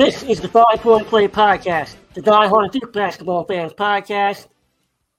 This 0.00 0.22
is 0.22 0.40
the 0.40 0.48
Five 0.48 0.80
Point 0.80 1.06
Play 1.08 1.28
Podcast, 1.28 1.96
the 2.14 2.22
Die 2.22 2.48
Hard 2.48 2.72
Duke 2.72 2.90
Basketball 2.90 3.44
Fans 3.44 3.74
Podcast. 3.74 4.46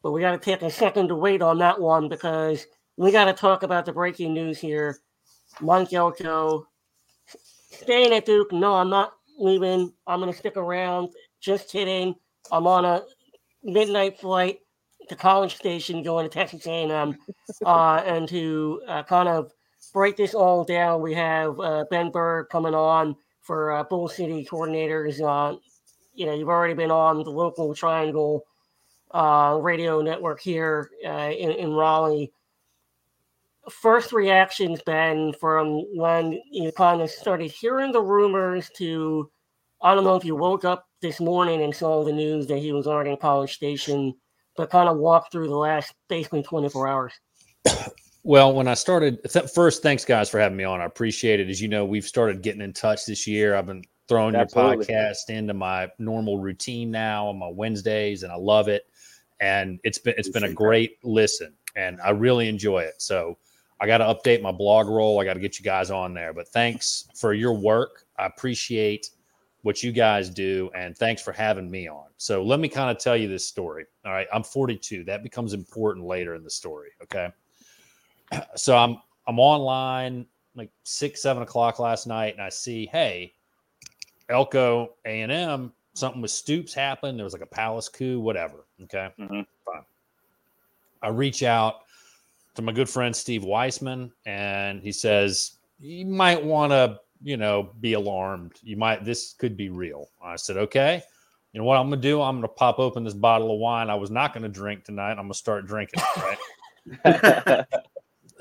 But 0.02 0.11
we 0.11 0.21
got 0.21 0.32
to 0.32 0.39
take 0.39 0.64
a 0.64 0.71
second 0.71 1.09
to 1.09 1.15
wait 1.15 1.43
on 1.43 1.59
that 1.59 1.79
one 1.79 2.09
because 2.09 2.65
we 2.97 3.11
got 3.11 3.25
to 3.25 3.33
talk 3.33 3.61
about 3.61 3.86
the 3.86 3.93
breaking 3.93 4.33
news 4.33 4.57
here. 4.57 4.97
Mike 5.59 5.93
Elko 5.93 6.65
staying 7.70 8.11
at 8.11 8.25
Duke. 8.25 8.52
No, 8.52 8.73
I'm 8.73 8.89
not 8.89 9.14
leaving. 9.38 9.93
I'm 10.07 10.20
going 10.20 10.33
to 10.33 10.38
stick 10.38 10.57
around. 10.57 11.09
Just 11.39 11.70
kidding. 11.70 12.16
I'm 12.52 12.66
on 12.66 12.84
a 12.84 13.04
midnight 13.63 14.20
flight 14.20 14.61
to 15.09 15.15
College 15.15 15.57
Station 15.57 16.01
going 16.01 16.28
to 16.28 16.34
Texas 16.34 16.65
A&M. 16.65 17.15
Uh, 17.64 18.01
and 18.07 18.28
to 18.29 18.82
uh, 18.87 19.04
kind 19.04 19.29
of 19.29 19.51
break 19.93 20.18
this 20.18 20.34
all 20.34 20.64
down, 20.64 21.01
we 21.01 21.14
have 21.14 21.59
uh, 21.59 21.86
Ben 21.92 22.09
Berg 22.09 22.50
coming 22.50 22.73
on 22.73 23.15
for 23.41 23.73
uh, 23.73 23.83
Bull 23.83 24.07
City 24.07 24.47
coordinators. 24.50 25.21
Uh, 25.21 25.57
you 26.13 26.25
know, 26.25 26.33
you've 26.33 26.50
already 26.50 26.73
been 26.73 26.91
on 26.91 27.23
the 27.23 27.29
local 27.29 27.73
Triangle 27.73 28.45
uh, 29.11 29.57
radio 29.61 30.01
network 30.01 30.41
here 30.41 30.89
uh, 31.05 31.31
in, 31.31 31.51
in 31.51 31.73
Raleigh. 31.73 32.31
First 33.69 34.11
reactions, 34.11 34.81
Ben, 34.86 35.33
from 35.39 35.83
when 35.95 36.41
you 36.50 36.72
kind 36.72 37.02
of 37.02 37.09
started 37.09 37.52
hearing 37.52 37.91
the 37.91 38.02
rumors 38.02 38.69
to, 38.77 39.30
I 39.81 39.94
don't 39.94 40.03
know 40.03 40.16
if 40.16 40.25
you 40.25 40.36
woke 40.36 40.66
up 40.66 40.88
this 41.02 41.19
morning 41.19 41.61
and 41.61 41.75
saw 41.75 42.03
the 42.03 42.11
news 42.11 42.47
that 42.47 42.58
he 42.58 42.72
was 42.72 42.88
already 42.88 43.11
in 43.11 43.17
College 43.17 43.53
Station, 43.53 44.16
but 44.58 44.69
kind 44.72 44.89
of 44.89 44.97
walk 44.97 45.31
through 45.31 45.47
the 45.47 45.55
last 45.55 45.94
basically 46.09 46.44
24 46.44 46.88
hours. 46.88 47.14
Well, 48.23 48.53
when 48.53 48.67
I 48.67 48.75
started, 48.75 49.19
first, 49.53 49.81
thanks 49.81 50.05
guys 50.05 50.30
for 50.30 50.39
having 50.39 50.58
me 50.58 50.64
on. 50.64 50.80
I 50.80 50.86
appreciate 50.86 51.39
it. 51.39 51.50
As 51.50 51.59
you 51.59 51.67
know, 51.67 51.86
we've 51.86 52.05
started 52.05 52.44
getting 52.44 52.61
in 52.61 52.72
touch 52.72 53.05
this 53.05 53.25
year. 53.25 53.55
I've 53.55 53.66
been 53.66 53.83
throwing 54.08 54.36
Absolutely. 54.36 54.86
your 54.94 55.03
podcast 55.03 55.30
into 55.30 55.53
my 55.55 55.89
normal 55.97 56.38
routine 56.38 56.92
now 56.92 57.27
on 57.27 57.39
my 57.39 57.47
Wednesdays, 57.47 58.22
and 58.22 58.31
I 58.31 58.36
love 58.36 58.67
it. 58.67 58.83
And 59.39 59.80
it's 59.83 59.97
been 59.97 60.14
it's 60.17 60.30
been 60.30 60.44
a 60.44 60.53
great 60.53 61.02
that. 61.02 61.08
listen, 61.08 61.53
and 61.75 61.99
I 62.02 62.11
really 62.11 62.47
enjoy 62.47 62.81
it. 62.81 63.02
So 63.02 63.39
I 63.80 63.88
got 63.88 63.97
to 63.97 64.05
update 64.05 64.44
my 64.44 64.52
blog 64.52 64.88
roll. 64.88 65.19
I 65.19 65.25
got 65.25 65.33
to 65.33 65.39
get 65.39 65.58
you 65.58 65.66
guys 65.66 65.89
on 65.89 66.14
there. 66.14 66.31
But 66.31 66.47
thanks 66.49 67.08
for 67.16 67.33
your 67.33 67.53
work. 67.53 68.05
I 68.19 68.27
appreciate 68.27 69.09
what 69.64 69.81
you 69.81 69.92
guys 69.92 70.30
do, 70.30 70.69
and 70.75 70.95
thanks 70.95 71.23
for 71.23 71.31
having 71.31 71.72
me 71.72 71.88
on. 71.88 72.05
So 72.17 72.44
let 72.44 72.59
me 72.59 72.69
kind 72.69 72.95
of 72.95 73.02
tell 73.02 73.17
you 73.17 73.27
this 73.27 73.47
story. 73.47 73.86
All 74.05 74.11
right, 74.11 74.27
I'm 74.31 74.44
42. 74.44 75.05
That 75.05 75.23
becomes 75.23 75.53
important 75.53 76.05
later 76.05 76.36
in 76.36 76.44
the 76.44 76.52
story. 76.52 76.89
Okay 77.02 77.30
so 78.56 78.78
I'm 78.78 78.98
I'm 79.28 79.40
online 79.40 80.26
like 80.56 80.72
six 80.84 81.22
seven 81.22 81.44
o'clock 81.44 81.80
last 81.80 82.08
night, 82.08 82.34
and 82.34 82.42
I 82.42 82.50
see 82.50 82.88
hey, 82.88 83.34
Elko 84.30 84.96
A 85.06 85.22
and 85.22 85.32
M 85.32 85.73
something 85.94 86.22
with 86.22 86.32
Stoops 86.32 86.73
happened. 86.73 87.18
There 87.18 87.23
was 87.23 87.34
like 87.34 87.42
a 87.42 87.48
palace 87.48 87.90
coup, 87.90 88.20
whatever. 88.20 88.66
Okay, 88.84 89.10
mm-hmm. 89.20 89.42
fine. 89.66 89.84
I 91.02 91.10
reach 91.10 91.44
out 91.44 91.82
to 92.56 92.62
my 92.62 92.72
good 92.72 92.90
friend 92.90 93.16
Steve 93.16 93.44
Weissman, 93.44 94.12
and 94.26 94.82
he 94.82 94.92
says 94.92 95.54
you 95.80 96.06
might 96.06 96.44
want 96.44 96.72
to 96.72 97.00
you 97.23 97.38
know 97.38 97.72
be 97.80 97.94
alarmed. 97.94 98.54
You 98.64 98.78
might 98.78 99.04
this 99.04 99.34
could 99.34 99.56
be 99.56 99.70
real. 99.70 100.10
I 100.23 100.36
said 100.36 100.58
okay. 100.58 101.02
You 101.54 101.60
know 101.60 101.66
what 101.66 101.78
I'm 101.78 101.90
gonna 101.90 102.02
do? 102.02 102.22
I'm 102.22 102.38
gonna 102.38 102.48
pop 102.48 102.80
open 102.80 103.04
this 103.04 103.14
bottle 103.14 103.54
of 103.54 103.60
wine. 103.60 103.90
I 103.90 103.95
was 103.95 104.10
not 104.10 104.34
gonna 104.34 104.50
drink 104.50 104.86
tonight. 104.86 105.12
I'm 105.12 105.18
gonna 105.18 105.34
start 105.34 105.68
drinking. 105.68 106.02
Right. 106.18 106.38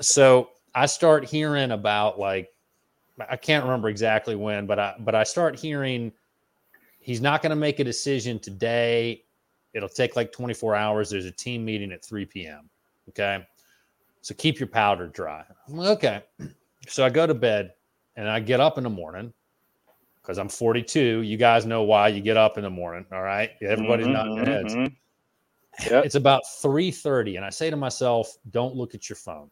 so 0.01 0.49
I 0.75 0.85
start 0.85 1.25
hearing 1.25 1.71
about 1.71 2.19
like 2.19 2.49
I 3.29 3.35
can't 3.35 3.63
remember 3.63 3.89
exactly 3.89 4.35
when, 4.35 4.65
but 4.65 4.79
I 4.79 4.95
but 4.99 5.15
I 5.15 5.23
start 5.23 5.59
hearing 5.59 6.11
he's 6.99 7.21
not 7.21 7.41
going 7.41 7.51
to 7.51 7.55
make 7.55 7.79
a 7.79 7.83
decision 7.83 8.39
today. 8.39 9.23
It'll 9.73 9.89
take 9.89 10.15
like 10.15 10.31
24 10.31 10.75
hours. 10.75 11.09
There's 11.09 11.25
a 11.25 11.31
team 11.31 11.63
meeting 11.63 11.91
at 11.91 12.03
3 12.03 12.25
p.m. 12.25 12.69
Okay. 13.09 13.45
So 14.21 14.35
keep 14.35 14.59
your 14.59 14.67
powder 14.67 15.07
dry. 15.07 15.43
okay. 15.73 16.21
So 16.87 17.05
I 17.05 17.09
go 17.09 17.25
to 17.27 17.33
bed 17.33 17.73
and 18.15 18.29
I 18.29 18.39
get 18.39 18.59
up 18.59 18.77
in 18.77 18.83
the 18.83 18.89
morning 18.89 19.33
because 20.21 20.37
I'm 20.37 20.49
42. 20.49 21.21
You 21.21 21.37
guys 21.37 21.65
know 21.65 21.83
why 21.83 22.09
you 22.09 22.21
get 22.21 22.37
up 22.37 22.57
in 22.57 22.63
the 22.63 22.69
morning. 22.69 23.05
All 23.11 23.21
right. 23.21 23.51
Everybody's 23.61 24.07
mm-hmm, 24.07 24.13
nodding 24.13 24.35
their 24.35 24.45
heads. 24.45 24.75
Mm-hmm. 24.75 25.93
Yep. 25.93 26.05
It's 26.05 26.15
about 26.15 26.43
3:30. 26.61 27.37
And 27.37 27.45
I 27.45 27.49
say 27.49 27.69
to 27.69 27.77
myself, 27.77 28.37
don't 28.51 28.75
look 28.75 28.93
at 28.93 29.09
your 29.09 29.15
phone. 29.15 29.49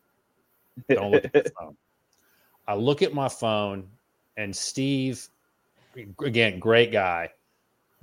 Don't 0.90 1.12
look 1.12 1.25
at 1.25 1.34
the 1.34 1.52
phone. 1.59 1.75
I 2.68 2.75
look 2.75 3.02
at 3.02 3.13
my 3.13 3.28
phone, 3.28 3.88
and 4.38 4.56
Steve, 4.56 5.28
again, 6.24 6.59
great 6.59 6.91
guy, 6.91 7.30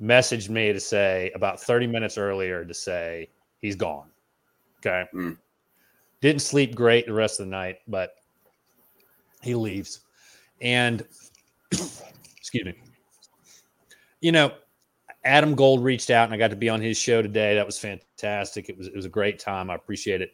messaged 0.03 0.49
me 0.49 0.73
to 0.73 0.81
say 0.81 1.31
about 1.35 1.61
30 1.61 1.87
minutes 1.87 2.19
earlier 2.19 2.65
to 2.65 2.75
say 2.75 3.29
he's 3.61 3.77
gone. 3.77 4.11
Okay. 4.79 5.05
Mm. 5.15 5.39
Didn't 6.21 6.43
sleep 6.43 6.75
great 6.75 7.07
the 7.07 7.13
rest 7.13 7.41
of 7.41 7.47
the 7.47 7.51
night, 7.51 7.79
but 7.89 8.17
he 9.43 9.55
leaves. 9.55 10.01
And 10.61 11.05
excuse 11.73 12.65
me. 12.65 12.75
You 14.21 14.33
know, 14.33 14.53
Adam 15.25 15.55
Gold 15.55 15.85
reached 15.85 16.11
out 16.11 16.25
and 16.25 16.35
I 16.35 16.37
got 16.37 16.51
to 16.51 16.57
be 16.57 16.69
on 16.69 16.81
his 16.81 16.97
show 16.97 17.23
today. 17.23 17.55
That 17.55 17.67
was 17.67 17.79
fantastic. 17.79 18.69
It 18.69 18.77
was 18.77 18.89
it 18.89 18.97
was 18.97 19.05
a 19.05 19.11
great 19.11 19.39
time. 19.39 19.71
I 19.71 19.75
appreciate 19.75 20.23
it 20.23 20.33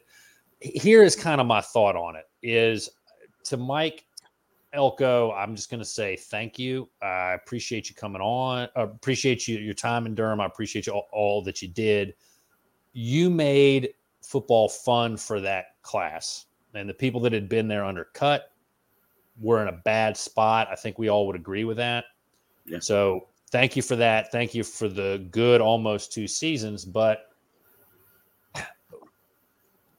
here 0.63 1.03
is 1.03 1.15
kind 1.15 1.41
of 1.41 1.47
my 1.47 1.61
thought 1.61 1.95
on 1.95 2.15
it 2.15 2.25
is 2.41 2.89
to 3.45 3.57
Mike 3.57 4.05
Elko, 4.73 5.31
I'm 5.33 5.55
just 5.55 5.69
going 5.69 5.81
to 5.81 5.85
say 5.85 6.15
thank 6.15 6.57
you. 6.57 6.89
I 7.01 7.33
appreciate 7.33 7.89
you 7.89 7.95
coming 7.95 8.21
on. 8.21 8.67
I 8.75 8.81
appreciate 8.81 9.47
you 9.47 9.59
your 9.59 9.75
time 9.75 10.05
in 10.05 10.15
Durham. 10.15 10.41
I 10.41 10.45
appreciate 10.45 10.87
you 10.87 10.93
all, 10.93 11.07
all 11.11 11.43
that 11.43 11.61
you 11.61 11.67
did. 11.67 12.15
You 12.93 13.29
made 13.29 13.93
football 14.21 14.67
fun 14.67 15.15
for 15.17 15.39
that 15.41 15.81
class, 15.83 16.45
and 16.73 16.89
the 16.89 16.93
people 16.93 17.21
that 17.21 17.33
had 17.33 17.47
been 17.47 17.67
there 17.67 17.85
undercut 17.85 18.51
were 19.39 19.61
in 19.61 19.67
a 19.67 19.79
bad 19.83 20.17
spot. 20.17 20.67
I 20.71 20.75
think 20.75 20.97
we 20.97 21.09
all 21.09 21.27
would 21.27 21.35
agree 21.35 21.65
with 21.65 21.77
that. 21.77 22.05
Yeah. 22.65 22.79
So 22.79 23.27
thank 23.51 23.75
you 23.75 23.81
for 23.81 23.95
that. 23.97 24.31
Thank 24.31 24.55
you 24.55 24.63
for 24.63 24.87
the 24.87 25.27
good 25.29 25.61
almost 25.61 26.11
two 26.11 26.27
seasons, 26.27 26.85
but 26.85 27.32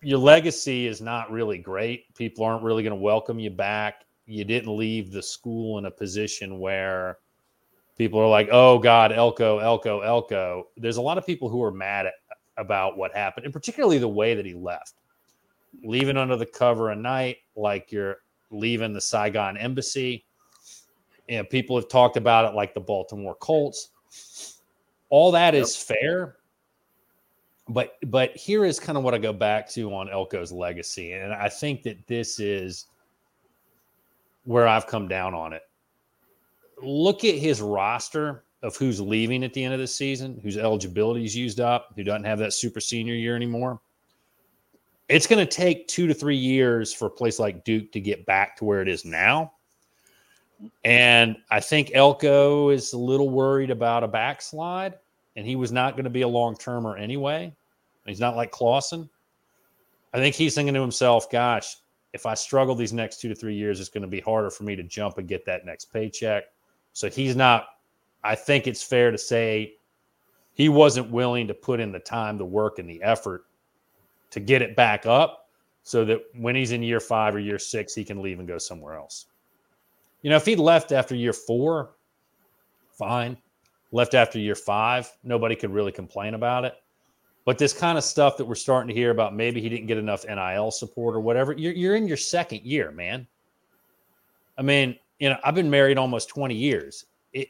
your 0.04 0.18
legacy 0.18 0.86
is 0.86 1.00
not 1.00 1.30
really 1.30 1.58
great. 1.58 2.14
People 2.14 2.44
aren't 2.44 2.62
really 2.62 2.82
going 2.82 2.96
to 2.96 3.02
welcome 3.02 3.38
you 3.38 3.50
back. 3.50 4.04
You 4.26 4.44
didn't 4.44 4.76
leave 4.76 5.10
the 5.10 5.22
school 5.22 5.78
in 5.78 5.86
a 5.86 5.90
position 5.90 6.58
where 6.58 7.18
people 7.96 8.20
are 8.20 8.28
like, 8.28 8.48
"Oh 8.52 8.78
God, 8.78 9.12
Elko, 9.12 9.58
Elko, 9.58 10.00
Elko." 10.00 10.68
There's 10.76 10.96
a 10.98 11.02
lot 11.02 11.18
of 11.18 11.26
people 11.26 11.48
who 11.48 11.62
are 11.62 11.72
mad 11.72 12.06
at, 12.06 12.14
about 12.56 12.96
what 12.96 13.14
happened, 13.14 13.44
and 13.44 13.52
particularly 13.52 13.98
the 13.98 14.08
way 14.08 14.34
that 14.34 14.46
he 14.46 14.54
left, 14.54 14.94
leaving 15.82 16.16
under 16.16 16.36
the 16.36 16.46
cover 16.46 16.90
of 16.90 16.98
night, 16.98 17.38
like 17.56 17.90
you're 17.90 18.18
leaving 18.50 18.92
the 18.92 19.00
Saigon 19.00 19.56
embassy. 19.56 20.24
And 21.28 21.48
people 21.48 21.76
have 21.76 21.88
talked 21.88 22.16
about 22.16 22.44
it 22.44 22.54
like 22.54 22.74
the 22.74 22.80
Baltimore 22.80 23.34
Colts. 23.36 23.90
All 25.08 25.32
that 25.32 25.54
yep. 25.54 25.62
is 25.62 25.76
fair, 25.76 26.36
but 27.68 27.96
but 28.06 28.36
here 28.36 28.64
is 28.64 28.78
kind 28.78 28.98
of 28.98 29.04
what 29.04 29.14
I 29.14 29.18
go 29.18 29.32
back 29.32 29.68
to 29.70 29.94
on 29.94 30.10
Elko's 30.10 30.52
legacy, 30.52 31.12
and 31.12 31.32
I 31.32 31.48
think 31.48 31.82
that 31.84 32.06
this 32.06 32.38
is 32.38 32.86
where 34.44 34.68
I've 34.68 34.86
come 34.86 35.08
down 35.08 35.34
on 35.34 35.52
it. 35.52 35.62
Look 36.82 37.24
at 37.24 37.36
his 37.36 37.62
roster 37.62 38.44
of 38.62 38.76
who's 38.76 39.00
leaving 39.00 39.44
at 39.44 39.54
the 39.54 39.64
end 39.64 39.72
of 39.74 39.80
the 39.80 39.86
season, 39.86 40.40
whose 40.42 40.56
eligibility 40.56 41.24
is 41.24 41.36
used 41.36 41.60
up, 41.60 41.92
who 41.96 42.04
doesn't 42.04 42.24
have 42.24 42.38
that 42.38 42.52
super 42.52 42.80
senior 42.80 43.14
year 43.14 43.36
anymore. 43.36 43.80
It's 45.08 45.26
going 45.26 45.46
to 45.46 45.50
take 45.50 45.86
two 45.86 46.06
to 46.06 46.14
three 46.14 46.36
years 46.36 46.92
for 46.92 47.06
a 47.06 47.10
place 47.10 47.38
like 47.38 47.64
Duke 47.64 47.92
to 47.92 48.00
get 48.00 48.24
back 48.24 48.56
to 48.56 48.64
where 48.64 48.80
it 48.80 48.88
is 48.88 49.04
now. 49.04 49.52
And 50.82 51.36
I 51.50 51.60
think 51.60 51.90
Elko 51.94 52.70
is 52.70 52.94
a 52.94 52.98
little 52.98 53.28
worried 53.28 53.70
about 53.70 54.02
a 54.02 54.08
backslide 54.08 54.94
and 55.36 55.46
he 55.46 55.56
was 55.56 55.72
not 55.72 55.94
going 55.94 56.04
to 56.04 56.10
be 56.10 56.22
a 56.22 56.28
long 56.28 56.56
termer 56.56 56.96
anyway. 56.96 57.54
He's 58.06 58.20
not 58.20 58.36
like 58.36 58.50
Clawson. 58.50 59.08
I 60.12 60.18
think 60.18 60.34
he's 60.34 60.54
thinking 60.54 60.74
to 60.74 60.80
himself, 60.80 61.30
gosh, 61.30 61.76
if 62.12 62.26
I 62.26 62.34
struggle 62.34 62.74
these 62.74 62.92
next 62.92 63.20
two 63.20 63.28
to 63.28 63.34
three 63.34 63.54
years, 63.56 63.80
it's 63.80 63.88
going 63.88 64.02
to 64.02 64.08
be 64.08 64.20
harder 64.20 64.50
for 64.50 64.62
me 64.62 64.76
to 64.76 64.82
jump 64.82 65.18
and 65.18 65.26
get 65.26 65.44
that 65.46 65.66
next 65.66 65.86
paycheck. 65.86 66.44
So 66.92 67.10
he's 67.10 67.34
not, 67.34 67.66
I 68.22 68.36
think 68.36 68.66
it's 68.66 68.82
fair 68.82 69.10
to 69.10 69.18
say 69.18 69.74
he 70.52 70.68
wasn't 70.68 71.10
willing 71.10 71.48
to 71.48 71.54
put 71.54 71.80
in 71.80 71.90
the 71.90 71.98
time, 71.98 72.38
the 72.38 72.44
work, 72.44 72.78
and 72.78 72.88
the 72.88 73.02
effort 73.02 73.46
to 74.30 74.38
get 74.38 74.62
it 74.62 74.76
back 74.76 75.06
up 75.06 75.48
so 75.82 76.04
that 76.04 76.22
when 76.36 76.54
he's 76.54 76.70
in 76.70 76.82
year 76.82 77.00
five 77.00 77.34
or 77.34 77.40
year 77.40 77.58
six, 77.58 77.94
he 77.94 78.04
can 78.04 78.22
leave 78.22 78.38
and 78.38 78.46
go 78.46 78.58
somewhere 78.58 78.94
else. 78.94 79.26
You 80.22 80.30
know, 80.30 80.36
if 80.36 80.46
he 80.46 80.54
left 80.54 80.92
after 80.92 81.14
year 81.14 81.32
four, 81.32 81.96
fine 82.92 83.36
left 83.94 84.14
after 84.14 84.40
year 84.40 84.56
five, 84.56 85.10
nobody 85.22 85.54
could 85.54 85.70
really 85.72 85.92
complain 85.92 86.34
about 86.34 86.64
it. 86.64 86.74
But 87.44 87.58
this 87.58 87.72
kind 87.72 87.96
of 87.96 88.02
stuff 88.02 88.36
that 88.38 88.44
we're 88.44 88.56
starting 88.56 88.88
to 88.88 88.94
hear 88.94 89.10
about, 89.10 89.36
maybe 89.36 89.60
he 89.60 89.68
didn't 89.68 89.86
get 89.86 89.98
enough 89.98 90.24
NIL 90.26 90.72
support 90.72 91.14
or 91.14 91.20
whatever. 91.20 91.52
You're, 91.52 91.72
you're 91.72 91.94
in 91.94 92.08
your 92.08 92.16
second 92.16 92.62
year, 92.62 92.90
man. 92.90 93.26
I 94.58 94.62
mean, 94.62 94.98
you 95.20 95.28
know, 95.28 95.36
I've 95.44 95.54
been 95.54 95.70
married 95.70 95.96
almost 95.96 96.28
20 96.28 96.56
years. 96.56 97.06
It, 97.32 97.48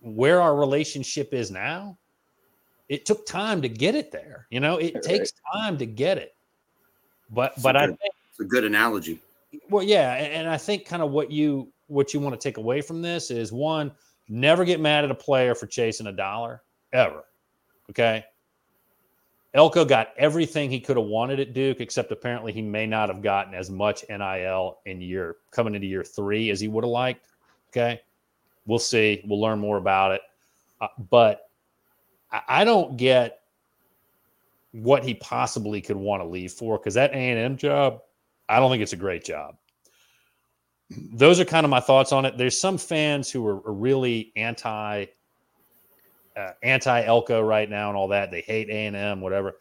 where 0.00 0.40
our 0.40 0.54
relationship 0.54 1.34
is 1.34 1.50
now, 1.50 1.98
it 2.88 3.04
took 3.04 3.26
time 3.26 3.60
to 3.62 3.68
get 3.68 3.96
it 3.96 4.12
there. 4.12 4.46
You 4.50 4.60
know, 4.60 4.76
it 4.76 4.94
right. 4.94 5.02
takes 5.02 5.32
time 5.52 5.76
to 5.78 5.86
get 5.86 6.18
it. 6.18 6.36
But 7.30 7.54
it's 7.54 7.62
but 7.62 7.76
I 7.76 7.86
think 7.86 7.98
it's 8.30 8.40
a 8.40 8.44
good 8.44 8.64
analogy. 8.64 9.18
Well, 9.70 9.82
yeah, 9.82 10.14
and 10.14 10.48
I 10.48 10.56
think 10.56 10.84
kind 10.84 11.02
of 11.02 11.10
what 11.10 11.32
you 11.32 11.72
what 11.88 12.14
you 12.14 12.20
want 12.20 12.38
to 12.38 12.48
take 12.48 12.58
away 12.58 12.80
from 12.80 13.02
this 13.02 13.30
is 13.30 13.50
one, 13.50 13.90
never 14.28 14.64
get 14.64 14.80
mad 14.80 15.04
at 15.04 15.10
a 15.10 15.14
player 15.14 15.54
for 15.54 15.66
chasing 15.66 16.06
a 16.06 16.12
dollar 16.12 16.62
ever. 16.92 17.24
Okay. 17.90 18.24
Elko 19.52 19.84
got 19.84 20.08
everything 20.16 20.68
he 20.68 20.80
could 20.80 20.96
have 20.96 21.06
wanted 21.06 21.38
at 21.38 21.52
Duke, 21.52 21.80
except 21.80 22.10
apparently 22.10 22.52
he 22.52 22.60
may 22.60 22.86
not 22.86 23.08
have 23.08 23.22
gotten 23.22 23.54
as 23.54 23.70
much 23.70 24.04
NIL 24.08 24.78
in 24.84 25.00
year 25.00 25.36
coming 25.52 25.74
into 25.74 25.86
year 25.86 26.02
three 26.02 26.50
as 26.50 26.58
he 26.58 26.66
would 26.66 26.82
have 26.82 26.90
liked. 26.90 27.28
Okay. 27.68 28.00
We'll 28.66 28.78
see. 28.78 29.22
We'll 29.26 29.40
learn 29.40 29.60
more 29.60 29.76
about 29.76 30.12
it. 30.12 30.22
Uh, 30.80 30.88
but 31.10 31.50
I, 32.32 32.42
I 32.48 32.64
don't 32.64 32.96
get 32.96 33.42
what 34.72 35.04
he 35.04 35.14
possibly 35.14 35.80
could 35.80 35.96
want 35.96 36.20
to 36.20 36.26
leave 36.26 36.52
for 36.52 36.78
because 36.78 36.94
that 36.94 37.12
A&M 37.12 37.56
job, 37.56 38.00
I 38.48 38.58
don't 38.58 38.70
think 38.72 38.82
it's 38.82 38.92
a 38.92 38.96
great 38.96 39.24
job. 39.24 39.56
Those 40.90 41.40
are 41.40 41.44
kind 41.44 41.64
of 41.64 41.70
my 41.70 41.80
thoughts 41.80 42.12
on 42.12 42.24
it. 42.24 42.36
There's 42.36 42.60
some 42.60 42.78
fans 42.78 43.30
who 43.30 43.46
are, 43.46 43.66
are 43.66 43.72
really 43.72 44.32
anti 44.36 45.06
uh, 46.36 46.50
anti 46.62 47.04
Elko 47.04 47.40
right 47.40 47.68
now 47.68 47.88
and 47.88 47.96
all 47.96 48.08
that. 48.08 48.30
They 48.30 48.40
hate 48.40 48.68
A 48.68 48.86
and 48.86 48.96
M, 48.96 49.20
whatever. 49.20 49.56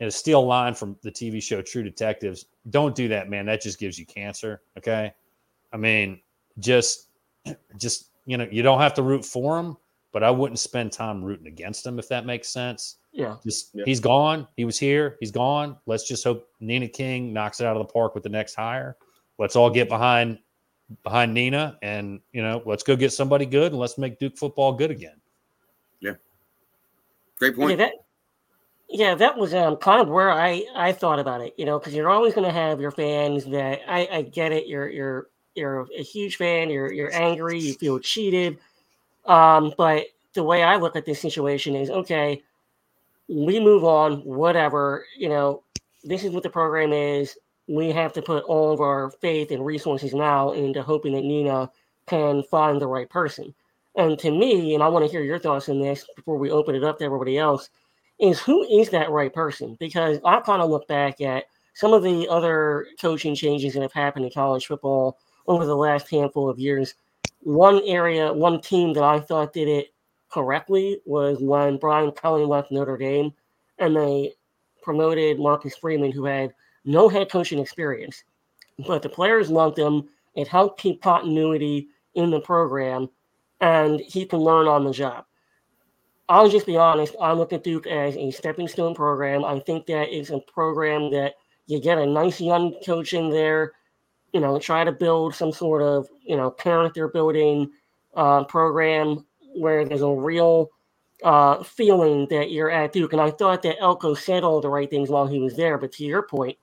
And 0.00 0.08
a 0.08 0.10
steel 0.10 0.44
line 0.44 0.74
from 0.74 0.96
the 1.02 1.10
TV 1.10 1.42
show 1.42 1.62
True 1.62 1.82
Detectives. 1.82 2.46
Don't 2.70 2.94
do 2.94 3.08
that, 3.08 3.28
man. 3.28 3.46
That 3.46 3.60
just 3.60 3.78
gives 3.78 3.98
you 3.98 4.06
cancer. 4.06 4.62
Okay. 4.78 5.12
I 5.72 5.76
mean, 5.76 6.20
just, 6.58 7.08
just 7.76 8.10
you 8.26 8.36
know, 8.36 8.46
you 8.50 8.62
don't 8.62 8.80
have 8.80 8.94
to 8.94 9.02
root 9.02 9.24
for 9.24 9.58
him, 9.58 9.76
but 10.12 10.22
I 10.22 10.30
wouldn't 10.30 10.58
spend 10.58 10.92
time 10.92 11.22
rooting 11.24 11.46
against 11.46 11.86
him 11.86 11.98
if 11.98 12.08
that 12.08 12.26
makes 12.26 12.48
sense. 12.48 12.96
Yeah. 13.12 13.36
Just 13.44 13.70
yeah. 13.74 13.84
he's 13.84 14.00
gone. 14.00 14.48
He 14.56 14.64
was 14.64 14.78
here. 14.78 15.16
He's 15.20 15.30
gone. 15.30 15.76
Let's 15.86 16.06
just 16.06 16.24
hope 16.24 16.48
Nina 16.60 16.88
King 16.88 17.32
knocks 17.32 17.60
it 17.60 17.66
out 17.66 17.76
of 17.76 17.86
the 17.86 17.92
park 17.92 18.14
with 18.14 18.22
the 18.22 18.28
next 18.28 18.54
hire. 18.54 18.96
Let's 19.38 19.56
all 19.56 19.70
get 19.70 19.88
behind 19.88 20.38
behind 21.02 21.34
Nina 21.34 21.78
and 21.82 22.20
you 22.32 22.42
know, 22.42 22.62
let's 22.64 22.82
go 22.82 22.96
get 22.96 23.12
somebody 23.12 23.46
good 23.46 23.72
and 23.72 23.80
let's 23.80 23.98
make 23.98 24.18
Duke 24.18 24.36
football 24.36 24.72
good 24.72 24.90
again. 24.90 25.20
Yeah, 26.00 26.14
great 27.38 27.56
point. 27.56 27.70
Yeah, 27.70 27.76
that, 27.76 27.92
yeah, 28.88 29.14
that 29.14 29.36
was 29.36 29.54
um, 29.54 29.76
kind 29.76 30.00
of 30.00 30.08
where 30.08 30.30
I, 30.30 30.64
I 30.74 30.92
thought 30.92 31.18
about 31.18 31.40
it, 31.40 31.54
you 31.56 31.64
know, 31.64 31.78
because 31.78 31.94
you're 31.94 32.10
always 32.10 32.34
going 32.34 32.46
to 32.46 32.52
have 32.52 32.80
your 32.80 32.90
fans 32.90 33.44
that 33.46 33.80
I, 33.88 34.08
I 34.12 34.22
get 34.22 34.52
it. 34.52 34.66
You're 34.66 34.88
you're 34.90 35.26
you're 35.54 35.86
a 35.98 36.02
huge 36.02 36.36
fan. 36.36 36.70
You're 36.70 36.92
you're 36.92 37.14
angry. 37.14 37.58
You 37.58 37.74
feel 37.74 37.98
cheated. 37.98 38.58
Um, 39.26 39.72
but 39.76 40.06
the 40.34 40.42
way 40.42 40.62
I 40.62 40.76
look 40.76 40.96
at 40.96 41.06
this 41.06 41.20
situation 41.20 41.74
is 41.74 41.90
okay. 41.90 42.42
We 43.28 43.60
move 43.60 43.84
on. 43.84 44.18
Whatever 44.24 45.06
you 45.16 45.28
know. 45.28 45.62
This 46.04 46.24
is 46.24 46.32
what 46.32 46.42
the 46.42 46.50
program 46.50 46.92
is. 46.92 47.38
We 47.68 47.90
have 47.92 48.12
to 48.14 48.22
put 48.22 48.44
all 48.44 48.72
of 48.72 48.80
our 48.80 49.10
faith 49.10 49.50
and 49.50 49.64
resources 49.64 50.14
now 50.14 50.52
into 50.52 50.82
hoping 50.82 51.14
that 51.14 51.24
Nina 51.24 51.70
can 52.06 52.42
find 52.44 52.80
the 52.80 52.88
right 52.88 53.08
person. 53.08 53.54
And 53.94 54.18
to 54.20 54.30
me, 54.30 54.74
and 54.74 54.82
I 54.82 54.88
want 54.88 55.04
to 55.04 55.10
hear 55.10 55.22
your 55.22 55.38
thoughts 55.38 55.68
on 55.68 55.80
this 55.80 56.06
before 56.16 56.38
we 56.38 56.50
open 56.50 56.74
it 56.74 56.84
up 56.84 56.98
to 56.98 57.04
everybody 57.04 57.38
else, 57.38 57.68
is 58.18 58.40
who 58.40 58.64
is 58.64 58.90
that 58.90 59.10
right 59.10 59.32
person? 59.32 59.76
Because 59.78 60.18
I 60.24 60.40
kind 60.40 60.62
of 60.62 60.70
look 60.70 60.88
back 60.88 61.20
at 61.20 61.44
some 61.74 61.92
of 61.92 62.02
the 62.02 62.28
other 62.28 62.86
coaching 63.00 63.34
changes 63.34 63.74
that 63.74 63.82
have 63.82 63.92
happened 63.92 64.24
in 64.24 64.30
college 64.32 64.66
football 64.66 65.18
over 65.46 65.66
the 65.66 65.76
last 65.76 66.10
handful 66.10 66.48
of 66.48 66.58
years. 66.58 66.94
One 67.40 67.80
area, 67.84 68.32
one 68.32 68.60
team 68.60 68.92
that 68.94 69.02
I 69.02 69.20
thought 69.20 69.52
did 69.52 69.68
it 69.68 69.92
correctly 70.30 71.00
was 71.04 71.38
when 71.40 71.76
Brian 71.76 72.12
Kelly 72.12 72.44
left 72.44 72.70
Notre 72.70 72.96
Dame 72.96 73.32
and 73.78 73.96
they 73.96 74.32
promoted 74.82 75.38
Marcus 75.38 75.76
Freeman, 75.76 76.12
who 76.12 76.24
had 76.24 76.54
no 76.84 77.08
head 77.08 77.30
coaching 77.30 77.58
experience. 77.58 78.24
But 78.86 79.02
the 79.02 79.08
players 79.08 79.50
loved 79.50 79.78
him. 79.78 80.08
It 80.34 80.48
helped 80.48 80.80
keep 80.80 81.02
continuity 81.02 81.88
in 82.14 82.30
the 82.30 82.40
program 82.40 83.08
and 83.60 84.00
he 84.00 84.26
can 84.26 84.40
learn 84.40 84.66
on 84.66 84.84
the 84.84 84.92
job. 84.92 85.24
I'll 86.28 86.48
just 86.48 86.66
be 86.66 86.76
honest, 86.76 87.14
I 87.20 87.32
look 87.32 87.52
at 87.52 87.64
Duke 87.64 87.86
as 87.86 88.16
a 88.16 88.30
stepping 88.30 88.68
stone 88.68 88.94
program. 88.94 89.44
I 89.44 89.60
think 89.60 89.86
that 89.86 90.08
it's 90.14 90.30
a 90.30 90.40
program 90.40 91.10
that 91.12 91.34
you 91.66 91.80
get 91.80 91.98
a 91.98 92.06
nice 92.06 92.40
young 92.40 92.74
coach 92.84 93.12
in 93.12 93.30
there, 93.30 93.72
you 94.32 94.40
know, 94.40 94.58
try 94.58 94.82
to 94.82 94.92
build 94.92 95.34
some 95.34 95.52
sort 95.52 95.82
of, 95.82 96.08
you 96.22 96.36
know, 96.36 96.50
character 96.50 97.08
building 97.08 97.70
uh, 98.14 98.44
program 98.44 99.24
where 99.54 99.84
there's 99.84 100.02
a 100.02 100.08
real 100.08 100.70
uh, 101.22 101.62
feeling 101.62 102.26
that 102.30 102.50
you're 102.50 102.70
at 102.70 102.92
Duke. 102.92 103.12
And 103.12 103.22
I 103.22 103.30
thought 103.30 103.62
that 103.62 103.80
Elko 103.80 104.14
said 104.14 104.42
all 104.42 104.60
the 104.60 104.68
right 104.68 104.90
things 104.90 105.10
while 105.10 105.26
he 105.26 105.38
was 105.38 105.56
there. 105.56 105.78
But 105.78 105.92
to 105.92 106.04
your 106.04 106.22
point, 106.22 106.56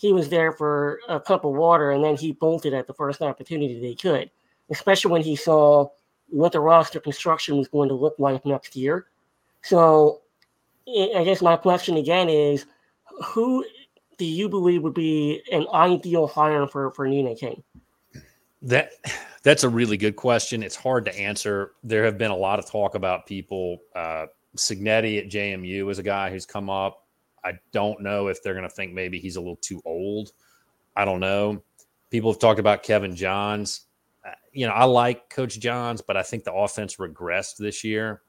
he 0.00 0.14
was 0.14 0.30
there 0.30 0.50
for 0.50 0.98
a 1.10 1.20
cup 1.20 1.44
of 1.44 1.52
water 1.52 1.90
and 1.90 2.02
then 2.02 2.16
he 2.16 2.32
bolted 2.32 2.72
at 2.72 2.86
the 2.86 2.94
first 2.94 3.20
opportunity 3.20 3.78
they 3.78 3.94
could, 3.94 4.30
especially 4.70 5.12
when 5.12 5.20
he 5.20 5.36
saw 5.36 5.86
what 6.28 6.52
the 6.52 6.60
roster 6.60 7.00
construction 7.00 7.58
was 7.58 7.68
going 7.68 7.90
to 7.90 7.94
look 7.94 8.14
like 8.18 8.46
next 8.46 8.74
year. 8.74 9.08
So 9.60 10.22
I 10.88 11.22
guess 11.22 11.42
my 11.42 11.54
question 11.54 11.98
again 11.98 12.30
is 12.30 12.64
who 13.22 13.62
do 14.16 14.24
you 14.24 14.48
believe 14.48 14.82
would 14.82 14.94
be 14.94 15.42
an 15.52 15.66
ideal 15.74 16.26
hire 16.26 16.66
for, 16.66 16.92
for 16.92 17.06
Nina 17.06 17.34
King? 17.34 17.62
That 18.62 18.92
that's 19.42 19.64
a 19.64 19.68
really 19.68 19.98
good 19.98 20.16
question. 20.16 20.62
It's 20.62 20.76
hard 20.76 21.04
to 21.04 21.18
answer. 21.18 21.72
There 21.84 22.04
have 22.04 22.16
been 22.16 22.30
a 22.30 22.36
lot 22.36 22.58
of 22.58 22.66
talk 22.66 22.94
about 22.94 23.26
people. 23.26 23.82
Uh, 23.94 24.26
Cignetti 24.56 25.18
at 25.18 25.28
JMU 25.30 25.90
is 25.90 25.98
a 25.98 26.02
guy 26.02 26.30
who's 26.30 26.46
come 26.46 26.70
up. 26.70 27.06
I 27.44 27.52
don't 27.72 28.00
know 28.00 28.28
if 28.28 28.42
they're 28.42 28.54
going 28.54 28.68
to 28.68 28.74
think 28.74 28.92
maybe 28.92 29.18
he's 29.18 29.36
a 29.36 29.40
little 29.40 29.56
too 29.56 29.80
old. 29.84 30.32
I 30.96 31.04
don't 31.04 31.20
know. 31.20 31.62
People 32.10 32.32
have 32.32 32.40
talked 32.40 32.60
about 32.60 32.82
Kevin 32.82 33.14
Johns 33.14 33.86
you 34.52 34.66
know, 34.66 34.72
I 34.72 34.84
like 34.84 35.30
Coach 35.30 35.58
Johns, 35.58 36.00
but 36.00 36.16
I 36.16 36.22
think 36.22 36.44
the 36.44 36.52
offense 36.52 36.96
regressed 36.96 37.56
this 37.56 37.84
year. 37.84 38.22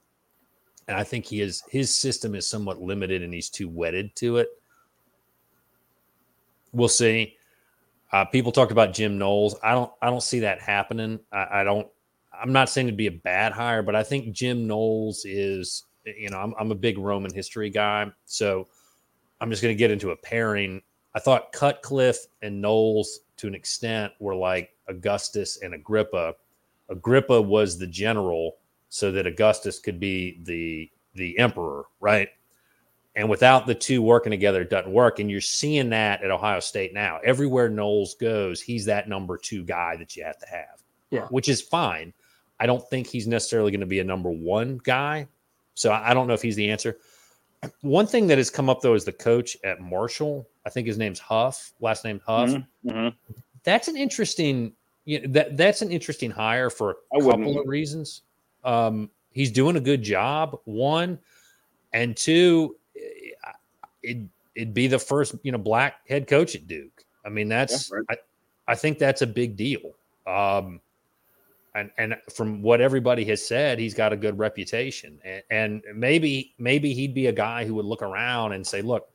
And 0.87 0.97
I 0.97 1.03
think 1.03 1.25
he 1.25 1.41
is 1.41 1.63
his 1.69 1.95
system 1.95 2.35
is 2.35 2.47
somewhat 2.47 2.81
limited 2.81 3.23
and 3.23 3.33
he's 3.33 3.49
too 3.49 3.69
wedded 3.69 4.15
to 4.17 4.37
it. 4.37 4.49
We'll 6.73 6.87
see. 6.87 7.35
Uh, 8.11 8.25
people 8.25 8.51
talked 8.51 8.71
about 8.71 8.93
Jim 8.93 9.17
Knowles. 9.17 9.55
I 9.63 9.73
don't 9.73 9.91
I 10.01 10.09
don't 10.09 10.23
see 10.23 10.39
that 10.41 10.59
happening. 10.59 11.19
I, 11.31 11.61
I, 11.61 11.63
don't 11.63 11.87
I'm 12.33 12.51
not 12.51 12.69
saying 12.69 12.87
to 12.87 12.93
be 12.93 13.07
a 13.07 13.11
bad 13.11 13.51
hire, 13.51 13.83
but 13.83 13.95
I 13.95 14.03
think 14.03 14.33
Jim 14.33 14.67
Knowles 14.67 15.23
is, 15.25 15.85
you 16.05 16.29
know, 16.29 16.37
I'm, 16.37 16.53
I'm 16.59 16.71
a 16.71 16.75
big 16.75 16.97
Roman 16.97 17.33
history 17.33 17.69
guy. 17.69 18.11
So 18.25 18.67
I'm 19.41 19.49
just 19.49 19.61
going 19.61 19.75
to 19.75 19.77
get 19.77 19.91
into 19.91 20.11
a 20.11 20.15
pairing. 20.15 20.81
I 21.13 21.19
thought 21.19 21.51
Cutcliffe 21.51 22.27
and 22.41 22.61
Knowles 22.61 23.19
to 23.37 23.47
an 23.47 23.55
extent 23.55 24.13
were 24.19 24.35
like 24.35 24.69
Augustus 24.87 25.57
and 25.61 25.73
Agrippa. 25.73 26.35
Agrippa 26.89 27.41
was 27.41 27.77
the 27.77 27.87
general 27.87 28.57
so 28.89 29.11
that 29.11 29.27
Augustus 29.27 29.79
could 29.79 29.99
be 29.99 30.39
the 30.43 30.89
the 31.15 31.37
emperor, 31.39 31.85
right? 31.99 32.29
And 33.15 33.29
without 33.29 33.67
the 33.67 33.75
two 33.75 34.01
working 34.01 34.31
together, 34.31 34.61
it 34.61 34.69
doesn't 34.69 34.91
work. 34.93 35.19
And 35.19 35.29
you're 35.29 35.41
seeing 35.41 35.89
that 35.89 36.23
at 36.23 36.31
Ohio 36.31 36.61
State 36.61 36.93
now. 36.93 37.19
Everywhere 37.23 37.67
Knowles 37.67 38.15
goes, 38.15 38.61
he's 38.61 38.85
that 38.85 39.09
number 39.09 39.37
two 39.37 39.63
guy 39.63 39.97
that 39.97 40.15
you 40.15 40.23
have 40.23 40.37
to 40.39 40.45
have. 40.45 40.81
Yeah. 41.09 41.27
Which 41.27 41.49
is 41.49 41.61
fine. 41.61 42.13
I 42.59 42.67
don't 42.67 42.87
think 42.89 43.07
he's 43.07 43.27
necessarily 43.27 43.71
going 43.71 43.81
to 43.81 43.85
be 43.85 43.99
a 43.99 44.03
number 44.05 44.29
one 44.29 44.79
guy. 44.81 45.27
So 45.73 45.91
I 45.91 46.13
don't 46.13 46.27
know 46.27 46.33
if 46.33 46.41
he's 46.41 46.55
the 46.55 46.69
answer. 46.69 46.99
One 47.81 48.07
thing 48.07 48.27
that 48.27 48.37
has 48.37 48.49
come 48.49 48.69
up 48.69 48.81
though 48.81 48.95
is 48.95 49.05
the 49.05 49.11
coach 49.11 49.57
at 49.63 49.81
Marshall. 49.81 50.47
I 50.65 50.69
think 50.69 50.87
his 50.87 50.97
name's 50.97 51.19
Huff, 51.19 51.73
last 51.79 52.03
name 52.03 52.21
Huff. 52.25 52.49
Mm-hmm. 52.49 52.89
Mm-hmm. 52.89 53.09
That's 53.63 53.87
an 53.87 53.97
interesting 53.97 54.73
you 55.05 55.21
know, 55.21 55.27
that 55.33 55.57
that's 55.57 55.81
an 55.81 55.91
interesting 55.91 56.31
hire 56.31 56.69
for 56.69 56.97
a 57.13 57.21
couple 57.21 57.59
of 57.59 57.67
reasons. 57.67 58.21
Um, 58.63 59.09
he's 59.31 59.51
doing 59.51 59.75
a 59.75 59.79
good 59.79 60.03
job. 60.03 60.59
One, 60.65 61.19
and 61.93 62.15
two, 62.15 62.75
it 64.03 64.17
it'd 64.55 64.73
be 64.73 64.87
the 64.87 64.99
first 64.99 65.35
you 65.43 65.51
know 65.51 65.57
black 65.57 66.07
head 66.07 66.27
coach 66.27 66.55
at 66.55 66.67
Duke. 66.67 67.05
I 67.25 67.29
mean, 67.29 67.47
that's 67.47 67.89
yeah, 67.89 67.97
right. 67.97 68.19
I, 68.67 68.71
I 68.71 68.75
think 68.75 68.99
that's 68.99 69.21
a 69.21 69.27
big 69.27 69.55
deal. 69.55 69.81
Um, 70.27 70.81
and 71.75 71.89
and 71.97 72.15
from 72.33 72.61
what 72.61 72.81
everybody 72.81 73.23
has 73.25 73.45
said, 73.45 73.79
he's 73.79 73.93
got 73.93 74.11
a 74.13 74.17
good 74.17 74.37
reputation, 74.37 75.19
and, 75.23 75.43
and 75.49 75.83
maybe 75.95 76.53
maybe 76.57 76.93
he'd 76.93 77.13
be 77.13 77.27
a 77.27 77.31
guy 77.31 77.65
who 77.65 77.75
would 77.75 77.85
look 77.85 78.01
around 78.01 78.53
and 78.53 78.65
say, 78.65 78.81
"Look, 78.81 79.07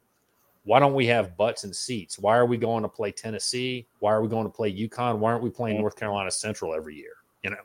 why 0.66 0.80
don't 0.80 0.94
we 0.94 1.06
have 1.06 1.36
butts 1.36 1.62
and 1.62 1.74
seats? 1.74 2.18
Why 2.18 2.36
are 2.36 2.44
we 2.44 2.56
going 2.56 2.82
to 2.82 2.88
play 2.88 3.12
Tennessee? 3.12 3.86
Why 4.00 4.12
are 4.12 4.20
we 4.20 4.28
going 4.28 4.46
to 4.46 4.50
play 4.50 4.72
UConn? 4.72 5.18
Why 5.18 5.30
aren't 5.30 5.44
we 5.44 5.50
playing 5.50 5.80
North 5.80 5.96
Carolina 5.96 6.30
Central 6.30 6.74
every 6.74 6.96
year? 6.96 7.12
You 7.44 7.50
know? 7.50 7.56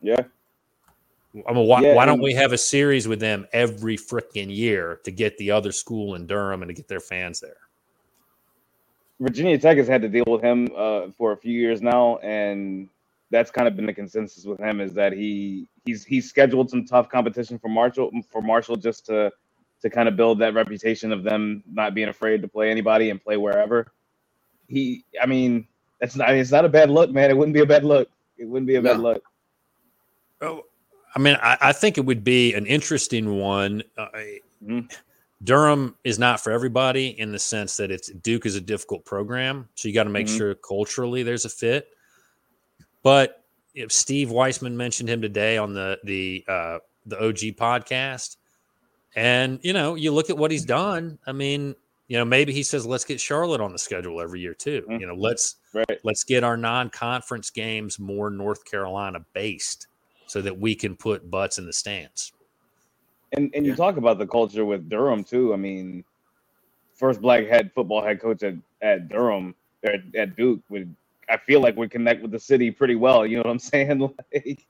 Yeah. 0.00 0.22
I 1.48 1.52
mean, 1.52 1.66
why, 1.66 1.80
yeah, 1.80 1.94
why 1.94 2.06
don't 2.06 2.22
we 2.22 2.32
have 2.34 2.52
a 2.52 2.58
series 2.58 3.08
with 3.08 3.18
them 3.18 3.46
every 3.52 3.96
freaking 3.96 4.54
year 4.54 5.00
to 5.02 5.10
get 5.10 5.36
the 5.38 5.50
other 5.50 5.72
school 5.72 6.14
in 6.14 6.26
Durham 6.26 6.62
and 6.62 6.68
to 6.68 6.74
get 6.74 6.86
their 6.86 7.00
fans 7.00 7.40
there? 7.40 7.56
Virginia 9.18 9.58
Tech 9.58 9.76
has 9.76 9.88
had 9.88 10.00
to 10.02 10.08
deal 10.08 10.24
with 10.28 10.42
him 10.42 10.68
uh, 10.76 11.08
for 11.16 11.32
a 11.32 11.36
few 11.36 11.52
years 11.52 11.82
now, 11.82 12.18
and 12.18 12.88
that's 13.30 13.50
kind 13.50 13.68
of 13.68 13.76
been 13.76 13.86
the 13.86 13.94
consensus 13.94 14.44
with 14.44 14.58
him 14.58 14.80
is 14.80 14.94
that 14.94 15.12
he 15.12 15.68
he's 15.84 16.04
he's 16.04 16.28
scheduled 16.28 16.70
some 16.70 16.84
tough 16.84 17.08
competition 17.08 17.58
for 17.58 17.68
Marshall 17.68 18.10
for 18.30 18.40
Marshall 18.40 18.76
just 18.76 19.06
to 19.06 19.30
to 19.82 19.90
kind 19.90 20.08
of 20.08 20.16
build 20.16 20.38
that 20.40 20.54
reputation 20.54 21.12
of 21.12 21.22
them 21.22 21.62
not 21.70 21.94
being 21.94 22.08
afraid 22.08 22.42
to 22.42 22.48
play 22.48 22.70
anybody 22.70 23.10
and 23.10 23.22
play 23.22 23.36
wherever. 23.36 23.92
He, 24.66 25.04
I 25.20 25.26
mean, 25.26 25.66
that's 26.00 26.16
not 26.16 26.30
it's 26.30 26.50
not 26.50 26.64
a 26.64 26.68
bad 26.68 26.90
look, 26.90 27.10
man. 27.10 27.30
It 27.30 27.36
wouldn't 27.36 27.54
be 27.54 27.60
a 27.60 27.66
bad 27.66 27.84
look. 27.84 28.08
It 28.36 28.46
wouldn't 28.46 28.66
be 28.66 28.76
a 28.76 28.82
bad 28.82 29.00
look. 29.00 29.22
Oh, 30.40 30.64
I 31.14 31.18
mean, 31.18 31.36
I, 31.42 31.56
I, 31.60 31.72
think 31.72 31.98
it 31.98 32.04
would 32.04 32.22
be 32.22 32.54
an 32.54 32.66
interesting 32.66 33.38
one. 33.38 33.82
Uh, 33.96 34.06
mm-hmm. 34.64 34.80
Durham 35.42 35.96
is 36.04 36.18
not 36.18 36.40
for 36.40 36.52
everybody 36.52 37.18
in 37.18 37.32
the 37.32 37.38
sense 37.38 37.76
that 37.78 37.90
it's 37.90 38.08
Duke 38.08 38.46
is 38.46 38.54
a 38.54 38.60
difficult 38.60 39.04
program, 39.04 39.68
so 39.74 39.88
you 39.88 39.94
got 39.94 40.04
to 40.04 40.10
make 40.10 40.26
mm-hmm. 40.26 40.36
sure 40.36 40.54
culturally 40.54 41.22
there's 41.22 41.44
a 41.44 41.50
fit. 41.50 41.88
But 43.02 43.44
if 43.74 43.92
Steve 43.92 44.30
Weissman 44.30 44.76
mentioned 44.76 45.08
him 45.08 45.22
today 45.22 45.56
on 45.56 45.72
the 45.72 45.98
the 46.04 46.44
uh, 46.48 46.78
the 47.06 47.16
OG 47.18 47.56
podcast, 47.56 48.36
and 49.16 49.60
you 49.62 49.72
know, 49.72 49.94
you 49.94 50.12
look 50.12 50.30
at 50.30 50.38
what 50.38 50.50
he's 50.50 50.64
done. 50.64 51.18
I 51.26 51.32
mean, 51.32 51.74
you 52.08 52.16
know, 52.16 52.24
maybe 52.24 52.52
he 52.52 52.62
says, 52.62 52.86
let's 52.86 53.04
get 53.04 53.20
Charlotte 53.20 53.60
on 53.60 53.72
the 53.72 53.78
schedule 53.78 54.20
every 54.20 54.40
year 54.40 54.54
too. 54.54 54.82
Mm-hmm. 54.82 55.00
You 55.00 55.06
know, 55.06 55.14
let's 55.14 55.56
right. 55.72 56.00
let's 56.02 56.24
get 56.24 56.42
our 56.42 56.56
non-conference 56.56 57.50
games 57.50 57.98
more 57.98 58.30
North 58.30 58.64
Carolina 58.64 59.20
based 59.32 59.86
so 60.26 60.42
that 60.42 60.58
we 60.58 60.74
can 60.74 60.96
put 60.96 61.30
butts 61.30 61.58
in 61.58 61.66
the 61.66 61.72
stands. 61.72 62.32
And 63.32 63.52
and 63.54 63.66
you 63.66 63.74
talk 63.74 63.98
about 63.98 64.18
the 64.18 64.26
culture 64.26 64.64
with 64.64 64.88
Durham 64.88 65.22
too. 65.22 65.52
I 65.52 65.56
mean, 65.56 66.02
first 66.94 67.20
black 67.20 67.46
head 67.46 67.70
football 67.74 68.02
head 68.02 68.20
coach 68.20 68.42
at, 68.42 68.54
at 68.80 69.08
Durham 69.08 69.54
at, 69.84 70.00
at 70.16 70.36
Duke 70.36 70.60
would 70.70 70.94
I 71.28 71.36
feel 71.36 71.60
like 71.60 71.76
we 71.76 71.88
connect 71.88 72.22
with 72.22 72.30
the 72.30 72.38
city 72.38 72.70
pretty 72.70 72.94
well. 72.94 73.26
You 73.26 73.36
know 73.36 73.42
what 73.42 73.50
I'm 73.50 73.58
saying? 73.58 73.98
Like, 74.34 74.66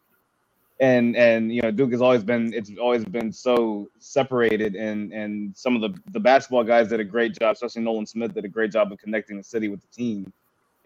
and 0.81 1.17
and 1.17 1.53
you 1.53 1.61
know 1.61 1.71
Duke 1.71 1.91
has 1.93 2.00
always 2.00 2.23
been 2.23 2.53
it's 2.55 2.71
always 2.81 3.05
been 3.05 3.33
so 3.33 3.88
separated 3.99 4.77
and 4.77 5.12
and 5.12 5.57
some 5.57 5.75
of 5.75 5.83
the 5.83 6.00
the 6.12 6.21
basketball 6.21 6.65
guys 6.65 6.88
did 6.88 7.00
a 7.00 7.05
great 7.05 7.38
job, 7.38 7.55
especially 7.55 7.83
Nolan 7.83 8.07
Smith 8.07 8.35
did 8.35 8.45
a 8.45 8.49
great 8.49 8.71
job 8.71 8.93
of 8.93 8.99
connecting 8.99 9.37
the 9.37 9.43
city 9.43 9.69
with 9.69 9.81
the 9.81 9.88
team 9.88 10.33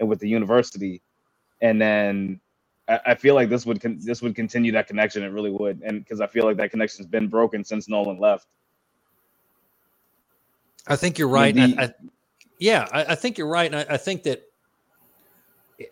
and 0.00 0.08
with 0.08 0.18
the 0.18 0.28
university. 0.28 1.02
And 1.60 1.80
then 1.80 2.40
I, 2.88 3.00
I 3.06 3.14
feel 3.14 3.34
like 3.34 3.48
this 3.48 3.66
would 3.66 3.80
con- 3.80 3.98
this 4.00 4.22
would 4.22 4.34
continue 4.34 4.72
that 4.72 4.86
connection. 4.86 5.22
It 5.22 5.28
really 5.28 5.50
would, 5.50 5.82
and 5.82 6.02
because 6.02 6.20
I 6.20 6.26
feel 6.26 6.44
like 6.44 6.56
that 6.56 6.70
connection's 6.70 7.06
been 7.06 7.28
broken 7.28 7.64
since 7.64 7.88
Nolan 7.88 8.18
left. 8.18 8.46
I 10.86 10.96
think 10.96 11.18
you're 11.18 11.28
right. 11.28 11.56
I, 11.56 11.74
I, 11.78 11.94
yeah, 12.58 12.88
I, 12.90 13.04
I, 13.04 13.14
think 13.14 13.38
you're 13.38 13.46
right. 13.46 13.72
And 13.72 13.86
I, 13.88 13.96
think 13.96 14.24
that 14.24 14.42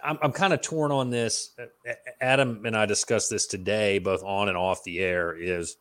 I'm, 0.02 0.18
I'm 0.22 0.32
kind 0.32 0.52
of 0.52 0.60
torn 0.60 0.92
on 0.92 1.10
this. 1.10 1.50
Adam 2.20 2.64
and 2.64 2.76
I 2.76 2.86
discussed 2.86 3.30
this 3.30 3.46
today, 3.46 3.98
both 3.98 4.22
on 4.22 4.48
and 4.48 4.56
off 4.56 4.84
the 4.84 5.00
air. 5.00 5.36
Is 5.36 5.76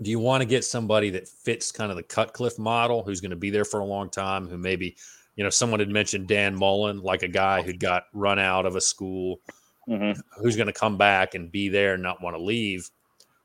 do 0.00 0.10
you 0.10 0.18
want 0.18 0.42
to 0.42 0.46
get 0.46 0.64
somebody 0.64 1.10
that 1.10 1.28
fits 1.28 1.72
kind 1.72 1.90
of 1.90 1.96
the 1.96 2.02
Cutcliffe 2.02 2.58
model, 2.58 3.02
who's 3.02 3.20
going 3.20 3.30
to 3.30 3.36
be 3.36 3.50
there 3.50 3.64
for 3.64 3.80
a 3.80 3.84
long 3.84 4.10
time, 4.10 4.46
who 4.46 4.56
maybe, 4.56 4.96
you 5.36 5.44
know, 5.44 5.50
someone 5.50 5.80
had 5.80 5.88
mentioned 5.88 6.28
Dan 6.28 6.54
Mullen, 6.54 7.02
like 7.02 7.22
a 7.22 7.28
guy 7.28 7.62
who 7.62 7.72
got 7.72 8.04
run 8.12 8.38
out 8.38 8.64
of 8.64 8.76
a 8.76 8.80
school, 8.80 9.40
mm-hmm. 9.88 10.20
who's 10.40 10.56
going 10.56 10.68
to 10.68 10.72
come 10.72 10.96
back 10.96 11.34
and 11.34 11.50
be 11.50 11.68
there 11.68 11.94
and 11.94 12.02
not 12.02 12.22
want 12.22 12.36
to 12.36 12.42
leave? 12.42 12.88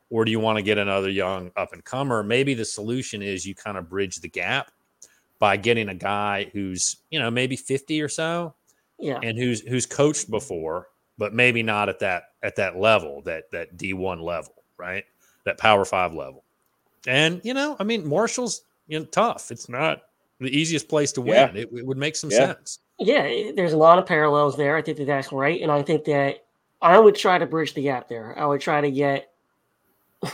Or 0.10 0.26
do 0.26 0.32
you 0.32 0.40
want 0.40 0.58
to 0.58 0.64
get 0.64 0.78
another 0.78 1.10
young 1.10 1.52
up 1.58 1.74
and 1.74 1.84
comer? 1.84 2.22
Maybe 2.22 2.54
the 2.54 2.66
solution 2.66 3.24
is 3.24 3.48
you 3.48 3.56
kind 3.56 3.78
of 3.78 3.90
bridge 3.90 4.18
the 4.18 4.30
gap 4.30 4.72
by 5.40 5.58
getting 5.58 5.90
a 5.90 5.96
guy 5.96 6.52
who's, 6.54 6.98
you 7.10 7.20
know, 7.20 7.32
maybe 7.32 7.56
50 7.56 8.00
or 8.00 8.10
so 8.10 8.54
yeah, 9.00 9.20
and 9.22 9.38
who's 9.38 9.62
who's 9.62 9.86
coached 9.86 10.30
before, 10.30 10.88
but 11.18 11.34
maybe 11.34 11.64
not 11.64 11.90
at 11.90 12.00
that 12.00 12.24
at 12.42 12.56
that 12.58 12.78
level, 12.78 13.22
that 13.24 13.52
that 13.52 13.78
D 13.78 13.94
one 13.94 14.20
level, 14.20 14.54
right? 14.78 15.06
That 15.46 15.58
Power 15.58 15.86
Five 15.86 16.14
level. 16.14 16.44
And 17.08 17.42
you 17.44 17.54
know, 17.54 17.76
I 17.80 17.84
mean, 17.84 18.08
Marshall's 18.08 18.64
you 18.88 19.00
know 19.00 19.06
tough. 19.06 19.52
It's 19.52 19.70
not 19.70 20.04
the 20.40 20.56
easiest 20.56 20.88
place 20.88 21.12
to 21.14 21.22
win. 21.22 21.56
Yeah. 21.56 21.62
It, 21.62 21.70
it, 21.74 21.86
would 21.86 21.98
make 21.98 22.16
some 22.16 22.32
yeah. 22.32 22.38
sense. 22.38 22.80
Yeah, 23.00 23.52
there's 23.56 23.74
a 23.74 23.78
lot 23.78 24.00
of 24.00 24.06
parallels 24.06 24.56
there. 24.56 24.78
I 24.78 24.82
think 24.82 24.98
that 24.98 25.08
that's 25.08 25.32
right, 25.32 25.62
and 25.62 25.72
I 25.72 25.82
think 25.82 26.06
that 26.06 26.46
I 26.82 27.00
would 27.00 27.16
try 27.16 27.38
to 27.38 27.46
bridge 27.46 27.74
the 27.74 27.84
gap 27.84 28.08
there. 28.08 28.38
I 28.38 28.46
would 28.46 28.62
try 28.62 28.82
to 28.82 28.92
get. 28.92 29.32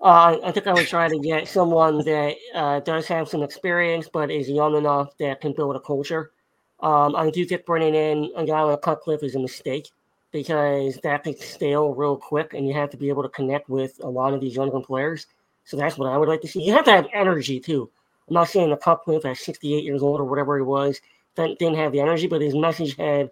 Uh, 0.00 0.38
I 0.44 0.52
think 0.52 0.66
I 0.66 0.74
would 0.74 0.86
try 0.86 1.08
to 1.08 1.18
get 1.18 1.48
someone 1.48 2.04
that 2.04 2.36
uh, 2.54 2.80
does 2.80 3.06
have 3.06 3.26
some 3.26 3.42
experience, 3.42 4.06
but 4.06 4.30
is 4.30 4.50
young 4.50 4.76
enough 4.76 5.16
that 5.16 5.40
can 5.40 5.54
build 5.54 5.76
a 5.76 5.80
culture. 5.80 6.32
Um, 6.80 7.16
I 7.16 7.30
do 7.30 7.44
think 7.44 7.64
bringing 7.64 7.94
in 7.94 8.30
a 8.36 8.44
guy 8.44 8.62
like 8.62 8.82
Cutcliffe 8.82 9.22
is 9.22 9.34
a 9.34 9.38
mistake 9.38 9.90
because 10.32 10.98
that 11.02 11.24
gets 11.24 11.46
stale 11.46 11.94
real 11.94 12.16
quick, 12.16 12.54
and 12.54 12.66
you 12.66 12.74
have 12.74 12.90
to 12.90 12.96
be 12.96 13.08
able 13.08 13.22
to 13.22 13.28
connect 13.28 13.68
with 13.68 14.00
a 14.02 14.08
lot 14.08 14.34
of 14.34 14.40
these 14.40 14.56
younger 14.56 14.80
players. 14.80 15.26
So 15.64 15.76
that's 15.76 15.96
what 15.96 16.10
I 16.10 16.18
would 16.18 16.28
like 16.28 16.40
to 16.42 16.48
see. 16.48 16.62
You 16.62 16.72
have 16.72 16.84
to 16.86 16.90
have 16.90 17.06
energy 17.14 17.60
too. 17.60 17.90
I'm 18.28 18.34
not 18.34 18.48
saying 18.48 18.70
the 18.70 18.76
Cutcliffe 18.76 19.24
at 19.24 19.36
68 19.36 19.84
years 19.84 20.02
old 20.02 20.20
or 20.20 20.24
whatever 20.24 20.56
he 20.56 20.62
was 20.62 21.00
didn't 21.36 21.76
have 21.76 21.92
the 21.92 22.00
energy, 22.00 22.26
but 22.26 22.40
his 22.40 22.54
message 22.54 22.96
had, 22.96 23.30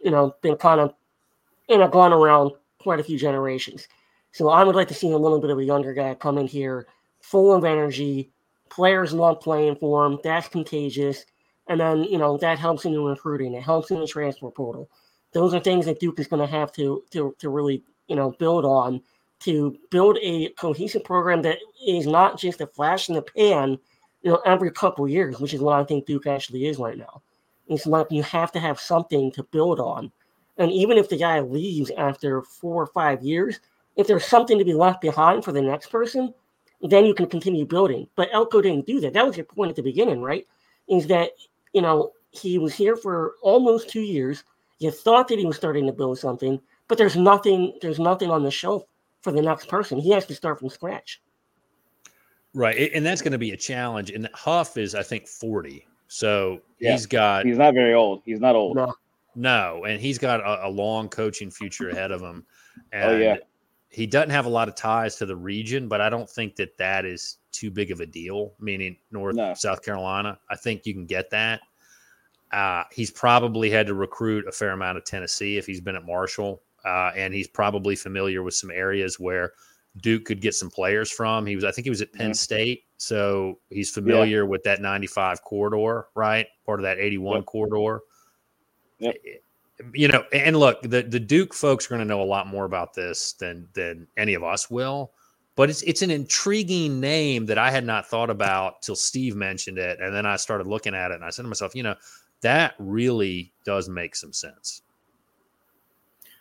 you 0.00 0.10
know, 0.10 0.34
been 0.42 0.56
kind 0.56 0.80
of, 0.80 0.94
you 1.68 1.78
know, 1.78 1.88
gone 1.88 2.12
around 2.12 2.52
quite 2.78 3.00
a 3.00 3.04
few 3.04 3.18
generations. 3.18 3.88
So 4.32 4.48
I 4.48 4.64
would 4.64 4.74
like 4.74 4.88
to 4.88 4.94
see 4.94 5.10
a 5.10 5.18
little 5.18 5.40
bit 5.40 5.50
of 5.50 5.58
a 5.58 5.64
younger 5.64 5.92
guy 5.92 6.14
come 6.14 6.38
in 6.38 6.46
here, 6.46 6.86
full 7.20 7.52
of 7.52 7.64
energy. 7.64 8.30
Players 8.70 9.12
love 9.12 9.40
playing 9.40 9.76
for 9.76 10.06
him. 10.06 10.18
That's 10.24 10.48
contagious. 10.48 11.26
And 11.68 11.80
then, 11.80 12.04
you 12.04 12.18
know, 12.18 12.36
that 12.38 12.58
helps 12.58 12.84
in 12.84 12.92
the 12.92 13.00
recruiting. 13.00 13.54
It 13.54 13.62
helps 13.62 13.90
in 13.90 14.00
the 14.00 14.06
transfer 14.06 14.50
portal. 14.50 14.90
Those 15.32 15.54
are 15.54 15.60
things 15.60 15.86
that 15.86 16.00
Duke 16.00 16.18
is 16.18 16.26
going 16.26 16.40
to 16.40 16.52
have 16.52 16.72
to 16.72 17.04
to 17.10 17.34
to 17.38 17.48
really, 17.48 17.82
you 18.08 18.16
know, 18.16 18.32
build 18.32 18.64
on 18.64 19.00
to 19.40 19.76
build 19.90 20.18
a 20.22 20.48
cohesive 20.50 21.04
program 21.04 21.42
that 21.42 21.58
is 21.86 22.06
not 22.06 22.38
just 22.38 22.60
a 22.60 22.66
flash 22.66 23.08
in 23.08 23.16
the 23.16 23.22
pan, 23.22 23.78
you 24.22 24.30
know, 24.30 24.40
every 24.46 24.70
couple 24.70 25.08
years, 25.08 25.40
which 25.40 25.52
is 25.52 25.60
what 25.60 25.78
I 25.78 25.84
think 25.84 26.06
Duke 26.06 26.26
actually 26.26 26.66
is 26.66 26.78
right 26.78 26.96
now. 26.96 27.22
It's 27.66 27.86
like 27.86 28.06
you 28.10 28.22
have 28.22 28.52
to 28.52 28.60
have 28.60 28.78
something 28.78 29.32
to 29.32 29.42
build 29.44 29.80
on. 29.80 30.12
And 30.58 30.70
even 30.70 30.98
if 30.98 31.08
the 31.08 31.16
guy 31.16 31.40
leaves 31.40 31.90
after 31.96 32.42
four 32.42 32.82
or 32.82 32.86
five 32.86 33.22
years, 33.22 33.58
if 33.96 34.06
there's 34.06 34.24
something 34.24 34.58
to 34.58 34.64
be 34.64 34.74
left 34.74 35.00
behind 35.00 35.44
for 35.44 35.52
the 35.52 35.62
next 35.62 35.88
person, 35.88 36.32
then 36.82 37.04
you 37.04 37.14
can 37.14 37.26
continue 37.26 37.64
building. 37.64 38.06
But 38.16 38.28
Elko 38.32 38.60
didn't 38.60 38.86
do 38.86 39.00
that. 39.00 39.12
That 39.12 39.26
was 39.26 39.36
your 39.36 39.46
point 39.46 39.70
at 39.70 39.76
the 39.76 39.82
beginning, 39.82 40.20
right? 40.20 40.46
Is 40.88 41.06
that 41.08 41.30
you 41.72 41.82
know, 41.82 42.12
he 42.30 42.58
was 42.58 42.74
here 42.74 42.96
for 42.96 43.34
almost 43.42 43.88
two 43.88 44.00
years. 44.00 44.44
You 44.78 44.90
thought 44.90 45.28
that 45.28 45.38
he 45.38 45.46
was 45.46 45.56
starting 45.56 45.86
to 45.86 45.92
build 45.92 46.18
something, 46.18 46.60
but 46.88 46.98
there's 46.98 47.16
nothing. 47.16 47.78
There's 47.80 47.98
nothing 47.98 48.30
on 48.30 48.42
the 48.42 48.50
shelf 48.50 48.84
for 49.20 49.32
the 49.32 49.42
next 49.42 49.68
person. 49.68 49.98
He 49.98 50.10
has 50.10 50.26
to 50.26 50.34
start 50.34 50.58
from 50.58 50.68
scratch. 50.70 51.22
Right, 52.54 52.90
and 52.92 53.06
that's 53.06 53.22
going 53.22 53.32
to 53.32 53.38
be 53.38 53.52
a 53.52 53.56
challenge. 53.56 54.10
And 54.10 54.28
Huff 54.34 54.76
is, 54.76 54.94
I 54.94 55.02
think, 55.02 55.28
forty. 55.28 55.86
So 56.08 56.60
yeah. 56.78 56.92
he's 56.92 57.06
got. 57.06 57.46
He's 57.46 57.58
not 57.58 57.74
very 57.74 57.94
old. 57.94 58.22
He's 58.26 58.40
not 58.40 58.54
old. 58.54 58.76
No, 58.76 58.94
no 59.34 59.84
and 59.84 60.00
he's 60.00 60.18
got 60.18 60.40
a, 60.40 60.66
a 60.66 60.68
long 60.68 61.08
coaching 61.08 61.50
future 61.50 61.90
ahead 61.90 62.10
of 62.10 62.20
him. 62.20 62.44
And 62.92 63.10
oh 63.10 63.16
yeah. 63.16 63.36
He 63.92 64.06
doesn't 64.06 64.30
have 64.30 64.46
a 64.46 64.50
lot 64.50 64.68
of 64.68 64.74
ties 64.74 65.16
to 65.16 65.26
the 65.26 65.36
region, 65.36 65.86
but 65.86 66.00
I 66.00 66.08
don't 66.08 66.28
think 66.28 66.56
that 66.56 66.78
that 66.78 67.04
is 67.04 67.38
too 67.52 67.70
big 67.70 67.90
of 67.90 68.00
a 68.00 68.06
deal, 68.06 68.54
meaning 68.58 68.96
North 69.10 69.36
no. 69.36 69.52
South 69.54 69.82
Carolina. 69.82 70.38
I 70.50 70.56
think 70.56 70.86
you 70.86 70.94
can 70.94 71.04
get 71.04 71.28
that. 71.30 71.60
Uh, 72.52 72.84
he's 72.90 73.10
probably 73.10 73.70
had 73.70 73.86
to 73.86 73.94
recruit 73.94 74.46
a 74.48 74.52
fair 74.52 74.70
amount 74.70 74.98
of 74.98 75.04
Tennessee 75.04 75.58
if 75.58 75.66
he's 75.66 75.80
been 75.80 75.96
at 75.96 76.06
Marshall, 76.06 76.62
uh, 76.84 77.12
and 77.14 77.34
he's 77.34 77.48
probably 77.48 77.94
familiar 77.94 78.42
with 78.42 78.54
some 78.54 78.70
areas 78.70 79.20
where 79.20 79.52
Duke 79.98 80.24
could 80.24 80.40
get 80.40 80.54
some 80.54 80.70
players 80.70 81.10
from. 81.10 81.44
He 81.44 81.54
was, 81.54 81.64
I 81.64 81.70
think, 81.70 81.84
he 81.84 81.90
was 81.90 82.00
at 82.00 82.12
Penn 82.12 82.28
yeah. 82.28 82.32
State, 82.32 82.84
so 82.96 83.58
he's 83.68 83.90
familiar 83.90 84.42
yeah. 84.42 84.48
with 84.48 84.62
that 84.64 84.80
95 84.80 85.42
corridor, 85.42 86.06
right? 86.14 86.46
Part 86.64 86.80
of 86.80 86.84
that 86.84 86.98
81 86.98 87.36
yep. 87.36 87.46
corridor. 87.46 88.00
Yep. 89.00 89.16
You 89.94 90.08
know, 90.08 90.24
and 90.32 90.56
look, 90.56 90.82
the 90.82 91.02
the 91.02 91.20
Duke 91.20 91.54
folks 91.54 91.86
are 91.86 91.88
going 91.90 92.00
to 92.00 92.04
know 92.04 92.22
a 92.22 92.24
lot 92.24 92.46
more 92.46 92.64
about 92.64 92.94
this 92.94 93.32
than 93.34 93.68
than 93.74 94.06
any 94.16 94.34
of 94.34 94.42
us 94.42 94.70
will 94.70 95.12
but 95.54 95.68
it's 95.68 95.82
it's 95.82 96.02
an 96.02 96.10
intriguing 96.10 97.00
name 97.00 97.46
that 97.46 97.58
I 97.58 97.70
had 97.70 97.84
not 97.84 98.06
thought 98.06 98.30
about 98.30 98.82
till 98.82 98.96
Steve 98.96 99.36
mentioned 99.36 99.78
it, 99.78 100.00
and 100.00 100.14
then 100.14 100.24
I 100.24 100.36
started 100.36 100.66
looking 100.66 100.94
at 100.94 101.10
it, 101.10 101.14
and 101.14 101.24
I 101.24 101.30
said 101.30 101.42
to 101.42 101.48
myself, 101.48 101.74
you 101.74 101.82
know, 101.82 101.94
that 102.40 102.74
really 102.78 103.52
does 103.64 103.88
make 103.88 104.16
some 104.16 104.32
sense. 104.32 104.82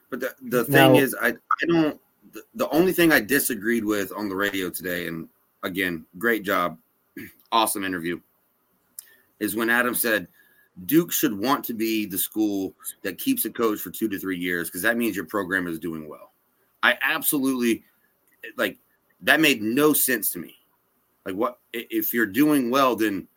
But 0.09 0.21
the 0.21 0.35
the 0.41 0.63
thing 0.63 0.93
now, 0.93 0.95
is, 0.95 1.15
I 1.21 1.29
I 1.29 1.65
don't. 1.67 1.99
The, 2.33 2.43
the 2.55 2.69
only 2.69 2.93
thing 2.93 3.11
I 3.11 3.19
disagreed 3.19 3.83
with 3.83 4.13
on 4.15 4.29
the 4.29 4.35
radio 4.35 4.69
today, 4.69 5.07
and 5.07 5.27
again, 5.63 6.05
great 6.17 6.43
job, 6.43 6.77
awesome 7.51 7.83
interview, 7.83 8.21
is 9.39 9.55
when 9.55 9.69
Adam 9.69 9.93
said 9.93 10.27
Duke 10.85 11.11
should 11.11 11.37
want 11.37 11.63
to 11.65 11.73
be 11.73 12.05
the 12.05 12.17
school 12.17 12.73
that 13.03 13.17
keeps 13.17 13.45
a 13.45 13.49
coach 13.49 13.79
for 13.79 13.91
two 13.91 14.07
to 14.09 14.17
three 14.17 14.37
years 14.37 14.69
because 14.69 14.81
that 14.81 14.97
means 14.97 15.15
your 15.15 15.25
program 15.25 15.67
is 15.67 15.79
doing 15.79 16.07
well. 16.07 16.31
I 16.83 16.97
absolutely 17.01 17.83
like 18.57 18.77
that 19.21 19.39
made 19.39 19.61
no 19.61 19.93
sense 19.93 20.31
to 20.31 20.39
me. 20.39 20.55
Like 21.25 21.35
what 21.35 21.59
if 21.73 22.13
you're 22.13 22.25
doing 22.25 22.71
well, 22.71 22.95
then 22.95 23.27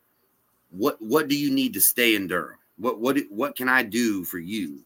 what 0.71 0.97
what 1.01 1.27
do 1.27 1.37
you 1.37 1.51
need 1.51 1.73
to 1.73 1.81
stay 1.81 2.15
in 2.15 2.27
Durham? 2.27 2.57
What 2.77 2.99
what 2.99 3.17
what 3.29 3.55
can 3.55 3.69
I 3.69 3.83
do 3.83 4.23
for 4.23 4.39
you 4.39 4.83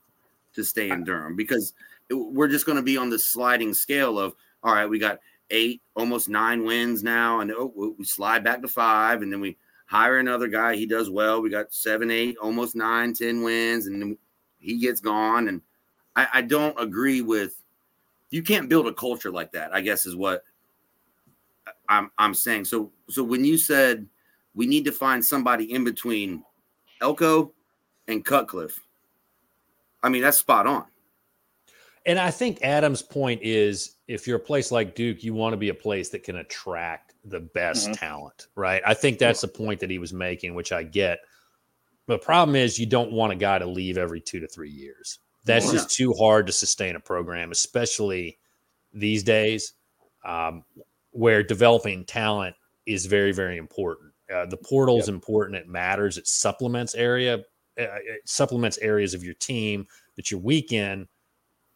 to 0.55 0.63
stay 0.63 0.89
in 0.89 1.03
Durham 1.03 1.35
because 1.35 1.73
we're 2.11 2.47
just 2.47 2.65
going 2.65 2.77
to 2.77 2.81
be 2.83 2.97
on 2.97 3.09
the 3.09 3.19
sliding 3.19 3.73
scale 3.73 4.19
of 4.19 4.35
all 4.63 4.73
right, 4.73 4.87
we 4.87 4.99
got 4.99 5.19
eight, 5.51 5.81
almost 5.95 6.29
nine 6.29 6.63
wins 6.63 7.03
now, 7.03 7.39
and 7.39 7.51
oh, 7.51 7.95
we 7.97 8.05
slide 8.05 8.43
back 8.43 8.61
to 8.61 8.67
five, 8.67 9.21
and 9.21 9.31
then 9.31 9.39
we 9.39 9.57
hire 9.89 10.19
another 10.19 10.47
guy. 10.47 10.75
He 10.75 10.85
does 10.85 11.09
well. 11.09 11.41
We 11.41 11.49
got 11.49 11.73
seven, 11.73 12.11
eight, 12.11 12.37
almost 12.37 12.75
nine, 12.75 13.13
ten 13.13 13.41
wins, 13.41 13.87
and 13.87 14.15
he 14.59 14.77
gets 14.77 15.01
gone. 15.01 15.47
And 15.47 15.61
I, 16.15 16.27
I 16.35 16.41
don't 16.43 16.79
agree 16.79 17.21
with 17.21 17.55
you 18.29 18.43
can't 18.43 18.69
build 18.69 18.87
a 18.87 18.93
culture 18.93 19.31
like 19.31 19.51
that. 19.53 19.73
I 19.73 19.81
guess 19.81 20.05
is 20.05 20.15
what 20.15 20.43
I'm 21.89 22.11
I'm 22.19 22.35
saying. 22.35 22.65
So 22.65 22.91
so 23.09 23.23
when 23.23 23.43
you 23.43 23.57
said 23.57 24.07
we 24.53 24.67
need 24.67 24.85
to 24.85 24.91
find 24.91 25.25
somebody 25.25 25.73
in 25.73 25.83
between 25.83 26.43
Elko 27.01 27.51
and 28.07 28.23
Cutcliffe, 28.23 28.79
I 30.03 30.09
mean 30.09 30.21
that's 30.21 30.37
spot 30.37 30.67
on. 30.67 30.85
And 32.05 32.19
I 32.19 32.29
think 32.29 32.59
Adam's 32.61 33.01
point 33.01 33.41
is 33.41 33.95
if 34.07 34.27
you're 34.27 34.37
a 34.37 34.39
place 34.39 34.71
like 34.71 34.93
Duke, 34.93 35.23
you 35.23 35.33
want 35.33 35.53
to 35.53 35.57
be 35.57 35.69
a 35.69 35.73
place 35.73 36.09
that 36.09 36.23
can 36.23 36.37
attract 36.37 37.08
the 37.25 37.39
best 37.39 37.85
mm-hmm. 37.85 37.93
talent, 37.93 38.47
right? 38.55 38.81
I 38.85 38.93
think 38.93 39.19
that's 39.19 39.41
the 39.41 39.47
point 39.47 39.79
that 39.81 39.89
he 39.89 39.99
was 39.99 40.13
making, 40.13 40.55
which 40.55 40.71
I 40.71 40.83
get. 40.83 41.19
The 42.07 42.17
problem 42.17 42.55
is 42.55 42.79
you 42.79 42.85
don't 42.85 43.11
want 43.11 43.33
a 43.33 43.35
guy 43.35 43.59
to 43.59 43.65
leave 43.65 43.97
every 43.97 44.21
two 44.21 44.39
to 44.39 44.47
three 44.47 44.71
years. 44.71 45.19
That's 45.45 45.67
yeah. 45.67 45.73
just 45.73 45.91
too 45.91 46.13
hard 46.13 46.47
to 46.47 46.53
sustain 46.53 46.95
a 46.95 46.99
program, 46.99 47.51
especially 47.51 48.39
these 48.93 49.23
days, 49.23 49.73
um, 50.25 50.63
where 51.11 51.43
developing 51.43 52.05
talent 52.05 52.55
is 52.85 53.05
very, 53.05 53.31
very 53.31 53.57
important. 53.57 54.11
Uh, 54.33 54.45
the 54.45 54.57
portal 54.57 54.97
is 54.97 55.07
yep. 55.07 55.15
important; 55.15 55.57
it 55.57 55.67
matters. 55.67 56.17
It 56.17 56.27
supplements 56.27 56.95
area, 56.95 57.37
uh, 57.37 57.41
it 57.77 58.21
supplements 58.25 58.77
areas 58.79 59.13
of 59.13 59.23
your 59.23 59.35
team 59.35 59.87
that 60.15 60.31
you're 60.31 60.39
weak 60.39 60.71
in 60.71 61.07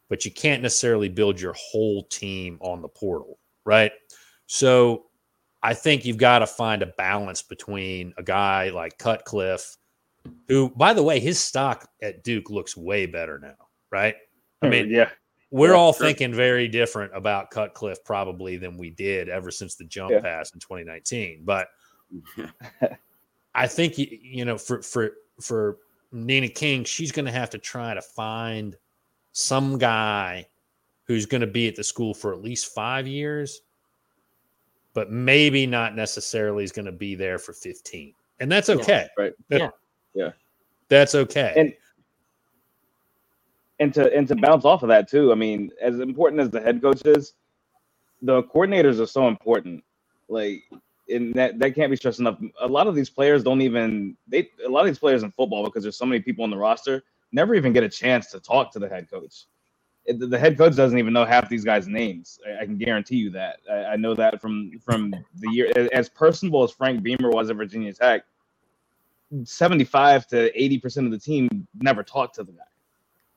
but 0.08 0.24
you 0.24 0.30
can't 0.30 0.62
necessarily 0.62 1.08
build 1.08 1.40
your 1.40 1.54
whole 1.54 2.04
team 2.04 2.58
on 2.60 2.82
the 2.82 2.88
portal, 2.88 3.38
right? 3.64 3.92
So 4.46 5.06
I 5.64 5.72
think 5.72 6.04
you've 6.04 6.18
got 6.18 6.40
to 6.40 6.46
find 6.46 6.82
a 6.82 6.92
balance 6.98 7.40
between 7.40 8.12
a 8.18 8.22
guy 8.22 8.68
like 8.68 8.98
Cutcliffe, 8.98 9.78
who, 10.46 10.68
by 10.68 10.92
the 10.92 11.02
way, 11.02 11.18
his 11.18 11.40
stock 11.40 11.88
at 12.02 12.22
Duke 12.22 12.50
looks 12.50 12.76
way 12.76 13.06
better 13.06 13.38
now, 13.38 13.56
right? 13.90 14.14
I 14.60 14.68
mean, 14.68 14.90
yeah. 14.90 15.08
We're 15.50 15.70
yeah, 15.70 15.78
all 15.78 15.94
sure. 15.94 16.06
thinking 16.06 16.34
very 16.34 16.68
different 16.68 17.16
about 17.16 17.50
Cutcliffe 17.50 18.04
probably 18.04 18.58
than 18.58 18.76
we 18.76 18.90
did 18.90 19.30
ever 19.30 19.50
since 19.50 19.74
the 19.74 19.84
jump 19.84 20.10
yeah. 20.10 20.20
pass 20.20 20.52
in 20.52 20.60
2019. 20.60 21.42
But 21.44 21.68
I 23.54 23.66
think 23.66 23.96
you, 23.96 24.44
know 24.44 24.58
for 24.58 24.82
for 24.82 25.12
for 25.40 25.78
Nina 26.12 26.48
King, 26.48 26.84
she's 26.84 27.12
going 27.12 27.26
to 27.26 27.32
have 27.32 27.50
to 27.50 27.58
try 27.58 27.94
to 27.94 28.02
find 28.02 28.76
some 29.32 29.78
guy 29.78 30.46
who's 31.06 31.24
going 31.24 31.40
to 31.40 31.46
be 31.46 31.68
at 31.68 31.76
the 31.76 31.84
school 31.84 32.12
for 32.12 32.32
at 32.34 32.42
least 32.42 32.74
five 32.74 33.06
years, 33.06 33.60
but 34.94 35.10
maybe 35.10 35.66
not 35.66 35.94
necessarily 35.94 36.64
is 36.64 36.72
going 36.72 36.86
to 36.86 36.92
be 36.92 37.14
there 37.14 37.38
for 37.38 37.52
15. 37.52 38.14
And 38.40 38.50
that's 38.50 38.70
okay. 38.70 39.08
Yeah, 39.18 39.22
right. 39.22 39.32
yeah. 39.50 39.70
Yeah. 40.14 40.30
That's 40.88 41.14
okay. 41.14 41.52
And 41.56 41.74
and 43.80 43.92
to 43.94 44.14
and 44.14 44.28
to 44.28 44.36
bounce 44.36 44.64
off 44.64 44.82
of 44.82 44.88
that 44.88 45.08
too, 45.08 45.32
I 45.32 45.34
mean, 45.34 45.70
as 45.80 45.98
important 45.98 46.40
as 46.40 46.50
the 46.50 46.60
head 46.60 46.80
coach 46.80 47.02
is, 47.04 47.34
the 48.22 48.44
coordinators 48.44 49.00
are 49.00 49.06
so 49.06 49.28
important. 49.28 49.82
Like 50.28 50.62
and 51.08 51.34
that 51.34 51.58
that 51.58 51.74
can't 51.74 51.90
be 51.90 51.96
stressed 51.96 52.20
enough. 52.20 52.38
A 52.60 52.66
lot 52.66 52.86
of 52.86 52.94
these 52.94 53.10
players 53.10 53.42
don't 53.42 53.60
even 53.60 54.16
they 54.28 54.50
a 54.64 54.68
lot 54.68 54.80
of 54.80 54.86
these 54.86 54.98
players 54.98 55.22
in 55.22 55.30
football 55.32 55.64
because 55.64 55.82
there's 55.82 55.98
so 55.98 56.06
many 56.06 56.20
people 56.20 56.44
on 56.44 56.50
the 56.50 56.56
roster 56.56 57.02
never 57.32 57.54
even 57.54 57.72
get 57.72 57.82
a 57.82 57.88
chance 57.88 58.30
to 58.30 58.40
talk 58.40 58.72
to 58.72 58.78
the 58.78 58.88
head 58.88 59.10
coach. 59.10 59.46
The 60.06 60.38
head 60.38 60.58
coach 60.58 60.76
doesn't 60.76 60.98
even 60.98 61.14
know 61.14 61.24
half 61.24 61.48
these 61.48 61.64
guys' 61.64 61.88
names. 61.88 62.38
I, 62.60 62.66
can 62.66 62.76
guarantee 62.76 63.16
you 63.16 63.30
that. 63.30 63.60
I, 63.70 63.96
know 63.96 64.14
that 64.14 64.40
from 64.40 64.72
from 64.84 65.14
the 65.36 65.50
year 65.50 65.72
as 65.92 66.10
personable 66.10 66.62
as 66.62 66.72
Frank 66.72 67.02
Beamer 67.02 67.30
was 67.30 67.48
at 67.48 67.56
Virginia 67.56 67.92
Tech. 67.92 68.24
Seventy-five 69.44 70.26
to 70.28 70.62
eighty 70.62 70.78
percent 70.78 71.06
of 71.06 71.12
the 71.12 71.18
team 71.18 71.66
never 71.80 72.02
talked 72.02 72.34
to 72.34 72.44
the 72.44 72.52
guy 72.52 72.62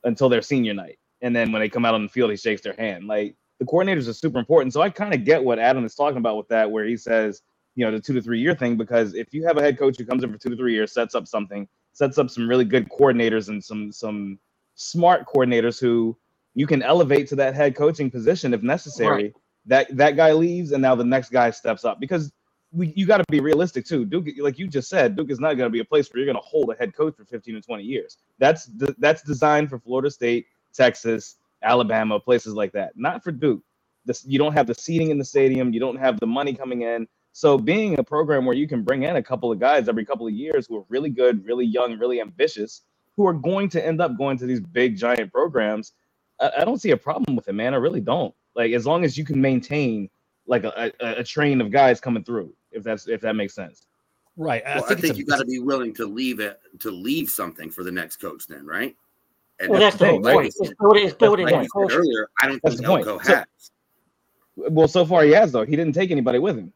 until 0.04 0.28
their 0.28 0.42
senior 0.42 0.74
night, 0.74 1.00
and 1.22 1.34
then 1.34 1.52
when 1.52 1.62
they 1.62 1.70
come 1.70 1.86
out 1.86 1.94
on 1.94 2.04
the 2.04 2.10
field, 2.10 2.32
he 2.32 2.38
shakes 2.38 2.62
their 2.62 2.76
hand. 2.78 3.08
Like 3.08 3.36
the 3.60 3.66
coordinators 3.66 4.08
are 4.10 4.14
super 4.14 4.38
important. 4.38 4.74
So 4.74 4.82
I 4.82 4.90
kind 4.90 5.14
of 5.14 5.24
get 5.24 5.44
what 5.44 5.60
Adam 5.60 5.86
is 5.86 5.96
talking 5.96 6.18
about 6.18 6.38
with 6.38 6.50
that, 6.50 6.70
where 6.70 6.86
he 6.86 6.98
says, 6.98 7.42
you 7.76 7.86
know, 7.86 7.92
the 7.92 8.00
two 8.00 8.14
to 8.14 8.22
three 8.22 8.40
year 8.40 8.54
thing, 8.54 8.76
because 8.76 9.16
if 9.16 9.34
you 9.34 9.46
have 9.46 9.58
a 9.58 9.62
head 9.62 9.78
coach 9.80 9.98
who 9.98 10.06
comes 10.06 10.24
in 10.24 10.32
for 10.32 10.38
two 10.38 10.50
to 10.50 10.58
three 10.58 10.74
years, 10.74 10.92
sets 10.92 11.16
up 11.16 11.28
something, 11.28 11.68
sets 11.94 12.18
up 12.18 12.30
some 12.30 12.48
really 12.48 12.66
good 12.66 12.90
coordinators 12.90 13.48
and 13.48 13.64
some 13.64 13.92
some 13.92 14.38
smart 14.76 15.26
coordinators 15.26 15.80
who 15.80 16.16
you 16.58 16.66
can 16.66 16.82
elevate 16.82 17.28
to 17.28 17.36
that 17.36 17.54
head 17.54 17.76
coaching 17.76 18.10
position 18.10 18.52
if 18.52 18.64
necessary. 18.64 19.24
Right. 19.26 19.34
That 19.68 19.96
that 19.98 20.16
guy 20.16 20.32
leaves 20.32 20.72
and 20.72 20.82
now 20.82 20.96
the 20.96 21.04
next 21.04 21.30
guy 21.30 21.52
steps 21.52 21.86
up 21.86 22.00
because 22.00 22.32
we, 22.72 22.94
you 22.96 23.06
got 23.06 23.18
to 23.18 23.24
be 23.30 23.40
realistic 23.40 23.86
too. 23.86 24.06
Duke, 24.06 24.26
like 24.40 24.58
you 24.58 24.68
just 24.68 24.90
said, 24.90 25.16
Duke 25.16 25.30
is 25.30 25.40
not 25.40 25.54
going 25.54 25.68
to 25.68 25.70
be 25.70 25.82
a 25.82 25.86
place 25.86 26.12
where 26.12 26.20
you're 26.20 26.34
going 26.34 26.44
to 26.44 26.50
hold 26.50 26.72
a 26.72 26.76
head 26.76 26.96
coach 26.96 27.16
for 27.16 27.26
15 27.26 27.56
to 27.56 27.62
20 27.62 27.84
years. 27.84 28.18
That's 28.40 28.72
that's 28.98 29.22
designed 29.22 29.70
for 29.70 29.78
Florida 29.78 30.10
State, 30.10 30.48
Texas, 30.74 31.36
Alabama, 31.62 32.20
places 32.20 32.56
like 32.56 32.72
that. 32.72 32.94
Not 32.96 33.24
for 33.24 33.32
Duke. 33.32 33.62
This 34.06 34.26
you 34.26 34.40
don't 34.40 34.54
have 34.54 34.66
the 34.66 34.74
seating 34.74 35.12
in 35.12 35.20
the 35.20 35.26
stadium. 35.26 35.74
You 35.74 35.80
don't 35.80 35.98
have 35.98 36.20
the 36.20 36.28
money 36.28 36.56
coming 36.56 36.82
in. 36.82 37.08
So 37.34 37.60
being 37.60 38.00
a 38.00 38.04
program 38.04 38.46
where 38.46 38.56
you 38.56 38.68
can 38.68 38.82
bring 38.82 39.04
in 39.04 39.18
a 39.18 39.22
couple 39.22 39.52
of 39.52 39.60
guys 39.60 39.88
every 39.88 40.06
couple 40.06 40.26
of 40.26 40.34
years 40.34 40.66
who 40.66 40.78
are 40.78 40.86
really 40.90 41.12
good, 41.12 41.46
really 41.46 41.68
young, 41.68 42.00
really 42.00 42.20
ambitious, 42.20 42.82
who 43.16 43.28
are 43.28 43.34
going 43.34 43.70
to 43.70 43.86
end 43.86 44.02
up 44.02 44.18
going 44.18 44.40
to 44.40 44.48
these 44.48 44.60
big 44.60 44.98
giant 44.98 45.32
programs, 45.32 45.94
I, 46.40 46.52
I 46.60 46.66
don't 46.66 46.82
see 46.82 46.92
a 46.92 46.98
problem 46.98 47.36
with 47.36 47.48
it, 47.48 47.54
man. 47.54 47.74
I 47.74 47.78
really 47.78 48.02
don't. 48.02 48.34
Like 48.56 48.72
as 48.72 48.86
long 48.86 49.04
as 49.04 49.18
you 49.18 49.24
can 49.24 49.40
maintain 49.40 50.10
like 50.48 50.64
a, 50.64 50.92
a, 51.00 51.20
a 51.20 51.24
train 51.24 51.62
of 51.62 51.72
guys 51.72 52.00
coming 52.00 52.24
through, 52.24 52.54
if 52.72 52.84
that's 52.84 53.08
if 53.08 53.22
that 53.22 53.36
makes 53.36 53.54
sense. 53.54 53.88
Right. 54.36 54.64
I 54.66 54.76
well, 54.76 54.84
think, 54.88 55.00
I 55.00 55.02
think 55.02 55.18
you 55.18 55.26
got 55.26 55.40
to 55.40 55.46
be 55.46 55.60
willing 55.60 55.94
to 55.96 56.06
leave 56.06 56.40
it 56.40 56.60
to 56.80 56.92
leave 56.92 57.30
something 57.30 57.72
for 57.72 57.84
the 57.84 57.92
next 57.92 58.18
coach, 58.18 58.48
then, 58.48 58.66
right? 58.66 58.96
And 59.60 59.72
well, 59.72 59.80
that's, 59.80 59.96
that's 59.98 60.16
the 60.16 60.22
point. 60.22 60.48
It's 60.48 60.74
building, 60.80 61.06
it's 61.08 61.16
building 61.16 61.48
like 61.48 61.68
earlier, 61.76 62.30
I 62.42 62.48
don't 62.48 62.62
that's 62.62 62.76
think 62.76 62.88
Elko 62.88 63.18
has. 63.18 63.46
well, 64.56 64.88
so 64.88 65.06
far 65.06 65.24
he 65.24 65.32
has 65.32 65.52
though. 65.52 65.66
He 65.66 65.76
didn't 65.76 65.94
take 65.94 66.12
anybody 66.12 66.38
with 66.38 66.58
him. 66.58 66.72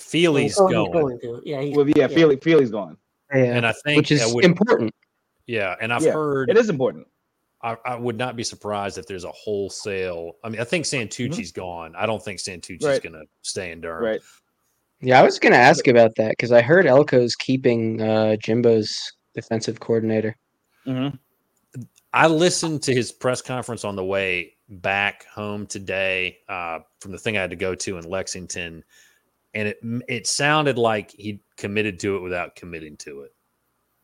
Feely's 0.00 0.58
oh, 0.58 0.68
going. 0.68 0.92
going 0.92 1.20
to. 1.20 1.42
Yeah, 1.44 1.60
well, 1.74 1.86
yeah, 1.86 1.94
yeah. 1.96 2.06
Feely, 2.08 2.36
Feely's 2.36 2.70
gone. 2.70 2.96
Yeah. 3.34 3.44
And 3.44 3.66
I 3.66 3.72
think 3.84 3.98
which 3.98 4.10
is 4.10 4.32
would, 4.32 4.44
important. 4.44 4.94
Yeah, 5.46 5.74
and 5.80 5.92
I've 5.92 6.02
yeah, 6.02 6.12
heard 6.12 6.48
it 6.48 6.56
is 6.56 6.70
important. 6.70 7.06
I, 7.62 7.76
I, 7.84 7.96
would 7.96 8.16
not 8.16 8.36
be 8.36 8.44
surprised 8.44 8.98
if 8.98 9.06
there's 9.06 9.24
a 9.24 9.32
wholesale. 9.32 10.36
I 10.44 10.48
mean, 10.48 10.60
I 10.60 10.64
think 10.64 10.84
Santucci's 10.84 11.52
mm-hmm. 11.52 11.60
gone. 11.60 11.94
I 11.96 12.06
don't 12.06 12.22
think 12.22 12.38
Santucci's 12.38 12.84
right. 12.84 13.02
going 13.02 13.14
to 13.14 13.24
stay 13.42 13.72
in 13.72 13.80
Durham. 13.80 14.04
Right. 14.04 14.20
Yeah, 15.00 15.20
I 15.20 15.24
was 15.24 15.38
going 15.38 15.52
to 15.52 15.58
ask 15.58 15.86
about 15.88 16.14
that 16.16 16.30
because 16.30 16.52
I 16.52 16.62
heard 16.62 16.86
Elko's 16.86 17.34
keeping 17.34 18.00
uh, 18.00 18.36
Jimbo's 18.36 19.12
defensive 19.34 19.80
coordinator. 19.80 20.36
Mm-hmm. 20.86 21.16
I 22.12 22.26
listened 22.26 22.82
to 22.84 22.94
his 22.94 23.12
press 23.12 23.42
conference 23.42 23.84
on 23.84 23.96
the 23.96 24.04
way 24.04 24.54
back 24.68 25.26
home 25.26 25.66
today 25.66 26.38
uh, 26.48 26.80
from 27.00 27.12
the 27.12 27.18
thing 27.18 27.36
I 27.36 27.42
had 27.42 27.50
to 27.50 27.56
go 27.56 27.74
to 27.74 27.98
in 27.98 28.08
Lexington 28.08 28.82
and 29.54 29.68
it 29.68 29.78
it 30.08 30.26
sounded 30.26 30.78
like 30.78 31.10
he 31.10 31.40
committed 31.56 31.98
to 32.00 32.16
it 32.16 32.20
without 32.20 32.54
committing 32.54 32.96
to 32.98 33.22
it. 33.22 33.34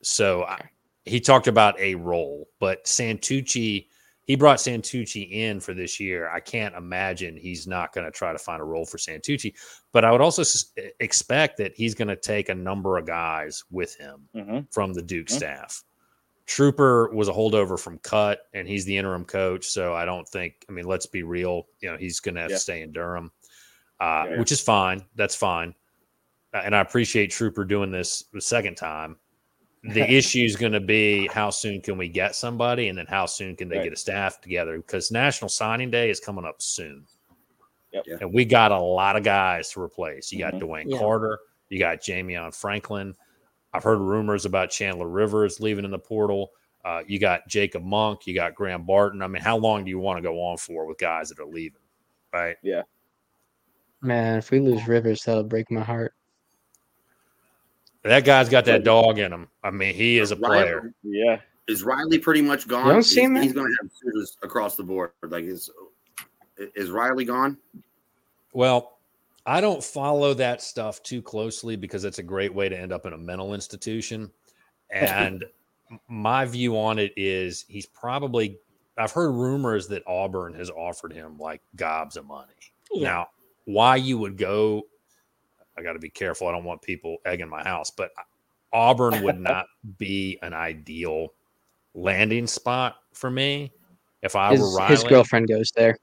So 0.03 0.45
I, 0.45 0.61
he 1.05 1.21
talked 1.21 1.47
about 1.47 1.79
a 1.79 1.95
role, 1.95 2.49
but 2.61 2.85
Santucci 2.85 3.87
he 4.27 4.37
brought 4.37 4.57
Santucci 4.57 5.31
in 5.31 5.61
for 5.61 5.75
this 5.75 6.01
year. 6.01 6.31
I 6.31 6.41
can't 6.41 6.75
imagine 6.75 7.37
he's 7.37 7.67
not 7.67 7.93
going 7.93 8.07
to 8.07 8.11
try 8.11 8.33
to 8.33 8.39
find 8.39 8.63
a 8.63 8.65
role 8.65 8.87
for 8.87 8.97
Santucci, 8.97 9.53
but 9.93 10.03
I 10.03 10.11
would 10.11 10.23
also 10.23 10.43
expect 10.99 11.59
that 11.59 11.75
he's 11.77 11.95
going 11.95 12.09
to 12.09 12.17
take 12.17 12.49
a 12.49 12.55
number 12.55 12.97
of 12.97 13.05
guys 13.05 13.63
with 13.71 13.95
him 13.99 14.27
mm-hmm. 14.35 14.61
from 14.71 14.95
the 14.95 15.03
Duke 15.03 15.27
mm-hmm. 15.27 15.37
staff. 15.37 15.85
Trooper 16.47 17.11
was 17.13 17.29
a 17.29 17.33
holdover 17.33 17.79
from 17.79 17.99
Cut, 17.99 18.49
and 18.55 18.67
he's 18.67 18.87
the 18.87 18.97
interim 18.97 19.27
coach. 19.27 19.67
So 19.67 19.93
I 19.93 20.07
don't 20.07 20.27
think. 20.27 20.65
I 20.71 20.73
mean, 20.73 20.87
let's 20.87 21.05
be 21.05 21.23
real. 21.23 21.67
You 21.81 21.91
know, 21.91 21.99
he's 21.99 22.21
going 22.21 22.37
to 22.37 22.41
have 22.41 22.51
yeah. 22.51 22.57
to 22.57 22.63
stay 22.63 22.81
in 22.81 22.93
Durham 22.93 23.31
uh, 24.01 24.27
yeah. 24.29 24.39
which 24.39 24.53
is 24.53 24.61
fine. 24.61 25.05
That's 25.15 25.35
fine. 25.35 25.75
Uh, 26.53 26.63
and 26.65 26.75
I 26.75 26.81
appreciate 26.81 27.31
Trooper 27.31 27.65
doing 27.65 27.91
this 27.91 28.25
the 28.33 28.41
second 28.41 28.77
time. 28.77 29.17
The 29.93 30.11
issue 30.11 30.45
is 30.45 30.57
going 30.57 30.73
to 30.73 30.81
be 30.81 31.27
how 31.29 31.51
soon 31.51 31.81
can 31.81 31.99
we 31.99 32.09
get 32.09 32.35
somebody, 32.35 32.89
and 32.89 32.97
then 32.97 33.07
how 33.07 33.27
soon 33.27 33.57
can 33.57 33.69
they 33.69 33.77
right. 33.77 33.85
get 33.85 33.93
a 33.93 33.97
staff 33.97 34.41
together? 34.41 34.77
Because 34.77 35.11
National 35.11 35.49
Signing 35.49 35.91
Day 35.91 36.11
is 36.11 36.21
coming 36.21 36.45
up 36.45 36.63
soon. 36.63 37.07
Yep. 37.93 38.21
And 38.23 38.35
we 38.35 38.45
got 38.45 38.73
a 38.73 38.79
lot 38.79 39.17
of 39.17 39.23
guys 39.23 39.71
to 39.71 39.81
replace. 39.81 40.33
You 40.33 40.41
got 40.41 40.55
mm-hmm. 40.55 40.65
DeWayne 40.65 40.85
yeah. 40.89 40.99
Carter, 40.99 41.39
you 41.69 41.79
got 41.79 42.01
Jamion 42.01 42.55
Franklin. 42.55 43.15
I've 43.73 43.85
heard 43.85 43.99
rumors 43.99 44.47
about 44.47 44.71
Chandler 44.71 45.09
Rivers 45.09 45.61
leaving 45.61 45.85
in 45.85 45.91
the 45.91 45.99
portal. 45.99 46.53
Uh, 46.85 47.03
you 47.07 47.19
got 47.19 47.47
Jacob 47.49 47.83
Monk, 47.83 48.27
you 48.27 48.35
got 48.35 48.55
Graham 48.55 48.85
Barton. 48.85 49.23
I 49.23 49.27
mean, 49.27 49.43
how 49.43 49.57
long 49.57 49.85
do 49.85 49.91
you 49.91 49.99
want 49.99 50.19
to 50.19 50.23
go 50.23 50.41
on 50.43 50.59
for 50.59 50.87
with 50.87 50.99
guys 50.99 51.31
that 51.31 51.41
are 51.41 51.47
leaving? 51.47 51.81
Right. 52.33 52.57
Yeah. 52.63 52.83
Man, 54.03 54.39
if 54.39 54.51
we 54.51 54.61
lose 54.61 54.87
Rivers, 54.87 55.23
that'll 55.23 55.45
break 55.45 55.71
my 55.71 55.81
heart. 55.81 56.15
That 58.05 58.25
guy's 58.25 58.51
got 58.51 58.67
that 58.67 58.85
dog 58.85 59.19
in 59.19 59.33
him. 59.33 59.49
I 59.63 59.71
mean, 59.71 59.95
he 59.95 60.19
is 60.19 60.31
a 60.31 60.37
player. 60.37 60.93
Yeah. 61.03 61.41
is 61.67 61.83
Riley 61.83 62.19
pretty 62.19 62.43
much 62.43 62.69
gone? 62.69 62.87
You 62.87 62.93
don't 62.93 63.03
see 63.03 63.23
him. 63.23 63.35
He's, 63.35 63.45
he's 63.45 63.53
going 63.55 63.67
to 63.67 63.77
have 63.83 63.91
shooters 64.03 64.37
across 64.43 64.77
the 64.77 64.83
board. 64.83 65.13
Like 65.23 65.45
is 65.45 65.71
is 66.59 66.91
Riley 66.91 67.25
gone? 67.25 67.57
Well, 68.53 68.99
I 69.47 69.61
don't 69.61 69.83
follow 69.83 70.35
that 70.35 70.63
stuff 70.63 71.03
too 71.03 71.23
closely 71.23 71.77
because 71.77 72.05
it's 72.05 72.19
a 72.19 72.23
great 72.23 72.55
way 72.55 72.69
to 72.69 72.79
end 72.79 72.93
up 72.93 73.07
in 73.07 73.15
a 73.15 73.19
mental 73.19 73.55
institution. 73.55 74.31
And 74.91 75.45
my 76.09 76.45
view 76.45 76.79
on 76.79 76.99
it 76.99 77.13
is 77.17 77.65
he's 77.69 77.87
probably 77.87 78.59
I've 78.99 79.13
heard 79.13 79.33
rumors 79.33 79.89
that 79.89 80.03
Auburn 80.07 80.55
has 80.55 80.71
offered 80.71 81.13
him 81.13 81.39
like 81.39 81.63
gobs 81.75 82.17
of 82.17 82.27
money. 82.27 82.53
Yeah. 82.93 83.09
Now, 83.09 83.29
why 83.65 83.97
you 83.97 84.19
would 84.19 84.37
go 84.37 84.83
I 85.77 85.83
got 85.83 85.95
to 85.95 85.99
be 85.99 86.11
careful. 86.11 86.47
I 86.49 86.53
don't 86.53 86.65
want 86.65 86.83
people 86.83 87.19
egging 87.25 87.49
my 87.49 87.63
house, 87.63 87.91
but 87.91 88.11
Auburn 88.73 89.23
would 89.23 89.41
not 89.41 89.67
be 89.99 90.39
an 90.43 90.55
ideal 90.55 91.33
landing 91.95 92.47
spot 92.47 92.97
for 93.13 93.31
me 93.31 93.73
if 94.23 94.37
I 94.37 94.53
his, 94.53 94.61
were 94.61 94.77
Riley. 94.77 94.97
His 94.97 95.05
girlfriend 95.05 95.49
goes 95.49 95.73
there. 95.77 95.99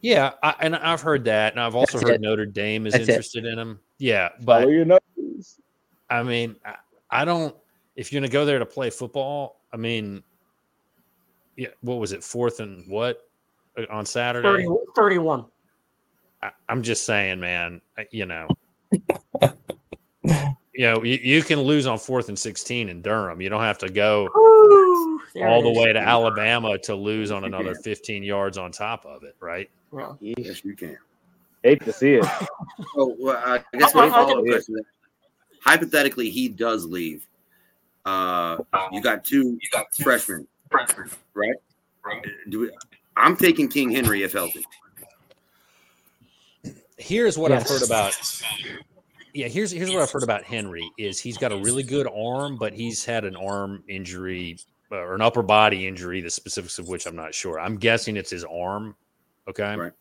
Yeah, 0.00 0.32
I, 0.42 0.54
and 0.60 0.76
I've 0.76 1.00
heard 1.00 1.24
that, 1.24 1.54
and 1.54 1.60
I've 1.60 1.74
also 1.74 1.98
That's 1.98 2.10
heard 2.10 2.14
it. 2.16 2.20
Notre 2.20 2.44
Dame 2.44 2.86
is 2.86 2.92
That's 2.92 3.08
interested 3.08 3.46
in 3.46 3.58
him. 3.58 3.80
Yeah, 3.98 4.28
but 4.42 4.68
your 4.68 4.84
nose. 4.84 5.60
I 6.10 6.22
mean, 6.22 6.56
I, 6.64 6.74
I 7.10 7.24
don't. 7.24 7.56
If 7.96 8.12
you're 8.12 8.20
gonna 8.20 8.30
go 8.30 8.44
there 8.44 8.58
to 8.58 8.66
play 8.66 8.90
football, 8.90 9.62
I 9.72 9.78
mean, 9.78 10.22
yeah, 11.56 11.68
what 11.80 11.94
was 11.94 12.12
it? 12.12 12.22
Fourth 12.22 12.60
and 12.60 12.86
what 12.86 13.26
uh, 13.78 13.84
on 13.90 14.04
Saturday? 14.04 14.46
30, 14.46 14.68
31. 14.94 15.46
I, 16.44 16.50
I'm 16.68 16.82
just 16.82 17.04
saying, 17.06 17.40
man. 17.40 17.80
You 18.10 18.26
know, 18.26 18.48
you 19.42 19.50
know, 20.78 21.02
you, 21.02 21.18
you 21.22 21.42
can 21.42 21.60
lose 21.62 21.86
on 21.86 21.98
fourth 21.98 22.28
and 22.28 22.38
sixteen 22.38 22.88
in 22.88 23.02
Durham. 23.02 23.40
You 23.40 23.48
don't 23.48 23.62
have 23.62 23.78
to 23.78 23.88
go 23.88 24.28
Woo! 24.34 25.20
There 25.34 25.48
all 25.48 25.62
the 25.62 25.80
way 25.80 25.92
to 25.92 25.98
Alabama 25.98 26.78
to 26.78 26.94
lose 26.94 27.32
on 27.32 27.44
another 27.44 27.74
15 27.82 28.22
yards 28.22 28.56
on 28.56 28.70
top 28.70 29.04
of 29.04 29.24
it, 29.24 29.34
right? 29.40 29.68
Well, 29.90 30.16
Yes, 30.20 30.64
you 30.64 30.76
can. 30.76 30.96
Hate 31.64 31.82
to 31.84 31.92
see 31.92 32.14
it. 32.14 32.24
Oh, 32.96 33.16
well, 33.18 33.36
I 33.44 33.64
guess 33.76 33.94
my 33.94 34.04
I- 34.04 34.06
I 34.06 34.10
follow-up 34.10 34.44
question. 34.44 34.76
is, 34.78 34.84
Hypothetically, 35.60 36.30
he 36.30 36.48
does 36.48 36.84
leave. 36.84 37.26
Uh, 38.04 38.58
you 38.92 39.00
got 39.00 39.24
two 39.24 39.58
freshmen, 39.92 40.46
right? 41.34 41.56
Do 42.50 42.60
we, 42.60 42.70
I'm 43.16 43.36
taking 43.36 43.68
King 43.68 43.90
Henry 43.90 44.22
if 44.22 44.32
healthy. 44.32 44.64
Here's 46.96 47.36
what 47.36 47.50
I've 47.52 47.66
heard 47.66 47.82
about. 47.82 48.16
Yeah, 49.32 49.48
here's 49.48 49.72
here's 49.72 49.90
what 49.90 50.00
I've 50.00 50.10
heard 50.10 50.22
about 50.22 50.44
Henry 50.44 50.88
is 50.96 51.18
he's 51.18 51.36
got 51.36 51.50
a 51.52 51.56
really 51.56 51.82
good 51.82 52.06
arm, 52.06 52.56
but 52.56 52.72
he's 52.72 53.04
had 53.04 53.24
an 53.24 53.34
arm 53.34 53.82
injury 53.88 54.58
uh, 54.92 54.96
or 54.98 55.14
an 55.16 55.20
upper 55.20 55.42
body 55.42 55.88
injury, 55.88 56.20
the 56.20 56.30
specifics 56.30 56.78
of 56.78 56.86
which 56.88 57.06
I'm 57.06 57.16
not 57.16 57.34
sure. 57.34 57.58
I'm 57.58 57.76
guessing 57.76 58.16
it's 58.16 58.30
his 58.30 58.44
arm. 58.44 58.94
Okay. 59.48 59.74
Right. 59.76 59.92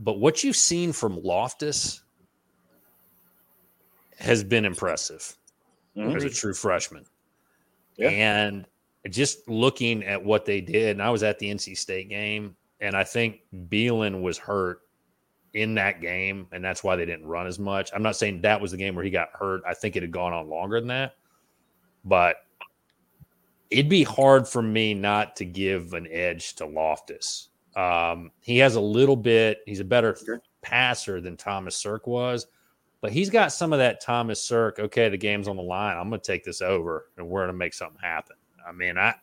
But 0.00 0.18
what 0.18 0.42
you've 0.42 0.56
seen 0.56 0.92
from 0.92 1.20
Loftis 1.22 2.00
has 4.18 4.42
been 4.42 4.64
impressive 4.64 5.36
Mhm. 5.96 6.16
as 6.16 6.24
a 6.24 6.30
true 6.30 6.54
freshman. 6.54 7.04
Yeah. 7.96 8.10
And 8.10 8.66
just 9.10 9.48
looking 9.48 10.04
at 10.04 10.24
what 10.24 10.44
they 10.44 10.60
did, 10.60 10.90
and 10.90 11.02
I 11.02 11.10
was 11.10 11.22
at 11.22 11.38
the 11.38 11.48
NC 11.50 11.76
State 11.76 12.08
game, 12.08 12.56
and 12.80 12.96
I 12.96 13.04
think 13.04 13.42
Belin 13.68 14.22
was 14.22 14.38
hurt 14.38 14.80
in 15.54 15.74
that 15.74 16.00
game, 16.00 16.46
and 16.52 16.64
that's 16.64 16.84
why 16.84 16.96
they 16.96 17.06
didn't 17.06 17.26
run 17.26 17.46
as 17.46 17.58
much. 17.58 17.90
I'm 17.94 18.02
not 18.02 18.16
saying 18.16 18.42
that 18.42 18.60
was 18.60 18.70
the 18.72 18.76
game 18.76 18.94
where 18.94 19.04
he 19.04 19.10
got 19.10 19.28
hurt. 19.32 19.62
I 19.66 19.74
think 19.74 19.96
it 19.96 20.02
had 20.02 20.12
gone 20.12 20.32
on 20.32 20.48
longer 20.48 20.80
than 20.80 20.88
that, 20.88 21.16
but 22.04 22.36
it'd 23.70 23.88
be 23.88 24.04
hard 24.04 24.46
for 24.48 24.62
me 24.62 24.94
not 24.94 25.36
to 25.36 25.44
give 25.44 25.94
an 25.94 26.06
edge 26.10 26.54
to 26.56 26.64
Loftis. 26.66 27.48
Um, 27.76 28.30
he 28.40 28.58
has 28.58 28.74
a 28.76 28.80
little 28.80 29.16
bit. 29.16 29.58
He's 29.66 29.80
a 29.80 29.84
better 29.84 30.16
Sure. 30.16 30.42
passer 30.62 31.20
than 31.20 31.36
Thomas 31.36 31.76
Sirk 31.76 32.06
was, 32.06 32.46
but 33.00 33.12
he's 33.12 33.30
got 33.30 33.52
some 33.52 33.72
of 33.72 33.78
that 33.78 34.00
Thomas 34.00 34.42
Sirk. 34.42 34.78
Okay, 34.78 35.08
the 35.08 35.16
game's 35.16 35.48
on 35.48 35.56
the 35.56 35.62
line. 35.62 35.96
I'm 35.96 36.08
going 36.08 36.20
to 36.20 36.26
take 36.26 36.44
this 36.44 36.60
over, 36.62 37.10
and 37.16 37.28
we're 37.28 37.40
going 37.40 37.52
to 37.52 37.58
make 37.58 37.74
something 37.74 38.00
happen. 38.00 38.36
I 38.66 38.72
mean, 38.72 38.98
I 38.98 39.14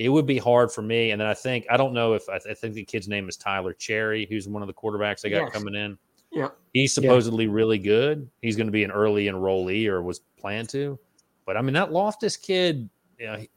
it 0.00 0.08
would 0.08 0.24
be 0.24 0.38
hard 0.38 0.72
for 0.72 0.80
me. 0.80 1.10
And 1.10 1.20
then 1.20 1.28
I 1.28 1.34
think 1.34 1.66
I 1.70 1.76
don't 1.76 1.92
know 1.92 2.14
if 2.14 2.26
I, 2.30 2.36
I 2.36 2.54
think 2.54 2.72
the 2.72 2.84
kid's 2.84 3.06
name 3.06 3.28
is 3.28 3.36
Tyler 3.36 3.74
Cherry, 3.74 4.26
who's 4.30 4.48
one 4.48 4.62
of 4.62 4.66
the 4.66 4.72
quarterbacks 4.72 5.20
they 5.20 5.28
got 5.28 5.42
Yes. 5.42 5.52
coming 5.52 5.74
in. 5.74 5.98
Yeah. 6.32 6.48
He's 6.72 6.94
supposedly 6.94 7.48
really 7.48 7.76
good. 7.78 8.26
He's 8.40 8.56
going 8.56 8.66
to 8.66 8.72
be 8.72 8.82
an 8.82 8.90
early 8.90 9.26
enrollee 9.26 9.88
or 9.88 10.00
was 10.00 10.20
planned 10.38 10.70
to. 10.70 10.98
But 11.44 11.58
I 11.58 11.62
mean, 11.62 11.74
that 11.74 11.90
Loftis 11.90 12.40
kid, 12.40 12.88
you 13.18 13.26
know, 13.26 13.36
he 13.36 13.50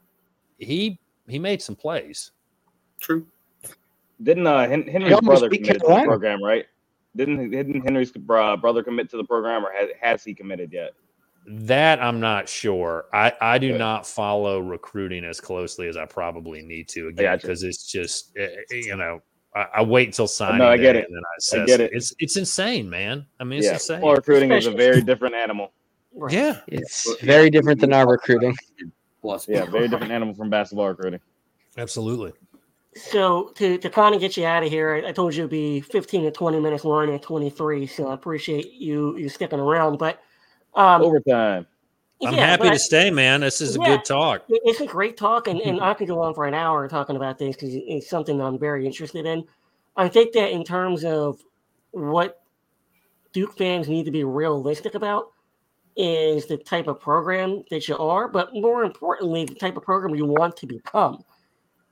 he, 0.58 1.00
he 1.30 1.40
made 1.40 1.62
some 1.62 1.78
plays. 1.78 2.32
True. 3.00 3.26
Didn't 4.22 4.46
uh, 4.46 4.68
Henry's 4.68 5.14
almost 5.14 5.24
brother 5.24 5.50
beat 5.50 5.64
committed 5.64 5.82
to 5.84 5.88
the 5.88 6.04
program, 6.04 6.44
right? 6.44 6.66
Didn't 7.16 7.52
didn't 7.52 7.82
Henry's 7.82 8.12
bro- 8.12 8.58
brother 8.58 8.84
commit 8.84 9.10
to 9.12 9.18
the 9.18 9.24
program, 9.24 9.66
or 9.66 9.72
has, 9.72 9.90
has 10.02 10.24
he 10.26 10.34
committed 10.34 10.74
yet? 10.74 10.92
That 11.46 12.02
I'm 12.02 12.20
not 12.20 12.48
sure. 12.48 13.06
I, 13.14 13.34
I 13.42 13.58
do 13.58 13.72
Good. 13.74 13.80
not 13.80 14.08
follow 14.08 14.60
recruiting 14.60 15.26
as 15.26 15.42
closely 15.42 15.88
as 15.90 15.98
I 15.98 16.06
probably 16.06 16.62
need 16.62 16.88
to 16.90 17.10
again 17.10 17.26
Gotcha. 17.26 17.48
because 17.48 17.64
it's 17.64 17.86
just 17.92 18.32
eh, 18.38 18.44
eh, 18.72 18.76
you 18.76 18.96
know 18.96 19.20
I, 19.54 19.68
I 19.76 19.82
wait 19.84 20.08
until 20.08 20.28
signing 20.28 20.60
No, 20.60 20.68
I 20.70 20.78
get 20.78 20.96
it. 20.96 21.06
and 21.06 21.16
then 21.16 21.22
I 21.24 21.36
assess 21.38 21.68
get 21.68 21.82
it. 21.82 21.92
It's 21.94 22.14
it's 22.20 22.38
insane, 22.38 22.90
man. 22.90 23.26
I 23.40 23.44
mean, 23.44 23.60
it's 23.60 23.68
yeah, 23.68 23.74
insane. 23.74 23.98
football 23.98 24.16
recruiting 24.16 24.52
is 24.54 24.68
a 24.68 24.72
very 24.72 25.02
different 25.02 25.36
animal. 25.36 25.74
Right. 26.16 26.32
yeah, 26.34 26.60
It's 26.68 27.14
very 27.24 27.50
different 27.50 27.82
than 27.82 27.92
our 27.92 28.08
recruiting. 28.08 28.56
Plus, 29.22 29.48
Yeah, 29.48 29.66
very 29.66 29.88
different 29.88 30.12
animal 30.14 30.34
from 30.36 30.50
basketball 30.50 30.88
recruiting. 30.90 31.20
absolutely. 31.78 32.34
So 32.96 33.52
to, 33.56 33.78
to 33.80 33.90
kind 33.90 34.14
of 34.14 34.22
get 34.22 34.38
you 34.38 34.46
out 34.46 34.62
of 34.64 34.70
here, 34.70 35.02
I, 35.04 35.10
I 35.10 35.12
told 35.12 35.34
you 35.34 35.42
it'd 35.42 35.50
be 35.50 35.82
15 35.82 36.24
to 36.26 36.32
20 36.32 36.60
minutes. 36.60 36.84
We're 36.84 37.02
only 37.02 37.16
at 37.16 37.24
23, 37.24 37.88
so 37.88 38.08
I 38.10 38.14
appreciate 38.14 38.74
you 38.74 39.18
you 39.18 39.28
sticking 39.30 39.60
around. 39.60 39.98
But 39.98 40.22
um, 40.76 41.02
Overtime. 41.02 41.68
I'm 42.26 42.34
yeah, 42.36 42.46
happy 42.46 42.64
but 42.64 42.74
to 42.74 42.80
stay, 42.80 43.10
man. 43.10 43.42
This 43.42 43.60
is 43.60 43.76
a 43.76 43.80
good 43.80 44.06
talk. 44.06 44.44
It's 44.48 44.80
a 44.80 44.86
great 44.86 45.18
talk, 45.18 45.48
and, 45.48 45.60
and 45.62 45.82
I 45.82 45.94
could 45.94 46.08
go 46.08 46.22
on 46.22 46.34
for 46.34 46.46
an 46.46 46.54
hour 46.54 46.88
talking 46.88 47.16
about 47.16 47.38
this 47.38 47.56
because 47.56 47.72
it's 47.74 48.10
something 48.10 48.38
that 48.38 48.44
I'm 48.44 48.60
very 48.60 48.86
interested 48.86 49.26
in. 49.26 49.44
I 49.96 50.08
think 50.08 50.34
that 50.34 50.52
in 50.52 50.64
terms 50.64 51.04
of 51.04 51.40
what 51.92 52.42
Duke 53.34 53.58
fans 53.58 53.90
need 53.90 54.06
to 54.06 54.12
be 54.12 54.24
realistic 54.24 54.96
about 54.96 55.32
is 55.96 56.46
the 56.48 56.58
type 56.58 56.88
of 56.88 57.00
program 57.00 57.64
that 57.70 57.88
you 57.88 57.98
are, 57.98 58.28
but 58.28 58.54
more 58.54 58.84
importantly, 58.84 59.46
the 59.46 59.56
type 59.56 59.78
of 59.78 59.84
program 59.84 60.16
you 60.16 60.26
want 60.26 60.58
to 60.58 60.66
become. 60.66 61.24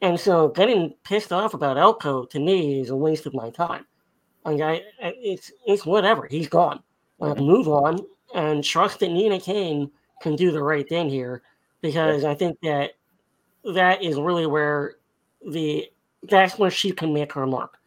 And 0.02 0.20
so, 0.20 0.48
getting 0.48 0.96
pissed 1.04 1.32
off 1.32 1.54
about 1.54 1.78
Elko 1.78 2.26
to 2.26 2.40
me 2.40 2.80
is 2.82 2.90
a 2.90 2.96
waste 2.96 3.28
of 3.28 3.34
my 3.36 3.52
time. 3.52 3.86
I 4.46 4.50
mean, 4.52 4.62
I, 4.64 4.74
I- 5.04 5.14
it's 5.18 5.52
it's 5.68 5.86
whatever. 5.86 6.26
He's 6.26 6.48
gone. 6.48 6.82
Like, 7.20 7.38
move 7.38 7.68
on 7.68 8.00
and 8.34 8.64
trust 8.64 9.00
that 9.00 9.12
Nina 9.12 9.40
King 9.40 9.92
can 10.22 10.36
do 10.36 10.52
the 10.52 10.64
right 10.64 10.88
thing 10.88 11.10
here, 11.10 11.42
because 11.82 12.24
I 12.24 12.36
think 12.36 12.60
that 12.62 12.92
that 13.64 14.04
is 14.04 14.18
really 14.18 14.46
where 14.46 14.96
the 15.46 15.90
that's 16.30 16.58
where 16.60 16.72
she 16.72 16.92
can 16.92 17.14
make 17.14 17.34
her 17.34 17.48
mark. 17.48 17.78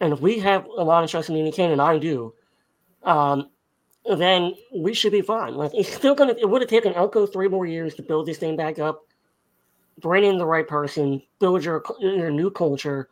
And 0.00 0.12
if 0.12 0.20
we 0.20 0.38
have 0.40 0.66
a 0.66 0.82
lot 0.82 1.04
of 1.04 1.10
trust 1.10 1.28
in 1.28 1.34
Nina 1.34 1.52
King, 1.52 1.72
and 1.72 1.80
I 1.80 1.98
do, 1.98 2.34
um, 3.04 3.50
then 4.04 4.54
we 4.74 4.94
should 4.94 5.12
be 5.12 5.20
fine. 5.20 5.54
Like 5.54 5.72
it's 5.74 5.92
still 5.92 6.14
gonna. 6.14 6.34
It 6.38 6.48
would 6.48 6.62
have 6.62 6.70
taken 6.70 6.94
Elko 6.94 7.26
three 7.26 7.48
more 7.48 7.66
years 7.66 7.94
to 7.94 8.02
build 8.02 8.26
this 8.26 8.38
thing 8.38 8.56
back 8.56 8.78
up, 8.78 9.04
bring 10.00 10.24
in 10.24 10.38
the 10.38 10.46
right 10.46 10.66
person, 10.66 11.22
build 11.38 11.64
your 11.64 11.84
your 12.00 12.30
new 12.30 12.50
culture, 12.50 13.08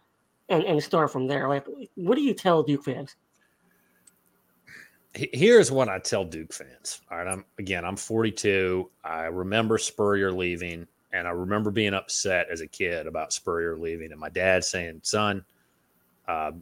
and 0.49 0.65
and 0.65 0.83
start 0.83 1.13
from 1.13 1.29
there. 1.29 1.49
Like, 1.49 1.67
what 1.95 2.17
do 2.17 2.23
you 2.23 2.35
tell 2.35 2.63
Duke 2.63 2.85
fans? 2.85 3.15
Here's 5.15 5.73
what 5.73 5.89
I 5.89 5.99
tell 5.99 6.25
Duke 6.25 6.53
fans. 6.53 7.01
All 7.11 7.19
right, 7.19 7.27
I'm 7.27 7.45
again, 7.59 7.85
I'm 7.85 7.97
42. 7.97 8.89
I 9.03 9.25
remember 9.25 9.77
Spurrier 9.77 10.31
leaving, 10.31 10.87
and 11.13 11.27
I 11.27 11.33
remember 11.33 11.71
being 11.73 11.95
upset 11.95 12.47
as 12.51 12.61
a 12.61 12.67
kid 12.67 13.09
about 13.09 13.33
Spurrier 13.33 13.77
leaving, 13.77 14.13
and 14.13 14.21
my 14.21 14.29
dad 14.29 14.63
saying, 14.65 15.01
"Son, 15.03 15.45
uh, 16.29 16.53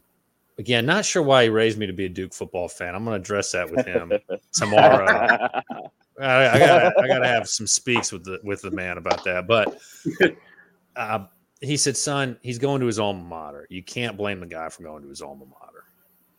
again, 0.57 0.85
not 0.87 1.05
sure 1.05 1.21
why 1.21 1.43
he 1.43 1.49
raised 1.49 1.77
me 1.77 1.85
to 1.85 1.93
be 1.93 2.05
a 2.05 2.09
Duke 2.09 2.33
football 2.33 2.67
fan. 2.67 2.95
I'm 2.95 3.05
going 3.05 3.15
to 3.15 3.21
address 3.21 3.51
that 3.51 3.69
with 3.69 3.85
him 3.85 4.11
tomorrow. 4.51 5.07
I, 6.19 6.49
I 6.49 6.59
gotta, 6.59 6.93
I 6.99 7.07
gotta 7.07 7.27
have 7.27 7.47
some 7.47 7.67
speaks 7.67 8.11
with 8.11 8.25
the 8.25 8.39
with 8.43 8.63
the 8.63 8.71
man 8.71 8.97
about 8.97 9.23
that. 9.25 9.45
But 9.47 9.79
uh, 10.95 11.25
he 11.61 11.77
said, 11.77 11.95
"Son, 11.95 12.35
he's 12.41 12.57
going 12.57 12.81
to 12.81 12.87
his 12.87 12.97
alma 12.97 13.23
mater. 13.23 13.67
You 13.69 13.83
can't 13.83 14.17
blame 14.17 14.39
the 14.39 14.47
guy 14.47 14.69
for 14.69 14.81
going 14.81 15.03
to 15.03 15.09
his 15.09 15.21
alma 15.21 15.45
mater." 15.45 15.83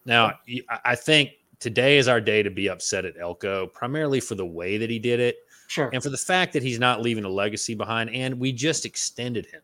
Now, 0.05 0.33
I- 0.69 0.81
I 0.85 0.95
think 0.97 1.31
today 1.61 1.99
is 1.99 2.09
our 2.09 2.21
day 2.21 2.43
to 2.43 2.51
be 2.51 2.69
upset 2.69 3.05
at 3.05 3.15
Elko, 3.21 3.67
primarily 3.69 4.19
for 4.21 4.35
the 4.35 4.47
way 4.47 4.77
that 4.79 4.91
he 4.91 4.99
did 4.99 5.21
it, 5.21 5.37
Sure. 5.69 5.91
and 5.93 6.03
for 6.03 6.11
the 6.11 6.17
fact 6.19 6.53
that 6.55 6.63
he's 6.63 6.79
not 6.81 7.01
leaving 7.03 7.25
a 7.25 7.29
legacy 7.29 7.75
behind. 7.75 8.11
And 8.11 8.41
we 8.41 8.53
just 8.53 8.85
extended 8.85 9.47
him, 9.47 9.61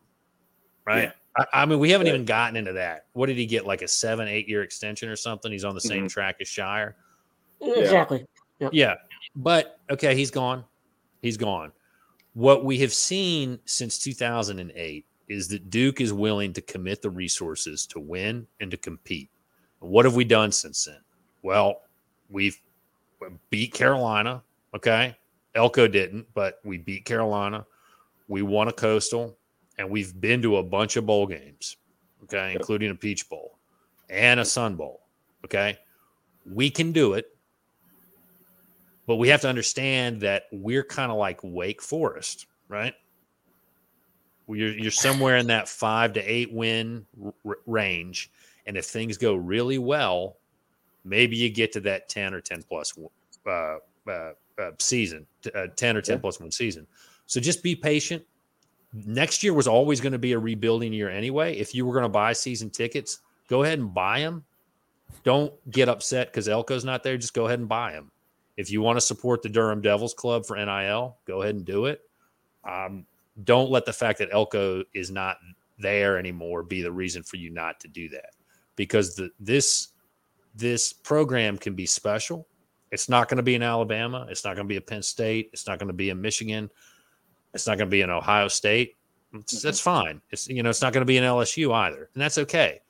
right? 0.85 1.05
Yeah. 1.05 1.13
I, 1.53 1.63
I 1.63 1.67
mean, 1.67 1.79
we 1.79 1.91
haven't 1.91 2.07
Right. 2.07 2.15
even 2.15 2.25
gotten 2.27 2.57
into 2.57 2.73
that. 2.75 3.07
What 3.13 3.27
did 3.27 3.37
he 3.37 3.47
get? 3.47 3.67
Like 3.67 3.83
a 3.83 3.89
seven, 3.89 4.29
eight 4.29 4.49
year 4.49 4.63
extension 4.63 5.09
or 5.09 5.17
something? 5.17 5.51
He's 5.51 5.65
on 5.65 5.75
the 5.75 5.81
same 5.81 6.05
Mhm. 6.05 6.11
track 6.11 6.37
as 6.41 6.49
Scheyer. 6.49 6.95
Exactly. 7.61 8.25
Yeah. 8.73 8.95
But 9.35 9.81
okay, 9.91 10.15
he's 10.15 10.31
gone. 10.31 10.65
He's 11.23 11.37
gone. 11.37 11.73
what 12.35 12.67
we 12.67 12.77
have 12.79 12.93
seen 12.93 13.59
since 13.65 13.99
2008 13.99 15.07
is 15.27 15.49
that 15.49 15.71
Duke 15.71 16.03
is 16.03 16.13
willing 16.13 16.53
to 16.53 16.61
commit 16.61 17.01
the 17.01 17.09
resources 17.09 17.87
to 17.87 17.99
win 17.99 18.47
and 18.61 18.71
to 18.71 18.77
compete. 18.77 19.31
What 19.79 20.05
have 20.05 20.15
we 20.17 20.25
done 20.25 20.53
since 20.53 20.85
then? 20.85 21.01
Well, 21.43 21.81
we've 22.31 22.61
beat 23.51 23.73
Carolina. 23.73 24.43
Okay. 24.75 25.17
Elko 25.55 25.89
didn't, 25.89 26.27
but 26.35 26.61
we 26.65 26.79
beat 26.79 27.05
Carolina. 27.05 27.67
We 28.29 28.43
won 28.43 28.69
a 28.69 28.73
coastal 28.73 29.37
and 29.79 29.91
we've 29.91 30.19
been 30.21 30.43
to 30.43 30.59
a 30.59 30.63
bunch 30.63 30.97
of 30.97 31.07
bowl 31.07 31.27
games. 31.27 31.77
Okay. 32.25 32.55
Including 32.55 32.91
a 32.91 32.95
Peach 32.95 33.29
Bowl 33.29 33.59
and 34.11 34.41
a 34.41 34.45
Sun 34.45 34.77
Bowl. 34.77 35.03
Okay. 35.45 35.79
We 36.45 36.71
can 36.71 36.93
do 36.93 37.15
it. 37.15 37.27
But 39.07 39.17
we 39.17 39.29
have 39.29 39.43
to 39.43 39.49
understand 39.49 40.21
that 40.23 40.45
we're 40.51 40.83
kind 40.83 41.13
of 41.13 41.19
like 41.19 41.39
Wake 41.45 41.81
Forest, 41.81 42.47
right? 42.69 42.95
You're, 44.49 44.73
you're 44.73 44.91
somewhere 44.91 45.37
in 45.37 45.47
that 45.49 45.69
five 45.69 46.13
to 46.15 46.21
eight 46.21 46.53
win 46.53 47.07
r- 47.25 47.59
range. 47.67 48.31
And 48.67 48.77
if 48.77 48.87
things 48.87 49.17
go 49.17 49.35
really 49.37 49.79
well, 49.79 50.39
maybe 51.07 51.37
you 51.37 51.49
get 51.49 51.73
to 51.73 51.81
that 51.81 52.09
10 52.09 52.35
or 52.35 52.41
10 52.41 52.63
plus 52.65 52.99
uh, 53.47 53.51
uh, 53.51 53.79
uh, 54.09 54.33
season, 54.79 55.27
uh, 55.55 55.69
10 55.77 55.97
or 55.97 56.03
10 56.03 56.15
yeah. 56.15 56.21
plus 56.21 56.41
one 56.41 56.51
season. 56.51 56.87
So 57.27 57.41
just 57.41 57.63
be 57.63 57.75
patient. 57.75 58.25
Next 58.93 59.43
year 59.43 59.53
was 59.53 59.69
always 59.69 60.01
going 60.01 60.13
to 60.13 60.19
be 60.19 60.33
a 60.33 60.39
rebuilding 60.39 60.93
year 60.93 61.11
anyway. 61.11 61.57
If 61.57 61.75
you 61.75 61.87
were 61.87 61.93
going 61.93 62.05
to 62.05 62.09
buy 62.09 62.33
season 62.33 62.71
tickets, 62.71 63.21
go 63.49 63.63
ahead 63.63 63.79
and 63.79 63.93
buy 63.93 64.21
them. 64.21 64.45
Don't 65.23 65.53
get 65.71 65.89
upset 65.89 66.29
because 66.29 66.49
Elko's 66.49 66.85
not 66.85 67.03
there. 67.03 67.17
Just 67.17 67.35
go 67.35 67.47
ahead 67.47 67.59
and 67.59 67.69
buy 67.69 67.93
them. 67.93 68.11
If 68.57 68.71
you 68.71 68.81
want 68.81 68.97
to 68.97 69.01
support 69.01 69.43
the 69.43 69.49
Durham 69.49 69.83
Devils 69.83 70.15
Club 70.15 70.47
for 70.47 70.57
NIL, 70.57 71.17
go 71.27 71.43
ahead 71.43 71.57
and 71.57 71.65
do 71.65 71.87
it. 71.87 72.01
Um, 72.65 73.07
don't 73.45 73.71
let 73.71 73.85
the 73.85 73.93
fact 73.93 74.19
that 74.21 74.31
Elko 74.33 74.83
is 74.95 75.11
not 75.11 75.37
there 75.79 76.19
anymore 76.19 76.63
be 76.63 76.81
the 76.81 76.91
reason 76.91 77.23
for 77.23 77.37
you 77.37 77.51
not 77.51 77.79
to 77.81 77.89
do 77.89 78.09
that 78.09 78.31
because 78.77 79.15
the 79.15 79.31
this 79.41 79.89
this 80.57 80.93
program 80.93 81.59
can 81.59 81.75
be 81.75 81.87
special. 81.87 82.47
It's 82.93 83.09
not 83.09 83.29
going 83.29 83.37
to 83.37 83.43
be 83.43 83.55
in 83.55 83.63
Alabama. 83.63 84.27
It's 84.31 84.45
not 84.45 84.55
going 84.57 84.67
to 84.67 84.73
be 84.73 84.77
a 84.77 84.81
Penn 84.81 85.03
State. 85.03 85.51
It's 85.53 85.67
not 85.67 85.79
going 85.79 85.89
to 85.89 85.95
be 85.95 86.11
in 86.11 86.21
Michigan. 86.21 86.71
It's 87.53 87.67
not 87.67 87.79
going 87.79 87.89
to 87.89 87.95
be 87.95 88.03
in 88.03 88.11
Ohio 88.11 88.49
State. 88.49 88.97
It's, 89.35 89.55
mm-hmm. 89.55 89.67
that's 89.67 89.81
fine. 89.81 90.21
It's 90.31 90.49
you 90.49 90.63
know 90.63 90.71
it's 90.71 90.83
not 90.83 90.93
going 90.93 91.03
to 91.03 91.07
be 91.07 91.17
in 91.17 91.25
LSU 91.25 91.75
either, 91.75 92.11
and 92.15 92.23
that's 92.23 92.39
okay. 92.39 92.81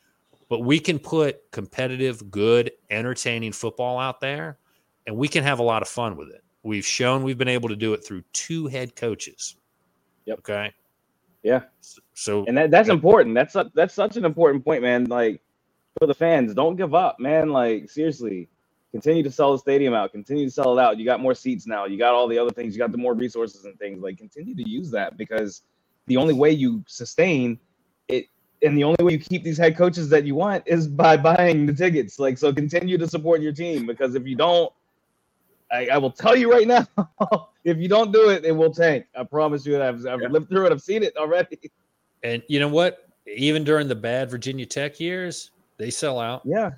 But 0.49 0.61
we 0.61 0.79
can 0.79 0.99
put 0.99 1.51
competitive, 1.51 2.31
good, 2.31 2.71
entertaining 2.91 3.53
football 3.53 3.99
out 3.99 4.21
there, 4.21 4.59
and 5.07 5.17
we 5.17 5.29
can 5.29 5.43
have 5.43 5.59
a 5.59 5.63
lot 5.63 5.83
of 5.83 5.89
fun 5.89 6.17
with 6.17 6.29
it. 6.29 6.45
We've 6.63 6.87
shown 6.87 7.23
we've 7.23 7.39
been 7.39 7.49
able 7.49 7.69
to 7.69 7.77
do 7.77 7.95
it 7.95 8.05
through 8.05 8.23
two 8.33 8.67
head 8.67 8.95
coaches. 8.95 9.57
Yep. 10.27 10.39
Okay. 10.41 10.73
Yeah. 11.43 11.63
So 12.15 12.45
and 12.47 12.57
that, 12.59 12.71
that's 12.71 12.89
important. 12.89 13.35
That's 13.35 13.55
a, 13.55 13.71
that's 13.75 13.95
such 13.95 14.17
an 14.17 14.25
important 14.25 14.65
point, 14.65 14.83
man. 14.83 15.05
Like 15.05 15.41
for 15.99 16.07
the 16.07 16.15
fans, 16.15 16.55
don't 16.55 16.77
give 16.77 16.95
up, 16.95 17.19
man. 17.19 17.51
Like 17.51 17.91
seriously, 17.91 18.49
continue 18.93 19.23
to 19.23 19.31
sell 19.31 19.53
the 19.53 19.59
stadium 19.59 19.95
out. 19.95 20.13
Continue 20.13 20.47
to 20.47 20.51
sell 20.51 20.79
it 20.79 20.83
out. 20.83 20.99
You 20.99 21.05
got 21.05 21.21
more 21.21 21.35
seats 21.35 21.67
now. 21.67 21.87
You 21.87 21.99
got 21.99 22.15
all 22.15 22.29
the 22.29 22.39
other 22.39 22.51
things. 22.51 22.75
You 22.75 22.79
got 22.79 22.93
the 22.93 22.99
more 22.99 23.15
resources 23.15 23.65
and 23.65 23.79
things. 23.79 24.03
Like 24.03 24.19
continue 24.19 24.55
to 24.55 24.69
use 24.69 24.91
that 24.91 25.17
because 25.17 25.63
the 26.07 26.17
only 26.17 26.35
way 26.35 26.51
you 26.51 26.85
sustain 26.87 27.59
it 28.09 28.27
and 28.63 28.77
the 28.77 28.85
only 28.85 29.03
way 29.03 29.13
you 29.13 29.19
keep 29.19 29.43
these 29.45 29.59
head 29.59 29.77
coaches 29.77 30.09
that 30.11 30.25
you 30.25 30.35
want 30.35 30.63
is 30.67 30.87
by 30.87 31.17
buying 31.31 31.67
the 31.67 31.73
tickets. 31.73 32.19
Like 32.19 32.39
so, 32.39 32.53
continue 32.53 32.99
to 32.99 33.09
support 33.09 33.41
your 33.41 33.53
team 33.53 33.87
because 33.87 34.15
if 34.15 34.27
you 34.27 34.37
don't, 34.37 34.73
I, 35.71 35.89
I 35.93 35.99
will 35.99 36.13
tell 36.13 36.37
you 36.37 36.51
right 36.51 36.67
now, 36.69 36.87
if 37.65 37.79
you 37.79 37.89
don't 37.89 38.13
do 38.13 38.31
it, 38.31 38.45
it 38.45 38.53
will 38.53 38.73
tank. 38.73 39.07
I 39.19 39.25
promise 39.25 39.67
you. 39.67 39.83
I've, 39.83 40.07
I've 40.07 40.23
yeah. 40.23 40.29
lived 40.29 40.49
through 40.49 40.67
it. 40.67 40.73
I've 40.73 40.83
seen 40.83 41.03
it 41.03 41.17
already. 41.17 41.59
And 42.23 42.43
you 42.49 42.61
know 42.61 42.69
what? 42.69 43.09
Even 43.27 43.65
during 43.65 43.89
the 43.89 43.95
bad 43.95 44.31
Virginia 44.31 44.65
Tech 44.65 45.01
years, 45.01 45.51
they 45.79 45.91
sell 45.91 46.19
out. 46.19 46.43
Yeah. 46.45 46.73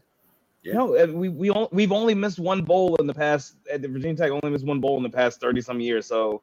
Yeah. 0.62 0.74
No, 0.74 0.96
uh, 0.96 1.06
we 1.06 1.28
we 1.28 1.50
all, 1.50 1.68
we've 1.72 1.92
only 1.92 2.14
missed 2.14 2.38
one 2.38 2.62
bowl 2.62 2.96
in 2.96 3.06
the 3.06 3.14
past. 3.14 3.56
At 3.72 3.80
the 3.80 3.88
Virginia 3.88 4.16
Tech, 4.16 4.30
only 4.30 4.50
missed 4.50 4.66
one 4.66 4.80
bowl 4.80 4.96
in 4.96 5.02
the 5.02 5.10
past 5.10 5.40
thirty 5.40 5.60
some 5.60 5.80
years. 5.80 6.06
So, 6.06 6.42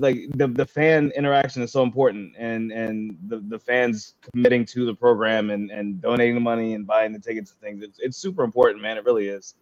like 0.00 0.18
the 0.34 0.48
the 0.48 0.64
fan 0.64 1.12
interaction 1.14 1.62
is 1.62 1.70
so 1.70 1.82
important, 1.82 2.34
and 2.38 2.72
and 2.72 3.18
the, 3.28 3.40
the 3.48 3.58
fans 3.58 4.14
committing 4.32 4.64
to 4.66 4.86
the 4.86 4.94
program 4.94 5.50
and 5.50 5.70
and 5.70 6.00
donating 6.00 6.34
the 6.34 6.40
money 6.40 6.74
and 6.74 6.86
buying 6.86 7.12
the 7.12 7.18
tickets 7.18 7.52
and 7.52 7.60
things. 7.60 7.82
It's 7.82 7.98
it's 8.00 8.16
super 8.16 8.44
important, 8.44 8.82
man. 8.82 8.96
It 8.96 9.04
really 9.04 9.28
is. 9.28 9.54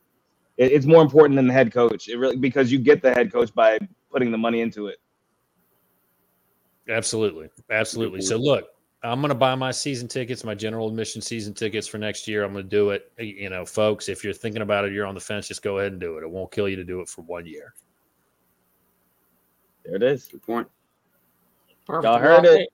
It, 0.57 0.71
it's 0.71 0.87
more 0.87 1.03
important 1.03 1.37
than 1.37 1.49
the 1.49 1.53
head 1.53 1.73
coach. 1.73 2.09
It 2.09 2.19
really 2.19 2.37
because 2.37 2.71
you 2.71 2.79
get 2.79 3.03
the 3.03 3.13
head 3.13 3.33
coach 3.33 3.53
by 3.53 3.81
putting 4.13 4.31
the 4.31 4.39
money 4.39 4.61
into 4.61 4.87
it. 4.87 5.01
Absolutely, 6.89 7.51
absolutely. 7.69 8.21
So 8.21 8.37
mm-hmm. 8.37 8.45
look, 8.45 8.69
I'm 9.07 9.21
going 9.21 9.29
to 9.29 9.35
buy 9.35 9.55
my 9.55 9.71
season 9.71 10.09
tickets, 10.09 10.43
my 10.43 10.55
general 10.55 10.89
admission 10.89 11.23
season 11.23 11.55
tickets 11.55 11.87
for 11.87 11.99
next 11.99 12.27
year. 12.27 12.45
I'm 12.45 12.53
going 12.53 12.65
to 12.65 12.69
do 12.69 12.91
it. 12.91 13.13
You 13.19 13.51
know, 13.51 13.65
folks, 13.65 14.09
if 14.09 14.25
you're 14.25 14.33
thinking 14.33 14.63
about 14.63 14.85
it, 14.85 14.93
you're 14.93 15.07
on 15.07 15.15
the 15.15 15.21
fence, 15.21 15.49
just 15.49 15.63
go 15.63 15.79
ahead 15.79 15.93
and 15.93 16.01
do 16.01 16.19
it. 16.19 16.23
It 16.23 16.31
won't 16.31 16.51
kill 16.51 16.69
you 16.69 16.77
to 16.77 16.85
do 16.85 17.01
it 17.01 17.09
for 17.09 17.23
one 17.23 17.47
year. 17.47 17.75
There 19.85 19.95
it 19.95 20.03
is. 20.03 20.27
Good 20.27 20.43
point. 20.43 20.69
Perfect. 21.87 22.05
Y'all 22.05 22.19
heard 22.19 22.45
it. 22.45 22.69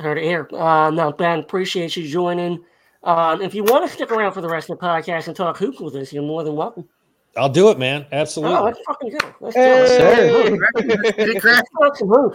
Heard 0.00 0.18
it 0.18 0.24
here. 0.24 0.48
Uh, 0.52 0.90
no, 0.90 1.12
Ben, 1.12 1.40
appreciate 1.40 1.96
you 1.96 2.08
joining. 2.08 2.64
Um, 3.04 3.42
if 3.42 3.54
you 3.54 3.62
want 3.64 3.86
to 3.86 3.92
stick 3.92 4.10
around 4.10 4.32
for 4.32 4.40
the 4.40 4.48
rest 4.48 4.70
of 4.70 4.78
the 4.78 4.86
podcast 4.86 5.26
and 5.26 5.36
talk 5.36 5.58
hoops 5.58 5.80
with 5.80 5.94
us, 5.96 6.12
you're 6.12 6.22
more 6.22 6.42
than 6.44 6.56
welcome. 6.56 6.88
I'll 7.36 7.48
do 7.48 7.70
it, 7.70 7.78
man. 7.78 8.06
Absolutely. 8.12 8.56
Oh, 8.56 8.64
let's 8.64 8.80
fucking 8.86 9.10
go. 9.10 9.34
Let's 9.40 9.56
hey. 9.56 10.48
do 10.48 10.54
it. 10.54 10.60
Let's 11.04 11.16
get 11.16 11.42
cracking. 11.42 11.68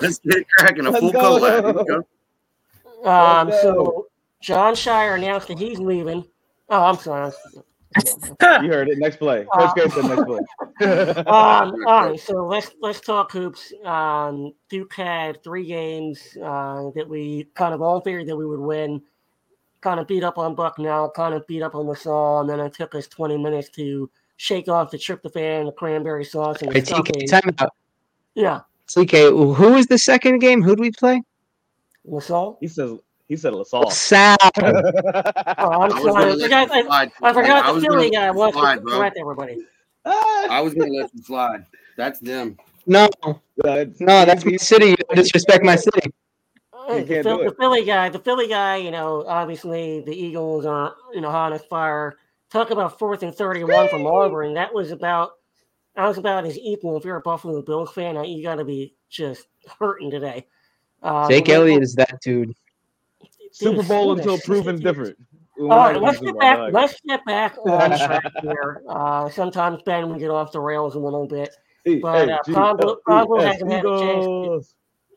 Let's 0.01 0.19
get 0.19 0.49
cracking. 0.49 0.85
A 0.85 0.99
full 0.99 1.11
collab. 1.11 2.03
Um, 3.03 3.51
so 3.61 4.07
Jon 4.41 4.73
Scheyer 4.73 5.17
announced 5.17 5.47
that 5.47 5.59
he's 5.59 5.79
leaving. 5.79 6.25
Oh, 6.69 6.83
I'm 6.85 6.97
sorry. 6.97 7.31
you 8.61 8.69
heard 8.69 8.89
it. 8.89 8.97
Next 8.97 9.17
play. 9.17 9.45
Coach 9.53 9.75
K 9.75 9.89
said 9.89 10.05
next 10.05 10.25
play. 10.25 10.39
um, 11.25 11.75
all 11.87 12.09
right, 12.09 12.19
so 12.19 12.45
let's 12.45 12.71
let's 12.81 12.99
talk 12.99 13.31
hoops. 13.31 13.73
Um, 13.83 14.53
Duke 14.69 14.93
had 14.93 15.43
three 15.43 15.65
games 15.65 16.37
uh, 16.37 16.91
that 16.95 17.07
we 17.07 17.45
kind 17.55 17.73
of 17.73 17.81
all 17.81 18.01
figured 18.01 18.27
that 18.27 18.35
we 18.35 18.45
would 18.45 18.59
win. 18.59 19.01
Kind 19.81 19.99
of 19.99 20.07
beat 20.07 20.23
up 20.23 20.37
on 20.37 20.55
Bucknell, 20.55 21.11
kind 21.11 21.33
of 21.33 21.45
beat 21.47 21.61
up 21.61 21.75
on 21.75 21.87
LaSalle, 21.87 22.41
and 22.41 22.49
then 22.49 22.59
it 22.59 22.73
took 22.73 22.95
us 22.95 23.07
20 23.07 23.37
minutes 23.37 23.69
to 23.69 24.09
shake 24.37 24.67
off 24.67 24.91
the 24.91 24.97
tryptophan, 24.97 25.21
the 25.23 25.29
fan, 25.29 25.65
the 25.65 25.71
cranberry 25.71 26.25
sauce, 26.25 26.61
and 26.61 26.71
the 26.71 26.81
TK, 26.81 27.29
time 27.29 27.55
out. 27.59 27.73
Yeah. 28.33 28.61
TK, 28.87 29.55
who 29.55 29.73
was 29.73 29.87
the 29.87 29.97
second 29.97 30.39
game? 30.39 30.61
Who 30.61 30.75
did 30.75 30.81
we 30.81 30.91
play? 30.91 31.21
LaSalle? 32.07 32.57
He 32.61 32.67
says 32.67 32.97
he 33.27 33.35
said 33.35 33.53
LaSalle. 33.53 33.91
Sal. 33.91 34.37
oh, 34.41 34.51
I'm 34.57 35.91
I 35.91 36.01
sorry. 36.01 36.31
I 36.31 36.39
forgot, 36.39 36.69
I, 36.71 37.11
I 37.21 37.33
forgot 37.33 37.65
I 37.65 37.73
the 37.73 37.81
Philly 37.81 38.09
guy 38.09 38.31
wants 38.31 38.57
to 38.57 38.81
correct 38.81 39.17
everybody. 39.19 39.57
I 40.05 40.61
was 40.61 40.73
going 40.73 40.91
to 40.91 40.99
let 41.01 41.13
you 41.13 41.21
slide. 41.21 41.65
That's 41.97 42.19
them. 42.19 42.57
No, 42.85 43.09
no, 43.63 43.85
that's 43.99 44.45
my 44.45 44.55
city. 44.55 44.89
You 44.91 45.15
disrespect 45.15 45.63
my 45.63 45.75
city. 45.75 46.09
Hey, 46.87 47.03
the, 47.03 47.21
the, 47.21 47.55
Philly 47.59 47.83
guy, 47.83 48.07
the 48.07 48.19
Philly 48.19 48.47
guy, 48.47 48.77
you 48.77 48.91
know, 48.91 49.25
obviously 49.27 50.01
the 50.05 50.13
Eagles 50.13 50.65
are, 50.65 50.95
you 51.13 51.19
know, 51.19 51.29
hot 51.29 51.51
as 51.51 51.61
fire. 51.65 52.15
Talk 52.49 52.71
about 52.71 52.97
fourth 52.97 53.23
and 53.23 53.35
thirty-one 53.35 53.89
from 53.89 54.07
Auburn. 54.07 54.53
That 54.53 54.73
was 54.73 54.91
about, 54.91 55.31
that 55.97 56.07
was 56.07 56.17
about 56.17 56.45
as 56.45 56.57
equal. 56.57 56.95
If 56.95 57.03
you're 57.03 57.17
a 57.17 57.21
Buffalo 57.21 57.61
Bills 57.61 57.91
fan, 57.91 58.23
you 58.23 58.41
got 58.41 58.55
to 58.55 58.63
be 58.63 58.95
just 59.09 59.47
hurting 59.77 60.11
today. 60.11 60.47
Uh, 61.03 61.27
Jake 61.29 61.49
Elliott 61.49 61.83
is 61.83 61.95
that 61.95 62.19
dude. 62.21 62.55
Super 63.51 63.83
Bowl 63.83 64.17
until 64.17 64.37
proven 64.39 64.79
different. 64.79 65.17
All 65.59 65.67
right, 65.69 65.99
let's 65.99 66.19
get 66.19 66.37
back. 66.37 66.71
Let's 66.71 67.01
get 67.01 67.25
back 67.25 67.57
on 67.65 67.97
track 67.97 68.31
here. 68.41 68.83
Uh, 68.87 69.29
sometimes 69.29 69.81
Ben 69.83 70.13
we 70.13 70.19
get 70.19 70.29
off 70.29 70.51
the 70.51 70.59
rails 70.59 70.93
a 70.93 70.99
little 70.99 71.25
bit, 71.25 71.49
but 72.01 72.29
uh, 72.29 72.37
Pablo, 72.53 72.97
Pablo 73.07 73.39
hasn't 73.39 73.71
had 73.71 73.83
a 73.83 73.99
chance. 73.99 74.25
To, 74.25 74.61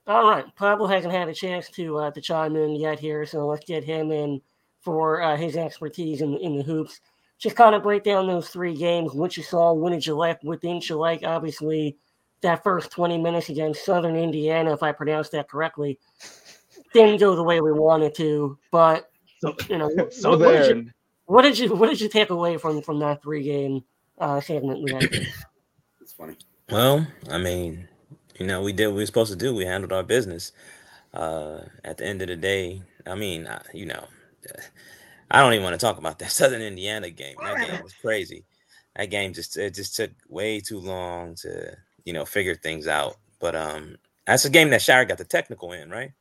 all 0.07 0.31
right, 0.31 0.45
Pablo 0.57 0.87
hasn't 0.87 1.13
had 1.13 1.29
a 1.29 1.35
chance 1.35 1.69
to 1.71 1.99
uh, 1.99 2.11
to 2.13 2.21
chime 2.23 2.57
in 2.57 2.75
yet 2.75 2.99
here, 2.99 3.27
so 3.27 3.47
let's 3.47 3.67
get 3.67 3.85
him 3.85 4.11
in 4.11 4.41
for 4.81 5.21
uh, 5.21 5.37
his 5.37 5.57
expertise 5.57 6.23
in, 6.23 6.39
in 6.39 6.57
the 6.57 6.63
hoops. 6.63 7.01
Just 7.39 7.57
kind 7.57 7.75
of 7.75 7.83
break 7.83 8.03
down 8.03 8.27
those 8.27 8.49
three 8.49 8.75
games. 8.75 9.13
What 9.13 9.37
you 9.37 9.43
saw, 9.43 9.75
what 9.75 9.91
did 9.91 10.07
you 10.07 10.15
like? 10.15 10.43
What 10.43 10.63
didn't 10.63 10.89
you 10.89 10.97
like? 10.97 11.23
Obviously, 11.23 11.99
that 12.43 12.63
first 12.63 12.91
20 12.91 13.19
minutes 13.19 13.49
against 13.49 13.85
Southern 13.85 14.17
Indiana, 14.17 14.73
if 14.73 14.83
I 14.83 14.93
pronounced 14.93 15.33
that 15.33 15.49
correctly, 15.49 15.99
didn't 16.93 17.21
go 17.21 17.37
the 17.37 17.43
way 17.43 17.61
we 17.61 17.73
wanted 17.73 18.15
to. 18.17 18.59
But 18.71 19.11
so, 19.41 19.55
you 19.69 19.79
know, 19.79 19.91
so 20.11 20.31
what, 20.31 20.39
there. 20.39 20.75
Did, 20.75 20.77
you, 20.87 20.93
what 21.27 21.43
did 21.43 21.59
you 21.59 21.75
what 21.75 21.89
did 21.89 22.01
you 22.01 22.09
take 22.09 22.31
away 22.31 22.57
from 22.57 22.83
from 22.83 22.99
that 23.01 23.23
three 23.23 23.43
game 23.43 23.85
uh, 24.19 24.41
segment 24.41 24.83
we 24.83 24.93
had? 24.93 25.29
It's 26.01 26.13
funny. 26.13 26.37
Well, 26.71 27.07
I 27.29 27.39
mean, 27.39 27.89
you 28.39 28.47
know, 28.47 28.63
we 28.63 28.73
did 28.73 28.87
what 28.87 28.97
we 28.97 29.03
were 29.03 29.07
supposed 29.07 29.33
to 29.33 29.39
do. 29.39 29.55
We 29.55 29.65
handled 29.65 29.93
our 29.93 30.03
business. 30.03 30.53
Uh, 31.13 31.63
at 31.85 31.99
the 31.99 32.07
end 32.07 32.23
of 32.23 32.29
the 32.29 32.37
day, 32.37 32.81
I 33.05 33.17
mean, 33.17 33.49
I, 33.49 33.61
you 33.75 33.85
know, 33.85 34.07
I 35.31 35.41
don't 35.41 35.53
even 35.53 35.65
want 35.65 35.79
to 35.79 35.85
talk 35.85 35.99
about 35.99 36.19
that 36.21 36.31
Southern 36.31 36.63
Indiana 36.63 37.11
game. 37.11 37.37
That 37.43 37.67
game 37.67 37.83
was 37.83 37.95
crazy. 37.95 38.45
That 38.97 39.11
game 39.11 39.33
just 39.33 39.57
it 39.57 39.75
just 39.75 39.97
took 39.97 40.11
way 40.29 40.61
too 40.61 40.79
long 40.79 41.35
to 41.37 41.77
you 42.05 42.13
know 42.13 42.25
figure 42.25 42.55
things 42.55 42.87
out. 42.87 43.17
But 43.41 43.55
um, 43.57 43.97
That's 44.27 44.45
a 44.45 44.51
game 44.51 44.71
that 44.71 44.81
Scheyer 44.81 45.07
got 45.09 45.19
the 45.19 45.25
technical 45.25 45.73
in, 45.73 45.91
right? 45.91 46.13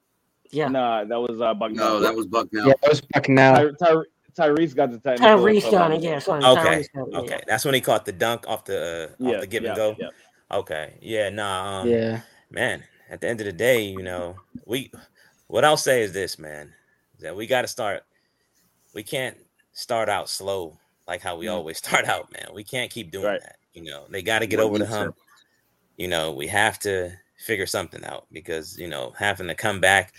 Yeah. 0.51 0.67
Nah, 0.69 1.03
that 1.03 1.19
was 1.19 1.39
uh, 1.41 1.53
Bucknell. 1.53 1.85
No, 1.95 1.99
that 1.99 2.15
was 2.15 2.25
Bucknell. 2.27 2.67
Yeah, 2.67 2.73
that 2.81 2.89
was 2.89 3.01
Bucknell. 3.01 3.73
Ty- 3.77 3.85
Ty- 3.85 4.03
Tyrese 4.47 4.75
got 4.75 4.91
the 4.91 4.99
technical. 4.99 5.37
Tyrese 5.37 5.69
got 5.71 5.91
it. 5.91 6.01
Yeah, 6.01 6.19
sorry. 6.19 6.43
Okay. 6.43 6.61
Tyrese 6.61 6.87
got 6.95 7.07
it, 7.07 7.11
yeah. 7.13 7.19
Okay, 7.19 7.41
that's 7.47 7.65
when 7.65 7.73
he 7.73 7.81
caught 7.81 8.05
the 8.05 8.11
dunk 8.13 8.47
off 8.47 8.63
the 8.65 9.09
uh, 9.11 9.15
Yeah, 9.19 9.35
off 9.35 9.41
the 9.41 9.47
give 9.47 9.63
yeah, 9.63 9.69
and 9.69 9.75
go. 9.77 9.95
yeah. 9.99 10.07
Okay, 10.51 10.97
yeah, 11.01 11.29
nah, 11.29 11.81
um, 11.81 11.89
Yeah. 11.89 12.21
man. 12.49 12.83
At 13.11 13.21
the 13.21 13.27
end 13.27 13.41
of 13.41 13.45
the 13.45 13.51
day, 13.53 13.81
you 13.83 14.01
know, 14.03 14.37
we 14.65 14.91
what 15.47 15.65
I'll 15.65 15.77
say 15.77 16.01
is 16.03 16.13
this, 16.13 16.39
man, 16.39 16.73
is 17.17 17.23
that 17.23 17.35
we 17.35 17.45
got 17.47 17.63
to 17.63 17.67
start. 17.67 18.03
We 18.95 19.03
can't 19.03 19.37
start 19.73 20.09
out 20.09 20.29
slow 20.29 20.77
like 21.07 21.21
how 21.21 21.37
we 21.37 21.45
Mm. 21.47 21.53
always 21.53 21.77
start 21.85 22.05
out, 22.05 22.31
man. 22.31 22.47
We 22.53 22.63
can't 22.63 22.89
keep 22.91 23.11
doing 23.11 23.25
Right. 23.25 23.41
that. 23.41 23.57
You 23.73 23.83
know, 23.83 24.05
they 24.09 24.21
got 24.23 24.39
to 24.39 24.47
get 24.47 24.57
What 24.59 24.65
over 24.65 24.77
the 24.79 24.83
needs 24.85 24.93
to- 24.95 24.99
hump. 24.99 25.15
You 25.99 26.09
know, 26.09 26.33
we 26.33 26.47
have 26.47 26.79
to 26.81 27.11
figure 27.37 27.67
something 27.67 28.05
out 28.05 28.27
because 28.33 28.77
you 28.79 28.89
know 28.89 29.13
having 29.19 29.47
to 29.49 29.55
come 29.55 29.81
back 29.81 30.13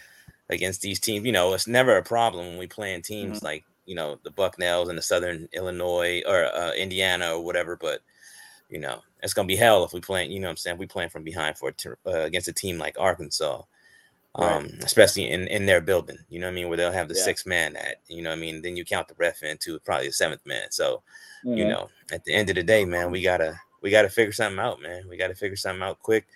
against 0.50 0.82
these 0.82 1.00
teams, 1.00 1.26
you 1.26 1.32
know, 1.32 1.54
it's 1.54 1.68
never 1.68 1.96
a 1.98 2.04
problem 2.04 2.46
when 2.48 2.58
we 2.58 2.68
playing 2.68 3.02
teams 3.02 3.42
Mm-hmm. 3.42 3.44
like 3.44 3.64
you 3.86 3.96
know 3.96 4.18
the 4.24 4.30
Bucknells 4.32 4.90
and 4.90 4.98
the 4.98 5.02
Southern 5.02 5.48
Illinois 5.54 6.22
or 6.28 6.46
uh, 6.46 6.72
Indiana 6.74 7.34
or 7.34 7.44
whatever. 7.44 7.76
But 7.76 8.02
you 8.70 8.80
know, 8.80 9.00
it's 9.22 9.34
gonna 9.34 9.48
be 9.48 9.56
hell 9.56 9.84
if 9.84 9.94
we 9.94 10.00
playing. 10.00 10.32
You 10.32 10.40
know, 10.40 10.48
what 10.48 10.52
I'm 10.52 10.58
saying 10.58 10.78
we 10.78 10.86
playing 10.86 11.10
from 11.10 11.24
behind 11.24 11.58
for 11.58 11.74
uh, 12.06 12.10
against 12.20 12.48
a 12.48 12.54
team 12.54 12.78
like 12.78 12.96
Arkansas, 13.00 13.62
Right. 14.38 14.56
um, 14.56 14.70
especially 14.84 15.30
in 15.30 15.48
in 15.48 15.66
their 15.66 15.80
building. 15.82 16.18
You 16.28 16.40
know 16.40 16.48
what 16.48 16.52
I 16.52 16.56
mean, 16.56 16.68
where 16.68 16.78
they'll 16.78 16.92
have 16.92 17.08
the 17.08 17.14
Yeah. 17.14 17.24
six 17.24 17.46
man 17.46 17.76
at. 17.76 17.96
You 18.08 18.22
know 18.22 18.30
what 18.30 18.38
I 18.38 18.40
mean. 18.40 18.62
Then 18.62 18.76
you 18.76 18.84
count 18.84 19.08
the 19.08 19.14
ref 19.18 19.42
in 19.42 19.50
into 19.50 19.78
probably 19.80 20.08
the 20.08 20.12
seventh 20.12 20.46
man. 20.46 20.70
So 20.70 21.02
you 21.54 21.64
Mhm. 21.64 21.66
know, 21.66 21.90
at 22.12 22.24
the 22.24 22.34
end 22.34 22.50
of 22.50 22.56
the 22.56 22.62
day, 22.62 22.84
man, 22.84 23.10
we 23.10 23.22
gotta 23.22 23.60
we 23.82 23.90
gotta 23.90 24.08
figure 24.10 24.32
something 24.32 24.58
out, 24.58 24.80
man. 24.82 25.08
We 25.08 25.16
gotta 25.16 25.34
figure 25.34 25.56
something 25.56 25.82
out 25.82 26.00
quick. 26.00 26.26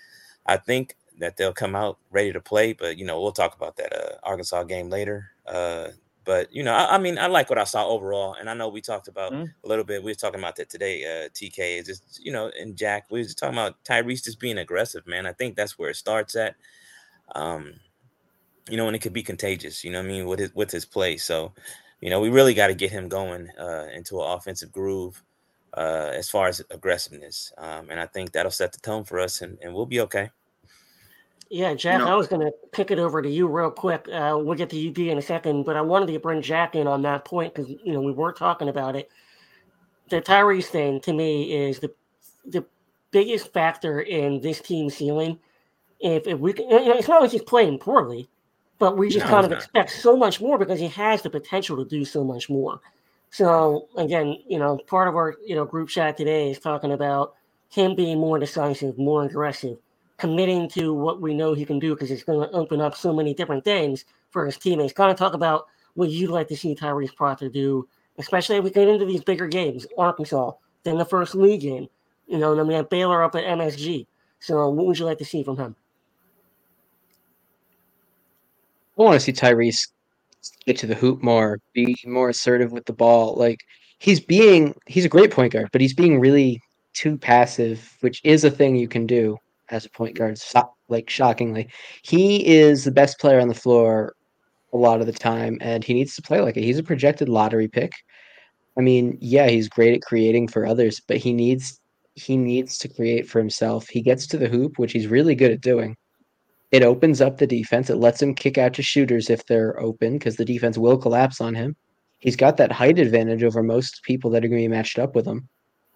I 0.47 0.57
think 0.57 0.97
that 1.19 1.37
they'll 1.37 1.53
come 1.53 1.75
out 1.77 1.99
ready 2.11 2.33
to 2.33 2.41
play, 2.41 2.73
but 2.73 2.99
you 2.99 3.07
know, 3.07 3.21
we'll 3.21 3.33
talk 3.33 3.55
about 3.57 3.77
that 3.77 3.93
uh, 3.95 4.17
Arkansas 4.23 4.65
game 4.65 4.91
later. 4.91 5.31
Uh, 5.47 5.89
but 6.25 6.53
you 6.55 6.63
know, 6.63 6.73
I, 6.73 6.95
I 6.95 6.99
mean, 6.99 7.19
I 7.19 7.27
like 7.27 7.51
what 7.51 7.59
I 7.59 7.65
saw 7.65 7.87
overall, 7.87 8.35
and 8.35 8.49
I 8.49 8.55
know 8.55 8.69
we 8.69 8.81
talked 8.81 9.09
about 9.09 9.33
Mhm. 9.33 9.53
a 9.63 9.69
little 9.69 9.85
bit. 9.85 10.03
We 10.03 10.11
were 10.11 10.15
talking 10.17 10.41
about 10.41 10.57
that 10.57 10.71
today. 10.71 11.05
Uh, 11.05 11.29
TK 11.35 11.79
is 11.79 11.87
just 11.87 12.25
you 12.25 12.33
know, 12.33 12.51
and 12.59 12.77
Jack, 12.77 13.07
we 13.11 13.21
was 13.21 13.35
talking 13.35 13.55
about 13.55 13.83
Tyrese 13.85 14.25
just 14.25 14.41
being 14.41 14.59
aggressive, 14.59 15.07
man. 15.07 15.27
I 15.27 15.33
think 15.33 15.55
that's 15.55 15.79
where 15.79 15.91
it 15.91 15.97
starts 15.97 16.35
at. 16.35 16.57
Um, 17.35 17.75
you 18.69 18.77
know, 18.77 18.87
and 18.87 18.97
it 18.97 19.01
could 19.01 19.13
be 19.13 19.23
contagious. 19.23 19.85
You 19.85 19.91
know, 19.91 19.99
what 20.01 20.07
I 20.07 20.09
mean, 20.09 20.27
with 20.27 20.39
his 20.39 20.55
with 20.55 20.71
his 20.71 20.85
play. 20.87 21.17
So, 21.19 21.53
you 22.01 22.11
know, 22.11 22.21
we 22.21 22.31
really 22.31 22.55
got 22.55 22.69
to 22.69 22.75
get 22.75 22.91
him 22.91 23.09
going 23.09 23.51
uh, 23.59 23.89
into 23.95 24.21
an 24.23 24.31
offensive 24.31 24.73
groove 24.73 25.23
uh, 25.77 26.11
as 26.15 26.31
far 26.31 26.49
as 26.49 26.63
aggressiveness, 26.71 27.53
um, 27.59 27.91
and 27.91 28.01
I 28.01 28.07
think 28.07 28.33
that'll 28.33 28.51
set 28.53 28.73
the 28.73 28.81
tone 28.81 29.05
for 29.05 29.19
us, 29.21 29.43
and, 29.43 29.59
and 29.63 29.75
we'll 29.75 29.87
be 29.87 30.01
okay. 30.01 30.31
Yeah, 31.51 31.75
Jack, 31.75 31.99
know- 32.01 32.09
I 32.09 32.15
was 32.17 32.27
going 32.27 32.43
to 32.43 32.53
pick 32.73 32.91
it 32.91 32.99
over 32.99 33.23
to 33.23 33.29
you 33.31 33.47
real 33.47 33.71
quick. 33.71 34.09
Uh, 34.09 34.37
we'll 34.41 34.57
get 34.57 34.71
to 34.71 34.89
UD 34.89 34.99
in 34.99 35.19
a 35.19 35.23
second, 35.23 35.65
but 35.65 35.77
I 35.77 35.81
wanted 35.83 36.13
to 36.13 36.19
bring 36.19 36.43
Jack 36.43 36.75
in 36.75 36.87
on 36.87 37.03
that 37.03 37.25
point 37.25 37.55
because 37.55 37.71
you 37.85 37.93
know 37.93 38.01
we 38.01 38.13
were 38.13 38.33
talking 38.33 38.69
about 38.69 38.97
it. 38.97 39.11
The 40.11 40.21
Tyrese 40.21 40.67
thing 40.67 41.01
to 41.03 41.13
me 41.13 41.53
is 41.55 41.79
the 41.81 41.93
the 42.47 42.65
biggest 43.11 43.53
factor 43.53 44.01
in 44.01 44.41
this 44.41 44.61
team 44.61 44.91
ceiling. 44.91 45.39
If 46.01 46.27
if 46.27 46.39
we 46.41 46.53
can, 46.53 46.69
you 46.69 46.87
know, 46.89 46.95
it's 46.97 47.09
not 47.09 47.23
like 47.23 47.31
he's 47.31 47.43
playing 47.43 47.79
poorly, 47.79 48.29
but 48.79 48.97
we 48.97 49.09
just 49.09 49.27
No, 49.27 49.31
kind 49.31 49.45
of 49.45 49.51
not. 49.53 49.59
expect 49.59 49.91
so 49.91 50.17
much 50.17 50.41
more 50.41 50.59
because 50.59 50.81
he 50.81 50.89
has 50.89 51.23
the 51.23 51.31
potential 51.31 51.77
to 51.77 51.85
do 51.85 52.05
so 52.05 52.25
much 52.25 52.51
more. 52.51 52.81
So 53.35 53.89
again, 53.97 54.39
you 54.47 54.61
know, 54.61 54.79
part 54.87 55.09
of 55.09 55.17
our 55.17 55.35
you 55.45 55.57
know 55.57 55.65
group 55.65 55.89
chat 55.89 56.17
today 56.17 56.53
is 56.53 56.61
talking 56.61 56.93
about 56.93 57.35
him 57.69 57.97
being 57.97 58.21
more 58.21 58.39
decisive, 58.39 58.97
more 58.97 59.25
aggressive 59.25 59.77
committing 60.19 60.69
to 60.69 60.95
what 60.95 61.21
we 61.21 61.35
know 61.35 61.53
he 61.53 61.65
can 61.65 61.81
do 61.81 61.95
because 61.97 62.13
it's 62.13 62.23
going 62.23 62.49
to 62.49 62.55
open 62.55 62.81
up 62.81 62.95
so 62.95 63.13
many 63.13 63.35
different 63.35 63.65
things 63.65 64.05
for 64.31 64.47
his 64.47 64.57
teammates. 64.57 64.93
Kind 64.93 65.11
of 65.11 65.17
talk 65.17 65.35
about 65.35 65.67
what 65.95 66.11
you'd 66.11 66.31
like 66.31 66.47
to 66.47 66.57
see 66.57 66.77
Tyrese 66.77 67.13
Proctor 67.17 67.49
do, 67.49 67.89
especially 68.19 68.55
if 68.55 68.63
we 68.63 68.71
get 68.71 68.87
into 68.87 69.05
these 69.05 69.25
bigger 69.25 69.49
games, 69.49 69.85
Arkansas, 69.99 70.53
then 70.85 70.97
the 70.97 71.05
first 71.05 71.35
league 71.35 71.63
game. 71.63 71.89
You 72.29 72.39
know, 72.39 72.53
and 72.53 72.61
then 72.61 72.69
we 72.69 72.75
have 72.75 72.89
Baylor 72.89 73.25
up 73.25 73.35
at 73.35 73.43
MSG. 73.43 74.07
So, 74.39 74.69
what 74.71 74.87
would 74.87 74.99
you 75.01 75.07
like 75.07 75.19
to 75.19 75.25
see 75.25 75.43
from 75.43 75.57
him? 75.57 75.75
I 78.97 79.03
want 79.03 79.15
to 79.15 79.21
see 79.21 79.33
Tyrese 79.33 79.89
get 80.67 80.79
to 80.79 80.87
the 80.87 80.95
hoop 80.95 81.23
more, 81.23 81.59
be 81.73 81.97
more 82.07 82.29
assertive 82.29 82.73
with 82.73 82.85
the 82.87 82.93
ball. 82.93 83.35
Like 83.37 83.61
he's 83.99 84.21
being, 84.21 84.75
he's 84.87 85.05
a 85.05 85.11
great 85.11 85.31
point 85.31 85.53
guard, 85.53 85.69
but 85.73 85.81
he's 85.81 85.95
being 85.95 86.21
really 86.21 86.61
too 86.93 87.19
passive, 87.19 87.97
which 88.01 88.21
is 88.25 88.45
a 88.45 88.51
thing 88.51 88.77
you 88.77 88.89
can 88.89 89.07
do 89.07 89.37
as 89.71 89.85
a 89.85 89.91
point 89.91 90.17
guard. 90.17 90.39
So, 90.39 90.71
like 90.89 91.11
shockingly, 91.11 91.69
he 92.03 92.47
is 92.47 92.85
the 92.85 92.91
best 92.91 93.19
player 93.19 93.41
on 93.41 93.49
the 93.49 93.55
floor 93.55 94.15
a 94.73 94.77
lot 94.77 95.01
of 95.01 95.07
the 95.07 95.13
time, 95.13 95.59
and 95.61 95.85
he 95.85 95.95
needs 95.95 96.15
to 96.17 96.23
play 96.23 96.41
like 96.41 96.57
it. 96.57 96.65
He's 96.65 96.79
a 96.79 96.83
projected 96.83 97.29
lottery 97.29 97.69
pick. 97.69 97.93
I 98.77 98.81
mean, 98.81 99.17
yeah, 99.21 99.49
he's 99.49 99.69
great 99.69 99.95
at 99.95 100.03
creating 100.03 100.49
for 100.49 100.67
others, 100.67 101.01
but 101.07 101.19
he 101.19 101.33
needs 101.33 101.81
he 102.17 102.37
needs 102.37 102.79
to 102.79 102.89
create 102.89 103.29
for 103.29 103.41
himself. 103.41 103.89
He 103.89 104.01
gets 104.01 104.27
to 104.29 104.39
the 104.39 104.49
hoop, 104.49 104.79
which 104.79 104.93
he's 104.93 105.09
really 105.09 105.35
good 105.35 105.51
at 105.51 105.61
doing 105.61 105.97
it 106.75 106.83
opens 106.83 107.21
up 107.21 107.39
the 107.39 107.47
defense. 107.47 107.89
It 107.89 107.99
lets 107.99 108.21
him 108.21 108.35
kick 108.35 108.59
out 108.59 108.75
to 108.75 108.83
shooters 108.83 109.31
if 109.31 109.47
they're 109.47 109.79
open 109.79 110.15
because 110.15 110.35
the 110.35 110.45
defense 110.45 110.77
will 110.77 110.99
collapse 110.99 111.41
on 111.41 111.55
him. 111.55 111.77
He's 112.19 112.35
got 112.35 112.57
that 112.57 112.73
height 112.73 112.99
advantage 112.99 113.45
over 113.45 113.63
most 113.63 114.03
people 114.03 114.29
that 114.31 114.45
are 114.45 114.49
going 114.49 114.61
to 114.61 114.69
be 114.69 114.75
matched 114.75 114.99
up 114.99 115.15
with 115.15 115.25
him. 115.25 115.49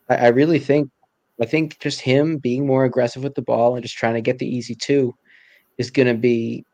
I, 0.09 0.14
I 0.14 0.27
really 0.29 0.61
think, 0.61 0.88
I 1.43 1.47
think 1.47 1.81
just 1.81 2.01
him 2.01 2.37
being 2.37 2.64
more 2.64 2.85
aggressive 2.85 3.25
with 3.25 3.35
the 3.35 3.43
ball 3.43 3.75
and 3.75 3.83
just 3.83 3.97
trying 3.97 4.14
to 4.14 4.21
get 4.21 4.38
the 4.38 4.47
easy 4.47 4.77
two 4.77 5.17
is 5.79 5.91
going 5.91 6.07
to 6.07 6.14
be 6.14 6.64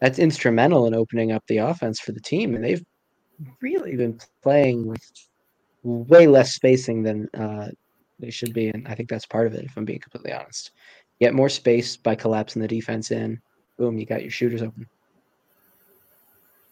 that's 0.00 0.20
instrumental 0.20 0.86
in 0.86 0.94
opening 0.94 1.32
up 1.32 1.42
the 1.48 1.58
offense 1.58 1.98
for 1.98 2.12
the 2.12 2.20
team. 2.20 2.54
And 2.54 2.62
they've 2.62 2.84
really 3.60 3.96
been 3.96 4.20
playing 4.44 4.86
with 4.86 5.02
way 5.82 6.28
less 6.28 6.54
spacing 6.54 7.02
than 7.02 7.28
uh, 7.34 7.70
they 8.20 8.30
should 8.30 8.52
be, 8.52 8.68
and 8.68 8.86
I 8.86 8.94
think 8.94 9.08
that's 9.08 9.26
part 9.26 9.48
of 9.48 9.54
it. 9.54 9.64
If 9.64 9.76
I'm 9.76 9.84
being 9.84 9.98
completely 9.98 10.32
honest 10.32 10.70
get 11.20 11.34
more 11.34 11.48
space 11.48 11.96
by 11.96 12.14
collapsing 12.14 12.62
the 12.62 12.68
defense 12.68 13.10
in. 13.10 13.40
Boom, 13.76 13.98
you 13.98 14.06
got 14.06 14.22
your 14.22 14.30
shooters 14.30 14.62
open. 14.62 14.86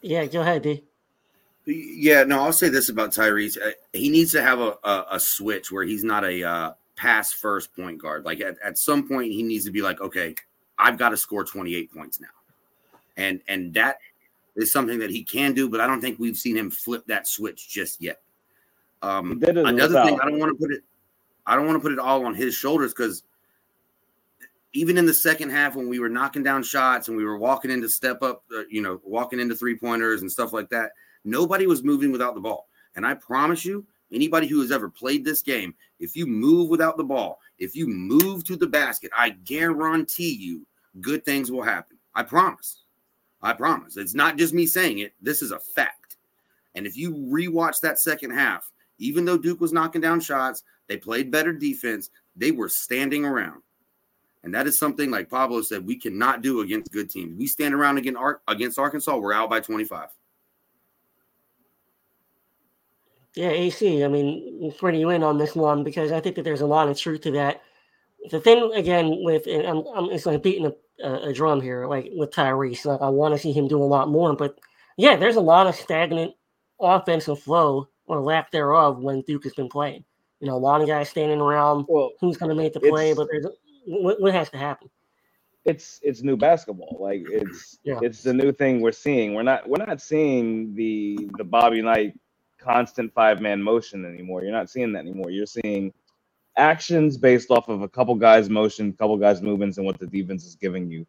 Yeah, 0.00 0.26
go 0.26 0.40
ahead, 0.40 0.62
D. 0.62 0.82
Yeah, 1.64 2.24
no, 2.24 2.42
I'll 2.42 2.52
say 2.52 2.68
this 2.68 2.88
about 2.88 3.10
Tyrese. 3.10 3.56
Uh, 3.56 3.70
He 3.92 4.08
needs 4.08 4.32
to 4.32 4.42
have 4.42 4.58
a, 4.58 4.76
a, 4.82 5.06
a 5.12 5.20
switch 5.20 5.70
where 5.70 5.84
he's 5.84 6.02
not 6.02 6.24
a 6.24 6.42
uh, 6.42 6.72
pass 6.96 7.32
first 7.32 7.74
point 7.74 7.98
guard. 7.98 8.24
Like 8.24 8.40
at, 8.40 8.56
at 8.64 8.78
some 8.78 9.06
point, 9.06 9.32
he 9.32 9.42
needs 9.42 9.64
to 9.64 9.70
be 9.70 9.80
like, 9.80 10.00
okay, 10.00 10.34
I've 10.78 10.98
got 10.98 11.10
to 11.10 11.16
score 11.16 11.44
28 11.44 11.92
points 11.92 12.20
now. 12.20 12.28
And 13.16 13.40
and 13.46 13.72
that 13.74 13.98
is 14.56 14.72
something 14.72 14.98
that 14.98 15.10
he 15.10 15.22
can 15.22 15.52
do, 15.52 15.68
but 15.68 15.80
I 15.80 15.86
don't 15.86 16.00
think 16.00 16.18
we've 16.18 16.36
seen 16.36 16.56
him 16.56 16.70
flip 16.70 17.06
that 17.06 17.26
switch 17.26 17.68
just 17.68 18.00
yet. 18.00 18.20
Um, 19.02 19.30
He 19.30 19.46
did 19.46 19.58
another 19.58 20.02
thing, 20.02 20.14
without. 20.14 20.26
I 20.26 20.30
don't 20.30 20.38
want 20.38 20.58
to 20.58 20.66
put 20.66 20.72
it, 20.74 20.82
I 21.46 21.56
don't 21.56 21.66
want 21.66 21.76
to 21.76 21.80
put 21.80 21.92
it 21.92 21.98
all 21.98 22.24
on 22.24 22.34
his 22.34 22.54
shoulders 22.54 22.92
because 22.92 23.22
even 24.74 24.96
in 24.96 25.06
the 25.06 25.14
second 25.14 25.50
half 25.50 25.76
when 25.76 25.88
we 25.88 25.98
were 25.98 26.08
knocking 26.08 26.42
down 26.42 26.62
shots 26.62 27.08
and 27.08 27.16
we 27.16 27.24
were 27.24 27.36
walking 27.36 27.70
into 27.70 27.88
step 27.88 28.22
up, 28.22 28.44
uh, 28.56 28.62
you 28.70 28.80
know, 28.80 29.00
walking 29.04 29.40
into 29.40 29.54
three 29.54 29.76
pointers 29.76 30.22
and 30.22 30.32
stuff 30.32 30.52
like 30.52 30.70
that, 30.70 30.92
nobody 31.24 31.66
was 31.66 31.82
moving 31.82 32.10
without 32.10 32.34
the 32.34 32.40
ball. 32.40 32.68
And 32.96 33.06
I 33.06 33.14
promise 33.14 33.64
you, 33.64 33.86
anybody 34.12 34.46
who 34.46 34.60
has 34.60 34.72
ever 34.72 34.88
played 34.88 35.24
this 35.24 35.42
game, 35.42 35.74
if 36.00 36.16
you 36.16 36.26
move 36.26 36.68
without 36.68 36.96
the 36.96 37.04
ball, 37.04 37.38
if 37.58 37.76
you 37.76 37.86
move 37.86 38.44
to 38.44 38.56
the 38.56 38.66
basket, 38.66 39.10
I 39.16 39.30
guarantee 39.30 40.34
you 40.34 40.66
good 41.00 41.24
things 41.24 41.50
will 41.50 41.62
happen. 41.62 41.98
I 42.14 42.22
promise. 42.22 42.82
I 43.42 43.52
promise. 43.52 43.96
It's 43.96 44.14
not 44.14 44.38
just 44.38 44.54
me 44.54 44.66
saying 44.66 44.98
it. 44.98 45.14
This 45.20 45.42
is 45.42 45.50
a 45.50 45.58
fact. 45.58 46.16
And 46.74 46.86
if 46.86 46.96
you 46.96 47.14
rewatch 47.14 47.80
that 47.80 47.98
second 47.98 48.30
half, 48.30 48.70
even 48.98 49.24
though 49.24 49.38
Duke 49.38 49.60
was 49.60 49.72
knocking 49.72 50.00
down 50.00 50.20
shots, 50.20 50.62
they 50.88 50.96
played 50.96 51.30
better 51.30 51.52
defense. 51.52 52.10
They 52.36 52.52
were 52.52 52.68
standing 52.68 53.24
around. 53.24 53.62
And 54.44 54.52
that 54.54 54.66
is 54.66 54.78
something 54.78 55.10
like 55.10 55.30
Pablo 55.30 55.62
said 55.62 55.86
we 55.86 55.96
cannot 55.96 56.42
do 56.42 56.60
against 56.60 56.90
good 56.90 57.08
teams. 57.08 57.38
We 57.38 57.46
stand 57.46 57.74
around 57.74 57.98
against, 57.98 58.18
Ar- 58.18 58.40
against 58.48 58.78
Arkansas, 58.78 59.16
we're 59.16 59.32
out 59.32 59.50
by 59.50 59.60
25. 59.60 60.08
Yeah, 63.34 63.48
AC. 63.48 64.04
I 64.04 64.08
mean, 64.08 64.74
bring 64.78 65.00
you 65.00 65.10
in 65.10 65.22
on 65.22 65.38
this 65.38 65.54
one 65.54 65.84
because 65.84 66.12
I 66.12 66.20
think 66.20 66.36
that 66.36 66.42
there's 66.42 66.60
a 66.60 66.66
lot 66.66 66.88
of 66.88 66.98
truth 66.98 67.22
to 67.22 67.30
that. 67.32 67.62
The 68.30 68.40
thing 68.40 68.72
again 68.74 69.18
with, 69.22 69.46
and 69.46 69.66
I'm, 69.66 69.84
I'm 69.94 70.10
it's 70.10 70.26
like 70.26 70.42
beating 70.42 70.66
a, 70.66 71.06
a, 71.06 71.28
a 71.28 71.32
drum 71.32 71.60
here, 71.60 71.86
like 71.86 72.10
with 72.14 72.30
Tyrese. 72.30 72.84
Like 72.84 73.00
I 73.00 73.08
want 73.08 73.34
to 73.34 73.38
see 73.38 73.52
him 73.52 73.68
do 73.68 73.82
a 73.82 73.84
lot 73.84 74.10
more, 74.10 74.36
but 74.36 74.58
yeah, 74.96 75.16
there's 75.16 75.36
a 75.36 75.40
lot 75.40 75.66
of 75.66 75.74
stagnant 75.74 76.34
offensive 76.78 77.40
flow 77.40 77.88
or 78.06 78.20
lack 78.20 78.50
thereof 78.50 78.98
when 78.98 79.22
Duke 79.22 79.44
has 79.44 79.54
been 79.54 79.68
playing. 79.68 80.04
You 80.40 80.48
know, 80.48 80.54
a 80.54 80.58
lot 80.58 80.82
of 80.82 80.88
guys 80.88 81.08
standing 81.08 81.40
around. 81.40 81.86
Well, 81.88 82.10
Who's 82.20 82.36
going 82.36 82.50
to 82.50 82.54
make 82.54 82.74
the 82.74 82.80
play? 82.80 83.14
But 83.14 83.28
there's 83.30 83.46
what, 83.84 84.20
what 84.20 84.32
has 84.34 84.50
to 84.50 84.58
happen. 84.58 84.88
it's 85.64 86.00
it's 86.02 86.22
new 86.22 86.36
basketball. 86.36 86.98
Like 87.00 87.24
it's 87.28 87.78
Yeah. 87.84 88.00
it's 88.02 88.22
the 88.22 88.34
new 88.34 88.52
thing 88.52 88.80
we're 88.80 88.92
seeing. 88.92 89.34
We're 89.34 89.42
not 89.44 89.68
we're 89.68 89.84
not 89.84 90.00
seeing 90.00 90.74
the 90.74 91.28
the 91.38 91.44
Bobby 91.44 91.82
Knight 91.82 92.18
constant 92.58 93.12
five 93.14 93.40
man 93.40 93.62
motion 93.62 94.04
anymore. 94.04 94.42
You're 94.42 94.52
not 94.52 94.70
seeing 94.70 94.92
that 94.94 95.00
anymore. 95.00 95.30
You're 95.30 95.46
seeing 95.46 95.92
actions 96.56 97.16
based 97.16 97.50
off 97.50 97.68
of 97.68 97.82
a 97.82 97.88
couple 97.88 98.14
guys' 98.16 98.50
motion, 98.50 98.92
couple 98.94 99.16
guys' 99.16 99.42
movements, 99.42 99.78
and 99.78 99.86
what 99.86 99.98
the 99.98 100.06
defense 100.06 100.44
is 100.46 100.54
giving 100.56 100.90
you. 100.90 101.06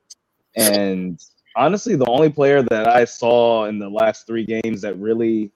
And 0.56 1.24
honestly, 1.56 1.96
the 1.96 2.08
only 2.08 2.30
player 2.30 2.62
that 2.64 2.88
I 2.88 3.06
saw 3.06 3.66
in 3.66 3.80
the 3.80 3.90
last 3.90 4.28
three 4.28 4.46
games 4.46 4.82
that 4.82 4.98
really, 5.00 5.52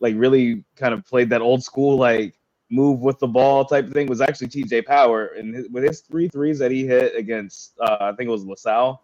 like, 0.00 0.14
really 0.16 0.64
kind 0.76 0.94
of 0.94 1.04
played 1.06 1.30
that 1.30 1.42
old 1.42 1.62
school, 1.64 1.96
like, 1.96 2.34
move 2.70 3.00
with 3.00 3.18
the 3.18 3.26
ball 3.26 3.64
type 3.64 3.86
of 3.86 3.92
thing 3.92 4.06
was 4.06 4.20
actually 4.20 4.48
TJ 4.48 4.86
Power. 4.86 5.26
And 5.26 5.54
his, 5.54 5.68
with 5.68 5.84
his 5.84 6.00
three 6.00 6.28
threes 6.28 6.58
that 6.60 6.70
he 6.70 6.86
hit 6.86 7.16
against, 7.16 7.72
uh, 7.80 7.96
I 8.00 8.12
think 8.12 8.28
it 8.28 8.32
was 8.32 8.44
LaSalle, 8.44 9.02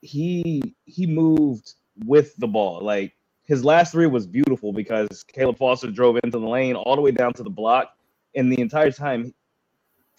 he 0.00 0.74
he 0.86 1.06
moved 1.06 1.74
with 2.06 2.34
the 2.36 2.46
ball. 2.46 2.80
Like 2.82 3.14
his 3.44 3.64
last 3.64 3.92
three 3.92 4.06
was 4.06 4.26
beautiful 4.26 4.72
because 4.72 5.24
Caleb 5.24 5.58
Foster 5.58 5.90
drove 5.90 6.18
into 6.22 6.38
the 6.38 6.46
lane 6.46 6.76
all 6.76 6.94
the 6.94 7.02
way 7.02 7.10
down 7.10 7.32
to 7.34 7.42
the 7.42 7.50
block, 7.50 7.96
and 8.34 8.50
the 8.50 8.60
entire 8.60 8.92
time, 8.92 9.34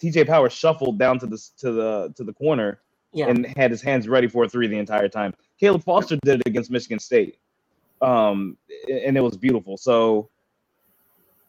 TJ 0.00 0.26
Power 0.26 0.50
shuffled 0.50 0.98
down 0.98 1.18
to 1.20 1.26
the 1.26 1.42
to 1.58 1.72
the 1.72 2.12
to 2.16 2.24
the 2.24 2.32
corner 2.32 2.80
yeah. 3.12 3.28
and 3.28 3.46
had 3.56 3.70
his 3.70 3.82
hands 3.82 4.08
ready 4.08 4.28
for 4.28 4.44
a 4.44 4.48
three 4.48 4.66
the 4.66 4.78
entire 4.78 5.08
time. 5.08 5.34
Caleb 5.58 5.82
Foster 5.82 6.16
did 6.24 6.40
it 6.40 6.46
against 6.46 6.70
Michigan 6.70 6.98
State, 6.98 7.38
um, 8.00 8.56
and 8.88 9.16
it 9.16 9.20
was 9.20 9.36
beautiful. 9.36 9.76
So 9.76 10.28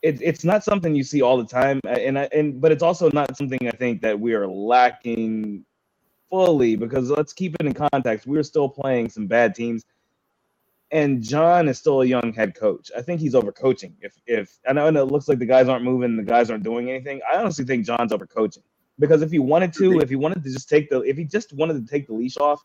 it, 0.04 0.22
it's 0.22 0.44
not 0.44 0.64
something 0.66 0.94
you 0.94 1.04
see 1.04 1.22
all 1.22 1.38
the 1.38 1.46
time, 1.46 1.80
and 1.88 2.20
I, 2.20 2.24
and 2.34 2.60
but 2.60 2.72
it's 2.74 2.84
also 2.84 3.10
not 3.12 3.36
something 3.38 3.68
I 3.68 3.72
think 3.72 4.02
that 4.02 4.20
we 4.20 4.34
are 4.34 4.46
lacking 4.46 5.66
fully 6.30 6.76
because 6.76 7.10
let's 7.10 7.32
keep 7.32 7.56
it 7.60 7.66
in 7.66 7.74
context. 7.74 8.28
We're 8.28 8.44
still 8.44 8.68
playing 8.68 9.10
some 9.10 9.28
bad 9.28 9.56
teams, 9.56 9.86
and 10.92 11.24
Jon 11.24 11.70
is 11.70 11.80
still 11.80 12.02
a 12.02 12.06
young 12.06 12.34
head 12.34 12.54
coach. 12.54 12.92
I 12.96 13.02
think 13.02 13.22
he's 13.22 13.34
overcoaching. 13.34 13.94
If 14.02 14.14
if 14.28 14.60
I 14.68 14.74
know 14.74 14.88
and 14.88 14.98
it 14.98 15.06
looks 15.06 15.30
like 15.30 15.40
the 15.40 15.46
guys 15.46 15.70
aren't 15.70 15.86
moving, 15.86 16.18
the 16.18 16.24
guys 16.24 16.52
aren't 16.52 16.66
doing 16.66 16.90
anything. 16.90 17.22
I 17.32 17.38
honestly 17.38 17.64
think 17.64 17.86
Jon's 17.86 18.12
overcoaching 18.12 18.64
because 19.00 19.22
if 19.22 19.32
he 19.32 19.40
wanted 19.40 19.72
to, 19.76 20.02
if 20.02 20.10
he 20.10 20.18
wanted 20.18 20.44
to 20.44 20.52
just 20.52 20.68
take 20.68 20.90
the, 20.90 21.00
if 21.02 21.16
he 21.16 21.24
just 21.24 21.54
wanted 21.54 21.76
to 21.76 21.90
take 21.90 22.08
the 22.08 22.14
leash 22.14 22.36
off, 22.36 22.62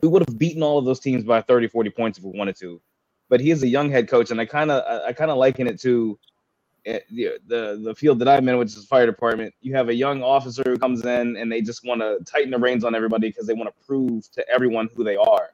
we 0.00 0.08
would 0.08 0.22
have 0.28 0.38
beaten 0.38 0.62
all 0.62 0.78
of 0.78 0.84
those 0.84 1.00
teams 1.00 1.24
by 1.24 1.40
30, 1.42 1.66
40 1.66 1.90
points 1.90 2.18
if 2.18 2.24
we 2.24 2.38
wanted 2.38 2.54
to. 2.60 2.80
But 3.32 3.40
he 3.40 3.50
is 3.50 3.64
a 3.64 3.68
young 3.68 3.90
head 3.90 4.08
coach, 4.10 4.30
and 4.30 4.40
I 4.40 4.46
kind 4.46 4.70
of, 4.70 4.84
I 5.08 5.14
kind 5.14 5.32
of 5.32 5.38
liken 5.38 5.66
it 5.66 5.80
to 5.82 6.20
eh, 6.86 7.00
the, 7.10 7.38
the 7.46 7.80
the 7.82 7.94
field 7.96 8.20
that 8.20 8.28
I'm 8.28 8.48
in, 8.48 8.58
which 8.58 8.76
is 8.76 8.84
fire 8.86 9.06
department. 9.06 9.54
You 9.62 9.74
have 9.76 9.88
a 9.88 9.94
young 9.94 10.22
officer 10.22 10.62
who 10.66 10.78
comes 10.78 11.04
in, 11.06 11.38
and 11.38 11.50
they 11.50 11.62
just 11.62 11.86
want 11.86 12.02
to 12.02 12.18
tighten 12.26 12.50
the 12.52 12.58
reins 12.58 12.84
on 12.84 12.94
everybody 12.94 13.30
because 13.30 13.46
they 13.46 13.54
want 13.54 13.74
to 13.74 13.86
prove 13.86 14.30
to 14.32 14.48
everyone 14.50 14.90
who 14.96 15.04
they 15.04 15.16
are. 15.16 15.50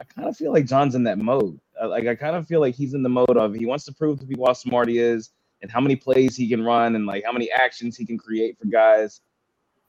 I 0.00 0.04
kind 0.04 0.28
of 0.28 0.36
feel 0.36 0.52
like 0.52 0.66
Jon's 0.66 0.96
in 0.96 1.04
that 1.04 1.18
mode. 1.18 1.60
Like 1.82 2.06
I 2.08 2.16
kind 2.16 2.36
of 2.36 2.48
feel 2.48 2.60
like 2.60 2.74
he's 2.74 2.94
in 2.94 3.04
the 3.04 3.10
mode 3.10 3.36
of 3.36 3.54
he 3.54 3.66
wants 3.66 3.84
to 3.86 3.94
prove 3.94 4.20
to 4.20 4.26
people 4.26 4.46
how 4.46 4.54
smart 4.54 4.88
he 4.88 4.98
is 4.98 5.30
and 5.62 5.70
how 5.70 5.80
many 5.80 5.96
plays 5.96 6.36
he 6.36 6.48
can 6.48 6.64
run 6.64 6.96
and 6.96 7.06
like 7.06 7.24
how 7.24 7.32
many 7.32 7.50
actions 7.52 7.96
he 7.96 8.06
can 8.06 8.18
create 8.18 8.58
for 8.58 8.66
guys. 8.66 9.20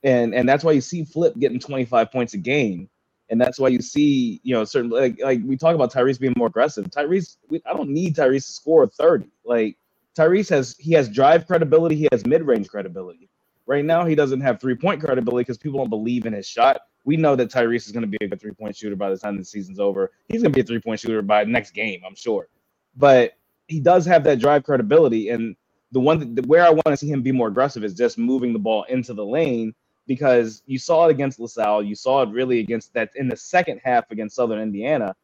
And 0.04 0.36
and 0.36 0.50
that's 0.50 0.64
why 0.64 0.74
you 0.74 0.82
see 0.82 1.06
Flip 1.06 1.36
getting 1.40 1.60
25 1.60 2.12
points 2.12 2.34
a 2.36 2.40
game. 2.40 2.90
And 3.32 3.40
that's 3.40 3.58
why 3.58 3.70
you 3.70 3.82
see, 3.82 4.42
you 4.44 4.54
know, 4.54 4.66
certain 4.66 4.92
like 4.92 5.20
like 5.24 5.40
we 5.46 5.56
talk 5.56 5.74
about 5.74 5.92
Tyrese 5.92 6.20
being 6.20 6.34
more 6.36 6.48
aggressive. 6.48 6.86
Tyrese, 6.86 7.38
we, 7.50 7.62
I 7.66 7.74
don't 7.74 7.90
need 7.90 8.14
Tyrese 8.14 8.46
to 8.46 8.52
score 8.52 8.86
30. 8.86 9.26
Like 9.46 9.78
Tyrese 10.18 10.50
has 10.50 10.76
he 10.78 10.92
has 10.94 11.08
drive 11.08 11.48
credibility, 11.48 11.96
he 11.96 12.10
has 12.12 12.26
mid-range 12.26 12.68
credibility. 12.68 13.30
Right 13.66 13.86
now, 13.86 14.06
he 14.06 14.16
doesn't 14.16 14.42
have 14.42 14.60
three-point 14.60 15.02
credibility 15.02 15.44
because 15.44 15.58
people 15.58 15.80
don't 15.80 15.90
believe 15.90 16.26
in 16.26 16.34
his 16.34 16.46
shot. 16.46 16.82
We 17.06 17.16
know 17.16 17.38
that 17.38 17.50
Tyrese 17.50 17.86
is 17.86 17.94
going 17.94 18.02
to 18.02 18.08
be 18.08 18.18
a 18.22 18.28
good 18.28 18.42
three-point 18.42 18.76
shooter 18.76 18.98
by 18.98 19.10
the 19.10 19.18
time 19.18 19.38
the 19.38 19.46
season's 19.46 19.80
over. 19.80 20.12
He's 20.28 20.42
going 20.42 20.52
to 20.52 20.56
be 20.56 20.62
a 20.62 20.66
three-point 20.66 21.00
shooter 21.00 21.22
by 21.22 21.46
next 21.46 21.72
game, 21.72 22.02
I'm 22.06 22.16
sure. 22.16 22.50
But 22.98 23.38
he 23.70 23.80
does 23.80 24.06
have 24.08 24.26
that 24.26 24.40
drive 24.40 24.66
credibility, 24.66 25.30
and 25.30 25.56
the 25.94 26.02
one 26.02 26.36
that, 26.36 26.46
where 26.48 26.66
I 26.66 26.70
want 26.70 26.88
to 26.88 26.98
see 26.98 27.08
him 27.08 27.22
be 27.22 27.32
more 27.32 27.48
aggressive 27.48 27.86
is 27.86 27.94
just 27.94 28.18
moving 28.18 28.52
the 28.52 28.60
ball 28.60 28.84
into 28.84 29.14
the 29.14 29.26
lane 29.26 29.74
because 30.16 30.62
you 30.66 30.78
saw 30.78 31.08
it 31.08 31.12
against 31.12 31.40
LaSalle, 31.40 31.84
you 31.84 31.96
saw 31.96 32.22
it 32.22 32.30
really 32.32 32.60
against 32.60 32.94
that 32.94 33.12
in 33.16 33.30
the 33.30 33.38
second 33.38 33.80
half 33.82 34.12
against 34.12 34.36
Southern 34.36 34.60
Indiana. 34.60 35.16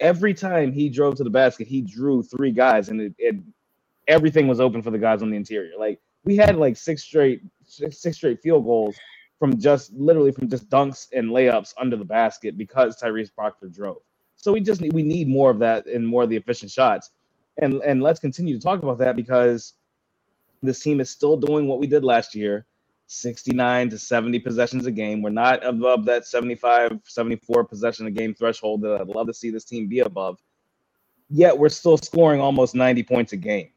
Every 0.00 0.34
time 0.34 0.72
he 0.72 0.88
drove 0.88 1.14
to 1.16 1.24
the 1.24 1.30
basket, 1.30 1.68
he 1.68 1.80
drew 1.80 2.20
three 2.20 2.50
guys, 2.50 2.88
and 2.88 3.00
it, 3.00 3.14
it 3.16 3.36
everything 4.08 4.48
was 4.48 4.58
open 4.58 4.82
for 4.82 4.90
the 4.90 4.98
guys 4.98 5.22
on 5.22 5.30
the 5.30 5.36
interior. 5.36 5.78
Like 5.78 6.00
we 6.24 6.34
had 6.34 6.56
like 6.56 6.76
six 6.76 7.04
straight 7.04 7.42
six, 7.64 8.16
straight 8.16 8.42
field 8.42 8.64
goals 8.64 8.96
from 9.38 9.56
just 9.60 9.92
literally 9.92 10.32
from 10.32 10.48
just 10.48 10.68
dunks 10.68 11.06
and 11.12 11.30
layups 11.30 11.74
under 11.78 11.96
the 11.96 12.04
basket 12.04 12.58
because 12.58 13.00
Tyrese 13.00 13.32
Proctor 13.32 13.68
drove. 13.68 13.98
So 14.34 14.52
we 14.52 14.60
just 14.60 14.80
need, 14.80 14.92
we 14.92 15.04
need 15.04 15.28
more 15.28 15.48
of 15.52 15.60
that 15.60 15.86
and 15.86 16.04
more 16.04 16.24
of 16.24 16.28
the 16.28 16.36
efficient 16.36 16.72
shots. 16.72 17.12
And 17.58 17.80
and 17.82 18.02
let's 18.02 18.18
continue 18.18 18.56
to 18.58 18.60
talk 18.60 18.82
about 18.82 18.98
that 18.98 19.14
because 19.14 19.74
this 20.60 20.80
team 20.80 21.00
is 21.00 21.08
still 21.08 21.36
doing 21.36 21.68
what 21.68 21.78
we 21.78 21.86
did 21.86 22.02
last 22.02 22.34
year 22.34 22.66
69 23.06 23.90
to 23.90 23.98
70 23.98 24.38
possessions 24.40 24.86
a 24.86 24.90
game. 24.90 25.22
We're 25.22 25.30
not 25.30 25.64
above 25.64 26.04
that 26.06 26.26
75, 26.26 27.00
74 27.04 27.64
possession 27.64 28.06
a 28.06 28.10
game 28.10 28.34
threshold 28.34 28.82
that 28.82 29.00
I'd 29.00 29.08
love 29.08 29.26
to 29.26 29.34
see 29.34 29.50
this 29.50 29.64
team 29.64 29.86
be 29.88 30.00
above. 30.00 30.38
Yet 31.28 31.56
we're 31.56 31.68
still 31.68 31.98
scoring 31.98 32.40
almost 32.40 32.74
90 32.74 33.02
points 33.02 33.32
a 33.32 33.36
game. 33.36 33.70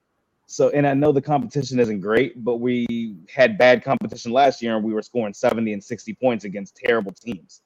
So, 0.46 0.70
and 0.70 0.88
I 0.88 0.94
know 0.94 1.12
the 1.12 1.22
competition 1.22 1.80
isn't 1.80 2.00
great, 2.00 2.44
but 2.44 2.58
we 2.58 3.18
had 3.34 3.58
bad 3.58 3.84
competition 3.84 4.32
last 4.32 4.62
year 4.62 4.76
and 4.76 4.84
we 4.84 4.94
were 4.94 5.02
scoring 5.02 5.34
70 5.34 5.74
and 5.74 5.84
60 5.84 6.14
points 6.14 6.46
against 6.46 6.78
terrible 6.78 7.12
teams. 7.12 7.62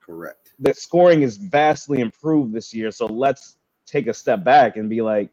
Correct. 0.00 0.52
The 0.58 0.74
scoring 0.74 1.22
is 1.22 1.38
vastly 1.38 2.00
improved 2.00 2.52
this 2.52 2.74
year. 2.74 2.90
So 2.90 3.06
let's 3.06 3.56
take 3.86 4.06
a 4.06 4.14
step 4.14 4.44
back 4.44 4.76
and 4.76 4.90
be 4.90 5.00
like, 5.00 5.30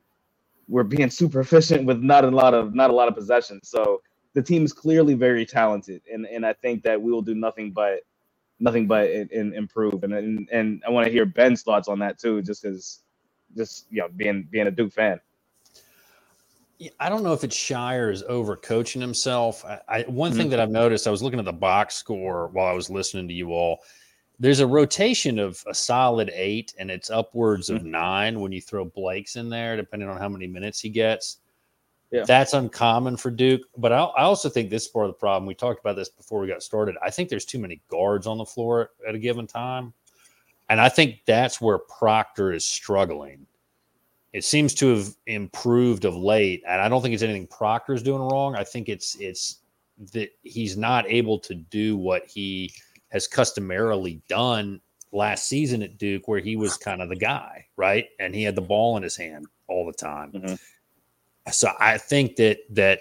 we're 0.70 0.84
being 0.84 1.10
super 1.10 1.42
efficient 1.42 1.86
with 1.86 2.02
not 2.02 2.24
a 2.24 2.30
lot 2.30 2.54
of 2.54 2.74
not 2.74 2.90
a 2.90 2.94
lot 2.94 3.10
of 3.10 3.16
possessions. 3.16 3.68
So 3.68 4.02
the 4.34 4.42
team 4.42 4.64
is 4.64 4.74
clearly 4.74 5.14
very 5.14 5.46
talented, 5.46 6.02
and 6.12 6.26
and 6.26 6.46
I 6.46 6.54
think 6.54 6.84
that 6.84 7.02
we 7.02 7.12
will 7.12 7.22
do 7.22 7.36
nothing 7.36 7.72
but 7.72 8.02
nothing 8.60 8.88
but 8.88 9.10
in, 9.10 9.30
in 9.32 9.54
improve. 9.54 10.04
And 10.04 10.14
and, 10.14 10.50
and 10.52 10.84
I 10.88 10.92
want 10.92 11.06
to 11.06 11.12
hear 11.12 11.26
Ben's 11.26 11.62
thoughts 11.62 11.88
on 11.88 12.00
that 12.00 12.20
too, 12.20 12.42
just 12.42 12.64
because 12.64 13.00
just 13.56 13.88
you 13.90 14.02
know 14.02 14.10
being 14.16 14.48
being 14.50 14.68
a 14.68 14.72
Duke 14.72 14.94
fan. 14.94 15.20
I 17.00 17.08
don't 17.08 17.24
know 17.24 17.34
if 17.34 17.44
it's 17.44 17.56
Scheyer 17.56 18.12
is 18.12 18.24
overcoaching 18.24 19.00
himself. 19.00 19.64
I, 19.64 19.80
I 19.88 20.02
one 20.04 20.32
mm-hmm. 20.32 20.40
thing 20.40 20.50
that 20.50 20.60
I've 20.60 20.72
noticed, 20.72 21.08
I 21.08 21.12
was 21.12 21.24
looking 21.24 21.40
at 21.40 21.46
the 21.46 21.54
box 21.54 21.96
score 21.96 22.48
while 22.48 22.68
I 22.68 22.74
was 22.74 22.90
listening 22.90 23.28
to 23.28 23.34
you 23.34 23.52
all 23.52 23.80
there's 24.40 24.60
a 24.60 24.68
rotation 24.68 25.40
of 25.40 25.64
a 25.68 25.74
solid 25.74 26.32
eight, 26.34 26.74
and 26.78 26.90
it's 26.90 27.10
upwards 27.10 27.70
of 27.70 27.80
mm-hmm. 27.80 27.92
nine 27.92 28.40
when 28.40 28.52
you 28.52 28.62
throw 28.62 28.86
Blake's 28.86 29.36
in 29.36 29.50
there, 29.50 29.78
depending 29.78 30.10
on 30.10 30.18
how 30.18 30.30
many 30.30 30.48
minutes 30.48 30.80
he 30.80 30.90
gets. 30.90 31.38
Yeah. 32.14 32.24
That's 32.26 32.54
uncommon 32.54 33.18
for 33.18 33.32
Duke. 33.32 33.62
But 33.78 33.92
I, 33.92 34.04
I, 34.04 34.24
also 34.24 34.48
think 34.48 34.70
this 34.70 34.84
is 34.84 34.88
part 34.90 35.08
of 35.08 35.12
the 35.12 35.20
problem. 35.20 35.46
We 35.46 35.56
talked 35.56 35.80
about 35.80 35.96
this 35.96 36.10
before 36.10 36.40
we 36.40 36.48
got 36.48 36.64
started. 36.64 36.96
I 37.04 37.10
think 37.10 37.28
there's 37.28 37.46
too 37.46 37.60
many 37.60 37.82
guards 37.90 38.28
on 38.28 38.38
the 38.38 38.46
floor 38.46 38.92
at 39.08 39.16
a 39.16 39.20
given 39.20 39.48
time. 39.48 39.94
And 40.70 40.80
I 40.80 40.90
think 40.90 41.22
that's 41.26 41.60
where 41.60 41.80
Proctor 41.80 42.54
is 42.54 42.64
struggling. 42.64 43.46
It 44.32 44.44
seems 44.44 44.74
to 44.76 44.96
have 44.96 45.08
improved 45.28 46.06
of 46.06 46.16
late. 46.16 46.64
And 46.68 46.80
I 46.80 46.88
don't 46.88 47.02
think 47.02 47.14
it's 47.14 47.24
anything 47.24 47.48
Proctor's 47.48 48.04
doing 48.04 48.22
wrong. 48.22 48.56
I 48.56 48.64
think 48.64 48.90
it's 48.90 49.18
it's 49.20 49.60
that 50.14 50.30
he's 50.44 50.78
not 50.78 51.06
able 51.08 51.40
to 51.40 51.56
do 51.56 51.98
what 51.98 52.26
he– 52.28 52.72
has 53.14 53.28
customarily 53.28 54.22
done 54.28 54.82
last 55.12 55.48
season 55.48 55.84
at 55.84 56.00
Duke, 56.00 56.28
where 56.28 56.40
he 56.40 56.56
was 56.56 56.76
kind 56.78 57.02
of 57.02 57.10
the 57.10 57.16
guy, 57.16 57.68
right? 57.78 58.08
And 58.20 58.34
he 58.34 58.42
had 58.42 58.56
the 58.56 58.62
ball 58.62 58.98
in 58.98 59.04
his 59.04 59.16
hand 59.16 59.46
all 59.68 59.86
the 59.86 59.94
time. 59.94 60.32
Mm-hmm. 60.32 60.56
So 61.52 61.72
I 61.80 61.98
think 61.98 62.38
that 62.38 62.60
that 62.72 63.00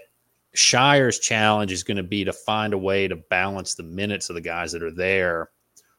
Scheyer's 0.55 1.19
challenge 1.19 1.73
is 1.73 1.83
going 1.83 1.97
to 1.97 2.03
be 2.03 2.25
to 2.25 2.33
find 2.33 2.75
a 2.75 2.79
way 2.79 3.09
to 3.09 3.17
balance 3.17 3.75
the 3.75 3.83
minutes 3.83 4.29
of 4.29 4.35
the 4.35 4.41
guys 4.41 4.73
that 4.73 4.83
are 4.83 4.91
there 4.91 5.51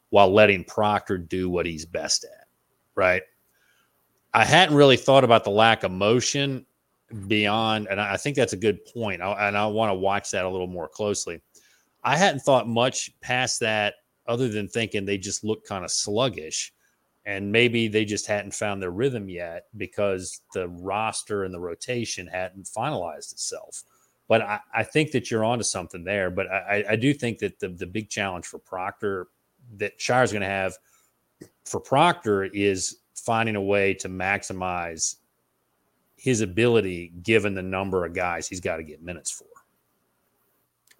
while 0.09 0.31
letting 0.31 0.63
Proctor 0.63 1.17
do 1.17 1.49
what 1.49 1.65
he's 1.65 1.85
best 1.85 2.23
at, 2.23 2.47
right? 2.95 3.23
I 4.33 4.45
hadn't 4.45 4.75
really 4.75 4.97
thought 4.97 5.23
about 5.23 5.43
the 5.43 5.49
lack 5.49 5.83
of 5.83 5.91
motion 5.91 6.65
beyond, 7.27 7.87
and 7.89 7.99
I 7.99 8.17
think 8.17 8.35
that's 8.35 8.53
a 8.53 8.57
good 8.57 8.83
point. 8.85 9.21
I, 9.21 9.47
and 9.47 9.57
I 9.57 9.65
want 9.67 9.89
to 9.89 9.95
watch 9.95 10.31
that 10.31 10.45
a 10.45 10.49
little 10.49 10.67
more 10.67 10.87
closely. 10.87 11.41
I 12.03 12.17
hadn't 12.17 12.41
thought 12.41 12.67
much 12.67 13.11
past 13.21 13.59
that 13.61 13.95
other 14.27 14.49
than 14.49 14.67
thinking 14.67 15.05
they 15.05 15.17
just 15.17 15.43
look 15.43 15.65
kind 15.65 15.83
of 15.83 15.91
sluggish 15.91 16.73
and 17.25 17.51
maybe 17.51 17.87
they 17.87 18.05
just 18.05 18.27
hadn't 18.27 18.53
found 18.53 18.81
their 18.81 18.91
rhythm 18.91 19.29
yet 19.29 19.67
because 19.77 20.41
the 20.53 20.67
roster 20.67 21.43
and 21.43 21.53
the 21.53 21.59
rotation 21.59 22.27
hadn't 22.27 22.65
finalized 22.65 23.31
itself. 23.31 23.83
But 24.27 24.41
I, 24.41 24.59
I 24.73 24.83
think 24.83 25.11
that 25.11 25.31
you're 25.31 25.45
onto 25.45 25.63
something 25.63 26.03
there. 26.03 26.29
But 26.29 26.47
I, 26.47 26.83
I 26.91 26.95
do 26.95 27.13
think 27.13 27.39
that 27.39 27.59
the, 27.59 27.69
the 27.69 27.87
big 27.87 28.09
challenge 28.09 28.45
for 28.45 28.59
Proctor 28.59 29.27
that 29.77 29.99
Scheyer's 29.99 30.31
going 30.31 30.41
to 30.41 30.47
have 30.47 30.77
for 31.65 31.79
Proctor 31.79 32.45
is 32.45 32.97
finding 33.15 33.55
a 33.55 33.61
way 33.61 33.93
to 33.95 34.09
maximize 34.09 35.15
his 36.15 36.41
ability 36.41 37.13
given 37.21 37.53
the 37.53 37.61
number 37.61 38.05
of 38.05 38.13
guys 38.13 38.47
he's 38.47 38.59
got 38.59 38.77
to 38.77 38.83
get 38.83 39.01
minutes 39.01 39.31
for. 39.31 39.45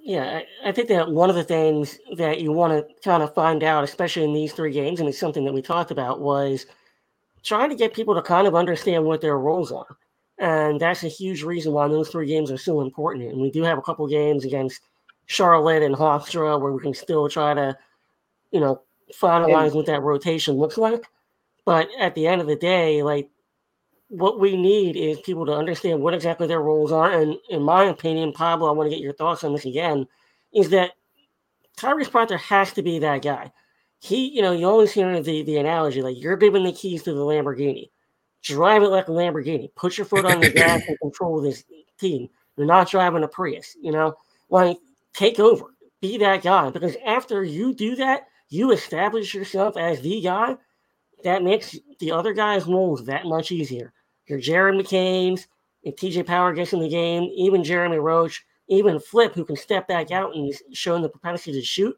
Yeah, 0.05 0.41
I, 0.63 0.69
I 0.69 0.71
think 0.73 0.89
that 0.89 1.09
one 1.09 1.29
of 1.29 1.37
the 1.37 1.45
things 1.45 1.97
that 2.17 2.41
you 2.41 2.51
want 2.51 2.73
to 2.73 2.93
kind 3.01 3.23
of 3.23 3.33
find 3.33 3.63
out, 3.63 3.85
especially 3.85 4.25
in 4.25 4.33
these 4.33 4.51
three 4.51 4.73
games, 4.73 4.99
and 4.99 5.07
it's 5.07 5.17
something 5.17 5.45
that 5.45 5.53
we 5.53 5.61
talked 5.61 5.91
about, 5.91 6.19
was 6.19 6.65
trying 7.41 7.69
to 7.69 7.75
get 7.75 7.93
people 7.93 8.13
to 8.13 8.21
kind 8.21 8.45
of 8.45 8.53
understand 8.53 9.05
what 9.05 9.21
their 9.21 9.37
roles 9.37 9.71
are. 9.71 9.97
And 10.39 10.77
that's 10.77 11.05
a 11.05 11.07
huge 11.07 11.43
reason 11.43 11.71
why 11.71 11.87
those 11.87 12.09
three 12.09 12.27
games 12.27 12.51
are 12.51 12.57
so 12.57 12.81
important. 12.81 13.31
And 13.31 13.41
we 13.41 13.49
do 13.49 13.63
have 13.63 13.77
a 13.77 13.81
couple 13.81 14.05
games 14.07 14.43
against 14.43 14.81
Charlotte 15.27 15.83
and 15.83 15.95
Hofstra 15.95 16.59
where 16.59 16.73
we 16.73 16.81
can 16.81 16.93
still 16.93 17.29
try 17.29 17.53
to, 17.53 17.77
you 18.51 18.59
know, 18.59 18.81
finalize 19.13 19.67
and, 19.67 19.75
what 19.75 19.85
that 19.85 20.01
rotation 20.01 20.55
looks 20.55 20.77
like. 20.77 21.05
But 21.63 21.87
at 21.97 22.13
the 22.13 22.27
end 22.27 22.41
of 22.41 22.47
the 22.47 22.57
day, 22.57 23.03
like 23.03 23.29
what 24.13 24.39
we 24.39 24.55
need 24.55 24.95
is 24.95 25.19
people 25.21 25.45
to 25.45 25.53
understand 25.53 25.99
what 25.99 26.13
exactly 26.13 26.45
their 26.45 26.61
roles 26.61 26.91
are. 26.91 27.11
And 27.11 27.35
in 27.49 27.63
my 27.63 27.85
opinion, 27.85 28.31
Pablo, 28.31 28.67
I 28.67 28.71
want 28.71 28.87
to 28.87 28.95
get 28.95 29.03
your 29.03 29.13
thoughts 29.13 29.43
on 29.43 29.53
this 29.53 29.65
again, 29.65 30.05
is 30.53 30.69
that 30.69 30.91
Tyrese 31.77 32.11
Proctor 32.11 32.37
has 32.37 32.71
to 32.73 32.83
be 32.83 32.99
that 32.99 33.23
guy. 33.23 33.51
He, 33.99 34.29
you 34.29 34.43
know, 34.43 34.51
you 34.51 34.67
always 34.67 34.91
hear 34.91 35.21
the, 35.21 35.41
the 35.41 35.57
analogy 35.57 36.01
like 36.03 36.21
you're 36.21 36.37
giving 36.37 36.63
the 36.63 36.71
keys 36.71 37.01
to 37.03 37.13
the 37.13 37.21
Lamborghini. 37.21 37.89
Drive 38.43 38.83
it 38.83 38.89
like 38.89 39.07
a 39.07 39.11
Lamborghini. 39.11 39.73
Put 39.75 39.97
your 39.97 40.05
foot 40.05 40.25
on 40.25 40.41
the 40.41 40.51
gas 40.51 40.83
and 40.87 40.99
control 41.01 41.41
this 41.41 41.63
team. 41.99 42.29
You're 42.55 42.67
not 42.67 42.91
driving 42.91 43.23
a 43.23 43.27
Prius, 43.27 43.75
you 43.81 43.91
know? 43.91 44.13
Like, 44.49 44.77
take 45.13 45.39
over. 45.39 45.73
Be 46.01 46.17
that 46.19 46.43
guy. 46.43 46.69
Because 46.69 46.95
after 47.05 47.43
you 47.43 47.73
do 47.73 47.95
that, 47.95 48.27
you 48.49 48.71
establish 48.71 49.33
yourself 49.33 49.75
as 49.77 50.01
the 50.01 50.21
guy, 50.21 50.57
that 51.23 51.41
makes 51.41 51.77
the 51.99 52.11
other 52.11 52.33
guys' 52.33 52.67
roles 52.67 53.05
that 53.05 53.25
much 53.25 53.51
easier. 53.51 53.93
Your 54.27 54.39
Jared 54.39 54.75
McCain's, 54.75 55.47
if 55.83 55.95
TJ 55.95 56.25
Power 56.25 56.53
gets 56.53 56.73
in 56.73 56.79
the 56.79 56.89
game, 56.89 57.29
even 57.35 57.63
Jeremy 57.63 57.97
Roach, 57.97 58.45
even 58.67 58.99
Flip, 58.99 59.33
who 59.33 59.45
can 59.45 59.55
step 59.55 59.87
back 59.87 60.11
out 60.11 60.35
and 60.35 60.49
is 60.49 60.63
showing 60.73 61.01
the 61.01 61.09
propensity 61.09 61.59
to 61.59 61.65
shoot, 61.65 61.97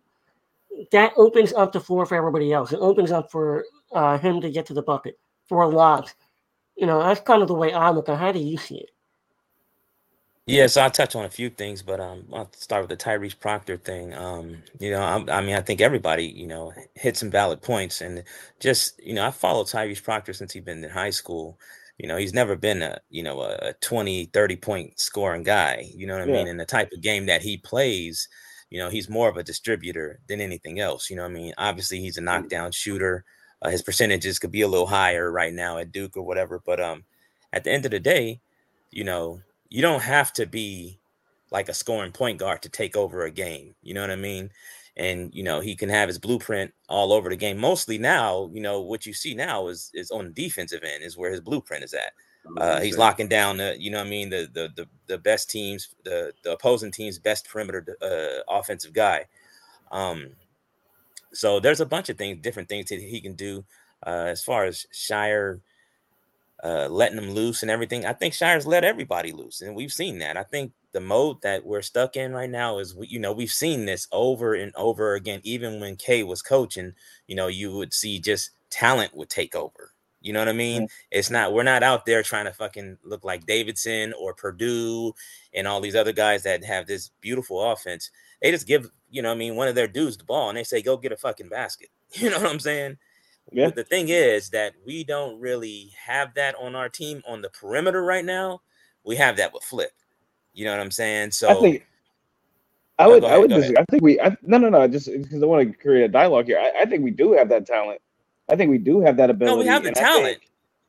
that 0.92 1.14
opens 1.16 1.54
up 1.54 1.72
the 1.72 1.80
floor 1.80 2.06
for 2.06 2.16
everybody 2.16 2.52
else. 2.52 2.74
It 2.74 2.80
opens 2.80 3.12
up 3.12 3.32
for 3.32 3.64
uh, 3.94 4.18
him 4.18 4.42
to 4.42 4.50
get 4.50 4.66
to 4.68 4.74
the 4.74 4.82
bucket 4.82 5.18
for 5.48 5.68
lobs. 5.72 6.16
You 6.76 6.88
know, 6.88 7.00
that's 7.00 7.22
kind 7.22 7.42
of 7.42 7.48
the 7.48 7.54
way 7.54 7.72
I 7.72 7.92
look 7.92 8.10
at 8.10 8.14
it. 8.14 8.20
How 8.20 8.32
do 8.32 8.40
you 8.40 8.58
see 8.58 8.78
it? 8.78 8.90
Yeah, 10.48 10.68
so 10.68 10.82
I'll 10.82 10.92
touch 10.92 11.16
on 11.16 11.26
a 11.26 11.30
few 11.30 11.50
things, 11.50 11.82
but 11.82 12.00
um, 12.00 12.26
I'll 12.32 12.52
start 12.54 12.88
with 12.88 12.90
the 12.92 13.04
Tyrese 13.04 13.40
Proctor 13.40 13.78
thing. 13.78 14.14
Um, 14.14 14.58
you 14.80 14.92
know, 14.92 15.02
I, 15.02 15.40
I 15.40 15.42
mean, 15.42 15.56
I 15.56 15.62
think 15.62 15.82
everybody, 15.82 16.26
you 16.26 16.46
know, 16.46 16.72
hit 16.94 17.18
some 17.18 17.32
valid 17.32 17.64
points, 17.64 18.02
and 18.02 18.24
just, 18.60 19.02
you 19.04 19.14
know, 19.14 19.26
I 19.26 19.32
followed 19.32 19.66
Tyrese 19.66 20.04
Proctor 20.04 20.34
since 20.34 20.54
he's 20.54 20.64
been 20.64 20.84
in 20.84 20.90
high 20.92 21.10
school. 21.10 21.58
You 21.98 22.08
know, 22.08 22.18
he's 22.18 22.34
never 22.34 22.56
been 22.56 22.82
a, 22.82 23.00
you 23.10 23.24
know, 23.24 23.42
a 23.42 23.74
20, 23.82 24.26
30 24.26 24.56
point 24.58 25.00
scoring 25.00 25.44
guy. 25.44 25.90
You 25.96 26.08
know 26.08 26.18
what 26.18 26.28
I 26.28 26.32
yeah. 26.32 26.38
mean? 26.38 26.48
And 26.50 26.60
the 26.60 26.66
type 26.66 26.92
of 26.92 27.02
game 27.02 27.26
that 27.28 27.42
he 27.42 27.58
plays, 27.58 28.28
you 28.70 28.80
know, 28.80 28.90
he's 28.90 29.10
more 29.10 29.30
of 29.30 29.38
a 29.38 29.44
distributor 29.44 30.20
than 30.28 30.42
anything 30.42 30.80
else. 30.80 31.10
You 31.10 31.16
know 31.16 31.24
what 31.24 31.32
I 31.32 31.36
mean? 31.36 31.54
Obviously, 31.58 32.00
he's 32.02 32.18
a 32.18 32.22
mm. 32.22 32.26
knockdown 32.26 32.72
shooter. 32.72 33.24
Uh, 33.62 33.70
his 33.70 33.82
percentages 33.82 34.40
could 34.40 34.52
be 34.52 34.62
a 34.62 34.68
little 34.68 34.88
higher 34.88 35.32
right 35.32 35.54
now 35.54 35.78
at 35.78 35.92
Duke 35.92 36.18
or 36.18 36.24
whatever, 36.24 36.62
but 36.66 36.80
um, 36.82 37.04
at 37.54 37.64
the 37.64 37.72
end 37.72 37.86
of 37.86 37.92
the 37.92 38.00
day, 38.00 38.42
you 38.92 39.04
know, 39.04 39.40
you 39.70 39.82
don't 39.82 40.02
have 40.02 40.34
to 40.34 40.46
be 40.46 41.00
like 41.52 41.70
a 41.70 41.74
scoring 41.74 42.12
point 42.12 42.38
guard 42.38 42.62
to 42.62 42.70
take 42.70 42.98
over 42.98 43.24
a 43.24 43.32
game. 43.32 43.76
You 43.82 43.94
know 43.94 44.02
what 44.02 44.12
I 44.12 44.18
mean? 44.18 44.52
And 44.98 45.34
you 45.34 45.44
know 45.44 45.60
he 45.60 45.76
can 45.76 45.90
have 45.90 46.08
his 46.08 46.20
blueprint 46.20 46.74
all 46.88 47.12
over 47.12 47.30
the 47.30 47.36
game. 47.36 47.58
Mostly 47.58 47.98
now, 47.98 48.50
you 48.54 48.62
know 48.62 48.82
what 48.82 49.06
you 49.06 49.14
see 49.14 49.34
now 49.36 49.68
is 49.68 49.92
is 49.94 50.12
on 50.12 50.26
the 50.26 50.32
defensive 50.32 50.84
end 50.84 51.04
is 51.04 51.18
where 51.18 51.32
his 51.32 51.42
blueprint 51.42 51.84
is 51.84 51.94
at. 51.94 52.14
Uh, 52.58 52.80
he's 52.80 52.98
locking 52.98 53.28
down 53.28 53.58
the, 53.58 53.76
you 53.80 53.90
know, 53.92 54.00
I 54.02 54.04
mean, 54.04 54.30
the, 54.30 54.48
the 54.54 54.70
the 54.76 54.88
the 55.08 55.18
best 55.18 55.50
teams, 55.50 55.96
the 56.04 56.32
the 56.44 56.54
opposing 56.54 56.92
team's 56.92 57.20
best 57.20 57.48
perimeter 57.50 57.98
uh, 58.02 58.44
offensive 58.48 58.94
guy. 58.94 59.26
Um, 59.92 60.30
so 61.34 61.60
there's 61.60 61.82
a 61.82 61.86
bunch 61.86 62.10
of 62.10 62.18
things, 62.18 62.42
different 62.42 62.70
things 62.70 62.90
that 62.90 63.02
he 63.02 63.20
can 63.22 63.34
do. 63.34 63.66
Uh, 64.06 64.28
as 64.30 64.44
far 64.44 64.66
as 64.66 64.86
Scheyer. 64.94 65.62
uh, 66.64 66.88
letting 66.90 67.18
them 67.18 67.32
loose 67.32 67.62
and 67.62 67.72
everything, 67.72 68.06
I 68.06 68.14
think 68.14 68.34
Scheyer's 68.34 68.66
let 68.66 68.84
everybody 68.84 69.32
loose, 69.32 69.62
and 69.62 69.76
we've 69.76 69.92
seen 69.92 70.20
that. 70.20 70.38
I 70.38 70.44
think 70.44 70.72
the 70.96 71.02
mode 71.02 71.42
that 71.42 71.66
we're 71.66 71.82
stuck 71.82 72.16
in 72.16 72.32
right 72.32 72.50
now 72.50 72.80
is, 72.80 72.96
you 73.02 73.20
know, 73.20 73.34
we've 73.34 73.52
seen 73.52 73.86
this 73.86 74.08
over 74.14 74.54
and 74.54 74.72
over 74.78 75.14
again. 75.14 75.42
Even 75.44 75.82
when 75.82 75.98
K 75.98 76.24
was 76.24 76.42
coaching, 76.42 76.94
you 77.28 77.36
know, 77.36 77.48
you 77.48 77.74
would 77.74 77.94
see 77.94 78.18
just 78.18 78.52
talent 78.70 79.14
would 79.14 79.30
take 79.30 79.56
over. 79.56 79.92
You 80.22 80.32
know 80.32 80.40
what 80.40 80.48
I 80.48 80.54
mean? 80.54 80.84
Mm-hmm. 80.84 80.96
It's 81.12 81.30
not 81.30 81.52
we're 81.52 81.64
not 81.64 81.84
out 81.84 82.06
there 82.06 82.24
trying 82.24 82.46
to 82.46 82.54
fucking 82.54 82.98
look 83.04 83.26
like 83.26 83.46
Davidson 83.46 84.14
or 84.18 84.34
Purdue 84.34 85.14
and 85.54 85.68
all 85.68 85.82
these 85.82 85.98
other 85.98 86.14
guys 86.14 86.44
that 86.44 86.64
have 86.64 86.88
this 86.88 87.12
beautiful 87.20 87.62
offense. 87.62 88.10
They 88.42 88.52
just 88.52 88.68
give, 88.68 88.90
you 89.10 89.22
know, 89.22 89.34
I 89.34 89.36
mean, 89.36 89.58
one 89.58 89.68
of 89.68 89.76
their 89.76 89.90
dudes 89.90 90.16
the 90.16 90.24
ball 90.24 90.48
and 90.48 90.58
they 90.58 90.64
say, 90.64 90.82
go 90.82 90.96
get 90.96 91.12
a 91.12 91.18
fucking 91.18 91.50
basket. 91.50 91.90
You 92.14 92.30
know 92.30 92.40
what 92.40 92.50
I'm 92.50 92.62
saying? 92.62 92.96
Yeah. 93.52 93.66
But 93.66 93.76
the 93.76 93.84
thing 93.84 94.08
is 94.08 94.52
that 94.52 94.76
we 94.86 95.04
don't 95.04 95.38
really 95.42 95.92
have 96.06 96.36
that 96.36 96.56
on 96.56 96.74
our 96.74 96.88
team 96.88 97.22
on 97.28 97.42
the 97.42 97.50
perimeter 97.50 98.02
right 98.02 98.24
now. 98.24 98.62
We 99.04 99.18
have 99.18 99.36
that 99.36 99.54
with 99.54 99.64
Flip. 99.64 99.92
You 100.56 100.66
know 100.66 100.72
what 100.72 100.80
I'm 100.80 100.92
saying? 100.92 101.32
So 101.32 101.50
I 101.50 101.56
think 101.56 101.86
I 102.98 103.08
would, 103.08 103.24
ahead, 103.24 103.36
I 103.36 103.38
would, 103.40 103.52
I 103.52 103.86
think 103.92 104.02
we, 104.02 104.20
I, 104.22 104.36
no, 104.42 104.58
no, 104.58 104.70
no, 104.70 104.88
just 104.88 105.12
because 105.12 105.44
I 105.44 105.46
want 105.46 105.70
to 105.70 105.78
create 105.78 106.06
a 106.06 106.08
dialogue 106.08 106.46
here. 106.46 106.60
I, 106.60 106.84
I, 106.84 106.86
think 106.86 107.04
we 107.04 107.12
do 107.12 107.34
have 107.34 107.50
that 107.50 107.68
talent. 107.68 108.00
I 108.50 108.56
think 108.56 108.72
we 108.72 108.78
do 108.78 109.02
have 109.02 109.18
that 109.18 109.30
ability. 109.30 109.58
No, 109.58 109.62
we 109.62 109.68
have 109.68 109.84
the 109.84 109.92
talent. 109.92 110.40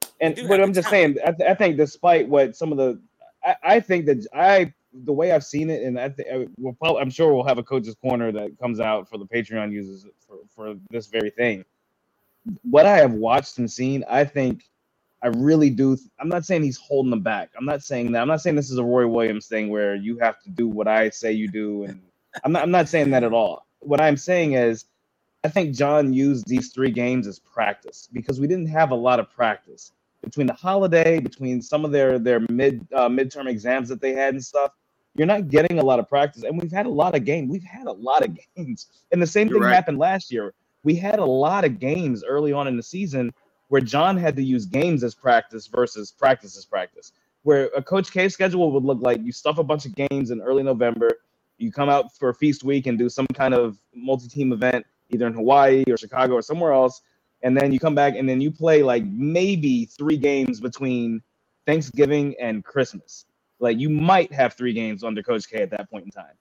Think, 0.01 0.39
and 0.39 0.49
but 0.49 0.61
I'm 0.61 0.73
just 0.73 0.89
talent. 0.89 1.17
saying, 1.17 1.29
I, 1.29 1.33
th- 1.33 1.51
I, 1.51 1.55
think 1.55 1.77
despite 1.77 2.29
what 2.29 2.55
some 2.55 2.71
of 2.71 2.79
the, 2.79 3.01
I, 3.45 3.57
I, 3.65 3.81
think 3.81 4.07
that 4.07 4.25
I, 4.33 4.73
the 4.93 5.13
way 5.13 5.33
I've 5.33 5.45
seen 5.45 5.69
it, 5.69 5.83
and 5.83 5.99
I 5.99 6.11
think 6.11 6.29
we'll 6.59 6.75
probably, 6.75 7.03
I'm 7.03 7.11
sure 7.11 7.35
we'll 7.35 7.45
have 7.45 7.59
a 7.59 7.65
coach's 7.65 7.97
corner 7.97 8.31
that 8.31 8.57
comes 8.61 8.79
out 8.79 9.09
for 9.09 9.19
the 9.19 9.27
Patreon 9.27 9.73
users 9.73 10.07
for, 10.29 10.37
for 10.55 10.77
this 10.91 11.09
very 11.09 11.31
thing. 11.31 11.65
What 12.63 12.87
I 12.87 12.99
have 12.99 13.15
watched 13.15 13.59
and 13.59 13.69
seen, 13.69 14.05
I 14.09 14.23
think 14.23 14.63
I 15.23 15.29
really 15.29 15.71
do. 15.71 15.97
I'm 16.21 16.29
not 16.29 16.45
saying 16.45 16.63
he's 16.63 16.77
holding 16.79 17.11
them 17.11 17.23
back. 17.23 17.51
I'm 17.59 17.65
not 17.65 17.83
saying 17.83 18.13
that. 18.13 18.23
I'm 18.23 18.29
not 18.29 18.41
saying 18.41 18.57
this 18.57 18.71
is 18.71 18.79
a 18.79 18.85
Roy 18.85 19.07
Williams 19.07 19.47
thing 19.47 19.71
where 19.71 19.95
you 19.95 20.19
have 20.19 20.41
to 20.43 20.51
do 20.51 20.69
what 20.69 20.89
I 20.89 21.11
say 21.11 21.33
you 21.33 21.49
do, 21.49 21.85
and 21.85 22.01
I'm 22.45 22.53
not. 22.53 22.63
I'm 22.63 22.71
not 22.71 22.89
saying 22.89 23.11
that 23.11 23.25
at 23.25 23.33
all. 23.33 23.67
What 23.81 24.01
I'm 24.01 24.17
saying 24.17 24.55
is 24.55 24.85
I 25.45 25.49
think 25.49 25.75
Jon 25.77 26.13
used 26.13 26.47
these 26.49 26.73
three 26.73 26.91
games 26.91 27.27
as 27.27 27.39
practice 27.39 28.09
because 28.13 28.41
we 28.41 28.47
didn't 28.47 28.67
have 28.67 28.91
a 28.91 28.97
lot 28.97 29.21
of 29.21 29.31
practice 29.31 29.93
between 30.23 30.47
the 30.47 30.53
holiday, 30.53 31.21
between 31.21 31.63
some 31.63 31.85
of 31.85 31.93
their 31.93 32.19
their 32.19 32.41
mid 32.51 32.87
uh, 32.93 33.09
midterm 33.09 33.49
exams 33.49 33.89
that 33.89 34.01
they 34.01 34.13
had 34.13 34.35
and 34.35 34.45
stuff. 34.45 34.73
You're 35.15 35.27
not 35.27 35.49
getting 35.49 35.79
a 35.79 35.85
lot 35.85 35.99
of 35.99 36.09
practice, 36.09 36.43
and 36.43 36.61
we've 36.61 36.73
had 36.73 36.85
a 36.87 36.91
lot 36.91 37.15
of 37.15 37.25
games. 37.25 37.51
We've 37.51 37.63
had 37.65 37.87
a 37.87 37.93
lot 37.93 38.25
of 38.25 38.37
games, 38.57 38.89
and 39.13 39.23
the 39.23 39.27
same 39.27 39.49
You're 39.49 39.57
thing 39.57 39.63
right. 39.63 39.75
happened 39.75 39.99
last 39.99 40.31
year. 40.33 40.53
We 40.83 40.95
had 40.95 41.19
a 41.19 41.25
lot 41.25 41.65
of 41.65 41.79
games 41.79 42.23
early 42.23 42.53
on 42.53 42.69
in 42.69 42.77
the 42.77 42.83
season 42.83 43.33
where 43.69 43.81
Jon 43.81 44.17
had 44.17 44.37
to 44.37 44.43
use 44.43 44.67
games 44.67 45.03
as 45.03 45.15
practice 45.15 45.67
versus 45.67 46.13
practice 46.13 46.57
as 46.57 46.65
practice. 46.65 47.13
Where 47.43 47.71
a 47.77 47.83
Coach 47.83 48.13
K 48.13 48.29
schedule 48.29 48.73
would 48.73 48.85
look 48.85 49.01
like 49.01 49.23
you 49.23 49.33
stuff 49.33 49.59
a 49.59 49.65
bunch 49.65 49.87
of 49.87 49.95
games 49.95 50.31
in 50.31 50.41
early 50.41 50.63
November, 50.63 51.11
you 51.59 51.73
come 51.73 51.89
out 51.89 52.17
for 52.17 52.33
feast 52.33 52.65
week 52.65 52.87
and 52.87 52.99
do 52.99 53.09
some 53.09 53.27
kind 53.29 53.55
of 53.55 53.79
multi-team 53.95 54.53
event 54.53 54.85
either 55.11 55.27
in 55.27 55.33
Hawaii 55.33 55.85
or 55.89 55.97
Chicago 55.97 56.35
or 56.35 56.43
somewhere 56.43 56.73
else, 56.73 57.03
and 57.43 57.57
then 57.57 57.73
you 57.73 57.79
come 57.79 57.95
back 57.95 58.15
and 58.17 58.29
then 58.29 58.41
you 58.41 58.51
play 58.51 58.83
like 58.83 59.05
maybe 59.05 59.85
three 59.85 60.17
games 60.17 60.61
between 60.61 61.23
Thanksgiving 61.67 62.35
and 62.41 62.65
Christmas. 62.65 63.27
Like 63.61 63.79
you 63.79 63.89
might 63.89 64.33
have 64.33 64.55
three 64.55 64.73
games 64.73 65.05
under 65.05 65.23
Coach 65.23 65.49
K 65.49 65.63
at 65.63 65.71
that 65.71 65.91
point 65.91 66.05
in 66.05 66.11
time. 66.11 66.35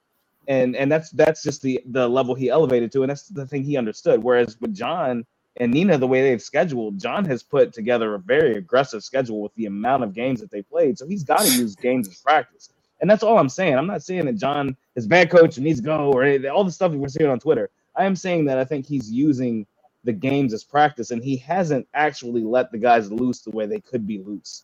And 0.47 0.75
and 0.75 0.91
that's 0.91 1.09
that's 1.11 1.41
just 1.41 1.61
the 1.61 1.81
the 1.87 2.07
level 2.07 2.35
he 2.35 2.49
elevated 2.49 2.91
to, 2.91 3.01
and 3.01 3.09
that's 3.09 3.27
the 3.29 3.47
thing 3.47 3.63
he 3.63 3.77
understood. 3.77 4.21
Whereas 4.21 4.59
with 4.61 4.75
Jon 4.75 5.25
and 5.57 5.71
Nina, 5.71 5.97
the 5.97 6.07
way 6.07 6.21
they've 6.21 6.41
scheduled, 6.41 6.99
Jon 6.99 7.25
has 7.25 7.43
put 7.43 7.73
together 7.73 8.15
a 8.15 8.19
very 8.19 8.55
aggressive 8.55 9.03
schedule 9.03 9.41
with 9.41 9.53
the 9.55 9.67
amount 9.67 10.03
of 10.03 10.13
games 10.13 10.41
that 10.41 10.51
they 10.51 10.61
played. 10.61 10.97
So 10.97 11.07
he's 11.07 11.23
got 11.23 11.39
to 11.41 11.51
use 11.53 11.75
games 11.75 12.07
as 12.07 12.15
practice. 12.21 12.69
And 13.01 13.09
that's 13.09 13.23
all 13.23 13.37
I'm 13.37 13.49
saying. 13.49 13.77
I'm 13.77 13.87
not 13.87 14.03
saying 14.03 14.25
that 14.25 14.37
Jon 14.37 14.75
is 14.95 15.07
bad 15.07 15.29
coach 15.29 15.57
and 15.57 15.65
needs 15.65 15.79
to 15.79 15.85
go 15.85 16.11
or 16.11 16.23
anything, 16.23 16.49
all 16.49 16.63
the 16.63 16.71
stuff 16.71 16.91
we're 16.91 17.07
seeing 17.07 17.29
on 17.29 17.39
Twitter. 17.39 17.69
I 17.95 18.05
am 18.05 18.15
saying 18.15 18.45
that 18.45 18.57
I 18.57 18.65
think 18.65 18.85
he's 18.85 19.11
using 19.11 19.65
the 20.03 20.13
games 20.13 20.53
as 20.53 20.63
practice, 20.63 21.11
and 21.11 21.23
he 21.23 21.37
hasn't 21.37 21.87
actually 21.93 22.43
let 22.43 22.71
the 22.71 22.77
guys 22.77 23.11
loose 23.11 23.41
the 23.41 23.51
way 23.51 23.65
they 23.65 23.79
could 23.79 24.05
be 24.05 24.19
loose. 24.19 24.63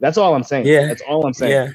That's 0.00 0.18
all 0.18 0.34
I'm 0.34 0.44
saying. 0.44 0.66
Yeah, 0.66 0.86
that's 0.86 1.02
all 1.02 1.26
I'm 1.26 1.34
saying. 1.34 1.52
Yeah. 1.52 1.68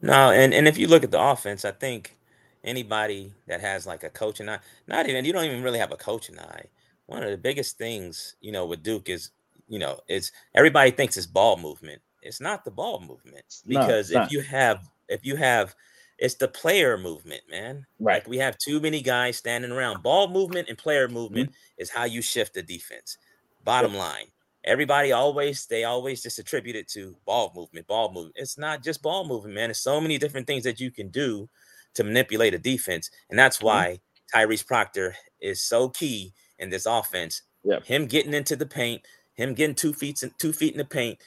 No, 0.00 0.30
and 0.30 0.52
and 0.54 0.68
if 0.68 0.78
you 0.78 0.88
look 0.88 1.04
at 1.04 1.10
the 1.10 1.20
offense, 1.20 1.64
I 1.64 1.70
think 1.72 2.16
anybody 2.64 3.32
that 3.46 3.60
has 3.60 3.86
like 3.86 4.04
a 4.04 4.10
coaching 4.10 4.48
eye, 4.48 4.58
not 4.86 5.08
even 5.08 5.24
you 5.24 5.32
don't 5.32 5.44
even 5.44 5.62
really 5.62 5.78
have 5.78 5.92
a 5.92 5.96
coaching 5.96 6.38
eye. 6.38 6.66
One 7.06 7.22
of 7.22 7.30
the 7.30 7.38
biggest 7.38 7.78
things, 7.78 8.36
you 8.40 8.52
know, 8.52 8.66
with 8.66 8.82
Duke 8.82 9.08
is, 9.08 9.30
you 9.68 9.78
know, 9.78 10.00
it's 10.08 10.32
everybody 10.54 10.90
thinks 10.90 11.16
it's 11.16 11.26
ball 11.26 11.56
movement. 11.56 12.02
It's 12.22 12.40
not 12.40 12.64
the 12.64 12.70
ball 12.70 13.00
movement 13.00 13.44
because 13.66 14.10
no, 14.10 14.22
if 14.22 14.32
you 14.32 14.40
have 14.40 14.88
if 15.08 15.24
you 15.24 15.36
have 15.36 15.74
it's 16.18 16.34
the 16.34 16.48
player 16.48 16.96
movement, 16.96 17.42
man. 17.50 17.86
Right. 18.00 18.14
Like 18.14 18.28
we 18.28 18.38
have 18.38 18.56
too 18.58 18.80
many 18.80 19.02
guys 19.02 19.36
standing 19.36 19.70
around. 19.70 20.02
Ball 20.02 20.28
movement 20.28 20.68
and 20.68 20.78
player 20.78 21.08
movement 21.08 21.50
mm-hmm. 21.50 21.82
is 21.82 21.90
how 21.90 22.04
you 22.04 22.22
shift 22.22 22.54
the 22.54 22.62
defense. 22.62 23.18
Bottom 23.64 23.92
yeah. 23.92 23.98
line. 23.98 24.26
Everybody 24.64 25.12
always 25.12 25.66
they 25.66 25.84
always 25.84 26.22
just 26.22 26.38
attribute 26.38 26.74
it 26.74 26.88
to 26.88 27.16
ball 27.24 27.52
movement, 27.54 27.86
ball 27.86 28.12
movement. 28.12 28.36
It's 28.36 28.58
not 28.58 28.82
just 28.82 29.02
ball 29.02 29.26
movement, 29.26 29.54
man. 29.54 29.68
There's 29.68 29.78
so 29.78 30.00
many 30.00 30.18
different 30.18 30.46
things 30.46 30.64
that 30.64 30.80
you 30.80 30.90
can 30.90 31.08
do 31.08 31.48
to 31.94 32.02
manipulate 32.04 32.54
a 32.54 32.58
defense, 32.58 33.10
and 33.30 33.38
that's 33.38 33.58
mm-hmm. 33.58 33.66
why 33.66 34.00
mm-hmm. 34.34 34.50
Tyrese 34.50 34.66
Proctor 34.66 35.14
is 35.40 35.62
so 35.62 35.88
key 35.88 36.32
in 36.58 36.70
this 36.70 36.86
offense. 36.86 37.42
Yeah. 37.64 37.80
Him 37.84 38.06
getting 38.06 38.34
into 38.34 38.56
the 38.56 38.66
paint, 38.66 39.02
him 39.34 39.54
getting 39.54 39.74
two 39.74 39.92
feet 39.92 40.22
two 40.38 40.52
feet 40.52 40.72
in 40.72 40.78
the 40.78 40.84
paint, 40.84 41.18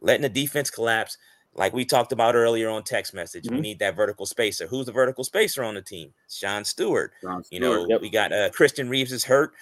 letting 0.00 0.22
the 0.22 0.28
defense 0.28 0.70
collapse 0.70 1.18
like 1.54 1.72
we 1.72 1.84
talked 1.84 2.12
about 2.12 2.36
earlier 2.36 2.70
on 2.70 2.84
text 2.84 3.12
message, 3.12 3.44
mm-hmm. 3.44 3.56
we 3.56 3.60
need 3.60 3.78
that 3.80 3.96
vertical 3.96 4.26
spacer. 4.26 4.66
Who's 4.68 4.86
the 4.86 4.92
vertical 4.92 5.24
spacer 5.24 5.64
on 5.64 5.74
the 5.74 5.82
team? 5.82 6.12
Sean 6.30 6.64
Stewart. 6.64 7.12
Sean 7.20 7.42
Stewart 7.42 7.46
you 7.50 7.58
know, 7.58 7.86
yep. 7.88 8.00
we 8.00 8.10
got 8.10 8.32
uh, 8.32 8.50
Christian 8.50 8.88
Reeves 8.88 9.10
is 9.10 9.24
hurt. 9.24 9.52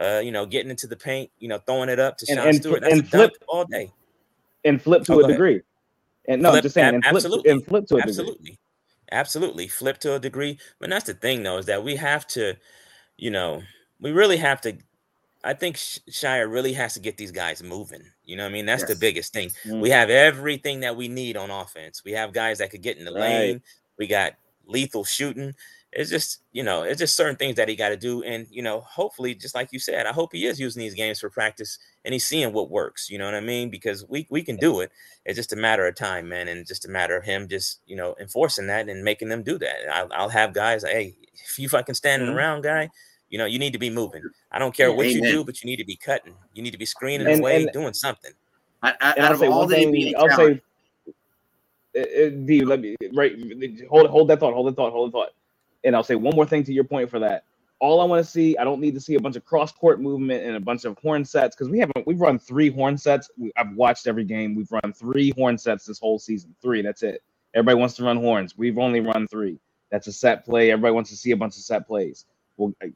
uh, 0.00 0.20
you 0.22 0.32
know, 0.32 0.46
getting 0.46 0.70
into 0.70 0.86
the 0.86 0.96
paint, 0.96 1.30
you 1.38 1.48
know, 1.48 1.58
throwing 1.58 1.88
it 1.88 2.00
up 2.00 2.18
to 2.18 2.26
Sean 2.26 2.38
and, 2.38 2.56
Stewart. 2.56 2.80
That's 2.80 2.94
and 2.94 3.08
flip 3.08 3.32
all 3.46 3.64
day. 3.64 3.92
And 4.64 4.80
flip 4.80 5.04
to 5.04 5.14
oh, 5.14 5.20
a 5.20 5.28
degree. 5.28 5.60
And 6.26 6.42
no, 6.42 6.52
flip, 6.52 6.62
just 6.62 6.74
saying, 6.74 6.94
and 6.94 7.06
absolutely, 7.06 7.42
flip, 7.42 7.54
and 7.54 7.66
flip 7.66 7.86
to 7.88 7.96
a 7.96 8.00
absolutely, 8.00 8.44
degree. 8.44 8.58
absolutely, 9.12 9.68
flip 9.68 9.98
to 9.98 10.14
a 10.14 10.18
degree. 10.18 10.58
But 10.80 10.90
that's 10.90 11.04
the 11.04 11.14
thing, 11.14 11.42
though, 11.42 11.58
is 11.58 11.66
that 11.66 11.84
we 11.84 11.96
have 11.96 12.26
to, 12.28 12.54
you 13.18 13.30
know, 13.30 13.62
we 14.04 14.12
really 14.12 14.36
have 14.36 14.60
to. 14.60 14.76
I 15.42 15.54
think 15.54 15.76
Scheyer 15.76 16.50
really 16.50 16.72
has 16.74 16.94
to 16.94 17.00
get 17.00 17.16
these 17.16 17.32
guys 17.32 17.62
moving. 17.62 18.02
You 18.24 18.36
know, 18.36 18.44
what 18.44 18.50
I 18.50 18.52
mean, 18.52 18.66
that's 18.66 18.82
yes. 18.82 18.90
the 18.90 18.96
biggest 18.96 19.32
thing. 19.32 19.50
Mm. 19.66 19.80
We 19.80 19.90
have 19.90 20.08
everything 20.08 20.80
that 20.80 20.96
we 20.96 21.08
need 21.08 21.36
on 21.36 21.50
offense. 21.50 22.04
We 22.04 22.12
have 22.12 22.32
guys 22.32 22.58
that 22.58 22.70
could 22.70 22.82
get 22.82 22.98
in 22.98 23.04
the 23.04 23.12
right. 23.12 23.20
lane. 23.20 23.62
We 23.98 24.06
got 24.06 24.34
lethal 24.66 25.04
shooting 25.04 25.54
it's 25.94 26.10
just 26.10 26.42
you 26.52 26.62
know 26.62 26.82
it's 26.82 26.98
just 26.98 27.16
certain 27.16 27.36
things 27.36 27.56
that 27.56 27.68
he 27.68 27.76
got 27.76 27.90
to 27.90 27.96
do 27.96 28.22
and 28.24 28.46
you 28.50 28.62
know 28.62 28.80
hopefully 28.80 29.34
just 29.34 29.54
like 29.54 29.72
you 29.72 29.78
said 29.78 30.06
i 30.06 30.12
hope 30.12 30.32
he 30.32 30.44
is 30.44 30.58
using 30.58 30.80
these 30.80 30.94
games 30.94 31.20
for 31.20 31.30
practice 31.30 31.78
and 32.04 32.12
he's 32.12 32.26
seeing 32.26 32.52
what 32.52 32.70
works 32.70 33.08
you 33.08 33.16
know 33.16 33.24
what 33.24 33.34
i 33.34 33.40
mean 33.40 33.70
because 33.70 34.04
we 34.08 34.26
we 34.30 34.42
can 34.42 34.56
do 34.56 34.80
it 34.80 34.90
it's 35.24 35.36
just 35.36 35.52
a 35.52 35.56
matter 35.56 35.86
of 35.86 35.94
time 35.94 36.28
man 36.28 36.48
and 36.48 36.66
just 36.66 36.84
a 36.84 36.90
matter 36.90 37.16
of 37.16 37.24
him 37.24 37.48
just 37.48 37.80
you 37.86 37.96
know 37.96 38.14
enforcing 38.20 38.66
that 38.66 38.88
and 38.88 39.04
making 39.04 39.28
them 39.28 39.42
do 39.42 39.56
that 39.56 39.76
i'll, 39.92 40.08
I'll 40.12 40.28
have 40.28 40.52
guys 40.52 40.82
hey 40.82 41.16
if 41.32 41.58
you 41.58 41.68
fucking 41.68 41.94
standing 41.94 42.28
mm-hmm. 42.28 42.38
around 42.38 42.62
guy 42.62 42.90
you 43.34 43.38
know 43.38 43.46
you 43.46 43.58
need 43.58 43.72
to 43.72 43.80
be 43.80 43.90
moving 43.90 44.22
i 44.52 44.58
don't 44.58 44.74
care 44.74 44.92
what 44.92 45.06
Amen. 45.06 45.24
you 45.24 45.32
do 45.32 45.44
but 45.44 45.60
you 45.60 45.66
need 45.66 45.76
to 45.76 45.84
be 45.84 45.96
cutting 45.96 46.34
you 46.54 46.62
need 46.62 46.70
to 46.70 46.78
be 46.78 46.86
screening 46.86 47.26
and, 47.26 47.40
away 47.40 47.62
and, 47.62 47.72
doing 47.72 47.92
something 47.92 48.30
I, 48.80 48.94
I, 49.00 49.14
out 49.18 49.32
of 49.32 49.42
all 49.42 49.66
the 49.66 49.74
thing, 49.74 50.14
i'll 50.16 50.36
say 50.36 50.62
uh, 51.96 52.00
uh, 52.00 52.28
D, 52.44 52.64
let 52.64 52.80
me 52.80 52.96
right. 53.12 53.36
Hold 53.88 54.10
hold 54.10 54.28
that 54.28 54.40
thought. 54.40 54.52
Hold 54.52 54.66
that 54.66 54.74
thought. 54.74 54.92
Hold 54.92 55.12
that 55.12 55.16
thought 55.16 55.30
and 55.84 55.94
I'll 55.94 56.02
say 56.02 56.16
one 56.16 56.34
more 56.34 56.46
thing 56.46 56.64
to 56.64 56.72
your 56.72 56.84
point 56.84 57.10
for 57.10 57.18
that. 57.20 57.44
All 57.80 58.00
I 58.00 58.04
want 58.04 58.24
to 58.24 58.30
see, 58.30 58.56
I 58.56 58.64
don't 58.64 58.80
need 58.80 58.94
to 58.94 59.00
see 59.00 59.14
a 59.14 59.20
bunch 59.20 59.36
of 59.36 59.44
cross 59.44 59.70
court 59.70 60.00
movement 60.00 60.42
and 60.42 60.56
a 60.56 60.60
bunch 60.60 60.84
of 60.84 60.96
horn 61.02 61.24
sets 61.24 61.54
because 61.54 61.68
we 61.68 61.78
haven't. 61.78 62.06
We've 62.06 62.20
run 62.20 62.38
three 62.38 62.70
horn 62.70 62.96
sets. 62.96 63.30
We, 63.36 63.52
I've 63.56 63.74
watched 63.74 64.06
every 64.06 64.24
game. 64.24 64.54
We've 64.54 64.70
run 64.72 64.92
three 64.92 65.32
horn 65.36 65.58
sets 65.58 65.84
this 65.84 65.98
whole 65.98 66.18
season. 66.18 66.54
Three. 66.62 66.80
That's 66.80 67.02
it. 67.02 67.22
Everybody 67.54 67.76
wants 67.78 67.94
to 67.96 68.04
run 68.04 68.16
horns. 68.16 68.56
We've 68.56 68.78
only 68.78 69.00
run 69.00 69.28
three. 69.28 69.58
That's 69.90 70.06
a 70.06 70.12
set 70.12 70.44
play. 70.44 70.70
Everybody 70.70 70.94
wants 70.94 71.10
to 71.10 71.16
see 71.16 71.32
a 71.32 71.36
bunch 71.36 71.56
of 71.56 71.62
set 71.62 71.86
plays. 71.86 72.24
Well, 72.56 72.72
I, 72.82 72.92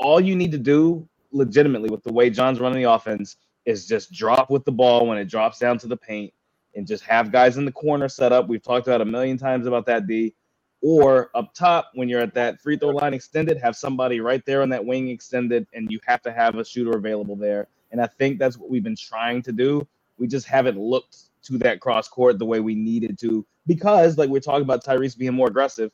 all 0.00 0.20
you 0.20 0.34
need 0.34 0.52
to 0.52 0.58
do, 0.58 1.08
legitimately, 1.30 1.90
with 1.90 2.02
the 2.02 2.12
way 2.12 2.30
Jon's 2.30 2.58
running 2.60 2.82
the 2.82 2.90
offense, 2.90 3.36
is 3.66 3.86
just 3.86 4.12
drop 4.12 4.50
with 4.50 4.64
the 4.64 4.72
ball 4.72 5.06
when 5.06 5.18
it 5.18 5.26
drops 5.26 5.58
down 5.58 5.78
to 5.78 5.86
the 5.86 5.96
paint, 5.96 6.32
and 6.74 6.86
just 6.86 7.04
have 7.04 7.30
guys 7.30 7.56
in 7.56 7.64
the 7.64 7.72
corner 7.72 8.08
set 8.08 8.32
up. 8.32 8.48
We've 8.48 8.62
talked 8.62 8.86
about 8.86 9.00
a 9.00 9.04
million 9.04 9.38
times 9.38 9.66
about 9.66 9.86
that. 9.86 10.06
D 10.06 10.34
or 10.82 11.30
up 11.34 11.52
top 11.52 11.90
when 11.94 12.08
you're 12.08 12.20
at 12.20 12.34
that 12.34 12.60
free 12.60 12.76
throw 12.76 12.88
line 12.88 13.12
extended, 13.12 13.58
have 13.58 13.76
somebody 13.76 14.20
right 14.20 14.44
there 14.46 14.62
on 14.62 14.70
that 14.70 14.84
wing 14.84 15.08
extended, 15.08 15.66
and 15.74 15.90
you 15.90 16.00
have 16.06 16.22
to 16.22 16.32
have 16.32 16.56
a 16.56 16.64
shooter 16.64 16.96
available 16.96 17.36
there. 17.36 17.68
And 17.92 18.00
I 18.00 18.06
think 18.06 18.38
that's 18.38 18.56
what 18.56 18.70
we've 18.70 18.82
been 18.82 18.96
trying 18.96 19.42
to 19.42 19.52
do. 19.52 19.86
We 20.18 20.26
just 20.26 20.46
haven't 20.46 20.78
looked 20.78 21.18
to 21.44 21.58
that 21.58 21.80
cross 21.80 22.08
court 22.08 22.38
the 22.38 22.46
way 22.46 22.60
we 22.60 22.74
needed 22.74 23.18
to 23.20 23.44
because, 23.66 24.16
like 24.16 24.30
we're 24.30 24.40
talking 24.40 24.62
about 24.62 24.84
Tyrese 24.84 25.16
being 25.16 25.34
more 25.34 25.48
aggressive. 25.48 25.90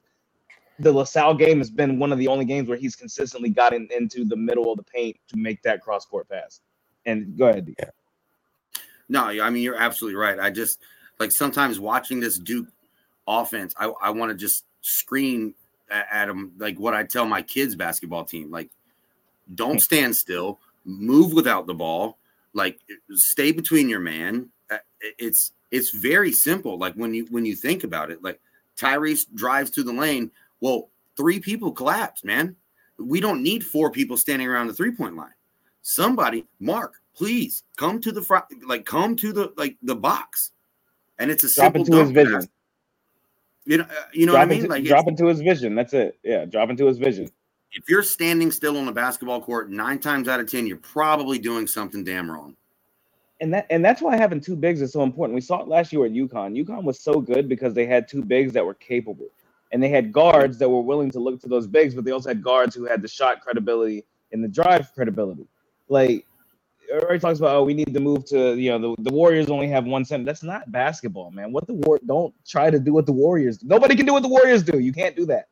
The 0.79 0.93
LaSalle 0.93 1.35
game 1.35 1.59
has 1.59 1.71
been 1.71 1.99
one 1.99 2.13
of 2.13 2.19
the 2.19 2.29
only 2.29 2.45
games 2.45 2.69
where 2.69 2.77
he's 2.77 2.97
consistently 2.97 3.49
gotten 3.49 3.89
into 3.97 4.25
the 4.25 4.37
middle 4.37 4.71
of 4.71 4.77
the 4.77 4.83
paint 4.83 5.17
to 5.29 5.37
make 5.37 5.63
that 5.63 5.81
cross 5.81 6.05
court 6.05 6.29
pass. 6.29 6.61
And 7.07 7.37
go 7.39 7.49
ahead. 7.49 7.75
Yeah. 7.79 7.91
No, 9.09 9.25
I 9.25 9.51
mean 9.51 9.63
you're 9.63 9.77
absolutely 9.77 10.17
right. 10.17 10.39
I 10.39 10.51
just 10.51 10.81
like 11.19 11.33
sometimes 11.33 11.79
watching 11.79 12.21
this 12.21 12.39
Duke 12.39 12.69
offense, 13.27 13.75
I, 13.79 13.93
I 14.03 14.11
want 14.11 14.31
to 14.31 14.37
just 14.37 14.65
scream 14.83 15.55
at, 15.91 16.07
at 16.11 16.27
them 16.27 16.53
like 16.59 16.79
what 16.79 16.95
I 16.95 17.05
tell 17.05 17.27
my 17.27 17.43
kids 17.43 17.75
basketball 17.75 18.25
team 18.25 18.51
like 18.51 18.71
don't 19.55 19.81
stand 19.81 20.17
still, 20.17 20.59
move 20.85 21.33
without 21.33 21.67
the 21.67 21.75
ball, 21.75 22.19
like 22.53 22.81
stay 23.13 23.53
between 23.53 23.89
your 23.89 24.01
man. 24.01 24.49
Uh, 24.71 24.79
it's 25.19 25.53
it's 25.71 25.91
very 25.91 26.33
simple. 26.33 26.79
Like 26.79 26.95
when 26.95 27.15
you 27.15 27.27
when 27.31 27.45
you 27.45 27.55
think 27.55 27.85
about 27.85 28.11
it, 28.11 28.23
like 28.23 28.41
Tyrese 28.77 29.27
drives 29.35 29.71
to 29.73 29.83
the 29.83 29.93
lane. 29.93 30.31
Well, 30.61 30.91
three 31.17 31.41
people 31.41 31.73
collapsed, 31.73 32.25
man. 32.25 32.57
We 32.99 33.21
don't 33.21 33.43
need 33.43 33.65
four 33.65 33.91
people 33.91 34.17
standing 34.17 34.49
around 34.49 34.69
the 34.69 34.75
three 34.75 34.93
point 34.93 35.17
line. 35.17 35.35
Somebody, 35.83 36.47
Mark, 36.61 36.95
please 37.15 37.65
come 37.77 38.01
to 38.01 38.13
the 38.13 38.23
front, 38.23 38.47
like 38.67 38.85
come 38.85 39.17
to 39.17 39.33
the 39.33 39.53
like 39.57 39.77
the 39.83 39.95
box, 39.95 40.53
and 41.19 41.31
it's 41.31 41.45
a 41.45 41.55
Drop 41.55 41.75
simple 41.75 41.81
into 41.83 41.97
his 41.99 42.11
vision. 42.11 42.49
You 43.67 43.79
know, 43.79 43.85
uh, 43.85 43.95
you 44.13 44.27
know 44.27 44.33
drop 44.33 44.49
what 44.49 44.57
I 44.57 44.61
mean? 44.61 44.69
like 44.69 44.85
drop 44.85 45.09
into 45.09 45.27
his 45.27 45.41
vision. 45.41 45.75
That's 45.75 45.93
it. 45.93 46.19
Yeah, 46.23 46.45
drop 46.45 46.71
into 46.71 46.87
his 46.87 46.99
vision. 46.99 47.29
If 47.73 47.89
you're 47.89 48.05
standing 48.05 48.51
still 48.51 48.79
on 48.79 48.89
a 48.89 48.93
basketball 48.93 49.43
court, 49.43 49.71
nine 49.71 49.99
times 49.99 50.29
out 50.29 50.41
of 50.41 50.51
ten, 50.51 50.67
you're 50.67 50.77
probably 50.79 51.39
doing 51.39 51.67
something 51.67 52.05
damn 52.05 52.31
wrong. 52.31 52.57
And 53.41 53.53
that 53.53 53.67
and 53.69 53.85
that's 53.85 54.01
why 54.01 54.17
having 54.17 54.41
two 54.41 54.57
bigs 54.57 54.81
is 54.81 54.93
so 54.93 55.03
important. 55.03 55.35
We 55.35 55.41
saw 55.41 55.61
it 55.61 55.69
last 55.69 55.93
year 55.93 56.07
at 56.07 56.13
UConn. 56.13 56.65
UConn 56.65 56.85
was 56.85 57.01
so 57.01 57.21
good 57.21 57.49
because 57.49 57.75
they 57.75 57.87
had 57.87 58.09
two 58.09 58.23
bigs 58.23 58.53
that 58.55 58.65
were 58.65 58.75
capable, 58.75 59.29
and 59.73 59.83
they 59.83 59.89
had 59.89 60.13
guards 60.13 60.59
that 60.59 60.69
were 60.69 60.81
willing 60.81 61.11
to 61.11 61.19
look 61.19 61.41
to 61.43 61.49
those 61.49 61.67
bigs, 61.67 61.95
but 61.95 62.05
they 62.05 62.13
also 62.13 62.29
had 62.29 62.43
guards 62.43 62.75
who 62.75 62.85
had 62.85 63.03
the 63.03 63.09
shot 63.09 63.41
credibility 63.41 64.05
and 64.33 64.43
the 64.43 64.49
drive 64.49 64.93
credibility. 64.95 65.47
Like 65.89 66.27
everybody 66.93 67.19
talks 67.19 67.39
about, 67.39 67.57
oh, 67.57 67.65
we 67.65 67.75
need 67.75 67.93
to 67.93 68.01
move 68.01 68.25
to, 68.27 68.55
you 68.57 68.71
know, 68.71 68.95
the, 68.97 69.03
the 69.03 69.13
Warriors 69.13 69.49
only 69.49 69.69
have 69.69 69.85
one 69.85 70.05
center. 70.05 70.25
That's 70.25 70.43
not 70.43 70.71
basketball, 70.71 71.31
man. 71.31 71.53
What 71.53 71.67
the 71.67 71.75
war? 71.75 71.99
Don't 72.07 72.35
try 72.47 72.71
to 72.71 72.79
do 72.79 72.93
what 72.93 73.07
the 73.07 73.13
Warriors. 73.13 73.59
Do. 73.59 73.67
Nobody 73.69 73.95
can 73.95 74.07
do 74.07 74.13
what 74.13 74.23
the 74.23 74.29
Warriors 74.29 74.63
do. 74.63 74.79
You 74.79 74.93
can't 74.93 75.17
do 75.17 75.27
that. 75.27 75.49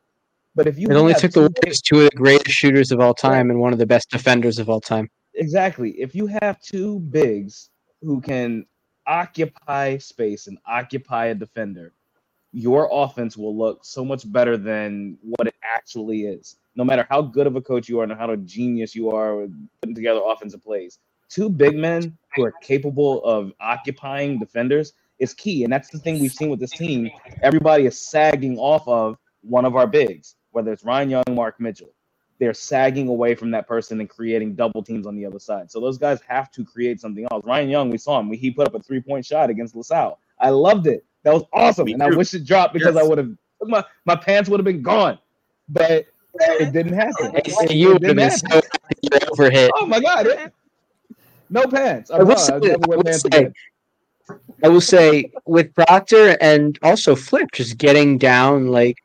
But 0.54 0.68
if 0.68 0.78
you, 0.78 0.88
it 0.88 0.94
only 0.94 1.14
took 1.14 1.32
the 1.32 1.40
Warriors 1.40 1.80
two 1.80 2.00
of 2.00 2.10
the 2.10 2.16
greatest 2.16 2.56
shooters 2.56 2.92
of 2.92 3.00
all 3.00 3.14
time 3.14 3.50
and 3.50 3.60
one 3.60 3.72
of 3.72 3.78
the 3.78 3.86
best 3.86 4.10
defenders 4.10 4.58
of 4.58 4.70
all 4.70 4.80
time. 4.80 5.10
Exactly. 5.34 5.90
If 6.00 6.14
you 6.14 6.28
have 6.40 6.60
two 6.60 7.00
bigs 7.00 7.70
who 8.02 8.20
can 8.20 8.66
occupy 9.06 9.98
space 9.98 10.46
and 10.46 10.58
occupy 10.66 11.26
a 11.26 11.34
defender, 11.34 11.92
your 12.54 12.88
offense 12.92 13.36
will 13.36 13.56
look 13.56 13.84
so 13.84 14.04
much 14.04 14.30
better 14.30 14.56
than 14.56 15.18
what 15.22 15.48
it 15.48 15.56
actually 15.76 16.26
is. 16.26 16.56
No 16.76 16.84
matter 16.84 17.04
how 17.10 17.20
good 17.20 17.48
of 17.48 17.56
a 17.56 17.60
coach 17.60 17.88
you 17.88 17.98
are 17.98 18.04
and 18.04 18.12
how 18.12 18.30
a 18.30 18.36
genius 18.36 18.94
you 18.94 19.10
are 19.10 19.36
with 19.36 19.68
putting 19.82 19.94
together 19.94 20.20
offensive 20.24 20.62
plays, 20.62 21.00
two 21.28 21.48
big 21.48 21.76
men 21.76 22.16
who 22.34 22.44
are 22.44 22.52
capable 22.62 23.24
of 23.24 23.52
occupying 23.58 24.38
defenders 24.38 24.92
is 25.18 25.34
key. 25.34 25.64
And 25.64 25.72
that's 25.72 25.88
the 25.88 25.98
thing 25.98 26.20
we've 26.20 26.32
seen 26.32 26.48
with 26.48 26.60
this 26.60 26.70
team. 26.70 27.10
Everybody 27.42 27.86
is 27.86 28.00
sagging 28.00 28.56
off 28.56 28.86
of 28.86 29.18
one 29.42 29.64
of 29.64 29.74
our 29.74 29.88
bigs, 29.88 30.36
whether 30.52 30.72
it's 30.72 30.84
Ryan 30.84 31.10
Young, 31.10 31.24
Mark 31.30 31.58
Mitchell. 31.58 31.92
They're 32.38 32.54
sagging 32.54 33.08
away 33.08 33.34
from 33.34 33.50
that 33.50 33.66
person 33.66 33.98
and 34.00 34.08
creating 34.08 34.54
double 34.54 34.82
teams 34.82 35.08
on 35.08 35.16
the 35.16 35.26
other 35.26 35.40
side. 35.40 35.72
So 35.72 35.80
those 35.80 35.98
guys 35.98 36.20
have 36.28 36.52
to 36.52 36.64
create 36.64 37.00
something 37.00 37.26
else. 37.32 37.44
Ryan 37.44 37.68
Young, 37.68 37.90
we 37.90 37.98
saw 37.98 38.20
him. 38.20 38.30
He 38.30 38.52
put 38.52 38.68
up 38.68 38.74
a 38.74 38.80
three 38.80 39.00
point 39.00 39.26
shot 39.26 39.50
against 39.50 39.74
LaSalle. 39.74 40.20
I 40.38 40.50
loved 40.50 40.86
it. 40.86 41.04
That 41.24 41.34
was 41.34 41.44
awesome. 41.52 41.88
and 41.88 42.02
I 42.02 42.10
wish 42.10 42.32
it 42.34 42.44
dropped 42.44 42.74
because 42.74 42.94
yes. 42.94 43.04
I 43.04 43.08
would 43.08 43.18
have 43.18 43.30
my, 43.62 43.84
my 44.04 44.14
pants 44.16 44.48
would 44.48 44.60
have 44.60 44.64
been 44.64 44.82
gone. 44.82 45.18
But 45.68 46.06
it 46.34 46.72
didn't 46.72 46.92
happen. 46.92 47.32
It, 47.34 47.72
you 47.72 47.94
would 47.94 48.02
have 48.02 48.16
been 48.16 48.30
so 48.30 48.60
overhit. 49.32 49.70
Oh 49.74 49.86
my 49.86 50.00
god. 50.00 50.26
It, 50.26 50.52
no 51.50 51.66
pants. 51.66 52.10
I, 52.10 52.18
I 52.18 52.22
will, 52.22 52.36
say, 52.36 52.54
I 52.54 52.86
will 52.86 53.12
say, 53.12 53.52
I 54.62 54.68
will 54.68 54.80
say 54.80 55.30
with 55.46 55.74
Proctor 55.74 56.36
and 56.40 56.78
also 56.82 57.14
Flip 57.14 57.48
just 57.52 57.78
getting 57.78 58.18
down 58.18 58.68
like 58.68 58.98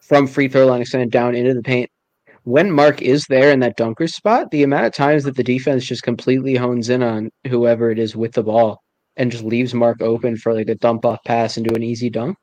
from 0.00 0.26
free 0.26 0.48
throw 0.48 0.66
line 0.66 0.80
extended 0.80 1.10
down 1.10 1.34
into 1.34 1.54
the 1.54 1.62
paint. 1.62 1.90
When 2.44 2.70
Mark 2.70 3.02
is 3.02 3.26
there 3.26 3.50
in 3.50 3.60
that 3.60 3.76
dunker 3.76 4.06
spot, 4.06 4.50
the 4.50 4.62
amount 4.62 4.86
of 4.86 4.92
times 4.92 5.24
that 5.24 5.36
the 5.36 5.44
defense 5.44 5.84
just 5.84 6.02
completely 6.02 6.54
hones 6.54 6.88
in 6.88 7.02
on 7.02 7.30
whoever 7.46 7.90
it 7.90 7.98
is 7.98 8.16
with 8.16 8.32
the 8.32 8.42
ball 8.42 8.82
and 9.18 9.30
just 9.30 9.44
leaves 9.44 9.74
Mark 9.74 10.00
open 10.00 10.38
for 10.38 10.54
like 10.54 10.70
a 10.70 10.74
dump 10.74 11.04
off 11.04 11.22
pass 11.24 11.58
into 11.58 11.74
an 11.74 11.82
easy 11.82 12.08
dunk. 12.08 12.38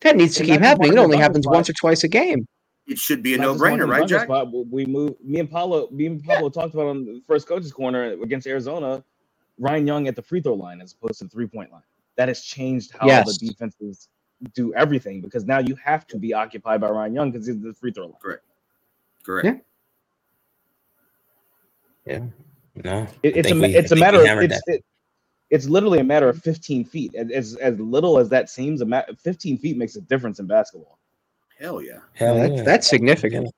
That 0.00 0.16
needs 0.16 0.34
to 0.34 0.42
and 0.42 0.50
keep 0.50 0.60
happening. 0.60 0.92
It 0.92 0.98
only 0.98 1.16
happens 1.16 1.46
once 1.46 1.70
or 1.70 1.72
twice 1.72 2.04
a 2.04 2.08
game 2.08 2.46
it 2.86 2.98
should 2.98 3.22
be 3.22 3.34
a 3.34 3.38
no 3.38 3.54
brainer, 3.54 3.88
right, 3.88 4.06
Jack? 4.06 4.24
Spot. 4.24 4.48
We 4.70 4.86
move. 4.86 5.14
Me 5.22 5.40
and 5.40 5.50
Paulo, 5.50 5.88
me 5.90 6.06
and 6.06 6.22
Pablo 6.22 6.48
talked 6.48 6.74
about 6.74 6.86
on 6.86 7.04
the 7.04 7.20
first 7.26 7.48
coaches 7.48 7.72
corner 7.72 8.12
against 8.22 8.46
Arizona. 8.46 9.02
Ryan 9.58 9.86
Young 9.86 10.08
at 10.08 10.14
the 10.14 10.22
free 10.22 10.40
throw 10.40 10.54
line 10.54 10.80
as 10.80 10.92
opposed 10.92 11.18
to 11.18 11.24
the 11.24 11.30
three 11.30 11.46
point 11.46 11.72
line. 11.72 11.82
That 12.16 12.28
has 12.28 12.42
changed 12.42 12.92
how 12.98 13.06
yes. 13.06 13.38
the 13.38 13.48
defenses 13.48 14.08
do 14.54 14.72
everything 14.74 15.20
because 15.20 15.46
now 15.46 15.58
you 15.58 15.74
have 15.76 16.06
to 16.08 16.18
be 16.18 16.32
occupied 16.32 16.80
by 16.80 16.88
Ryan 16.88 17.14
Young 17.14 17.30
because 17.32 17.46
he's 17.46 17.60
the 17.60 17.72
free 17.72 17.90
throw 17.90 18.04
line. 18.04 18.14
Correct. 18.22 18.44
Correct. 19.24 19.64
Yeah. 22.06 22.12
Yeah. 22.12 22.24
No. 22.84 23.06
It, 23.22 23.36
it's 23.38 23.50
a 23.50 23.54
we, 23.54 23.74
it's 23.74 23.92
a 23.92 23.96
matter 23.96 24.18
of 24.18 24.42
it's, 24.42 24.60
it, 24.66 24.84
it's 25.50 25.66
literally 25.66 26.00
a 26.00 26.04
matter 26.04 26.28
of 26.28 26.42
15 26.42 26.84
feet. 26.84 27.14
As 27.14 27.54
as 27.56 27.78
little 27.78 28.18
as 28.18 28.28
that 28.30 28.50
seems, 28.50 28.80
a 28.80 28.86
ma- 28.86 29.02
15 29.18 29.58
feet 29.58 29.76
makes 29.76 29.96
a 29.96 30.00
difference 30.00 30.38
in 30.38 30.46
basketball. 30.46 30.98
Hell 31.58 31.80
yeah. 31.80 32.00
Hell 32.14 32.36
that's, 32.36 32.54
yeah. 32.54 32.62
that's 32.62 32.86
significant. 32.88 33.54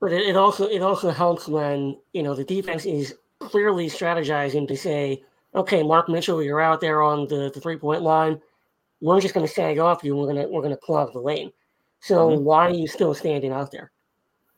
But 0.00 0.12
it, 0.12 0.22
it 0.28 0.36
also 0.36 0.66
it 0.66 0.82
also 0.82 1.10
helps 1.10 1.48
when 1.48 1.96
you 2.12 2.22
know 2.22 2.34
the 2.34 2.44
defense 2.44 2.84
is 2.84 3.14
clearly 3.38 3.88
strategizing 3.88 4.66
to 4.68 4.76
say, 4.76 5.22
okay, 5.54 5.82
Mark 5.82 6.08
Mitchell, 6.08 6.42
you're 6.42 6.60
out 6.60 6.80
there 6.80 7.02
on 7.02 7.26
the, 7.28 7.50
the 7.52 7.60
three 7.60 7.76
point 7.76 8.02
line. 8.02 8.40
We're 9.00 9.20
just 9.20 9.34
going 9.34 9.46
to 9.46 9.52
sag 9.52 9.78
off 9.78 10.02
you. 10.02 10.16
We're 10.16 10.26
gonna 10.26 10.48
we're 10.48 10.62
gonna 10.62 10.76
clog 10.76 11.12
the 11.12 11.20
lane. 11.20 11.52
So 12.00 12.30
mm-hmm. 12.30 12.44
why 12.44 12.66
are 12.66 12.74
you 12.74 12.86
still 12.86 13.14
standing 13.14 13.52
out 13.52 13.70
there? 13.70 13.90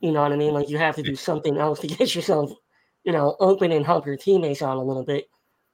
You 0.00 0.12
know 0.12 0.22
what 0.22 0.32
I 0.32 0.36
mean? 0.36 0.54
Like 0.54 0.68
you 0.68 0.78
have 0.78 0.96
to 0.96 1.02
do 1.02 1.16
something 1.16 1.58
else 1.58 1.80
to 1.80 1.86
get 1.88 2.14
yourself, 2.14 2.52
you 3.04 3.12
know, 3.12 3.36
open 3.40 3.72
and 3.72 3.84
help 3.84 4.06
your 4.06 4.16
teammates 4.16 4.62
out 4.62 4.76
a 4.76 4.82
little 4.82 5.04
bit. 5.04 5.28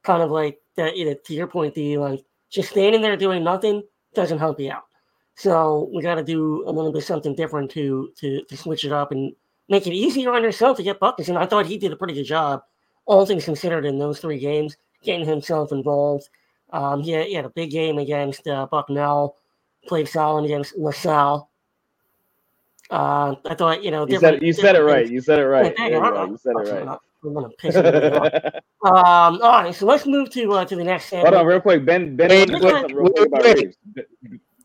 Kind 0.05 0.21
of 0.21 0.29
like 0.31 0.59
that. 0.75 0.95
You 0.95 1.05
know, 1.05 1.15
to 1.25 1.33
your 1.33 1.47
point, 1.47 1.73
the 1.73 1.97
like 1.97 2.23
just 2.49 2.69
standing 2.69 3.01
there 3.01 3.17
doing 3.17 3.43
nothing 3.43 3.83
doesn't 4.13 4.39
help 4.39 4.59
you 4.59 4.71
out. 4.71 4.85
So 5.35 5.89
we 5.93 6.01
got 6.01 6.15
to 6.15 6.23
do 6.23 6.63
a 6.67 6.71
little 6.71 6.91
bit 6.93 7.03
something 7.03 7.35
different 7.35 7.71
to 7.71 8.11
to 8.17 8.43
to 8.43 8.57
switch 8.57 8.85
it 8.85 8.91
up 8.91 9.11
and 9.11 9.33
make 9.67 9.87
it 9.87 9.93
easier 9.93 10.31
on 10.31 10.43
yourself 10.43 10.77
to 10.77 10.83
get 10.83 10.99
buckets. 10.99 11.27
And 11.29 11.37
I 11.37 11.45
thought 11.47 11.65
he 11.65 11.77
did 11.77 11.91
a 11.91 11.95
pretty 11.95 12.13
good 12.13 12.23
job, 12.23 12.61
all 13.05 13.25
things 13.25 13.45
considered, 13.45 13.85
in 13.85 13.97
those 13.97 14.19
three 14.19 14.39
games, 14.39 14.77
getting 15.03 15.27
himself 15.27 15.71
involved. 15.71 16.29
Um, 16.71 17.01
he, 17.01 17.11
had, 17.11 17.25
he 17.25 17.33
had 17.33 17.45
a 17.45 17.49
big 17.49 17.71
game 17.71 17.97
against 17.97 18.47
uh, 18.47 18.67
Bucknell, 18.67 19.37
played 19.87 20.07
solid 20.07 20.45
against 20.45 20.77
LaSalle. 20.77 21.49
Uh, 22.91 23.35
I 23.45 23.55
thought, 23.55 23.83
you 23.83 23.89
know, 23.89 24.07
you 24.07 24.19
said, 24.19 24.43
you 24.43 24.53
said 24.53 24.75
it 24.75 24.81
right. 24.83 25.09
You 25.09 25.19
said 25.19 25.39
it 25.39 25.45
right. 25.47 25.73
Yeah, 25.79 26.25
you 26.27 26.37
said 26.37 26.53
it 26.57 26.85
right. 26.85 26.99
I'm 27.25 27.33
gonna 27.33 27.49
piss 27.57 27.75
um, 27.75 27.81
all 28.83 29.39
right, 29.39 29.73
so 29.73 29.85
let's 29.85 30.05
move 30.05 30.29
to 30.31 30.53
uh, 30.53 30.65
to 30.65 30.75
the 30.75 30.83
next. 30.83 31.09
Hold 31.09 31.33
on, 31.33 31.45
real 31.45 31.59
quick. 31.59 31.85
Ben, 31.85 32.15
Ben, 32.15 32.29
wait, 32.29 32.49
wait, 32.51 32.95
real 32.95 33.09
quick 33.09 33.27
about 33.27 33.43
Reeves. 33.43 33.77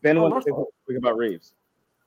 Ben, 0.01 0.17
oh, 0.17 0.29
want 0.29 0.45
to 0.45 0.65
quick 0.85 0.97
about 0.97 1.17
Reeves. 1.17 1.53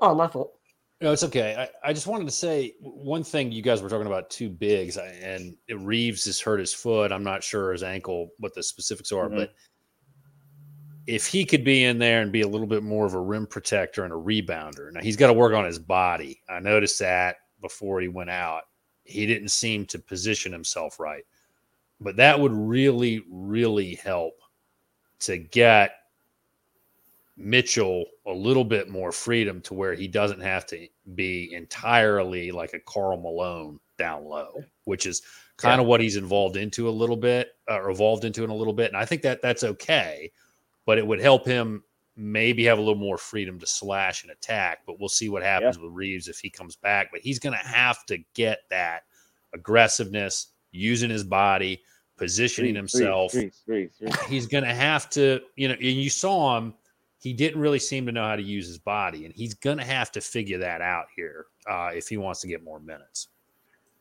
Oh, 0.00 0.14
my 0.14 0.28
fault. 0.28 0.54
No, 1.00 1.12
it's 1.12 1.24
okay. 1.24 1.54
I, 1.56 1.90
I 1.90 1.92
just 1.92 2.06
wanted 2.06 2.24
to 2.24 2.30
say 2.30 2.74
one 2.80 3.24
thing. 3.24 3.52
You 3.52 3.62
guys 3.62 3.82
were 3.82 3.88
talking 3.88 4.06
about 4.06 4.30
two 4.30 4.48
bigs, 4.48 4.96
and 4.96 5.56
Reeves 5.68 6.24
has 6.26 6.40
hurt 6.40 6.60
his 6.60 6.72
foot. 6.72 7.12
I'm 7.12 7.24
not 7.24 7.42
sure 7.42 7.72
his 7.72 7.82
ankle, 7.82 8.30
what 8.38 8.54
the 8.54 8.62
specifics 8.62 9.12
are, 9.12 9.26
mm-hmm. 9.26 9.36
but 9.36 9.54
if 11.06 11.26
he 11.26 11.44
could 11.44 11.64
be 11.64 11.84
in 11.84 11.98
there 11.98 12.22
and 12.22 12.32
be 12.32 12.40
a 12.40 12.48
little 12.48 12.66
bit 12.66 12.82
more 12.82 13.04
of 13.06 13.14
a 13.14 13.20
rim 13.20 13.46
protector 13.46 14.04
and 14.04 14.12
a 14.12 14.16
rebounder. 14.16 14.92
Now 14.92 15.00
he's 15.02 15.16
got 15.16 15.26
to 15.26 15.34
work 15.34 15.52
on 15.52 15.64
his 15.64 15.78
body. 15.78 16.40
I 16.48 16.60
noticed 16.60 16.98
that 17.00 17.36
before 17.60 18.00
he 18.00 18.08
went 18.08 18.30
out. 18.30 18.62
He 19.04 19.26
didn't 19.26 19.48
seem 19.48 19.86
to 19.86 19.98
position 19.98 20.52
himself 20.52 20.98
right. 20.98 21.24
But 22.00 22.16
that 22.16 22.38
would 22.38 22.52
really, 22.52 23.24
really 23.30 23.94
help 23.94 24.34
to 25.20 25.38
get 25.38 25.92
Mitchell 27.36 28.04
a 28.26 28.32
little 28.32 28.64
bit 28.64 28.88
more 28.88 29.12
freedom 29.12 29.60
to 29.62 29.74
where 29.74 29.94
he 29.94 30.08
doesn't 30.08 30.40
have 30.40 30.66
to 30.66 30.86
be 31.14 31.52
entirely 31.52 32.50
like 32.50 32.74
a 32.74 32.80
Karl 32.80 33.16
Malone 33.20 33.78
down 33.96 34.24
low, 34.24 34.64
which 34.84 35.06
is 35.06 35.22
kind 35.56 35.78
yeah. 35.78 35.82
of 35.82 35.86
what 35.86 36.00
he's 36.00 36.16
involved 36.16 36.56
into 36.56 36.88
a 36.88 36.90
little 36.90 37.16
bit, 37.16 37.56
uh, 37.70 37.80
or 37.80 37.90
evolved 37.90 38.24
into 38.24 38.44
in 38.44 38.50
a 38.50 38.54
little 38.54 38.72
bit. 38.72 38.88
And 38.88 38.96
I 38.96 39.04
think 39.04 39.22
that 39.22 39.40
that's 39.40 39.64
okay 39.64 40.30
but 40.86 40.98
it 40.98 41.06
would 41.06 41.20
help 41.20 41.46
him 41.46 41.82
maybe 42.16 42.64
have 42.64 42.78
a 42.78 42.80
little 42.80 42.94
more 42.94 43.18
freedom 43.18 43.58
to 43.58 43.66
slash 43.66 44.22
and 44.22 44.32
attack. 44.32 44.80
But 44.86 45.00
we'll 45.00 45.08
see 45.08 45.28
what 45.28 45.42
happens 45.42 45.76
yeah. 45.76 45.84
with 45.84 45.92
Reeves 45.92 46.28
if 46.28 46.38
he 46.38 46.50
comes 46.50 46.76
back. 46.76 47.08
But 47.12 47.20
he's 47.20 47.38
going 47.38 47.56
to 47.58 47.66
have 47.66 48.04
to 48.06 48.18
get 48.34 48.60
that 48.70 49.02
aggressiveness, 49.52 50.48
using 50.72 51.10
his 51.10 51.24
body, 51.24 51.82
positioning 52.16 52.74
himself. 52.74 53.32
He's 54.28 54.46
going 54.46 54.64
to 54.64 54.74
have 54.74 55.08
to, 55.10 55.40
you 55.56 55.68
know, 55.68 55.74
and 55.74 55.82
you 55.82 56.10
saw 56.10 56.58
him. 56.58 56.74
He 57.18 57.32
didn't 57.32 57.60
really 57.60 57.78
seem 57.78 58.04
to 58.06 58.12
know 58.12 58.24
how 58.24 58.36
to 58.36 58.42
use 58.42 58.66
his 58.66 58.78
body, 58.78 59.24
and 59.24 59.32
he's 59.32 59.54
going 59.54 59.78
to 59.78 59.84
have 59.84 60.12
to 60.12 60.20
figure 60.20 60.58
that 60.58 60.82
out 60.82 61.06
here 61.16 61.46
uh, 61.66 61.90
if 61.94 62.06
he 62.08 62.18
wants 62.18 62.40
to 62.42 62.48
get 62.48 62.62
more 62.62 62.80
minutes. 62.80 63.28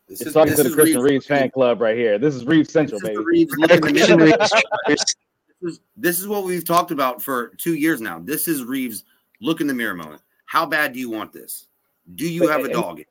This 0.09 0.19
it's 0.19 0.27
is, 0.27 0.33
talking 0.33 0.55
to 0.55 0.63
the 0.63 0.71
Christian 0.71 1.01
Reeves, 1.01 1.11
Reeves 1.11 1.25
fan 1.27 1.49
club 1.49 1.79
right 1.79 1.95
here. 1.95 2.19
This 2.19 2.35
is 2.35 2.45
Reeves 2.45 2.73
Central, 2.73 2.99
baby. 2.99 3.15
Reeves 3.17 3.55
is 5.63 5.79
this 5.95 6.19
is 6.19 6.27
what 6.27 6.43
we've 6.43 6.65
talked 6.65 6.91
about 6.91 7.21
for 7.21 7.49
two 7.57 7.75
years 7.75 8.01
now. 8.01 8.19
This 8.19 8.47
is 8.47 8.63
Reeves 8.63 9.03
look 9.41 9.61
in 9.61 9.67
the 9.67 9.73
mirror 9.73 9.93
moment. 9.93 10.21
How 10.45 10.65
bad 10.65 10.93
do 10.93 10.99
you 10.99 11.09
want 11.09 11.31
this? 11.31 11.67
Do 12.15 12.29
you 12.29 12.41
but, 12.41 12.49
have 12.49 12.61
a 12.61 12.65
and, 12.65 12.73
dog? 12.73 13.01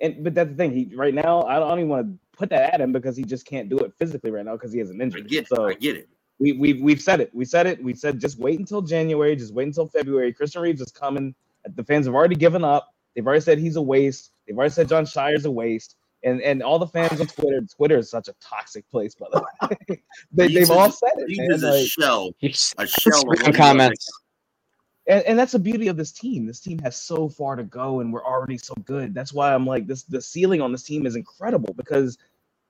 And 0.00 0.24
but 0.24 0.34
that's 0.34 0.50
the 0.50 0.56
thing. 0.56 0.72
He 0.72 0.94
right 0.94 1.14
now 1.14 1.42
I 1.42 1.58
don't 1.58 1.78
even 1.78 1.88
want 1.88 2.06
to 2.06 2.18
put 2.36 2.50
that 2.50 2.74
at 2.74 2.80
him 2.80 2.92
because 2.92 3.16
he 3.16 3.24
just 3.24 3.46
can't 3.46 3.68
do 3.68 3.78
it 3.78 3.92
physically 3.98 4.30
right 4.30 4.44
now 4.44 4.52
because 4.52 4.72
he 4.72 4.78
has 4.80 4.90
an 4.90 5.00
injury. 5.00 5.22
I 5.22 5.24
get 5.24 5.48
so 5.48 5.66
I 5.66 5.74
get 5.74 5.96
it. 5.96 6.08
We 6.38 6.52
we've 6.52 6.80
we've 6.80 7.00
said 7.00 7.20
it. 7.20 7.30
We 7.34 7.44
said 7.44 7.66
it. 7.66 7.82
We 7.82 7.94
said 7.94 8.20
just 8.20 8.38
wait 8.38 8.58
until 8.58 8.82
January. 8.82 9.36
Just 9.36 9.54
wait 9.54 9.66
until 9.68 9.86
February. 9.86 10.32
Christian 10.32 10.62
Reeves 10.62 10.80
is 10.80 10.90
coming. 10.90 11.34
The 11.76 11.84
fans 11.84 12.06
have 12.06 12.14
already 12.14 12.36
given 12.36 12.64
up. 12.64 12.92
They've 13.14 13.26
already 13.26 13.40
said 13.40 13.58
he's 13.58 13.76
a 13.76 13.82
waste. 13.82 14.32
They've 14.46 14.56
already 14.56 14.72
said 14.72 14.88
Jon 14.88 15.04
Scheyer's 15.04 15.44
a 15.44 15.50
waste 15.50 15.96
and 16.24 16.40
and 16.40 16.62
all 16.62 16.78
the 16.78 16.86
fans 16.86 17.20
on 17.20 17.26
Twitter. 17.26 17.60
Twitter 17.62 17.98
is 17.98 18.10
such 18.10 18.28
a 18.28 18.34
toxic 18.40 18.88
place, 18.90 19.14
by 19.14 19.26
the 19.32 19.40
way. 19.40 20.02
they, 20.32 20.52
have 20.52 20.70
all 20.70 20.90
said 20.90 21.12
it. 21.18 21.28
He 21.28 21.40
is 21.40 21.62
a 21.62 21.86
shell. 21.86 22.32
A 22.42 22.86
shell 22.86 23.30
of 23.30 23.54
comments. 23.54 24.10
And, 25.06 25.22
and 25.24 25.38
that's 25.38 25.52
the 25.52 25.58
beauty 25.58 25.88
of 25.88 25.98
this 25.98 26.12
team. 26.12 26.46
This 26.46 26.60
team 26.60 26.78
has 26.78 26.96
so 26.96 27.28
far 27.28 27.56
to 27.56 27.62
go, 27.62 28.00
and 28.00 28.10
we're 28.10 28.24
already 28.24 28.56
so 28.56 28.72
good. 28.86 29.12
That's 29.12 29.34
why 29.34 29.54
I'm 29.54 29.66
like 29.66 29.86
this. 29.86 30.02
The 30.04 30.20
ceiling 30.20 30.62
on 30.62 30.72
this 30.72 30.82
team 30.82 31.04
is 31.04 31.14
incredible 31.14 31.74
because 31.74 32.16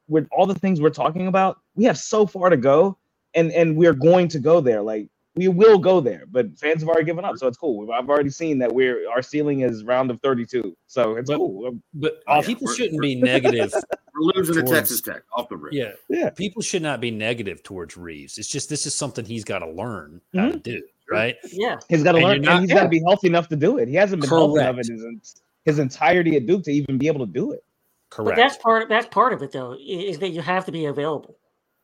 with 0.09 0.27
all 0.33 0.47
the 0.47 0.55
things 0.55 0.81
we're 0.81 0.91
talking 0.91 1.29
about, 1.29 1.61
we 1.77 1.85
have 1.85 1.97
so 1.97 2.27
far 2.27 2.51
to 2.51 2.57
go, 2.57 2.99
and 3.35 3.53
and 3.53 3.77
we're 3.77 3.95
going 3.95 4.29
to 4.29 4.41
go 4.41 4.61
there. 4.61 4.83
Like 4.83 5.09
we 5.37 5.49
will 5.49 5.79
go 5.79 6.01
there, 6.01 6.25
but 6.31 6.57
fans 6.59 6.81
have 6.83 6.89
already 6.89 7.05
given 7.05 7.25
up, 7.25 7.37
so 7.37 7.47
it's 7.49 7.57
cool. 7.57 7.91
I've 7.91 8.09
already 8.09 8.31
seen 8.31 8.59
that 8.59 8.73
we're 8.73 9.09
our 9.11 9.21
ceiling 9.21 9.61
is 9.61 9.85
round 9.85 10.11
of 10.11 10.21
32, 10.21 10.77
so 10.87 11.17
it's 11.17 11.29
but, 11.29 11.39
cool. 11.39 11.77
But 11.93 12.23
oh, 12.29 12.43
people 12.43 12.69
shouldn't 12.69 13.01
be 13.01 13.17
negative. 13.17 13.73
We're 14.17 14.31
losing 14.37 14.55
towards, 14.55 14.71
to 14.71 14.77
Texas 14.77 15.01
Tech 15.01 15.23
off 15.33 15.49
the 15.49 15.57
rip. 15.57 15.73
Yeah, 15.73 15.91
yeah. 16.09 16.31
People 16.31 16.63
should 16.63 16.83
not 16.83 17.01
be 17.01 17.11
negative 17.11 17.65
towards 17.65 17.97
Reeves. 17.97 18.39
It's 18.39 18.47
just 18.47 18.69
this 18.69 18.87
is 18.87 18.95
something 18.95 19.25
he's 19.25 19.43
got 19.43 19.59
to 19.59 19.69
learn 19.69 20.21
how 20.33 20.43
mm-hmm. 20.43 20.51
to 20.53 20.59
do, 20.59 20.83
right? 21.11 21.35
Yeah, 21.51 21.79
he's 21.89 22.05
got 22.05 22.13
to 22.13 22.19
learn, 22.19 22.43
not, 22.43 22.53
and 22.53 22.61
he's 22.61 22.71
yeah. 22.71 22.77
got 22.77 22.83
to 22.85 22.89
be 22.91 23.03
healthy 23.05 23.27
enough 23.27 23.49
to 23.49 23.57
do 23.57 23.79
it. 23.79 23.89
He 23.89 23.97
hasn't 23.97 24.23
been 24.23 24.31
Correct. 24.31 24.41
healthy 24.41 24.61
enough 24.61 24.87
in 24.89 25.19
his, 25.19 25.43
his 25.65 25.79
entirety 25.81 26.37
at 26.37 26.47
Duke 26.47 26.63
to 26.63 26.71
even 26.71 26.97
be 26.97 27.09
able 27.09 27.27
to 27.27 27.33
do 27.33 27.51
it. 27.51 27.65
Correct. 28.11 28.37
But 28.37 28.41
that's 28.41 28.57
part. 28.57 28.89
That's 28.89 29.09
part 29.09 29.33
of 29.33 29.43
it, 29.43 29.51
though, 29.51 29.77
is 29.85 30.21
that 30.21 30.29
you 30.29 30.43
have 30.43 30.65
to 30.67 30.73
be 30.73 30.85
available, 30.85 31.37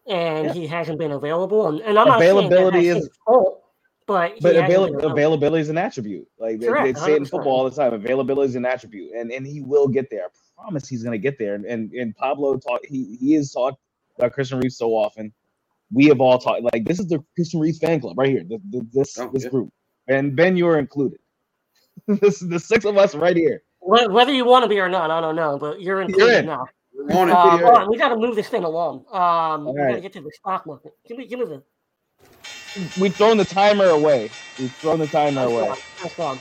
and 0.09 0.47
yeah. 0.47 0.53
he 0.53 0.67
hasn't 0.67 0.99
been 0.99 1.13
available. 1.13 1.69
And, 1.69 1.81
and 1.81 1.99
I'm 1.99 2.09
availability 2.09 2.89
not 2.89 2.97
is. 2.99 3.11
Fault, 3.27 3.63
but 4.07 4.41
but 4.41 4.57
avail- 4.57 4.97
availability 5.05 5.63
is 5.63 5.69
an 5.69 5.79
attribute. 5.79 6.27
Like 6.39 6.59
they, 6.61 6.67
they, 6.67 6.95
say 6.95 7.13
it 7.13 7.19
in 7.19 7.25
football 7.25 7.53
all 7.53 7.71
the 7.71 7.77
time. 7.77 7.93
Availability 7.93 8.51
is 8.51 8.57
an 8.57 8.67
attribute, 8.67 9.13
and 9.15 9.31
and 9.31 9.47
he 9.47 9.61
will 9.61 9.89
get 9.89 10.11
there. 10.11 10.27
I 10.27 10.63
promise 10.63 10.89
he's 10.89 11.03
going 11.03 11.13
to 11.13 11.19
get 11.19 11.39
there. 11.39 11.55
And, 11.55 11.65
and 11.65 11.93
and 11.93 12.17
Pablo 12.17 12.57
talked. 12.59 12.87
He 12.87 13.17
he 13.21 13.35
is 13.35 13.53
talked 13.53 13.79
about 14.19 14.33
Christian 14.33 14.59
Reeves 14.59 14.77
so 14.77 14.91
often. 14.91 15.33
We 15.93 16.07
have 16.07 16.21
all 16.21 16.39
talked 16.39 16.63
like 16.73 16.85
this 16.85 16.99
is 16.99 17.07
the 17.07 17.23
Christian 17.37 17.61
Reeves 17.61 17.79
fan 17.79 18.01
club 18.01 18.19
right 18.19 18.31
here. 18.31 18.45
This 18.45 18.83
this, 18.93 19.19
oh, 19.19 19.31
this 19.33 19.45
yeah. 19.45 19.51
group, 19.51 19.73
and 20.09 20.35
Ben, 20.35 20.57
you 20.57 20.67
are 20.67 20.79
included. 20.79 21.21
this 22.09 22.43
is 22.43 22.49
the 22.49 22.59
six 22.59 22.85
of 22.85 22.97
us 22.97 23.15
right 23.15 23.37
here. 23.37 23.63
Whether 23.81 24.33
you 24.33 24.45
want 24.45 24.65
to 24.65 24.69
be 24.69 24.79
or 24.79 24.89
not, 24.89 25.11
I 25.11 25.21
don't 25.21 25.37
know, 25.37 25.59
but 25.59 25.81
you're 25.81 26.03
included 26.03 26.27
you're 26.27 26.39
in. 26.41 26.47
now. 26.47 26.67
Uh, 27.09 27.87
we 27.89 27.97
got 27.97 28.09
to 28.09 28.17
move 28.17 28.37
this 28.37 28.49
thing 28.49 28.65
along. 28.65 29.05
Um, 29.13 29.67
we 29.67 29.75
got 29.75 29.95
to 29.95 30.01
get 30.01 30.13
to 30.15 30.21
the 30.21 30.31
stock 30.33 30.67
market. 30.67 30.93
Give 31.07 31.17
me, 31.19 31.27
give 31.27 31.39
me 31.39 31.47
the 31.47 31.63
we've 33.01 33.15
thrown 33.15 33.37
the 33.37 33.45
timer 33.45 33.87
away. 33.87 34.31
We've 34.59 34.73
thrown 34.75 34.99
the 34.99 35.07
timer 35.07 35.43
That's 35.43 35.53
away. 35.53 35.67
Gone. 35.67 35.79
That's 36.03 36.15
gone. 36.17 36.39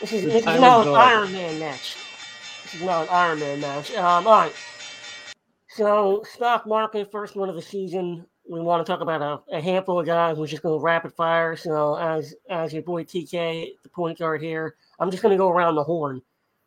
This 0.00 0.12
is, 0.12 0.24
this 0.24 0.36
is 0.36 0.44
now 0.44 0.82
an 0.82 0.88
Iron 0.88 1.32
Man 1.32 1.58
match. 1.60 1.96
This 2.64 2.74
is 2.74 2.82
now 2.82 3.02
an 3.02 3.08
Iron 3.10 3.40
Man 3.40 3.60
match. 3.60 3.92
Um, 3.94 4.26
all 4.26 4.32
right. 4.32 4.52
So, 5.68 6.24
stock 6.28 6.66
market, 6.66 7.10
first 7.12 7.36
one 7.36 7.48
of 7.48 7.54
the 7.54 7.62
season. 7.62 8.26
We 8.50 8.60
want 8.60 8.84
to 8.84 8.90
talk 8.90 9.00
about 9.00 9.22
a, 9.22 9.56
a 9.56 9.60
handful 9.60 10.00
of 10.00 10.06
guys. 10.06 10.36
We're 10.36 10.48
just 10.48 10.62
going 10.62 10.76
to 10.76 10.82
rapid 10.82 11.12
fire. 11.12 11.54
So, 11.54 11.94
as 11.96 12.34
as 12.48 12.72
your 12.72 12.82
boy 12.82 13.04
TK, 13.04 13.68
the 13.82 13.88
point 13.88 14.18
guard 14.18 14.42
here, 14.42 14.74
I'm 14.98 15.10
just 15.10 15.22
going 15.22 15.32
to 15.32 15.38
go 15.38 15.50
around 15.50 15.76
the 15.76 15.84
horn. 15.84 16.20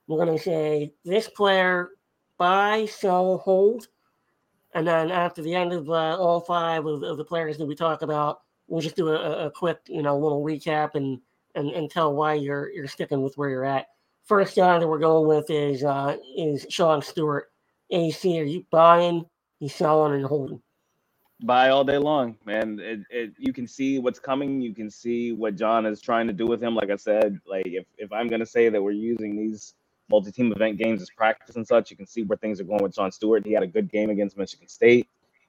We're 0.08 0.24
going 0.24 0.38
to 0.38 0.44
say 0.44 0.94
this 1.04 1.28
player 1.28 1.90
buy, 2.38 2.86
sell, 2.86 3.38
hold. 3.40 3.88
And 4.74 4.88
then 4.88 5.12
after 5.12 5.42
the 5.42 5.54
end 5.54 5.72
of 5.72 5.90
uh, 5.90 6.18
all 6.18 6.40
five 6.40 6.86
of, 6.86 7.04
of, 7.04 7.18
the 7.18 7.24
players 7.24 7.58
that 7.58 7.66
we 7.66 7.76
talk 7.76 8.02
about, 8.02 8.42
we'll 8.68 8.82
just 8.82 8.96
do 8.96 9.10
a, 9.10 9.48
a 9.48 9.52
quick, 9.52 9.80
you 9.88 10.02
know, 10.02 10.18
little 10.18 10.44
recap 10.44 10.96
and, 10.96 11.20
and 11.56 11.70
and 11.70 11.90
tell 11.90 12.14
why 12.14 12.34
you're 12.34 12.72
you're 12.72 12.88
sticking 12.88 13.22
with 13.22 13.38
where 13.38 13.50
you're 13.50 13.66
at. 13.66 13.88
First 14.24 14.56
guy 14.56 14.80
that 14.80 14.88
we're 14.88 15.00
going 15.00 15.28
with 15.28 15.50
is 15.50 15.84
uh, 15.84 16.18
is 16.36 16.66
Sean 16.70 17.02
Stewart. 17.02 17.52
AC, 17.92 18.40
are 18.40 18.44
you 18.44 18.66
buying? 18.72 19.26
You 19.60 19.70
selling 19.70 20.16
and 20.16 20.26
holding. 20.26 20.62
Buy 21.44 21.70
all 21.70 21.84
day 21.84 21.98
long, 21.98 22.38
man. 22.46 22.80
It, 22.80 23.02
it, 23.10 23.34
you 23.38 23.54
can 23.54 23.68
see 23.68 24.00
what's 24.00 24.20
coming. 24.20 24.62
You 24.62 24.74
can 24.74 24.90
see 24.90 25.34
what 25.34 25.56
Jon 25.56 25.86
is 25.86 26.02
trying 26.02 26.26
to 26.28 26.34
do 26.34 26.48
with 26.48 26.64
him. 26.64 26.74
Like 26.74 26.90
I 26.90 26.96
said, 26.96 27.40
like 27.46 27.68
if, 27.68 27.86
if 27.98 28.12
I'm 28.12 28.28
gonna 28.28 28.46
say 28.46 28.70
that 28.70 28.82
we're 28.82 28.92
using 28.92 29.36
these 29.36 29.76
multi-team 30.14 30.54
event 30.54 30.78
games 30.78 31.02
as 31.02 31.10
practice 31.10 31.56
and 31.56 31.68
such. 31.68 31.90
You 31.90 31.98
can 31.98 32.06
see 32.06 32.22
where 32.22 32.38
things 32.38 32.62
are 32.62 32.64
going 32.64 32.84
with 32.84 32.94
Sean 32.94 33.12
Stewart. 33.12 33.44
He 33.46 33.52
had 33.52 33.64
a 33.64 33.68
good 33.68 33.92
game 33.92 34.12
against 34.12 34.38
Michigan 34.38 34.68
State, 34.68 35.08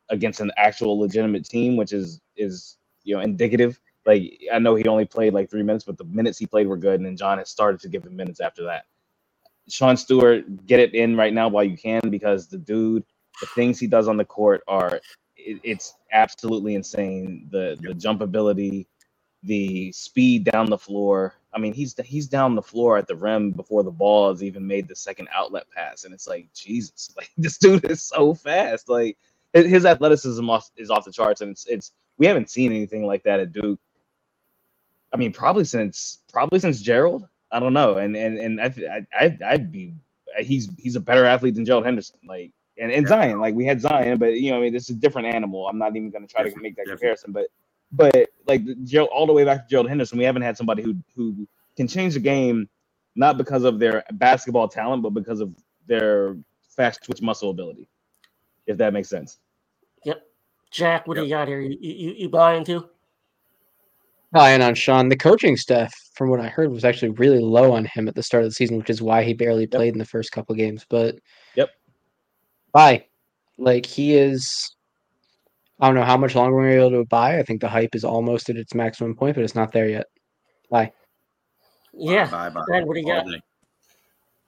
against 0.09 0.41
an 0.41 0.51
actual 0.57 0.99
legitimate 0.99 1.45
team, 1.45 1.77
which 1.77 1.93
is 1.93 2.23
is 2.37 2.79
you 3.05 3.15
know 3.15 3.21
indicative. 3.21 3.79
Like 4.07 4.41
I 4.53 4.59
know 4.59 4.75
he 4.75 4.89
only 4.89 5.05
played 5.05 5.35
like 5.35 5.51
three 5.51 5.63
minutes, 5.63 5.85
but 5.85 5.99
the 5.99 6.05
minutes 6.05 6.39
he 6.39 6.47
played 6.47 6.67
were 6.67 6.79
good, 6.79 6.99
and 6.99 7.07
then 7.07 7.17
Jon 7.17 7.37
has 7.39 7.51
started 7.51 7.81
to 7.83 7.89
give 7.89 8.05
him 8.05 8.17
minutes 8.17 8.41
after 8.41 8.65
that. 8.65 8.87
Sean 9.69 9.97
Stewart, 9.99 10.67
get 10.67 10.81
it 10.81 10.95
in 10.95 11.15
right 11.17 11.33
now 11.33 11.49
while 11.49 11.65
you 11.65 11.77
can 11.77 12.01
because 12.11 12.49
the 12.49 12.59
dude, 12.59 13.05
the 13.41 13.47
things 13.55 13.79
he 13.79 13.87
does 13.87 14.09
on 14.09 14.17
the 14.17 14.25
court 14.25 14.63
are 14.67 15.01
it, 15.37 15.61
it's 15.63 15.95
absolutely 16.11 16.75
insane. 16.75 17.49
The 17.51 17.77
the 17.83 17.93
jump 17.93 18.23
ability, 18.23 18.89
the 19.45 19.93
speed 19.93 20.45
down 20.45 20.71
the 20.71 20.79
floor. 20.79 21.35
I 21.53 21.59
mean, 21.59 21.73
he's 21.75 21.95
he's 22.05 22.27
down 22.27 22.55
the 22.55 22.63
floor 22.63 22.99
at 22.99 23.07
the 23.07 23.17
rim 23.17 23.53
before 23.53 23.83
the 23.85 23.91
ball 23.91 24.31
has 24.31 24.43
even 24.43 24.67
made 24.67 24.89
the 24.89 24.97
second 24.97 25.29
outlet 25.35 25.65
pass, 25.75 26.05
and 26.05 26.15
it's 26.15 26.27
like 26.27 26.49
Jesus, 26.55 27.13
like 27.17 27.31
this 27.37 27.59
dude 27.59 27.91
is 27.91 28.03
so 28.03 28.35
fast. 28.35 28.89
Like 28.89 29.19
his 29.53 29.87
athleticism 29.87 30.49
is 30.77 30.91
off 30.91 31.05
the 31.05 31.13
charts, 31.13 31.41
and 31.41 31.53
it's 31.53 31.67
it's 31.67 31.93
we 32.19 32.27
haven't 32.27 32.51
seen 32.51 32.73
anything 32.73 33.07
like 33.07 33.23
that 33.25 33.41
at 33.41 33.53
Duke. 33.53 33.81
I 35.13 35.17
mean, 35.17 35.33
probably 35.33 35.65
since 35.65 36.21
probably 36.33 36.59
since 36.59 36.81
Gerald. 36.81 37.27
I 37.53 37.61
don't 37.61 37.73
know, 37.73 37.99
and 37.99 38.17
and 38.17 38.39
and 38.39 38.61
I 38.61 39.07
I 39.13 39.39
I'd 39.47 39.71
be 39.71 39.95
he's 40.41 40.69
he's 40.79 40.97
a 40.97 41.01
better 41.01 41.25
athlete 41.25 41.55
than 41.55 41.65
Gerald 41.65 41.85
Henderson. 41.85 42.19
Like 42.27 42.53
and, 42.79 42.91
and 42.91 43.07
Zion, 43.07 43.41
like 43.41 43.55
we 43.55 43.65
had 43.65 43.81
Zion, 43.81 44.19
but 44.19 44.35
you 44.35 44.51
know, 44.51 44.59
I 44.59 44.61
mean, 44.63 44.73
this 44.73 44.91
is 44.91 44.97
a 44.97 44.99
different 44.99 45.29
animal. 45.29 45.69
I'm 45.69 45.79
not 45.79 45.95
even 45.97 46.11
going 46.11 46.27
to 46.27 46.33
try 46.33 46.49
to 46.49 46.61
make 46.61 46.77
that 46.77 46.87
comparison, 46.87 47.33
but 47.33 47.47
but 47.95 48.31
like 48.47 48.63
Joe, 48.85 49.05
all 49.07 49.27
the 49.27 49.33
way 49.33 49.45
back 49.45 49.65
to 49.65 49.71
Gerald 49.71 49.89
Henderson, 49.89 50.19
we 50.19 50.25
haven't 50.25 50.43
had 50.43 50.57
somebody 50.57 50.83
who 50.83 50.97
who 51.15 51.47
can 51.77 51.89
change 51.89 52.15
the 52.15 52.21
game 52.21 52.69
not 53.17 53.39
because 53.39 53.65
of 53.65 53.79
their 53.79 54.05
basketball 54.13 54.69
talent, 54.69 55.03
but 55.03 55.11
because 55.11 55.41
of 55.41 55.55
their 55.87 56.37
fast 56.77 57.05
twitch 57.05 57.23
muscle 57.23 57.51
ability. 57.51 57.89
If 58.67 58.79
that 58.79 58.93
makes 58.93 59.09
sense. 59.09 59.39
Yep. 60.05 60.23
Jack, 60.71 61.07
what 61.07 61.17
yep. 61.17 61.23
do 61.23 61.29
you 61.29 61.35
got 61.35 61.49
here? 61.49 61.61
You 61.61 61.77
you, 61.81 62.15
you 62.17 62.29
buy 62.29 62.55
into? 62.55 62.89
Buying 64.33 64.63
on 64.63 64.75
Sean. 64.75 65.09
The 65.09 65.17
coaching 65.17 65.57
staff, 65.57 65.95
from 66.15 66.29
what 66.29 66.41
I 66.41 66.49
heard, 66.49 66.73
was 66.73 66.85
actually 66.85 67.11
really 67.11 67.39
low 67.39 67.71
on 67.71 67.85
him 67.85 68.09
at 68.09 68.17
the 68.17 68.23
start 68.23 68.43
of 68.43 68.51
the 68.51 68.55
season, 68.55 68.79
which 68.79 68.91
is 68.91 69.01
why 69.01 69.23
he 69.23 69.33
barely 69.33 69.69
played 69.69 69.87
yep. 69.87 69.93
in 69.95 69.99
the 69.99 70.05
first 70.05 70.33
couple 70.33 70.57
games. 70.57 70.85
But 70.89 71.17
yep. 71.55 71.71
Bye. 72.73 73.07
Like 73.59 73.87
he 73.87 74.17
is 74.17 74.74
I 75.81 75.87
don't 75.87 75.97
know 75.97 76.05
how 76.05 76.17
much 76.17 76.35
longer 76.35 76.57
we're 76.57 76.79
able 76.79 76.91
to 76.91 77.05
buy. 77.05 77.39
I 77.39 77.43
think 77.43 77.61
the 77.61 77.69
hype 77.69 77.95
is 77.95 78.05
almost 78.05 78.49
at 78.49 78.57
its 78.57 78.75
maximum 78.75 79.15
point, 79.15 79.35
but 79.35 79.45
it's 79.45 79.55
not 79.55 79.73
there 79.73 79.89
yet. 79.89 80.07
Bye. 80.71 80.93
Yeah. 81.93 82.31
Bye. 82.31 82.51
Bye. 82.51 82.63
Ben, 82.69 82.87
what 82.87 82.95
do 82.95 83.01
you 83.01 83.07
got? 83.07 83.27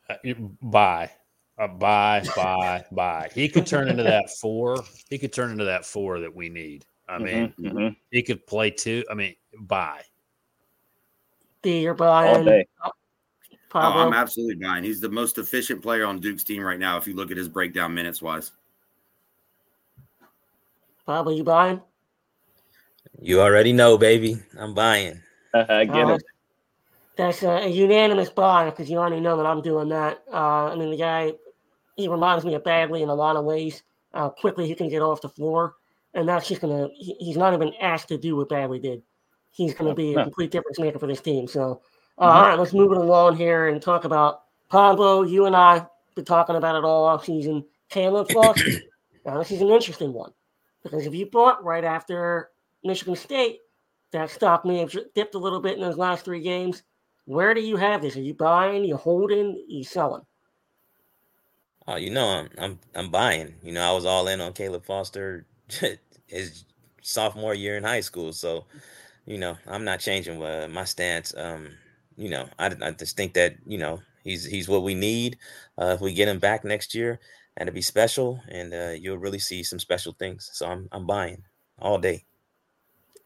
Uh, 0.08 0.34
buy. 0.62 1.10
Uh, 1.58 1.68
buy, 1.68 2.22
buy, 2.36 2.84
buy. 2.92 3.30
He 3.34 3.48
could 3.48 3.66
turn 3.66 3.88
into 3.88 4.02
that 4.02 4.30
four. 4.40 4.84
He 5.08 5.18
could 5.18 5.32
turn 5.32 5.50
into 5.50 5.64
that 5.64 5.86
four 5.86 6.20
that 6.20 6.34
we 6.34 6.48
need. 6.48 6.84
I 7.08 7.18
mean, 7.18 7.54
mm-hmm, 7.58 7.66
mm-hmm. 7.66 7.88
he 8.10 8.22
could 8.22 8.46
play 8.46 8.70
two. 8.70 9.04
I 9.10 9.14
mean, 9.14 9.34
buy. 9.60 10.02
D, 11.62 11.80
you're 11.80 11.94
buying. 11.94 12.64
Oh, 12.84 12.90
oh, 13.74 13.80
I'm 13.80 14.12
absolutely 14.12 14.56
buying. 14.56 14.84
He's 14.84 15.00
the 15.00 15.08
most 15.08 15.38
efficient 15.38 15.82
player 15.82 16.04
on 16.04 16.18
Duke's 16.18 16.44
team 16.44 16.62
right 16.62 16.78
now. 16.78 16.96
If 16.98 17.06
you 17.06 17.14
look 17.14 17.30
at 17.30 17.36
his 17.36 17.48
breakdown 17.48 17.94
minutes 17.94 18.20
wise. 18.20 18.52
Pablo, 21.06 21.32
you 21.32 21.44
buying? 21.44 21.80
You 23.20 23.40
already 23.40 23.72
know, 23.72 23.96
baby. 23.96 24.42
I'm 24.58 24.74
buying. 24.74 25.20
I 25.54 25.84
get 25.84 26.06
uh, 26.06 26.14
it. 26.14 26.22
That's 27.16 27.42
a, 27.42 27.50
a 27.50 27.68
unanimous 27.68 28.28
buy 28.28 28.68
because 28.68 28.90
you 28.90 28.98
already 28.98 29.20
know 29.20 29.36
that 29.36 29.46
I'm 29.46 29.62
doing 29.62 29.88
that. 29.88 30.22
Uh, 30.30 30.72
I 30.72 30.74
mean, 30.74 30.90
the 30.90 30.96
guy, 30.96 31.32
he 31.96 32.08
reminds 32.08 32.44
me 32.44 32.54
of 32.54 32.64
Bagley 32.64 33.02
in 33.02 33.08
a 33.08 33.14
lot 33.14 33.36
of 33.36 33.44
ways. 33.44 33.82
Uh, 34.12 34.28
quickly 34.28 34.66
he 34.66 34.74
can 34.74 34.88
get 34.88 35.00
off 35.00 35.20
the 35.20 35.28
floor, 35.28 35.76
and 36.14 36.28
that's 36.28 36.48
just 36.48 36.60
gonna. 36.60 36.88
He, 36.94 37.14
he's 37.18 37.36
not 37.36 37.54
even 37.54 37.72
asked 37.80 38.08
to 38.08 38.18
do 38.18 38.36
what 38.36 38.48
Bagley 38.48 38.78
did. 38.78 39.02
He's 39.50 39.74
gonna 39.74 39.94
be 39.94 40.14
a 40.14 40.24
complete 40.24 40.50
difference 40.50 40.78
maker 40.78 40.98
for 40.98 41.06
this 41.06 41.20
team. 41.20 41.46
So, 41.46 41.80
uh, 42.18 42.26
mm-hmm. 42.26 42.36
all 42.36 42.42
right, 42.42 42.58
let's 42.58 42.72
move 42.74 42.92
it 42.92 42.98
along 42.98 43.36
here 43.36 43.68
and 43.68 43.80
talk 43.80 44.04
about 44.04 44.42
Pablo. 44.68 45.22
You 45.22 45.46
and 45.46 45.56
I 45.56 45.86
been 46.14 46.24
talking 46.24 46.56
about 46.56 46.76
it 46.76 46.84
all 46.84 47.04
off 47.04 47.24
season. 47.24 47.64
Caleb 47.88 48.30
Foster. 48.32 48.70
now 49.24 49.38
this 49.38 49.52
is 49.52 49.62
an 49.62 49.68
interesting 49.68 50.12
one. 50.12 50.32
Because 50.86 51.06
if 51.06 51.14
you 51.14 51.26
bought 51.26 51.64
right 51.64 51.84
after 51.84 52.50
Michigan 52.84 53.16
State, 53.16 53.60
that 54.12 54.30
stock 54.30 54.64
may 54.64 54.78
have 54.78 54.94
dipped 55.14 55.34
a 55.34 55.38
little 55.38 55.60
bit 55.60 55.74
in 55.74 55.80
those 55.80 55.96
last 55.96 56.24
three 56.24 56.40
games. 56.40 56.82
Where 57.24 57.54
do 57.54 57.60
you 57.60 57.76
have 57.76 58.02
this? 58.02 58.16
Are 58.16 58.20
you 58.20 58.34
buying? 58.34 58.84
You 58.84 58.96
holding? 58.96 59.64
You 59.68 59.82
selling? 59.82 60.22
Oh, 61.88 61.96
you 61.96 62.10
know, 62.10 62.26
I'm 62.26 62.48
I'm 62.58 62.78
I'm 62.94 63.10
buying. 63.10 63.54
You 63.62 63.72
know, 63.72 63.82
I 63.82 63.92
was 63.92 64.06
all 64.06 64.28
in 64.28 64.40
on 64.40 64.52
Caleb 64.52 64.84
Foster 64.84 65.44
his 66.26 66.64
sophomore 67.02 67.54
year 67.54 67.76
in 67.76 67.82
high 67.82 68.00
school, 68.00 68.32
so 68.32 68.64
you 69.24 69.38
know, 69.38 69.56
I'm 69.66 69.84
not 69.84 70.00
changing 70.00 70.42
uh, 70.42 70.68
my 70.70 70.84
stance. 70.84 71.34
Um, 71.36 71.68
you 72.16 72.30
know, 72.30 72.48
I, 72.58 72.74
I 72.80 72.90
just 72.92 73.16
think 73.16 73.34
that 73.34 73.56
you 73.66 73.78
know 73.78 74.00
he's 74.22 74.44
he's 74.44 74.68
what 74.68 74.84
we 74.84 74.94
need. 74.94 75.38
Uh, 75.78 75.94
if 75.94 76.00
we 76.00 76.14
get 76.14 76.28
him 76.28 76.38
back 76.38 76.64
next 76.64 76.94
year, 76.94 77.18
and 77.56 77.66
to 77.66 77.72
be 77.72 77.82
special, 77.82 78.40
and 78.48 78.74
uh, 78.74 78.90
you'll 78.90 79.18
really 79.18 79.38
see 79.38 79.62
some 79.62 79.78
special 79.78 80.14
things. 80.18 80.50
So 80.52 80.66
I'm 80.66 80.88
I'm 80.92 81.06
buying 81.06 81.42
all 81.78 81.98
day. 81.98 82.24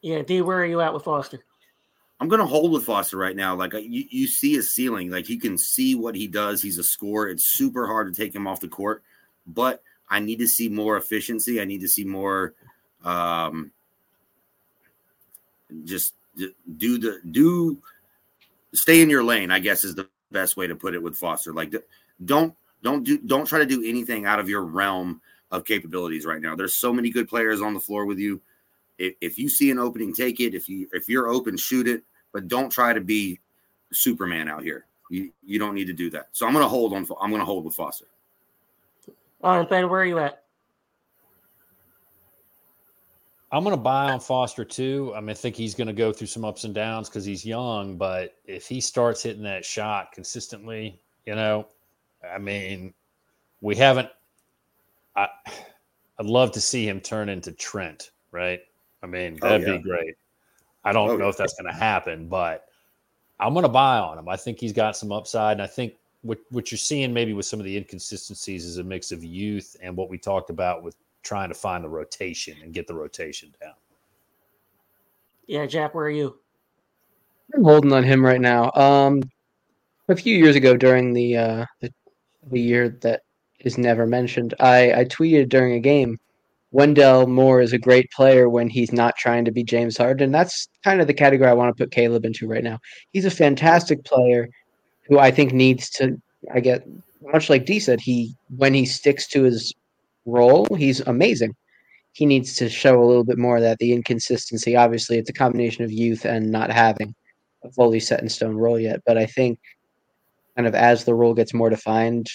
Yeah, 0.03 0.23
D, 0.23 0.41
where 0.41 0.59
are 0.59 0.67
you 0.67 0.81
at 0.81 0.95
with 0.95 1.05
Foster? 1.05 1.45
I'm 2.21 2.29
gonna 2.29 2.47
hold 2.47 2.73
with 2.73 2.85
Foster 2.85 3.17
right 3.17 3.35
now. 3.35 3.55
Like 3.55 3.73
you, 3.73 4.05
you 4.09 4.27
see 4.27 4.55
his 4.55 4.75
ceiling. 4.75 5.11
Like 5.11 5.29
you 5.29 5.41
can 5.41 5.57
see 5.57 5.95
what 5.95 6.15
he 6.15 6.27
does. 6.27 6.63
He's 6.63 6.79
a 6.79 6.85
scorer. 6.85 7.29
It's 7.29 7.47
super 7.47 7.87
hard 7.87 8.13
to 8.13 8.21
take 8.23 8.35
him 8.35 8.47
off 8.47 8.61
the 8.61 8.69
court, 8.69 9.03
but 9.47 9.83
I 10.09 10.21
need 10.21 10.39
to 10.41 10.49
see 10.49 10.69
more 10.69 10.97
efficiency. 10.97 11.61
I 11.61 11.65
need 11.65 11.81
to 11.81 11.89
see 11.89 12.05
more. 12.05 12.55
Um, 13.05 13.71
just 15.85 16.15
do 16.77 16.99
the 16.99 17.21
do 17.31 17.79
stay 18.75 19.01
in 19.01 19.11
your 19.11 19.25
lane. 19.25 19.51
I 19.51 19.59
guess 19.59 19.85
is 19.85 19.95
the 19.95 20.09
best 20.31 20.57
way 20.57 20.67
to 20.67 20.77
put 20.77 20.95
it 20.95 21.03
with 21.03 21.17
Foster. 21.17 21.53
Like 21.53 21.75
don't 22.25 22.55
don't 22.83 23.05
do 23.05 23.19
don't 23.19 23.47
try 23.47 23.59
to 23.59 23.67
do 23.67 23.83
anything 23.85 24.27
out 24.27 24.39
of 24.39 24.49
your 24.49 24.63
realm 24.63 25.21
of 25.51 25.65
capabilities 25.65 26.25
right 26.25 26.41
now. 26.41 26.55
There's 26.55 26.75
so 26.75 26.93
many 26.93 27.11
good 27.11 27.29
players 27.29 27.61
on 27.61 27.75
the 27.75 27.81
floor 27.81 28.07
with 28.07 28.19
you. 28.19 28.41
If, 28.99 29.15
if 29.21 29.39
you 29.39 29.49
see 29.49 29.71
an 29.71 29.79
opening, 29.79 30.15
take 30.15 30.41
it. 30.41 30.55
If 30.55 30.69
you 30.69 30.89
if 30.93 31.09
you're 31.09 31.29
open, 31.29 31.57
shoot 31.57 31.89
it. 31.89 32.03
But 32.33 32.49
don't 32.49 32.71
try 32.71 32.93
to 32.93 33.01
be 33.01 33.41
Superman 33.93 34.49
out 34.49 34.63
here. 34.63 34.87
You 35.11 35.33
you 35.43 35.59
don't 35.59 35.75
need 35.75 35.87
to 35.87 35.93
do 35.93 36.11
that. 36.11 36.29
So 36.33 36.47
I'm 36.47 36.53
gonna 36.53 36.69
hold 36.69 36.93
on. 36.93 37.07
I'm 37.21 37.31
gonna 37.31 37.45
hold 37.45 37.65
with 37.65 37.75
Foster. 37.75 38.07
All 39.43 39.59
right, 39.59 39.69
Ben, 39.69 39.89
where 39.89 40.03
are 40.03 40.05
you 40.05 40.19
at? 40.19 40.43
I'm 43.53 43.65
going 43.65 43.75
to 43.75 43.83
buy 43.83 44.13
on 44.13 44.21
Foster 44.21 44.65
too. 44.65 45.13
I 45.17 45.21
mean, 45.21 45.31
I 45.31 45.35
think 45.35 45.57
he's 45.57 45.75
going 45.75 45.89
to 45.89 45.93
go 45.93 46.13
through 46.13 46.29
some 46.29 46.45
ups 46.45 46.65
and 46.65 46.75
downs 46.75 47.09
because 47.09 47.25
he's 47.25 47.45
young. 47.45 47.97
But 47.97 48.37
if 48.45 48.69
he 48.69 48.81
starts 48.81 49.23
hitting 49.23 49.43
that 49.43 49.65
shot 49.65 50.13
consistently, 50.13 51.01
you 51.27 51.35
know, 51.35 51.67
I 52.29 52.39
mean, 52.39 52.95
we 53.61 53.77
haven't. 53.77 54.09
I, 55.17 55.29
I'd 56.19 56.27
love 56.27 56.53
to 56.53 56.61
see 56.61 56.89
him 56.89 57.01
turn 57.01 57.29
into 57.29 57.53
Trent, 57.53 58.11
right? 58.31 58.61
I 59.03 59.07
mean, 59.07 59.39
oh, 59.43 59.49
that'd 59.49 59.69
oh, 59.69 59.73
yeah. 59.73 59.79
be 59.79 59.83
great. 59.83 60.15
I 60.85 60.93
don't 60.93 61.11
oh, 61.11 61.17
know 61.17 61.25
yeah. 61.25 61.31
if 61.31 61.37
that's 61.37 61.55
going 61.55 61.73
to 61.73 61.79
happen, 61.79 62.29
but 62.29 62.67
I'm 63.39 63.55
going 63.55 63.65
to 63.65 63.71
buy 63.71 63.99
on 63.99 64.19
him. 64.19 64.29
I 64.29 64.37
think 64.37 64.59
he's 64.59 64.73
got 64.73 64.97
some 64.97 65.13
upside, 65.13 65.53
and 65.55 65.63
I 65.63 65.67
think 65.67 65.95
what 66.23 66.39
what 66.51 66.71
you're 66.71 66.79
seeing 66.79 67.13
maybe 67.13 67.33
with 67.33 67.47
some 67.47 67.61
of 67.61 67.65
the 67.65 67.77
inconsistencies 67.77 68.65
is 68.65 68.79
a 68.79 68.85
mix 68.85 69.13
of 69.13 69.25
youth 69.25 69.77
and 69.83 69.97
what 69.97 70.11
we 70.11 70.19
talked 70.19 70.51
about 70.51 70.83
with 70.83 70.95
trying 71.23 71.49
to 71.49 71.55
find 71.55 71.83
the 71.83 71.89
rotation 71.89 72.57
and 72.63 72.73
get 72.73 72.87
the 72.87 72.95
rotation 72.95 73.55
down. 73.61 73.75
Yeah, 75.47 75.67
Jack, 75.67 75.95
where 75.95 76.07
are 76.07 76.11
you? 76.11 76.39
I'm 77.55 77.65
holding 77.65 77.93
on 77.93 78.05
him 78.05 78.25
right 78.25 78.41
now. 78.41 78.71
Um, 78.73 79.23
a 80.09 80.17
few 80.17 80.37
years 80.37 80.57
ago, 80.57 80.77
during 80.77 81.13
the 81.13 81.37
uh, 81.37 81.67
the 81.81 81.93
the 82.51 82.61
year 82.61 82.89
that 83.03 83.23
is 83.61 83.79
never 83.79 84.07
mentioned. 84.07 84.55
I, 84.61 84.93
I 84.93 85.05
tweeted 85.05 85.49
during 85.49 85.75
a 85.75 85.81
game, 85.81 86.19
Wendell 86.73 87.27
Moore 87.27 87.61
is 87.61 87.73
a 87.73 87.79
great 87.79 88.11
player 88.13 88.49
when 88.49 88.69
he's 88.69 88.93
not 88.93 89.17
trying 89.17 89.45
to 89.45 89.51
be 89.51 89.65
James 89.65 89.97
Harden. 89.97 90.31
That's 90.31 90.69
kind 90.85 91.01
of 91.01 91.07
the 91.07 91.15
category 91.15 91.51
I 91.51 91.55
want 91.55 91.77
to 91.77 91.83
put 91.83 91.91
Caleb 91.91 92.25
into 92.25 92.47
right 92.47 92.63
now. 92.63 92.79
He's 93.13 93.25
a 93.25 93.31
fantastic 93.31 94.05
player 94.05 94.49
who 95.09 95.19
I 95.19 95.31
think 95.31 95.53
needs 95.53 95.91
to, 95.91 96.21
I 96.55 96.61
get, 96.61 96.87
much 97.33 97.51
like 97.51 97.67
D 97.67 97.81
said, 97.81 98.01
he 98.01 98.35
when 98.57 98.73
he 98.73 98.87
sticks 98.87 99.27
to 99.29 99.43
his 99.43 99.75
role, 100.27 100.67
he's 100.77 101.01
amazing. 101.01 101.55
He 102.13 102.27
needs 102.27 102.55
to 102.57 102.69
show 102.69 103.03
a 103.03 103.05
little 103.05 103.25
bit 103.25 103.39
more 103.39 103.57
of 103.57 103.63
that. 103.63 103.79
The 103.79 103.93
inconsistency, 103.93 104.77
obviously, 104.77 105.19
it's 105.19 105.31
a 105.31 105.35
combination 105.35 105.85
of 105.85 105.93
youth 105.93 106.25
and 106.25 106.51
not 106.51 106.71
having 106.71 107.15
a 107.65 107.71
fully 107.71 108.01
set 108.01 108.23
in 108.23 108.29
stone 108.29 108.57
role 108.57 108.79
yet. 108.79 109.01
But 109.07 109.19
I 109.19 109.27
think 109.27 109.59
kind 110.57 110.67
of 110.67 110.75
as 110.75 111.05
the 111.05 111.15
role 111.15 111.35
gets 111.35 111.55
more 111.55 111.71
defined, 111.71 112.29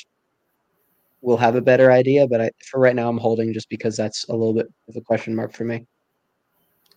we'll 1.21 1.37
have 1.37 1.55
a 1.55 1.61
better 1.61 1.91
idea. 1.91 2.27
But 2.27 2.41
I, 2.41 2.51
for 2.69 2.79
right 2.79 2.95
now, 2.95 3.09
I'm 3.09 3.17
holding 3.17 3.53
just 3.53 3.69
because 3.69 3.97
that's 3.97 4.25
a 4.29 4.33
little 4.33 4.53
bit 4.53 4.67
of 4.87 4.95
a 4.95 5.01
question 5.01 5.35
mark 5.35 5.53
for 5.53 5.65
me. 5.65 5.85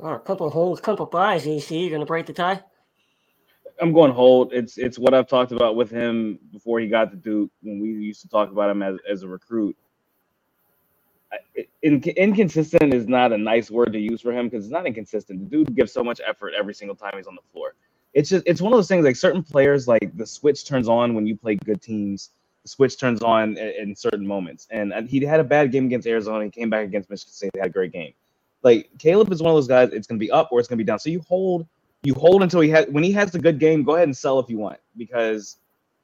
All 0.01 0.13
right, 0.13 0.25
couple 0.25 0.47
of 0.47 0.53
holds, 0.53 0.81
couple 0.81 1.07
of 1.07 1.11
buys. 1.11 1.47
EC, 1.47 1.71
you're 1.71 1.91
going 1.91 2.01
to 2.01 2.07
break 2.07 2.27
the 2.27 2.33
tie. 2.33 2.63
I'm 3.81 3.93
going 3.93 4.13
hold. 4.13 4.53
It's 4.53 4.77
it's 4.77 4.99
what 4.99 5.15
I've 5.15 5.29
talked 5.29 5.53
about 5.53 5.77
with 5.77 5.91
him 5.91 6.39
before 6.53 6.81
he 6.81 6.89
got 6.89 7.11
to 7.11 7.17
Duke 7.17 7.51
when 7.63 7.81
we 7.81 7.91
used 7.91 8.23
to 8.23 8.29
talk 8.29 8.51
about 8.51 8.71
him 8.71 8.83
as, 8.83 8.97
as 9.09 9.23
a 9.23 9.29
recruit. 9.29 9.77
In, 11.83 12.03
inconsistent 12.03 12.95
is 12.95 13.07
not 13.07 13.33
a 13.33 13.39
nice 13.39 13.71
word 13.71 13.93
to 13.93 13.99
use 13.99 14.21
for 14.21 14.33
him 14.33 14.49
because 14.49 14.65
it's 14.65 14.73
not 14.73 14.87
inconsistent. 14.87 15.41
The 15.41 15.47
dude 15.47 15.77
gives 15.77 15.93
so 15.93 16.03
much 16.03 16.21
effort 16.27 16.55
every 16.59 16.75
single 16.75 16.97
time 16.97 17.13
he's 17.17 17.27
on 17.27 17.35
the 17.35 17.43
floor 17.53 17.75
it's 18.15 18.29
just 18.31 18.45
it's 18.47 18.61
one 18.61 18.73
of 18.73 18.77
those 18.77 18.89
things 18.89 19.05
like 19.05 19.17
certain 19.17 19.43
players 19.43 19.87
like 19.87 20.17
the 20.17 20.27
switch 20.27 20.67
turns 20.67 20.89
on 20.89 21.15
when 21.15 21.27
you 21.27 21.37
play 21.37 21.55
good 21.57 21.81
teams 21.83 22.31
the 22.63 22.69
switch 22.69 22.99
turns 22.99 23.23
on 23.23 23.57
in, 23.57 23.89
in 23.89 23.97
certain 23.97 24.27
moments 24.27 24.67
and 24.71 24.93
he 25.09 25.21
had 25.21 25.41
a 25.41 25.45
bad 25.45 25.71
game 25.71 25.87
against 25.87 26.07
arizona 26.07 26.45
he 26.45 26.51
came 26.51 26.71
back 26.71 26.85
against 26.85 27.11
michigan 27.11 27.33
state 27.33 27.51
had 27.57 27.67
a 27.67 27.71
great 27.71 27.93
game 27.93 28.13
like 28.63 28.91
caleb 28.99 29.31
is 29.33 29.43
one 29.43 29.51
of 29.51 29.57
those 29.57 29.69
guys 29.69 29.93
it's 29.93 30.07
going 30.07 30.19
to 30.19 30.25
be 30.25 30.31
up 30.31 30.49
or 30.51 30.59
it's 30.59 30.69
going 30.69 30.79
to 30.79 30.85
be 30.85 30.87
down 30.87 30.99
so 30.99 31.11
you 31.11 31.21
hold 31.29 31.67
you 32.03 32.15
hold 32.15 32.43
until 32.43 32.61
he 32.61 32.71
has 32.71 32.87
when 32.87 33.05
he 33.05 33.13
has 33.13 33.31
the 33.31 33.39
good 33.39 33.59
game. 33.59 33.83
Go 33.83 33.97
ahead 33.97 34.09
and 34.09 34.17
sell 34.17 34.39
if 34.39 34.49
you 34.49 34.59
want 34.59 34.79
because 34.97 35.57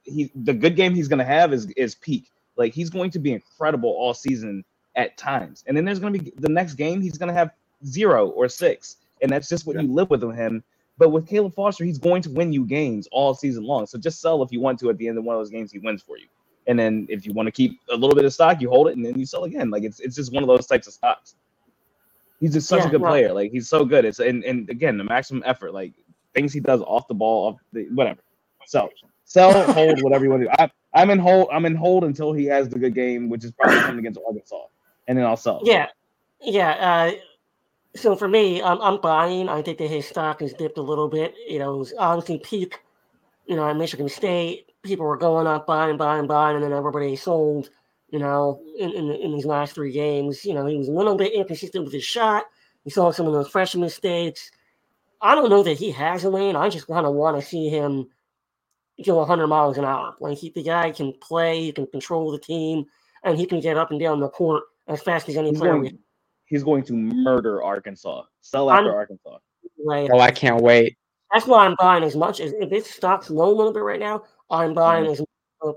he 0.03 0.31
the 0.35 0.53
good 0.53 0.75
game 0.75 0.93
he's 0.93 1.07
going 1.07 1.19
to 1.19 1.25
have 1.25 1.53
is 1.53 1.65
is 1.71 1.95
peak. 1.95 2.29
Like 2.57 2.73
he's 2.73 2.89
going 2.89 3.11
to 3.11 3.19
be 3.19 3.33
incredible 3.33 3.89
all 3.89 4.13
season 4.13 4.63
at 4.95 5.17
times, 5.17 5.63
and 5.67 5.75
then 5.75 5.85
there's 5.85 5.99
going 5.99 6.13
to 6.13 6.19
be 6.19 6.31
the 6.37 6.49
next 6.49 6.73
game 6.73 7.01
he's 7.01 7.17
going 7.17 7.27
to 7.27 7.33
have 7.33 7.51
zero 7.85 8.29
or 8.29 8.49
six, 8.49 8.97
and 9.21 9.31
that's 9.31 9.49
just 9.49 9.65
what 9.65 9.75
yeah. 9.75 9.83
you 9.83 9.93
live 9.93 10.09
with 10.09 10.21
him. 10.21 10.63
But 10.97 11.09
with 11.09 11.27
Caleb 11.27 11.53
Foster, 11.53 11.83
he's 11.83 11.97
going 11.97 12.21
to 12.21 12.29
win 12.29 12.53
you 12.53 12.65
games 12.65 13.07
all 13.11 13.33
season 13.33 13.63
long. 13.63 13.85
So 13.85 13.97
just 13.97 14.21
sell 14.21 14.41
if 14.43 14.51
you 14.51 14.61
want 14.61 14.79
to 14.79 14.89
at 14.89 14.97
the 14.97 15.07
end 15.07 15.17
of 15.17 15.23
one 15.23 15.35
of 15.35 15.41
those 15.41 15.49
games 15.49 15.71
he 15.71 15.79
wins 15.79 16.01
for 16.01 16.17
you. 16.17 16.27
And 16.67 16.79
then 16.79 17.05
if 17.09 17.25
you 17.25 17.33
want 17.33 17.47
to 17.47 17.51
keep 17.51 17.79
a 17.91 17.95
little 17.95 18.15
bit 18.15 18.25
of 18.25 18.33
stock, 18.33 18.61
you 18.61 18.69
hold 18.69 18.87
it 18.87 18.95
and 18.95 19.05
then 19.05 19.19
you 19.19 19.25
sell 19.25 19.43
again. 19.43 19.69
Like 19.69 19.83
it's 19.83 19.99
it's 19.99 20.15
just 20.15 20.33
one 20.33 20.41
of 20.41 20.47
those 20.47 20.65
types 20.65 20.87
of 20.87 20.93
stocks. 20.93 21.35
He's 22.39 22.53
just 22.53 22.67
such 22.67 22.81
yeah, 22.81 22.87
a 22.87 22.91
good 22.91 23.01
player. 23.01 23.33
Like 23.33 23.51
he's 23.51 23.69
so 23.69 23.85
good. 23.85 24.05
It's 24.05 24.19
and, 24.19 24.43
and 24.43 24.69
again 24.69 24.97
the 24.97 25.03
maximum 25.03 25.43
effort, 25.45 25.73
like 25.73 25.93
things 26.33 26.53
he 26.53 26.59
does 26.59 26.81
off 26.81 27.07
the 27.07 27.13
ball, 27.13 27.49
off 27.49 27.59
the 27.71 27.87
whatever. 27.93 28.21
So 28.65 28.89
sell, 29.25 29.51
hold, 29.73 30.01
whatever 30.01 30.23
you 30.23 30.31
want 30.31 30.43
to 30.43 30.47
do. 30.47 30.55
I, 30.57 30.71
I'm 30.93 31.09
in 31.09 31.19
hold. 31.19 31.49
I'm 31.51 31.65
in 31.65 31.75
hold 31.75 32.03
until 32.03 32.33
he 32.33 32.45
has 32.45 32.69
the 32.69 32.79
good 32.79 32.95
game, 32.95 33.29
which 33.29 33.43
is 33.43 33.51
probably 33.51 33.81
coming 33.81 33.99
against 33.99 34.19
Arkansas, 34.25 34.65
and 35.07 35.17
then 35.17 35.25
I'll 35.25 35.37
sell. 35.37 35.61
Yeah, 35.63 35.87
yeah. 36.41 36.71
Uh, 36.71 37.11
so 37.95 38.15
for 38.15 38.27
me, 38.27 38.61
I'm, 38.61 38.81
I'm 38.81 38.99
buying. 38.99 39.49
I 39.49 39.61
think 39.61 39.77
that 39.77 39.89
his 39.89 40.07
stock 40.07 40.41
has 40.41 40.53
dipped 40.53 40.77
a 40.77 40.81
little 40.81 41.07
bit. 41.07 41.33
You 41.47 41.59
know, 41.59 41.75
it 41.75 41.77
was 41.77 41.93
obviously 41.97 42.39
peak. 42.39 42.79
You 43.47 43.55
know, 43.55 43.69
at 43.69 43.77
Michigan 43.77 44.09
State, 44.09 44.71
people 44.83 45.05
were 45.05 45.17
going 45.17 45.47
up, 45.47 45.67
buying, 45.67 45.97
buying, 45.97 46.27
buying, 46.27 46.55
and 46.55 46.63
then 46.63 46.73
everybody 46.73 47.15
sold. 47.15 47.69
You 48.09 48.19
know, 48.19 48.61
in, 48.77 48.91
in, 48.91 49.11
in 49.11 49.33
these 49.33 49.45
last 49.45 49.73
three 49.73 49.91
games, 49.91 50.45
you 50.45 50.53
know, 50.53 50.65
he 50.65 50.77
was 50.77 50.87
a 50.87 50.91
little 50.91 51.15
bit 51.15 51.33
inconsistent 51.33 51.83
with 51.83 51.93
his 51.93 52.03
shot. 52.03 52.45
We 52.83 52.91
saw 52.91 53.11
some 53.11 53.27
of 53.27 53.33
those 53.33 53.49
freshman 53.49 53.81
mistakes. 53.81 54.51
I 55.21 55.33
don't 55.35 55.49
know 55.49 55.63
that 55.63 55.77
he 55.77 55.91
has 55.91 56.23
a 56.23 56.29
lane. 56.29 56.55
I 56.55 56.69
just 56.69 56.87
kind 56.87 57.05
of 57.05 57.13
want 57.15 57.39
to 57.39 57.45
see 57.45 57.69
him 57.69 58.07
go 59.03 59.17
100 59.17 59.47
miles 59.47 59.77
an 59.77 59.85
hour. 59.85 60.15
Like 60.19 60.37
he, 60.37 60.51
the 60.51 60.63
guy 60.63 60.91
can 60.91 61.13
play, 61.21 61.63
he 61.63 61.71
can 61.71 61.87
control 61.87 62.31
the 62.31 62.39
team, 62.39 62.85
and 63.23 63.37
he 63.37 63.45
can 63.45 63.59
get 63.59 63.77
up 63.77 63.91
and 63.91 63.99
down 63.99 64.19
the 64.19 64.29
court 64.29 64.63
as 64.87 65.01
fast 65.01 65.27
as 65.27 65.35
any 65.35 65.49
he's 65.49 65.59
player. 65.59 65.73
Going, 65.73 65.97
he's 66.45 66.63
going 66.63 66.83
to 66.85 66.93
murder 66.93 67.63
Arkansas. 67.63 68.23
Sell 68.41 68.71
after 68.71 68.89
I'm, 68.89 68.95
Arkansas. 68.95 69.37
Like, 69.83 70.09
oh, 70.11 70.19
I 70.19 70.31
can't 70.31 70.61
wait. 70.61 70.97
That's 71.31 71.47
why 71.47 71.65
I'm 71.65 71.75
buying 71.79 72.03
as 72.03 72.15
much 72.15 72.39
as 72.39 72.53
if 72.53 72.71
it 72.71 72.85
stock's 72.85 73.29
low 73.29 73.49
a 73.49 73.55
little 73.55 73.73
bit 73.73 73.83
right 73.83 73.99
now. 73.99 74.23
I'm 74.49 74.73
buying 74.73 75.03
mm-hmm. 75.03 75.13
as 75.13 75.19
much 75.19 75.29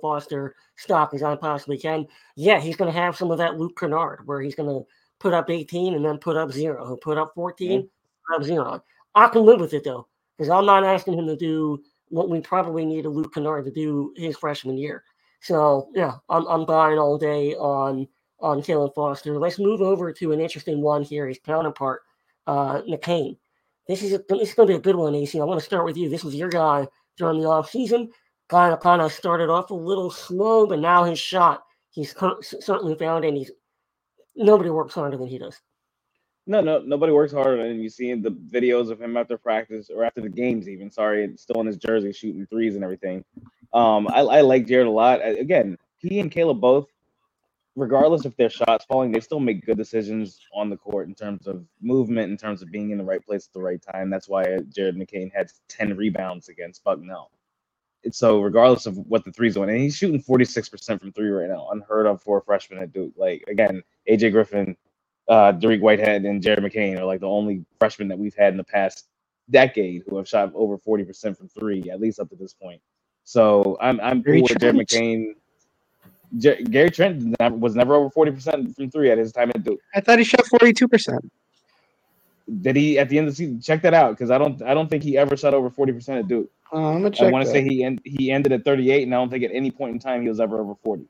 Foster 0.03 0.55
stock 0.77 1.15
as 1.15 1.23
I 1.23 1.35
possibly 1.35 1.79
can. 1.79 2.07
Yeah, 2.37 2.61
he's 2.61 2.77
going 2.77 2.93
to 2.93 2.99
have 2.99 3.17
some 3.17 3.31
of 3.31 3.39
that 3.39 3.57
Luke 3.57 3.79
Kennard 3.79 4.27
where 4.27 4.43
he's 4.43 4.55
going 4.55 4.69
to 4.69 4.87
put 5.19 5.33
up 5.33 5.51
18 5.51 5.95
and 5.95 6.05
then 6.05 6.19
put 6.19 6.37
up 6.37 6.53
zero. 6.53 6.87
He'll 6.87 6.97
put 6.99 7.17
up 7.19 7.33
14, 7.35 7.71
mm-hmm. 7.71 7.87
put 8.29 8.41
up 8.41 8.45
zero. 8.45 8.85
I 9.15 9.29
can 9.29 9.45
live 9.45 9.61
with 9.61 9.73
it 9.73 9.85
though, 9.85 10.07
because 10.37 10.51
I'm 10.51 10.67
not 10.67 10.85
asking 10.85 11.19
him 11.19 11.27
to 11.27 11.37
do 11.37 11.83
what 12.09 12.29
we 12.29 12.41
probably 12.41 12.85
need 12.85 13.07
a 13.07 13.09
Luke 13.09 13.35
Kennard 13.35 13.65
to 13.65 13.71
do 13.71 14.13
his 14.17 14.37
freshman 14.37 14.79
year. 14.79 15.05
So 15.41 15.89
yeah, 15.95 16.15
I'm, 16.29 16.47
I'm 16.47 16.65
buying 16.65 16.99
all 16.99 17.19
day 17.19 17.55
on 17.55 18.07
on 18.41 18.63
Caleb 18.63 18.95
Foster. 18.95 19.39
Let's 19.39 19.59
move 19.59 19.81
over 19.81 20.13
to 20.13 20.33
an 20.33 20.41
interesting 20.41 20.81
one 20.81 21.03
here. 21.03 21.27
His 21.27 21.39
counterpart, 21.45 22.03
uh, 22.47 22.83
McCain. 22.83 23.37
This 23.87 24.03
is 24.03 24.13
a, 24.13 24.23
this 24.29 24.51
is 24.51 24.55
going 24.55 24.69
to 24.69 24.75
be 24.75 24.79
a 24.79 24.83
good 24.83 24.97
one, 24.97 25.15
AC. 25.15 25.41
I 25.41 25.45
want 25.45 25.61
to 25.61 25.65
start 25.65 25.85
with 25.85 25.97
you. 25.97 26.09
This 26.09 26.25
was 26.25 26.35
your 26.35 26.51
guy 26.51 26.87
during 27.17 27.41
the 27.41 27.49
off 27.49 27.71
season. 27.71 28.11
Kind 28.49 28.73
of 28.73 28.81
kind 28.81 29.03
of 29.03 29.13
started 29.13 29.51
off 29.51 29.71
a 29.71 29.75
little 29.75 30.11
slow, 30.11 30.67
but 30.67 30.79
now 30.79 31.05
his 31.05 31.19
shot 31.19 31.63
he's 31.91 32.15
certainly 32.43 32.95
found, 32.95 33.25
and 33.25 33.37
he's 33.37 33.51
nobody 34.37 34.71
works 34.71 34.95
harder 34.95 35.17
than 35.17 35.27
he 35.27 35.39
does. 35.39 35.61
No, 36.47 36.63
no, 36.63 36.79
nobody 36.79 37.13
works 37.13 37.33
harder 37.33 37.63
than 37.63 37.79
you 37.79 37.91
see 37.91 38.11
in 38.11 38.23
the 38.23 38.31
videos 38.31 38.91
of 38.91 39.01
him 39.01 39.19
after 39.19 39.37
practice 39.37 39.91
or 39.95 40.03
after 40.05 40.23
the 40.23 40.31
games. 40.31 40.67
Even 40.67 40.91
sorry, 40.91 41.31
still 41.37 41.61
in 41.61 41.67
his 41.67 41.77
jersey 41.77 42.13
shooting 42.13 42.47
threes 42.47 42.75
and 42.75 42.83
everything. 42.83 43.23
Um, 43.75 44.09
I, 44.09 44.21
I 44.21 44.41
like 44.41 44.67
Jared 44.67 44.87
a 44.87 44.91
lot. 44.91 45.21
Again, 45.23 45.77
he 45.99 46.21
and 46.21 46.31
Caleb 46.31 46.61
both, 46.61 46.87
regardless 47.79 48.27
if 48.27 48.37
their 48.37 48.51
shots 48.51 48.85
falling, 48.87 49.13
they 49.13 49.21
still 49.21 49.41
make 49.41 49.67
good 49.67 49.79
decisions 49.79 50.41
on 50.55 50.71
the 50.71 50.77
court 50.77 51.09
in 51.09 51.15
terms 51.15 51.47
of 51.47 51.65
movement, 51.83 52.31
in 52.31 52.39
terms 52.39 52.63
of 52.63 52.71
being 52.73 52.91
in 52.91 52.99
the 52.99 53.05
right 53.05 53.25
place 53.25 53.47
at 53.47 53.55
the 53.55 53.63
right 53.63 53.83
time. 53.95 54.11
That's 54.11 54.29
why 54.29 54.45
Jared 54.75 54.97
McCain 54.97 55.33
had 55.35 55.51
ten 55.69 55.97
rebounds 55.97 56.49
against 56.51 56.85
Bucknell. 56.85 57.31
So 58.13 58.41
regardless 58.43 58.87
of 58.87 58.97
what 58.99 59.25
the 59.25 59.33
three's 59.33 59.55
doing, 59.55 59.71
and 59.71 59.81
he's 59.81 59.97
shooting 59.97 60.23
46% 60.23 61.01
from 61.01 61.13
three 61.13 61.31
right 61.31 61.49
now, 61.51 61.69
unheard 61.73 62.07
of 62.07 62.23
for 62.23 62.39
a 62.39 62.43
freshman 62.43 62.83
at 62.83 62.93
Duke. 62.93 63.15
Like 63.17 63.45
again, 63.49 63.83
AJ 64.11 64.33
Griffin 64.33 64.77
uh, 65.29 65.53
Dariq 65.53 65.81
Whitehead 65.81 66.25
and 66.25 66.43
Jared 66.43 66.61
McCain 66.61 66.99
are 66.99 67.05
like 67.05 67.21
the 67.21 67.29
only 67.29 67.65
freshmen 67.79 68.09
that 68.09 68.19
we've 68.19 68.35
had 68.35 68.53
in 68.53 68.59
the 68.59 68.65
past 68.65 69.09
decade 69.51 70.05
who 70.09 70.17
have 70.17 70.29
shot 70.29 70.53
over 70.55 70.79
40% 70.79 71.37
from 71.37 71.49
three, 71.49 71.91
at 71.91 72.01
least 72.01 72.21
up 72.21 72.31
to 72.31 72.37
this 72.37 72.55
point. 72.55 72.81
So 73.25 73.77
I'm 73.81 74.01
I'm 74.01 74.23
cool 74.25 74.43
with 74.45 74.59
Jared 74.59 74.77
McCain. 74.77 75.35
Gary 76.39 76.91
Trent 76.91 77.37
was 77.41 77.75
never 77.75 77.95
over 77.95 78.11
40% 78.11 78.75
from 78.75 78.91
three 78.91 79.11
at 79.11 79.19
his 79.19 79.33
time 79.33 79.51
at 79.55 79.63
Duke. 79.65 79.81
I 79.95 80.01
thought 80.01 80.19
he 80.19 80.25
shot 80.25 80.45
42%. 80.45 81.19
Did 82.63 82.77
he 82.77 82.99
at 82.99 83.09
the 83.09 83.19
end 83.19 83.29
of 83.29 83.35
the 83.35 83.37
season? 83.37 83.61
Check 83.61 83.83
that 83.83 83.93
out 83.93 84.13
because 84.13 84.31
I 84.31 84.39
don't 84.39 84.63
I 84.63 84.73
don't 84.73 84.89
think 84.89 85.03
he 85.03 85.19
ever 85.19 85.37
shot 85.37 85.53
over 85.53 85.69
40% 85.69 86.19
at 86.19 86.29
Duke. 86.29 86.51
Uh, 86.73 86.77
I'm 86.77 87.03
gonna 87.03 87.11
check 87.11 87.29
I 87.29 87.31
want 87.31 87.45
to 87.45 87.51
say 87.51 87.63
he 87.63 87.85
end, 87.85 88.01
he 88.05 88.31
ended 88.31 88.53
at 88.53 88.65
38, 88.65 89.03
and 89.03 89.15
I 89.15 89.19
don't 89.19 89.29
think 89.29 89.45
at 89.45 89.51
any 89.53 89.71
point 89.71 89.93
in 89.93 89.99
time 89.99 90.23
he 90.23 90.29
was 90.29 90.41
ever 90.41 90.59
over 90.59 90.75
40. 90.83 91.05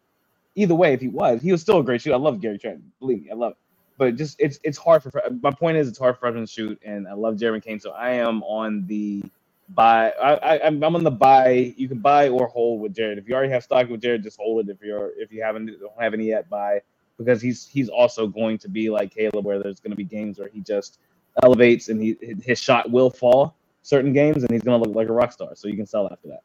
Either 0.57 0.75
way, 0.75 0.95
if 0.95 1.01
he 1.01 1.09
was, 1.09 1.41
he 1.41 1.53
was 1.53 1.61
still 1.61 1.79
a 1.79 1.85
great 1.85 2.03
shooter. 2.03 2.17
I 2.17 2.19
love 2.19 2.41
Gary 2.41 2.59
Trent. 2.59 2.83
Believe 2.99 3.23
me, 3.23 3.31
I 3.31 3.35
love 3.35 3.53
it 3.53 3.59
but 3.99 4.17
just 4.17 4.37
it's 4.39 4.59
it's 4.63 4.79
hard 4.79 5.03
for 5.03 5.11
my 5.43 5.51
point 5.51 5.77
is 5.77 5.89
it's 5.89 5.99
hard 5.99 6.15
for 6.15 6.21
freshmen 6.21 6.47
to 6.47 6.51
shoot, 6.51 6.81
and 6.85 7.07
I 7.07 7.13
love 7.13 7.37
Jeremy 7.37 7.61
Kane, 7.61 7.81
so 7.81 7.91
I 7.91 8.11
am 8.11 8.43
on 8.45 8.87
the 8.87 9.23
buy. 9.71 10.11
I, 10.11 10.35
I 10.35 10.67
I'm 10.67 10.83
on 10.83 11.05
the 11.05 11.11
buy. 11.11 11.75
You 11.77 11.89
can 11.89 11.99
buy 11.99 12.29
or 12.29 12.47
hold 12.47 12.81
with 12.81 12.95
Jared. 12.95 13.19
If 13.19 13.29
you 13.29 13.35
already 13.35 13.53
have 13.53 13.65
stock 13.65 13.89
with 13.89 14.03
Jared, 14.03 14.23
just 14.23 14.39
hold 14.39 14.69
it. 14.69 14.71
If 14.71 14.83
you're 14.83 15.13
if 15.17 15.33
you 15.33 15.43
haven't 15.43 15.67
don't 15.67 16.01
have 16.01 16.15
any 16.15 16.27
yet, 16.27 16.49
buy 16.49 16.81
because 17.19 17.41
he's 17.41 17.67
he's 17.67 17.89
also 17.89 18.27
going 18.27 18.59
to 18.59 18.69
be 18.69 18.91
like 18.91 19.15
Caleb, 19.15 19.45
where 19.45 19.63
there's 19.63 19.81
going 19.81 19.91
to 19.93 19.97
be 19.97 20.05
games 20.05 20.39
where 20.39 20.49
he 20.49 20.61
just 20.61 20.99
elevates 21.43 21.89
and 21.89 22.01
he 22.03 22.17
his 22.45 22.59
shot 22.59 22.91
will 22.91 23.11
fall 23.11 23.55
certain 23.83 24.13
games, 24.13 24.43
and 24.43 24.53
he's 24.53 24.63
going 24.63 24.81
to 24.81 24.89
look 24.89 24.97
like 24.97 25.09
a 25.09 25.13
rock 25.13 25.33
star. 25.33 25.55
So 25.55 25.69
you 25.69 25.77
can 25.77 25.87
sell 25.87 26.09
after 26.11 26.29
that. 26.29 26.43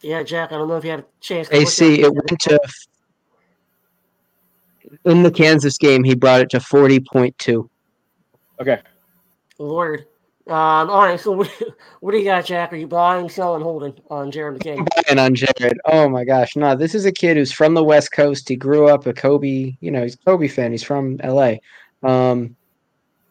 Yeah, 0.00 0.22
Jack. 0.22 0.52
I 0.52 0.56
don't 0.56 0.68
know 0.68 0.76
if 0.76 0.84
you 0.84 0.90
had 0.90 1.00
a 1.00 1.04
chance. 1.20 1.48
To 1.48 1.56
AC, 1.56 2.00
it 2.00 2.12
went 2.12 2.40
to 2.40 2.58
in 5.04 5.22
the 5.22 5.30
Kansas 5.30 5.78
game, 5.78 6.04
he 6.04 6.14
brought 6.14 6.40
it 6.40 6.50
to 6.50 6.58
40.2. 6.58 7.68
Okay. 8.60 8.80
Lord. 9.58 10.06
Um, 10.48 10.90
all 10.90 11.02
right, 11.02 11.20
so 11.20 11.32
what, 11.32 11.50
what 12.00 12.12
do 12.12 12.18
you 12.18 12.24
got, 12.24 12.44
Jack? 12.44 12.72
Are 12.72 12.76
you 12.76 12.88
buying, 12.88 13.28
selling, 13.28 13.62
holding 13.62 13.94
on 14.10 14.30
Jared 14.32 14.58
McCain? 14.58 14.88
Buying 15.06 15.18
on 15.18 15.34
Jared. 15.34 15.78
Oh 15.84 16.08
my 16.08 16.24
gosh, 16.24 16.56
no! 16.56 16.74
This 16.74 16.94
is 16.94 17.04
a 17.04 17.12
kid 17.12 17.36
who's 17.36 17.52
from 17.52 17.74
the 17.74 17.84
West 17.84 18.10
Coast. 18.10 18.48
He 18.48 18.56
grew 18.56 18.88
up 18.88 19.06
a 19.06 19.12
Kobe. 19.12 19.76
You 19.80 19.90
know, 19.90 20.02
he's 20.02 20.16
Kobe 20.16 20.48
fan. 20.48 20.72
He's 20.72 20.82
from 20.82 21.18
LA. 21.22 21.54
Um, 22.02 22.56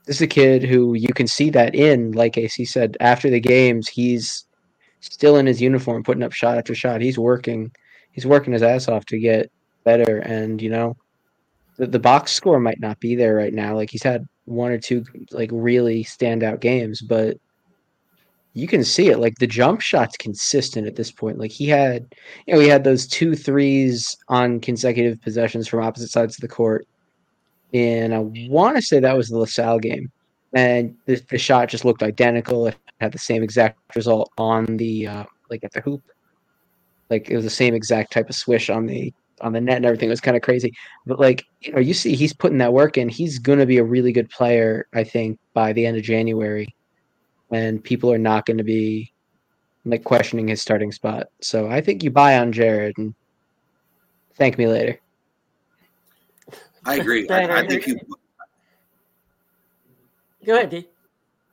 this 0.06 0.18
is 0.18 0.22
a 0.22 0.28
kid 0.28 0.64
who 0.64 0.94
you 0.94 1.14
can 1.14 1.28
see 1.28 1.50
that 1.50 1.76
in, 1.76 2.14
like 2.14 2.38
AC 2.38 2.64
said, 2.64 2.96
after 3.02 3.30
the 3.30 3.42
games, 3.42 3.90
he's 3.90 4.46
still 5.02 5.36
in 5.36 5.46
his 5.46 5.62
uniform, 5.62 6.04
putting 6.04 6.24
up 6.24 6.32
shot 6.32 6.58
after 6.58 6.74
shot. 6.74 7.02
He's 7.02 7.20
working. 7.20 7.72
He's 8.14 8.26
working 8.26 8.54
his 8.54 8.64
ass 8.64 8.88
off 8.88 9.06
to 9.08 9.20
get 9.20 9.52
better, 9.84 10.20
and 10.20 10.62
you 10.62 10.70
know, 10.70 10.96
the, 11.76 11.88
the 11.88 12.00
box 12.00 12.32
score 12.32 12.60
might 12.60 12.80
not 12.80 13.02
be 13.02 13.16
there 13.16 13.36
right 13.36 13.54
now. 13.54 13.76
Like 13.76 13.90
he's 13.90 14.04
had 14.04 14.26
one 14.52 14.72
or 14.72 14.78
two 14.78 15.04
like 15.32 15.50
really 15.52 16.04
standout 16.04 16.60
games, 16.60 17.02
but 17.02 17.38
you 18.54 18.68
can 18.68 18.84
see 18.84 19.10
it. 19.10 19.20
Like 19.20 19.36
the 19.40 19.48
jump 19.48 19.82
shot's 19.82 20.18
consistent 20.18 20.88
at 20.88 20.96
this 20.96 21.12
point. 21.12 21.40
Like 21.40 21.52
he 21.52 21.68
had, 21.68 22.14
you 22.46 22.54
know, 22.54 22.60
he 22.60 22.68
had 22.68 22.84
those 22.84 23.08
two 23.08 23.36
threes 23.36 24.18
on 24.28 24.60
consecutive 24.60 25.22
possessions 25.22 25.68
from 25.68 25.84
opposite 25.84 26.10
sides 26.10 26.36
of 26.36 26.42
the 26.42 26.48
court. 26.48 26.86
And 27.74 28.14
I 28.14 28.20
want 28.50 28.76
to 28.76 28.82
say 28.82 29.00
that 29.00 29.16
was 29.16 29.30
the 29.30 29.38
LaSalle 29.38 29.80
game. 29.80 30.12
And 30.54 30.98
the, 31.06 31.22
the 31.30 31.38
shot 31.38 31.70
just 31.70 31.86
looked 31.86 32.04
identical. 32.04 32.68
It 32.68 32.76
had 33.00 33.14
the 33.14 33.20
same 33.20 33.42
exact 33.42 33.80
result 33.96 34.30
on 34.38 34.66
the, 34.78 35.08
uh, 35.08 35.24
like 35.50 35.64
at 35.64 35.72
the 35.72 35.80
hoop. 35.80 36.02
Like 37.10 37.30
it 37.30 37.36
was 37.36 37.46
the 37.46 37.50
same 37.50 37.74
exact 37.74 38.12
type 38.12 38.30
of 38.30 38.36
swish 38.36 38.70
on 38.70 38.86
the 38.86 39.14
on 39.42 39.54
the 39.54 39.62
net 39.62 39.78
and 39.78 39.86
everything. 39.86 40.10
It 40.10 40.12
was 40.12 40.22
kind 40.22 40.38
of 40.38 40.44
crazy. 40.44 40.74
But 41.06 41.20
like, 41.20 41.46
you 41.62 41.74
know, 41.74 41.80
you 41.80 41.94
see 41.94 42.16
he's 42.16 42.34
putting 42.34 42.60
that 42.60 42.74
work 42.74 42.98
in. 42.98 43.10
He's 43.10 43.40
gonna 43.40 43.66
be 43.66 43.78
a 43.78 43.84
really 43.84 44.12
good 44.12 44.30
player, 44.30 44.88
I 44.94 45.04
think, 45.04 45.40
by 45.54 45.74
the 45.74 45.86
end 45.86 45.98
of 45.98 46.04
January. 46.04 46.74
And 47.52 47.84
people 47.84 48.12
are 48.12 48.18
not 48.18 48.46
gonna 48.46 48.64
be 48.64 49.12
like 49.86 50.04
questioning 50.04 50.48
his 50.48 50.62
starting 50.62 50.92
spot. 50.92 51.28
So 51.42 51.70
I 51.70 51.82
think 51.82 52.04
you 52.04 52.12
buy 52.12 52.38
on 52.38 52.52
Jared 52.52 52.98
and 52.98 53.14
thank 54.36 54.58
me 54.58 54.68
later. 54.68 55.00
I 56.86 56.96
agree. 56.96 57.30
I, 57.30 57.60
I 57.60 57.68
think 57.68 57.88
you 57.88 58.00
Go 60.46 60.56
ahead, 60.56 60.70
D. 60.72 60.88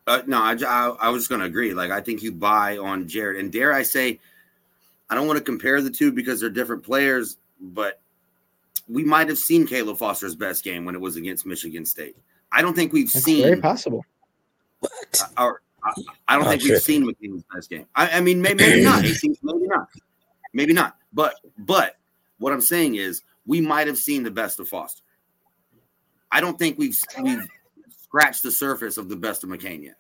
Uh, 0.07 0.23
no, 0.27 0.39
I, 0.39 0.57
I, 0.67 0.97
I 1.01 1.09
was 1.11 1.29
going 1.29 1.41
to 1.41 1.47
agree. 1.47 1.75
Like, 1.75 1.91
I 1.91 2.01
think 2.01 2.23
you 2.23 2.33
buy 2.33 2.79
on 2.79 3.07
Jared. 3.07 3.37
And 3.37 3.53
dare 3.53 3.75
I 3.75 3.83
say, 3.83 4.19
I 5.11 5.15
don't 5.15 5.27
want 5.27 5.39
to 5.39 5.45
compare 5.45 5.83
the 5.83 5.91
two 5.91 6.13
because 6.13 6.41
they're 6.41 6.49
different 6.49 6.83
players, 6.83 7.37
but 7.61 8.01
we 8.89 9.05
might 9.05 9.29
have 9.29 9.39
seen 9.39 9.67
Caleb 9.67 9.99
Foster's 9.99 10.35
best 10.35 10.65
game 10.65 10.85
when 10.85 10.95
it 10.95 11.01
was 11.01 11.17
against 11.17 11.47
Michigan 11.47 11.85
State. 11.85 12.17
I 12.51 12.63
don't 12.63 12.75
think 12.75 12.93
we've 12.93 13.13
That's 13.13 13.25
seen 13.25 13.43
very 13.43 13.61
possible. 13.61 14.05
What? 14.81 14.93
Uh, 15.21 15.45
or 15.45 15.63
I, 15.85 15.93
I 16.29 16.37
don't 16.37 16.47
oh, 16.47 16.51
think 16.51 16.63
we've 16.63 16.81
seen 16.81 17.05
McKinney's 17.05 17.45
best 17.55 17.71
game. 17.71 17.87
I, 17.95 18.19
I 18.19 18.21
mean, 18.21 18.41
maybe, 18.41 18.65
maybe 18.65 18.85
not. 18.85 19.03
maybe 19.03 19.67
not. 19.67 19.89
Maybe 20.53 20.73
not. 20.73 20.97
But 21.13 21.35
but 21.59 21.97
what 22.39 22.53
I'm 22.53 22.61
saying 22.61 22.97
is 22.97 23.23
we 23.47 23.61
might 23.61 23.87
have 23.87 23.99
seen 23.99 24.23
the 24.23 24.31
best 24.31 24.61
of 24.61 24.69
Foster. 24.69 25.03
I 26.31 26.41
don't 26.41 26.59
think 26.59 26.79
we've 26.79 26.97
we've 27.23 27.47
scratched 28.03 28.43
the 28.43 28.51
surface 28.51 28.97
of 28.97 29.09
the 29.09 29.17
best 29.17 29.45
of 29.45 29.51
McCain 29.51 29.83
yet. 29.83 29.97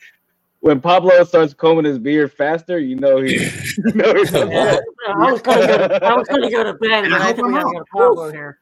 When 0.60 0.80
Pablo 0.80 1.22
starts 1.24 1.54
combing 1.54 1.84
his 1.84 1.98
beard 1.98 2.32
faster, 2.32 2.78
you 2.78 2.96
know 2.96 3.20
he. 3.20 3.36
You 3.78 3.92
know 3.94 4.14
he's 4.14 4.32
yeah, 4.32 4.78
I 5.08 5.30
was 5.30 5.40
going 5.40 5.60
to 5.60 5.66
go. 5.66 5.88
To, 5.88 6.04
I 6.04 6.14
was 6.14 6.26
going 6.26 6.42
to 6.42 6.50
go 6.50 6.64
to 6.64 6.74
Ben, 6.74 7.08
but 7.08 7.20
I, 7.20 7.28
I 7.28 7.32
think 7.32 7.46
we 7.46 7.52
got 7.52 7.60
to 7.60 7.64
go 7.64 7.78
to 7.78 7.84
Pablo 7.84 8.32
here. 8.32 8.58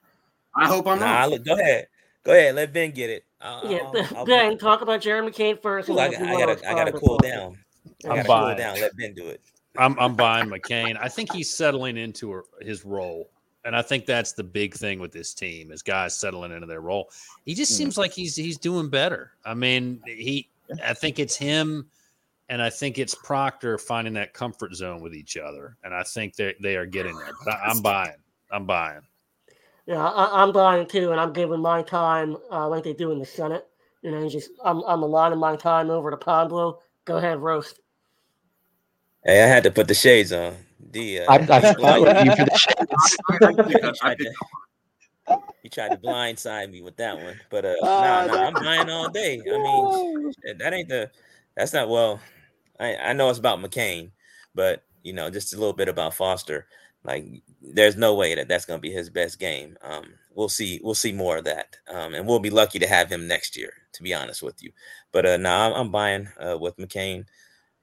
I 0.54 0.66
hope 0.66 0.86
I'm 0.86 0.98
nah, 0.98 1.28
not. 1.28 1.44
Go 1.44 1.54
ahead. 1.58 1.86
Go 2.22 2.32
ahead. 2.32 2.54
Let 2.54 2.72
Ben 2.72 2.90
get 2.90 3.08
it. 3.08 3.24
I'll, 3.40 3.70
yeah, 3.70 3.78
I'll, 3.78 4.16
I'll, 4.18 4.24
Ben, 4.26 4.58
talk 4.58 4.82
about 4.82 5.00
Jeremy 5.00 5.30
McCain 5.30 5.60
first. 5.60 5.88
Ooh, 5.88 5.98
I, 5.98 6.06
I, 6.06 6.10
gotta, 6.10 6.68
I 6.68 6.74
gotta 6.74 6.92
cool 6.92 7.18
down. 7.18 7.56
I 8.04 8.08
gotta 8.08 8.24
cool 8.24 8.54
down. 8.56 8.80
Let 8.80 8.96
Ben 8.96 9.14
do 9.14 9.28
it. 9.28 9.40
I'm, 9.78 9.98
I'm 9.98 10.14
buying 10.14 10.48
McCain. 10.48 10.98
I 11.00 11.08
think 11.08 11.32
he's 11.32 11.54
settling 11.54 11.96
into 11.96 12.42
his 12.60 12.84
role. 12.84 13.30
And 13.64 13.74
I 13.74 13.82
think 13.82 14.06
that's 14.06 14.32
the 14.32 14.44
big 14.44 14.74
thing 14.74 15.00
with 15.00 15.12
this 15.12 15.34
team 15.34 15.72
is 15.72 15.82
guys 15.82 16.14
settling 16.14 16.52
into 16.52 16.66
their 16.66 16.80
role. 16.80 17.10
He 17.44 17.54
just 17.54 17.72
mm. 17.72 17.76
seems 17.76 17.98
like 17.98 18.12
he's 18.12 18.36
he's 18.36 18.58
doing 18.58 18.88
better. 18.88 19.32
I 19.44 19.54
mean, 19.54 20.00
he 20.06 20.48
I 20.84 20.94
think 20.94 21.18
it's 21.18 21.36
him 21.36 21.88
and 22.48 22.62
I 22.62 22.70
think 22.70 22.98
it's 22.98 23.14
Proctor 23.14 23.78
finding 23.78 24.14
that 24.14 24.32
comfort 24.32 24.74
zone 24.74 25.00
with 25.00 25.14
each 25.14 25.36
other. 25.36 25.76
And 25.82 25.94
I 25.94 26.02
think 26.02 26.36
they 26.36 26.54
they 26.60 26.76
are 26.76 26.86
getting 26.86 27.16
there. 27.16 27.32
But 27.44 27.54
I, 27.54 27.70
am 27.70 27.82
buying. 27.82 28.16
I'm 28.50 28.66
buying. 28.66 29.00
Yeah, 29.86 30.04
I, 30.04 30.42
am 30.42 30.52
buying 30.52 30.86
too, 30.86 31.12
and 31.12 31.20
I'm 31.20 31.32
giving 31.32 31.60
my 31.60 31.82
time 31.82 32.36
uh, 32.50 32.68
like 32.68 32.84
they 32.84 32.92
do 32.92 33.12
in 33.12 33.18
the 33.18 33.26
Senate. 33.26 33.66
You 34.02 34.10
know, 34.10 34.28
just 34.28 34.50
I'm 34.64 34.82
I'm 34.84 35.02
aligning 35.02 35.38
my 35.38 35.56
time 35.56 35.90
over 35.90 36.10
to 36.10 36.16
Pablo. 36.16 36.80
Go 37.04 37.16
ahead, 37.16 37.40
roast. 37.40 37.80
Hey, 39.24 39.42
I 39.42 39.46
had 39.46 39.64
to 39.64 39.70
put 39.70 39.88
the 39.88 39.94
shades 39.94 40.32
on. 40.32 40.54
The 40.92 41.20
uh, 41.20 41.32
I, 41.32 41.36
I 41.36 41.38
you 42.24 42.36
for 42.36 42.44
the 42.44 43.94
shades. 44.18 44.36
He 45.62 45.68
tried 45.68 45.90
to 45.90 45.96
blindside 45.96 46.70
me 46.70 46.82
with 46.82 46.96
that 46.96 47.16
one, 47.16 47.40
but 47.50 47.64
uh, 47.64 47.74
nah, 47.82 48.26
nah, 48.26 48.46
I'm 48.46 48.54
buying 48.54 48.90
all 48.90 49.08
day. 49.08 49.40
I 49.40 49.58
mean, 49.58 50.32
that 50.58 50.72
ain't 50.72 50.88
the. 50.88 51.10
That's 51.56 51.72
not 51.72 51.88
well. 51.88 52.20
I 52.78 52.96
I 52.96 53.12
know 53.12 53.28
it's 53.30 53.38
about 53.38 53.58
McCain, 53.58 54.10
but 54.54 54.84
you 55.02 55.12
know, 55.12 55.30
just 55.30 55.54
a 55.54 55.58
little 55.58 55.72
bit 55.72 55.88
about 55.88 56.14
Foster. 56.14 56.66
Like, 57.04 57.24
there's 57.62 57.96
no 57.96 58.14
way 58.14 58.34
that 58.34 58.48
that's 58.48 58.64
going 58.64 58.78
to 58.78 58.82
be 58.82 58.90
his 58.90 59.10
best 59.10 59.38
game. 59.38 59.76
Um, 59.82 60.14
we'll 60.34 60.48
see. 60.48 60.80
We'll 60.82 60.94
see 60.94 61.12
more 61.12 61.38
of 61.38 61.44
that, 61.44 61.76
um, 61.88 62.14
and 62.14 62.26
we'll 62.26 62.40
be 62.40 62.50
lucky 62.50 62.78
to 62.78 62.86
have 62.86 63.10
him 63.10 63.26
next 63.26 63.56
year. 63.56 63.72
To 63.94 64.02
be 64.02 64.12
honest 64.12 64.42
with 64.42 64.62
you, 64.62 64.70
but 65.12 65.24
uh, 65.24 65.36
nah, 65.38 65.68
I'm, 65.68 65.72
I'm 65.72 65.90
buying 65.90 66.28
uh, 66.38 66.58
with 66.58 66.76
McCain. 66.76 67.24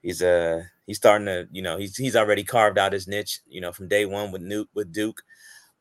He's 0.01 0.21
uh 0.21 0.63
he's 0.85 0.97
starting 0.97 1.25
to, 1.27 1.47
you 1.51 1.61
know, 1.61 1.77
he's 1.77 1.95
he's 1.95 2.15
already 2.15 2.43
carved 2.43 2.77
out 2.77 2.93
his 2.93 3.07
niche, 3.07 3.39
you 3.47 3.61
know, 3.61 3.71
from 3.71 3.87
day 3.87 4.05
one 4.05 4.31
with 4.31 4.41
Nuke 4.41 4.67
with 4.73 4.91
Duke. 4.91 5.23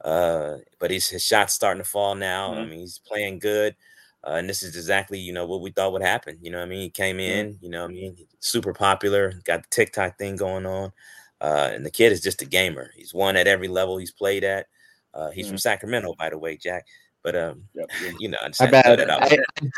Uh, 0.05 0.57
but 0.79 0.91
he's 0.91 1.09
his 1.09 1.25
shots 1.25 1.55
starting 1.55 1.83
to 1.83 1.89
fall 1.89 2.15
now. 2.15 2.51
Mm-hmm. 2.51 2.61
I 2.61 2.67
mean, 2.67 2.81
he's 2.81 2.99
playing 2.99 3.39
good. 3.39 3.77
Uh, 4.25 4.35
and 4.35 4.49
this 4.49 4.63
is 4.63 4.77
exactly, 4.77 5.19
you 5.19 5.33
know, 5.33 5.47
what 5.47 5.61
we 5.61 5.71
thought 5.71 5.93
would 5.93 6.03
happen. 6.03 6.39
You 6.41 6.51
know 6.51 6.63
I 6.63 6.67
mean? 6.67 6.81
He 6.81 6.91
came 6.91 7.19
in, 7.19 7.59
you 7.61 7.69
know 7.69 7.85
I 7.85 7.89
mean? 7.89 8.17
Super 8.39 8.73
popular, 8.73 9.33
got 9.45 9.63
the 9.63 9.69
TikTok 9.71 10.17
thing 10.17 10.37
going 10.37 10.65
on. 10.65 10.93
Uh, 11.41 11.71
and 11.73 11.85
the 11.85 11.91
kid 11.91 12.13
is 12.13 12.21
just 12.21 12.41
a 12.41 12.47
gamer. 12.47 12.93
He's 12.97 13.13
won 13.13 13.37
at 13.37 13.49
every 13.49 13.67
level 13.67 13.97
he's 13.97 14.13
played 14.13 14.45
at. 14.45 14.67
Uh, 15.13 15.31
he's 15.31 15.47
mm-hmm. 15.47 15.53
from 15.53 15.59
Sacramento, 15.59 16.15
by 16.17 16.31
the 16.31 16.39
way, 16.39 16.57
Jack. 16.57 16.87
But 17.25 17.37
um, 17.37 17.65
yep. 17.75 17.89
you 18.19 18.29
know, 18.29 18.39
I, 18.43 18.51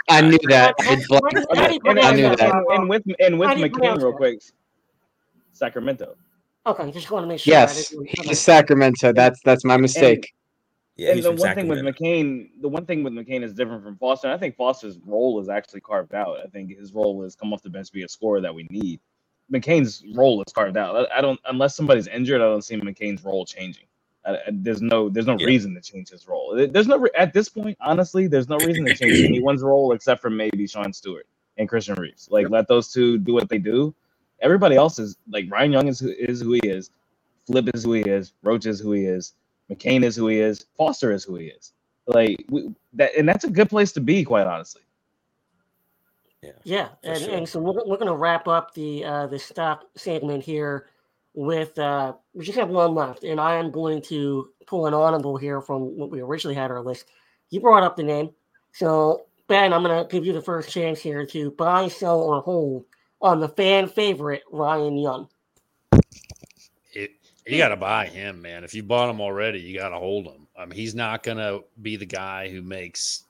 I, 0.08 0.18
I, 0.18 0.20
knew 0.22 0.38
that. 0.48 0.74
I, 0.80 0.94
knew 0.94 2.36
that. 2.36 2.64
And 2.70 2.88
with 2.88 3.02
and 3.20 3.38
with 3.38 3.50
McCain, 3.50 3.98
real 3.98 4.14
quick, 4.14 4.40
Sacramento. 5.52 6.16
Okay, 6.66 6.90
just 6.92 7.10
want 7.10 7.24
to 7.24 7.28
make 7.28 7.40
sure. 7.40 7.52
Yes, 7.52 7.94
he's 8.06 8.40
Sacramento. 8.40 9.12
That's 9.12 9.40
that's 9.44 9.64
my 9.64 9.76
mistake. 9.76 10.32
And, 10.96 11.06
yeah, 11.06 11.12
and 11.12 11.22
the 11.22 11.30
one 11.30 11.38
Sacramento. 11.38 11.74
thing 11.74 11.84
with 11.84 11.96
McCain, 11.96 12.48
the 12.60 12.68
one 12.68 12.86
thing 12.86 13.02
with 13.02 13.12
McCain 13.12 13.42
is 13.42 13.52
different 13.52 13.82
from 13.82 13.96
Foster. 13.96 14.30
I 14.30 14.38
think 14.38 14.56
Foster's 14.56 14.98
role 15.04 15.40
is 15.40 15.48
actually 15.48 15.80
carved 15.80 16.14
out. 16.14 16.38
I 16.42 16.46
think 16.46 16.76
his 16.76 16.94
role 16.94 17.22
is 17.24 17.34
come 17.34 17.52
off 17.52 17.62
the 17.62 17.70
bench, 17.70 17.92
be 17.92 18.04
a 18.04 18.08
scorer 18.08 18.40
that 18.40 18.54
we 18.54 18.66
need. 18.70 19.00
McCain's 19.52 20.04
role 20.14 20.42
is 20.46 20.52
carved 20.52 20.76
out. 20.76 21.08
I, 21.12 21.18
I 21.18 21.20
don't 21.20 21.40
unless 21.46 21.76
somebody's 21.76 22.06
injured, 22.06 22.40
I 22.40 22.44
don't 22.44 22.62
see 22.62 22.76
McCain's 22.76 23.24
role 23.24 23.44
changing. 23.44 23.84
I, 24.24 24.38
there's 24.50 24.80
no 24.80 25.10
there's 25.10 25.26
no 25.26 25.36
yeah. 25.38 25.46
reason 25.46 25.74
to 25.74 25.80
change 25.80 26.08
his 26.08 26.26
role. 26.26 26.54
There's 26.54 26.88
no 26.88 27.06
at 27.16 27.34
this 27.34 27.48
point, 27.48 27.76
honestly, 27.80 28.26
there's 28.26 28.48
no 28.48 28.56
reason 28.58 28.86
to 28.86 28.94
change 28.94 29.20
anyone's 29.24 29.62
role 29.62 29.92
except 29.92 30.22
for 30.22 30.30
maybe 30.30 30.66
Sean 30.66 30.92
Stewart 30.92 31.26
and 31.58 31.68
Christian 31.68 31.96
Reeves. 31.96 32.28
Like 32.30 32.48
let 32.48 32.68
those 32.68 32.90
two 32.90 33.18
do 33.18 33.34
what 33.34 33.48
they 33.48 33.58
do. 33.58 33.94
Everybody 34.44 34.76
else 34.76 34.98
is 34.98 35.16
like 35.28 35.50
Ryan 35.50 35.72
Young 35.72 35.88
is 35.88 36.02
is 36.02 36.42
who 36.42 36.52
he 36.52 36.60
is, 36.68 36.90
Flip 37.46 37.68
is 37.74 37.82
who 37.82 37.94
he 37.94 38.02
is, 38.02 38.34
Roach 38.42 38.66
is 38.66 38.78
who 38.78 38.92
he 38.92 39.06
is, 39.06 39.32
McCain 39.70 40.04
is 40.04 40.14
who 40.14 40.28
he 40.28 40.38
is, 40.38 40.66
Foster 40.76 41.12
is 41.12 41.24
who 41.24 41.36
he 41.36 41.46
is. 41.46 41.72
Like 42.06 42.44
we, 42.50 42.70
that, 42.92 43.16
and 43.16 43.26
that's 43.26 43.44
a 43.44 43.50
good 43.50 43.70
place 43.70 43.92
to 43.92 44.00
be, 44.00 44.22
quite 44.22 44.46
honestly. 44.46 44.82
Yeah, 46.42 46.50
yeah, 46.62 46.88
and, 47.02 47.22
sure. 47.22 47.34
and 47.34 47.48
so 47.48 47.58
we're, 47.58 47.86
we're 47.86 47.96
going 47.96 48.06
to 48.06 48.16
wrap 48.16 48.46
up 48.46 48.74
the 48.74 49.02
uh, 49.02 49.26
the 49.28 49.38
stock 49.38 49.84
segment 49.96 50.44
here 50.44 50.88
with 51.32 51.78
uh, 51.78 52.12
we 52.34 52.44
just 52.44 52.58
have 52.58 52.68
one 52.68 52.94
left, 52.94 53.24
and 53.24 53.40
I 53.40 53.56
am 53.56 53.70
going 53.70 54.02
to 54.02 54.50
pull 54.66 54.86
an 54.86 54.92
audible 54.92 55.38
here 55.38 55.62
from 55.62 55.96
what 55.96 56.10
we 56.10 56.20
originally 56.20 56.54
had 56.54 56.70
our 56.70 56.82
list. 56.82 57.06
You 57.48 57.60
brought 57.60 57.82
up 57.82 57.96
the 57.96 58.02
name, 58.02 58.30
so 58.72 59.24
Ben, 59.48 59.72
I'm 59.72 59.82
going 59.82 60.04
to 60.04 60.10
give 60.10 60.26
you 60.26 60.34
the 60.34 60.42
first 60.42 60.70
chance 60.70 61.00
here 61.00 61.24
to 61.26 61.50
buy, 61.52 61.88
sell, 61.88 62.20
or 62.20 62.42
hold 62.42 62.84
on 63.24 63.40
the 63.40 63.48
fan 63.48 63.88
favorite 63.88 64.42
Ryan 64.52 64.98
Young. 64.98 65.28
It, 66.92 67.12
you 67.46 67.58
got 67.58 67.70
to 67.70 67.76
buy 67.76 68.06
him, 68.06 68.40
man. 68.42 68.62
If 68.62 68.74
you 68.74 68.82
bought 68.82 69.08
him 69.10 69.20
already, 69.20 69.60
you 69.60 69.76
got 69.76 69.88
to 69.88 69.98
hold 69.98 70.26
him. 70.26 70.46
I 70.56 70.66
mean, 70.66 70.78
he's 70.78 70.94
not 70.94 71.22
going 71.22 71.38
to 71.38 71.64
be 71.82 71.96
the 71.96 72.06
guy 72.06 72.48
who 72.50 72.62
makes 72.62 73.24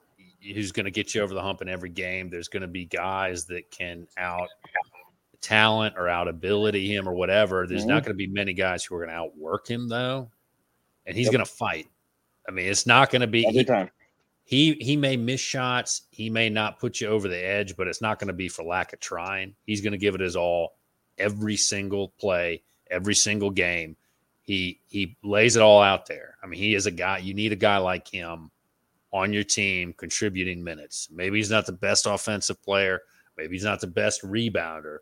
who's 0.53 0.73
going 0.73 0.85
to 0.85 0.91
get 0.91 1.15
you 1.15 1.23
over 1.23 1.33
the 1.33 1.41
hump 1.41 1.63
in 1.63 1.71
every 1.71 1.89
game. 1.89 2.29
There's 2.29 2.49
going 2.49 2.61
to 2.61 2.69
be 2.69 2.85
guys 2.85 3.47
that 3.47 3.71
can 3.71 4.07
out 4.19 4.49
talent 5.41 5.95
or 5.97 6.09
out 6.09 6.29
ability 6.29 6.93
him 6.93 7.09
or 7.09 7.15
whatever. 7.15 7.67
There's 7.67 7.83
mm-hmm. 7.83 7.91
not 7.91 8.03
going 8.03 8.13
to 8.13 8.19
be 8.19 8.27
many 8.27 8.53
guys 8.53 8.85
who 8.85 8.97
are 8.97 8.99
going 8.99 9.11
to 9.11 9.17
outwork 9.17 9.69
him 9.69 9.89
though, 9.89 10.29
and 11.07 11.17
he's 11.17 11.27
yep. 11.27 11.35
going 11.35 11.45
to 11.45 11.51
fight. 11.51 11.87
I 12.47 12.51
mean, 12.51 12.67
it's 12.67 12.87
not 12.87 13.11
going 13.11 13.21
to 13.21 13.27
be 13.27 13.47
every 13.47 13.65
time. 13.65 13.91
He 14.45 14.75
he 14.75 14.97
may 14.97 15.17
miss 15.17 15.41
shots, 15.41 16.03
he 16.11 16.29
may 16.29 16.51
not 16.51 16.79
put 16.79 17.01
you 17.01 17.09
over 17.09 17.29
the 17.29 17.45
edge, 17.45 17.77
but 17.77 17.89
it's 17.89 18.03
not 18.03 18.19
going 18.19 18.29
to 18.29 18.35
be 18.35 18.49
for 18.49 18.63
lack 18.63 18.93
of 18.93 19.01
trying. 19.01 19.55
He's 19.65 19.81
going 19.81 19.93
to 19.93 19.99
give 19.99 20.15
it 20.15 20.21
his 20.21 20.37
all 20.37 20.77
every 21.19 21.57
single 21.57 22.09
play, 22.21 22.63
every 22.91 23.15
single 23.15 23.51
game. 23.51 23.97
He 24.43 24.81
he 24.87 25.17
lays 25.23 25.57
it 25.57 25.63
all 25.63 25.81
out 25.81 26.07
there. 26.07 26.37
I 26.43 26.47
mean, 26.47 26.61
he 26.61 26.75
is 26.75 26.85
a 26.85 26.91
guy. 26.91 27.19
You 27.19 27.33
need 27.33 27.53
a 27.53 27.57
guy 27.57 27.79
like 27.79 28.07
him 28.07 28.51
on 29.13 29.33
your 29.33 29.45
team 29.45 29.95
contributing 29.97 30.63
minutes. 30.63 31.09
Maybe 31.11 31.39
he's 31.39 31.51
not 31.51 31.65
the 31.65 31.73
best 31.73 32.05
offensive 32.07 32.63
player. 32.63 33.01
Maybe 33.39 33.55
he's 33.55 33.65
not 33.65 33.81
the 33.81 33.87
best 33.87 34.23
rebounder, 34.23 34.99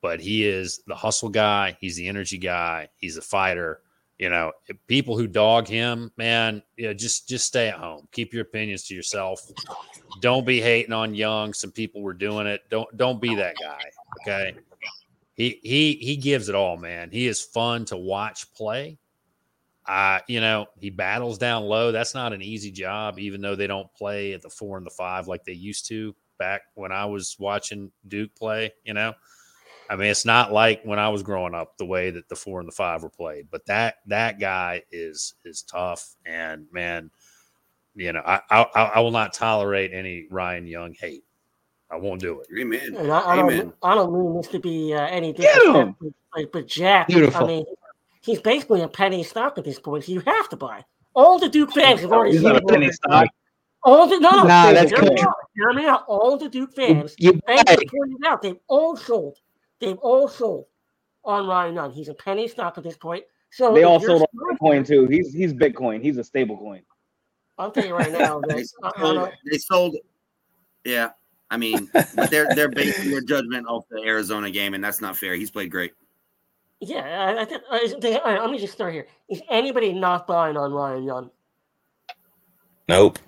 but 0.00 0.20
he 0.20 0.46
is 0.46 0.80
the 0.86 0.94
hustle 0.94 1.28
guy. 1.28 1.76
He's 1.80 1.96
the 1.96 2.08
energy 2.08 2.38
guy. 2.38 2.88
He's 2.96 3.18
a 3.18 3.22
fighter. 3.22 3.82
You 4.18 4.30
know, 4.30 4.52
people 4.86 5.16
who 5.18 5.26
dog 5.26 5.68
him, 5.68 6.10
man, 6.16 6.62
yeah, 6.78 6.94
just 6.94 7.28
just 7.28 7.46
stay 7.46 7.68
at 7.68 7.74
home. 7.74 8.08
Keep 8.12 8.32
your 8.32 8.42
opinions 8.42 8.84
to 8.84 8.94
yourself. 8.94 9.40
Don't 10.20 10.46
be 10.46 10.60
hating 10.60 10.94
on 10.94 11.14
Young. 11.14 11.52
Some 11.52 11.70
people 11.70 12.00
were 12.00 12.14
doing 12.14 12.46
it. 12.46 12.62
Don't 12.70 12.88
don't 12.96 13.20
be 13.20 13.34
that 13.34 13.56
guy. 13.62 13.82
Okay. 14.22 14.56
He 15.34 15.60
he 15.62 15.94
he 16.00 16.16
gives 16.16 16.48
it 16.48 16.54
all, 16.54 16.78
man. 16.78 17.10
He 17.10 17.26
is 17.26 17.42
fun 17.42 17.84
to 17.86 17.96
watch 17.98 18.52
play. 18.54 18.98
Uh, 19.84 20.18
you 20.26 20.40
know, 20.40 20.66
he 20.80 20.88
battles 20.88 21.36
down 21.36 21.64
low. 21.64 21.92
That's 21.92 22.14
not 22.14 22.32
an 22.32 22.42
easy 22.42 22.70
job, 22.70 23.18
even 23.18 23.40
though 23.40 23.54
they 23.54 23.66
don't 23.66 23.92
play 23.94 24.32
at 24.32 24.42
the 24.42 24.48
four 24.48 24.78
and 24.78 24.86
the 24.86 24.90
five 24.90 25.28
like 25.28 25.44
they 25.44 25.52
used 25.52 25.86
to 25.88 26.14
back 26.38 26.62
when 26.74 26.90
I 26.90 27.04
was 27.04 27.36
watching 27.38 27.92
Duke 28.08 28.34
play, 28.34 28.72
you 28.84 28.94
know. 28.94 29.12
I 29.88 29.96
mean, 29.96 30.10
it's 30.10 30.24
not 30.24 30.52
like 30.52 30.82
when 30.84 30.98
I 30.98 31.08
was 31.08 31.22
growing 31.22 31.54
up 31.54 31.76
the 31.78 31.86
way 31.86 32.10
that 32.10 32.28
the 32.28 32.36
four 32.36 32.60
and 32.60 32.68
the 32.68 32.72
five 32.72 33.02
were 33.02 33.10
played, 33.10 33.48
but 33.50 33.66
that 33.66 33.96
that 34.06 34.40
guy 34.40 34.82
is 34.90 35.34
is 35.44 35.62
tough, 35.62 36.16
and 36.24 36.66
man, 36.72 37.10
you 37.94 38.12
know, 38.12 38.22
I 38.24 38.40
I, 38.50 38.62
I 38.96 39.00
will 39.00 39.10
not 39.10 39.32
tolerate 39.32 39.92
any 39.92 40.26
Ryan 40.30 40.66
Young 40.66 40.94
hate. 40.94 41.24
I 41.90 41.96
won't 41.96 42.20
do 42.20 42.40
it. 42.40 42.48
Amen. 42.58 42.96
And 42.96 43.12
I, 43.12 43.20
I 43.20 43.38
Amen. 43.38 43.58
don't 43.58 43.74
I 43.82 43.94
don't 43.94 44.12
mean 44.12 44.36
this 44.36 44.48
to 44.48 44.58
be 44.58 44.92
uh, 44.92 45.06
any 45.06 45.32
different, 45.32 45.96
but, 46.34 46.52
but 46.52 46.66
Jack, 46.66 47.08
Beautiful. 47.08 47.44
I 47.44 47.46
mean, 47.46 47.64
he's 48.22 48.40
basically 48.40 48.82
a 48.82 48.88
penny 48.88 49.22
stock 49.22 49.56
at 49.58 49.64
this 49.64 49.78
point. 49.78 50.04
So 50.04 50.12
you 50.12 50.20
have 50.20 50.48
to 50.48 50.56
buy. 50.56 50.84
All 51.14 51.38
the 51.38 51.48
Duke 51.48 51.72
fans 51.72 52.00
have 52.00 52.12
already. 52.12 52.32
He's 52.32 52.42
not 52.42 52.56
a 52.56 52.62
penny 52.62 52.90
stock. 52.90 53.28
All 53.86 54.08
the 54.08 54.18
no, 54.18 54.30
nah, 54.30 54.72
that's 54.72 54.90
hear 54.90 55.00
me, 55.00 55.20
out, 55.22 55.34
hear 55.54 55.72
me 55.72 55.86
out. 55.86 56.04
All 56.08 56.36
the 56.36 56.48
Duke 56.48 56.74
fans, 56.74 57.14
you, 57.18 57.34
you 57.34 57.40
thank 57.46 57.70
you 57.70 57.88
pointing 57.88 58.18
out, 58.26 58.42
they've 58.42 58.58
all 58.66 58.96
sold. 58.96 59.38
They've 59.80 59.98
all 59.98 60.28
sold 60.28 60.66
on 61.24 61.46
Ryan 61.46 61.74
Nunn. 61.74 61.90
He's 61.90 62.08
a 62.08 62.14
penny 62.14 62.48
stock 62.48 62.78
at 62.78 62.84
this 62.84 62.96
point. 62.96 63.24
So 63.50 63.74
they 63.74 63.84
all 63.84 64.00
sold 64.00 64.22
on 64.22 64.56
Bitcoin 64.56 64.86
too. 64.86 65.06
He's 65.06 65.32
he's 65.32 65.52
Bitcoin. 65.52 66.02
He's 66.02 66.18
a 66.18 66.24
stable 66.24 66.56
coin. 66.56 66.82
I'll 67.58 67.70
tell 67.70 67.86
you 67.86 67.94
right 67.94 68.12
now. 68.12 68.40
they, 68.48 68.64
sold, 68.64 69.30
they 69.50 69.58
sold. 69.58 69.96
Yeah, 70.84 71.10
I 71.50 71.56
mean, 71.56 71.88
but 71.92 72.30
they're 72.30 72.48
they're 72.54 72.68
basing 72.68 73.10
their 73.10 73.20
judgment 73.20 73.66
off 73.66 73.84
the 73.90 74.02
Arizona 74.02 74.50
game, 74.50 74.74
and 74.74 74.82
that's 74.82 75.00
not 75.00 75.16
fair. 75.16 75.34
He's 75.34 75.50
played 75.50 75.70
great. 75.70 75.92
Yeah, 76.80 77.00
I, 77.38 77.42
I 77.42 77.44
think. 77.44 77.62
Uh, 77.70 78.40
let 78.40 78.50
me 78.50 78.58
just 78.58 78.72
start 78.72 78.92
here. 78.92 79.06
Is 79.28 79.40
anybody 79.48 79.92
not 79.92 80.26
buying 80.26 80.56
on 80.56 80.72
Ryan 80.72 81.04
Young? 81.04 81.30
Nope. 82.88 83.18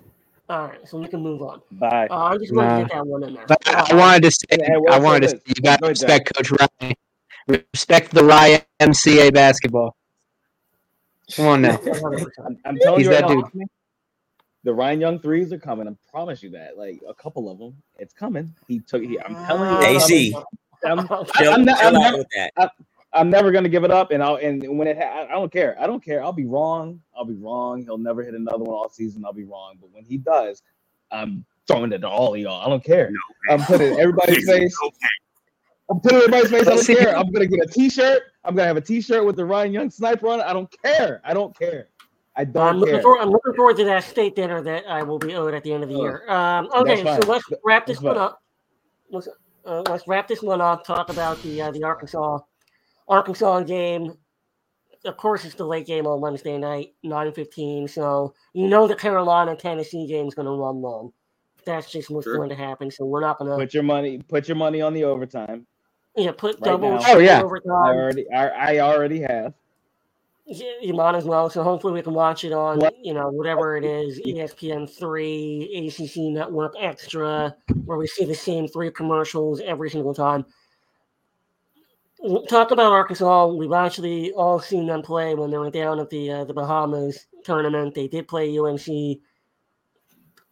All 0.50 0.68
right, 0.68 0.88
so 0.88 0.98
we 0.98 1.08
can 1.08 1.20
move 1.20 1.42
on. 1.42 1.60
Bye. 1.72 2.06
Uh, 2.10 2.16
I 2.16 2.38
just 2.38 2.54
wanted 2.54 2.68
nah. 2.68 2.76
to 2.76 2.82
get 2.84 2.92
that 2.92 3.06
one 3.06 3.22
in 3.22 3.34
there. 3.34 3.44
But 3.46 3.68
I 3.68 3.94
wanted 3.94 4.22
to 4.22 4.30
say, 4.30 4.46
yeah, 4.58 4.78
I 4.90 4.98
wanted 4.98 5.22
to. 5.22 5.28
Say, 5.30 5.40
you 5.46 5.62
got 5.62 5.82
to 5.82 5.88
respect 5.88 6.34
Coach 6.34 6.50
Ryan. 6.50 6.94
Respect 7.46 8.14
the 8.14 8.24
Ryan 8.24 8.62
MCA 8.80 9.32
basketball. 9.34 9.94
Come 11.34 11.46
on 11.46 11.62
now. 11.62 11.78
I'm, 12.46 12.58
I'm 12.64 12.78
telling 12.78 13.00
He's 13.00 13.08
you, 13.08 13.12
right 13.12 13.20
that 13.20 13.28
now, 13.28 13.42
dude. 13.42 13.68
the 14.64 14.72
Ryan 14.72 15.00
Young 15.00 15.18
threes 15.20 15.52
are 15.52 15.58
coming. 15.58 15.86
I 15.86 15.92
promise 16.10 16.42
you 16.42 16.50
that. 16.50 16.78
Like 16.78 17.00
a 17.06 17.12
couple 17.12 17.50
of 17.50 17.58
them, 17.58 17.82
it's 17.98 18.14
coming. 18.14 18.54
He 18.68 18.80
took. 18.80 19.02
He, 19.02 19.20
I'm 19.20 19.34
telling 19.46 19.70
you, 19.70 19.96
AC. 19.96 20.34
I'm, 20.86 21.00
I'm, 21.00 21.08
I'm, 21.10 21.26
I'm, 21.36 21.64
never, 21.64 22.24
I'm, 22.56 22.68
never 23.24 23.50
gonna 23.50 23.68
give 23.68 23.84
it 23.84 23.90
up, 23.90 24.10
and 24.10 24.22
I'll 24.22 24.36
and 24.36 24.78
when 24.78 24.88
it, 24.88 24.98
ha- 24.98 25.26
I 25.28 25.32
don't 25.32 25.52
care. 25.52 25.76
I 25.80 25.86
don't 25.86 26.04
care. 26.04 26.22
I'll 26.22 26.32
be 26.32 26.44
wrong. 26.44 27.00
I'll 27.16 27.24
be 27.24 27.34
wrong. 27.34 27.82
He'll 27.82 27.98
never 27.98 28.22
hit 28.22 28.34
another 28.34 28.64
one 28.64 28.74
all 28.74 28.88
season. 28.90 29.24
I'll 29.24 29.32
be 29.32 29.44
wrong. 29.44 29.76
But 29.80 29.90
when 29.92 30.04
he 30.04 30.18
does, 30.18 30.62
I'm 31.10 31.44
throwing 31.66 31.92
it 31.92 31.98
to 31.98 32.08
all 32.08 32.34
of 32.34 32.40
y'all. 32.40 32.64
I 32.64 32.68
don't 32.68 32.84
care. 32.84 33.10
No, 33.10 33.54
I'm 33.54 33.62
putting 33.62 33.98
everybody's 33.98 34.46
face. 34.48 34.76
Okay. 34.84 34.96
I'm 35.90 36.00
putting 36.00 36.18
everybody's 36.18 36.50
face. 36.50 36.66
I 36.66 36.74
don't 36.74 36.86
care. 36.86 37.16
I'm 37.16 37.30
gonna 37.32 37.46
get 37.46 37.60
a 37.60 37.66
T-shirt. 37.66 38.22
I'm 38.44 38.54
gonna 38.54 38.66
have 38.66 38.76
a 38.76 38.82
T-shirt 38.82 39.24
with 39.24 39.36
the 39.36 39.44
Ryan 39.44 39.72
Young 39.72 39.90
sniper 39.90 40.28
on 40.28 40.40
it. 40.40 40.44
I 40.44 40.52
don't 40.52 40.70
care. 40.82 41.20
I 41.24 41.32
don't 41.32 41.58
care. 41.58 41.88
I 42.36 42.44
don't 42.44 42.62
I'm 42.62 42.76
looking, 42.78 42.94
care. 42.94 43.02
Forward, 43.02 43.20
I'm 43.20 43.30
looking 43.30 43.54
forward 43.54 43.76
to 43.78 43.84
that 43.84 44.04
state 44.04 44.36
dinner 44.36 44.62
that 44.62 44.86
I 44.86 45.02
will 45.02 45.18
be 45.18 45.34
owed 45.34 45.54
at 45.54 45.64
the 45.64 45.72
end 45.72 45.82
of 45.82 45.88
the 45.88 45.96
oh, 45.96 46.02
year. 46.02 46.30
Um, 46.30 46.68
okay, 46.72 47.02
so 47.02 47.18
let's 47.26 47.44
wrap 47.64 47.84
this 47.84 47.96
That's 47.96 48.04
one 48.04 48.14
fine. 48.14 48.24
up. 48.24 48.42
Let's, 49.10 49.28
uh, 49.64 49.82
let's 49.88 50.06
wrap 50.06 50.28
this 50.28 50.40
one 50.40 50.60
up. 50.60 50.84
Talk 50.84 51.08
about 51.08 51.42
the 51.42 51.62
uh, 51.62 51.70
the 51.72 51.82
Arkansas 51.82 52.38
Arkansas 53.08 53.62
game. 53.62 54.14
Of 55.04 55.16
course, 55.16 55.44
it's 55.44 55.54
the 55.54 55.64
late 55.64 55.86
game 55.86 56.06
on 56.06 56.20
Wednesday 56.20 56.58
night, 56.58 56.94
nine 57.02 57.32
fifteen. 57.32 57.88
So 57.88 58.34
you 58.52 58.68
know 58.68 58.86
the 58.86 58.96
Carolina 58.96 59.56
Tennessee 59.56 60.06
game 60.06 60.26
is 60.26 60.34
going 60.34 60.46
to 60.46 60.52
run 60.52 60.82
long. 60.82 61.12
That's 61.64 61.90
just 61.90 62.10
what's 62.10 62.24
sure. 62.24 62.36
going 62.36 62.48
to 62.48 62.56
happen. 62.56 62.90
So 62.90 63.04
we're 63.04 63.20
not 63.20 63.38
going 63.38 63.50
to 63.50 63.56
put 63.56 63.74
your 63.74 63.82
money. 63.82 64.18
Put 64.18 64.48
your 64.48 64.56
money 64.56 64.80
on 64.80 64.94
the 64.94 65.04
overtime. 65.04 65.66
Yeah, 66.16 66.32
put 66.32 66.56
right 66.56 66.64
double. 66.64 66.98
Oh 67.06 67.18
yeah, 67.18 67.42
overtime. 67.42 67.72
I 67.72 67.94
already, 67.94 68.30
I, 68.30 68.48
I 68.48 68.78
already 68.80 69.20
have. 69.20 69.54
Yeah, 70.50 70.72
you 70.80 70.94
might 70.94 71.14
as 71.14 71.24
well. 71.24 71.50
So 71.50 71.62
hopefully 71.62 71.92
we 71.92 72.00
can 72.00 72.14
watch 72.14 72.42
it 72.42 72.52
on, 72.52 72.78
what? 72.78 72.96
you 73.04 73.12
know, 73.12 73.28
whatever 73.28 73.76
it 73.76 73.84
is, 73.84 74.18
ESPN 74.20 74.90
three, 74.90 75.86
ACC 75.86 76.32
Network 76.32 76.74
Extra, 76.80 77.54
where 77.84 77.98
we 77.98 78.06
see 78.06 78.24
the 78.24 78.34
same 78.34 78.66
three 78.66 78.90
commercials 78.90 79.60
every 79.60 79.90
single 79.90 80.14
time. 80.14 80.46
Talk 82.48 82.72
about 82.72 82.92
Arkansas. 82.92 83.46
We've 83.46 83.72
actually 83.72 84.32
all 84.32 84.58
seen 84.58 84.86
them 84.86 85.02
play 85.02 85.34
when 85.34 85.50
they 85.50 85.58
were 85.58 85.70
down 85.70 86.00
at 86.00 86.10
the 86.10 86.30
uh, 86.30 86.44
the 86.44 86.54
Bahamas 86.54 87.26
tournament. 87.44 87.94
They 87.94 88.08
did 88.08 88.26
play 88.26 88.58
UNC. 88.58 89.20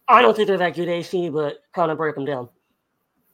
I 0.07 0.21
don't 0.21 0.35
think 0.35 0.47
they're 0.47 0.57
that 0.57 0.75
good 0.75 0.87
AC, 0.87 1.29
but 1.29 1.57
kind 1.73 1.91
of 1.91 1.97
break 1.97 2.15
them 2.15 2.23
down. 2.23 2.47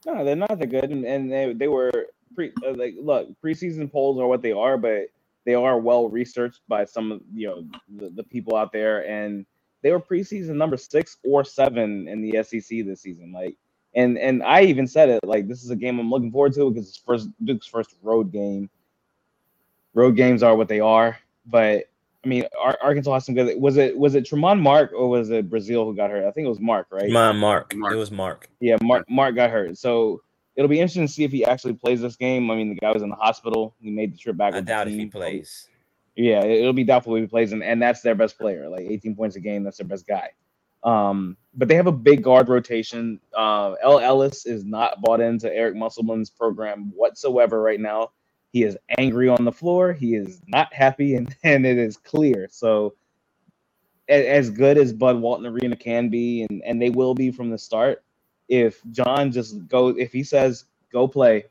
No, 0.05 0.25
they're 0.25 0.35
not 0.35 0.57
that 0.57 0.67
good, 0.67 0.89
and, 0.89 1.05
and 1.05 1.31
they 1.31 1.53
they 1.53 1.67
were 1.67 2.07
pre 2.35 2.51
uh, 2.65 2.73
like 2.73 2.95
look 2.99 3.29
preseason 3.41 3.91
polls 3.91 4.19
are 4.19 4.27
what 4.27 4.41
they 4.41 4.51
are, 4.51 4.77
but 4.77 5.09
they 5.45 5.53
are 5.53 5.77
well 5.77 6.09
researched 6.09 6.61
by 6.67 6.85
some 6.85 7.11
of 7.11 7.21
you 7.33 7.47
know 7.47 7.65
the, 7.97 8.09
the 8.09 8.23
people 8.23 8.55
out 8.55 8.71
there, 8.71 9.07
and 9.07 9.45
they 9.83 9.91
were 9.91 9.99
preseason 9.99 10.55
number 10.55 10.77
six 10.77 11.17
or 11.23 11.43
seven 11.43 12.07
in 12.07 12.21
the 12.21 12.41
SEC 12.43 12.85
this 12.85 13.01
season. 13.01 13.31
Like, 13.31 13.57
and 13.95 14.17
and 14.17 14.43
I 14.43 14.63
even 14.63 14.87
said 14.87 15.09
it 15.09 15.23
like 15.23 15.47
this 15.47 15.63
is 15.63 15.69
a 15.69 15.75
game 15.75 15.99
I'm 15.99 16.09
looking 16.09 16.31
forward 16.31 16.53
to 16.53 16.71
because 16.71 16.89
it's 16.89 16.97
first 16.97 17.29
Duke's 17.43 17.67
first 17.67 17.95
road 18.01 18.31
game. 18.31 18.69
Road 19.93 20.15
games 20.15 20.41
are 20.41 20.55
what 20.55 20.67
they 20.67 20.79
are, 20.79 21.17
but 21.45 21.85
I 22.23 22.27
mean, 22.27 22.45
Arkansas 22.81 23.13
has 23.13 23.25
some 23.25 23.35
good. 23.35 23.59
Was 23.61 23.77
it 23.77 23.97
was 23.97 24.15
it 24.15 24.23
Tramon 24.23 24.59
Mark 24.59 24.93
or 24.93 25.09
was 25.09 25.29
it 25.29 25.49
Brazile 25.49 25.85
who 25.85 25.95
got 25.95 26.09
hurt? 26.09 26.25
I 26.25 26.31
think 26.31 26.45
it 26.45 26.49
was 26.49 26.59
Mark, 26.59 26.87
right? 26.89 27.09
Tramon 27.09 27.37
Mark. 27.37 27.75
Mark. 27.75 27.93
It 27.93 27.97
was 27.97 28.11
Mark. 28.11 28.49
Yeah, 28.59 28.77
Mark. 28.81 29.09
Mark 29.09 29.35
got 29.35 29.49
hurt. 29.49 29.77
So 29.77 30.21
it'll 30.55 30.69
be 30.69 30.79
interesting 30.79 31.05
to 31.05 31.11
see 31.11 31.25
if 31.25 31.31
he 31.31 31.43
actually 31.45 31.73
plays 31.73 32.01
this 32.01 32.15
game. 32.15 32.49
I 32.49 32.55
mean, 32.55 32.69
the 32.69 32.75
guy 32.75 32.91
was 32.91 33.03
in 33.03 33.09
the 33.09 33.15
hospital. 33.15 33.75
He 33.81 33.91
made 33.91 34.13
the 34.13 34.17
trip 34.17 34.37
back. 34.37 34.53
I 34.53 34.61
doubt 34.61 34.87
if 34.87 34.93
he 34.93 35.05
plays. 35.05 35.67
Yeah, 36.15 36.43
it'll 36.43 36.73
be 36.73 36.83
doubtful 36.83 37.15
if 37.15 37.21
he 37.23 37.27
plays, 37.27 37.51
and, 37.53 37.63
and 37.63 37.81
that's 37.81 38.01
their 38.01 38.15
best 38.15 38.37
player. 38.37 38.69
Like 38.69 38.85
18 38.85 39.15
points 39.15 39.35
a 39.35 39.39
game, 39.39 39.63
that's 39.63 39.77
their 39.77 39.87
best 39.87 40.07
guy. 40.07 40.29
Um, 40.83 41.37
but 41.55 41.67
they 41.67 41.75
have 41.75 41.87
a 41.87 41.91
big 41.91 42.23
guard 42.23 42.49
rotation. 42.49 43.19
Uh, 43.37 43.73
El 43.83 43.99
Ellis 43.99 44.45
is 44.45 44.65
not 44.65 45.01
bought 45.01 45.21
into 45.21 45.53
Eric 45.53 45.75
Musselman's 45.75 46.29
program 46.29 46.91
whatsoever 46.95 47.61
right 47.61 47.79
now. 47.79 48.11
He 48.51 48.63
is 48.63 48.77
angry 48.97 49.29
on 49.29 49.45
the 49.45 49.51
floor. 49.51 49.93
He 49.93 50.15
is 50.15 50.41
not 50.47 50.73
happy, 50.73 51.15
and, 51.17 51.35
and 51.43 51.65
it 51.65 51.77
is 51.77 51.97
clear. 51.97 52.47
So, 52.51 52.95
as 54.09 54.49
good 54.49 54.77
as 54.77 54.93
Bud 54.93 55.17
Walton 55.21 55.47
Arena 55.47 55.75
can 55.75 56.09
be, 56.09 56.43
and, 56.49 56.61
and 56.65 56.81
they 56.81 56.89
will 56.91 57.15
be 57.15 57.31
from 57.31 57.49
the 57.49 57.57
start, 57.57 58.03
if 58.49 58.81
Jon 58.91 59.31
just 59.31 59.67
goes, 59.67 59.95
if 59.97 60.13
he 60.13 60.23
says 60.23 60.65
go 60.91 61.07
play, 61.07 61.45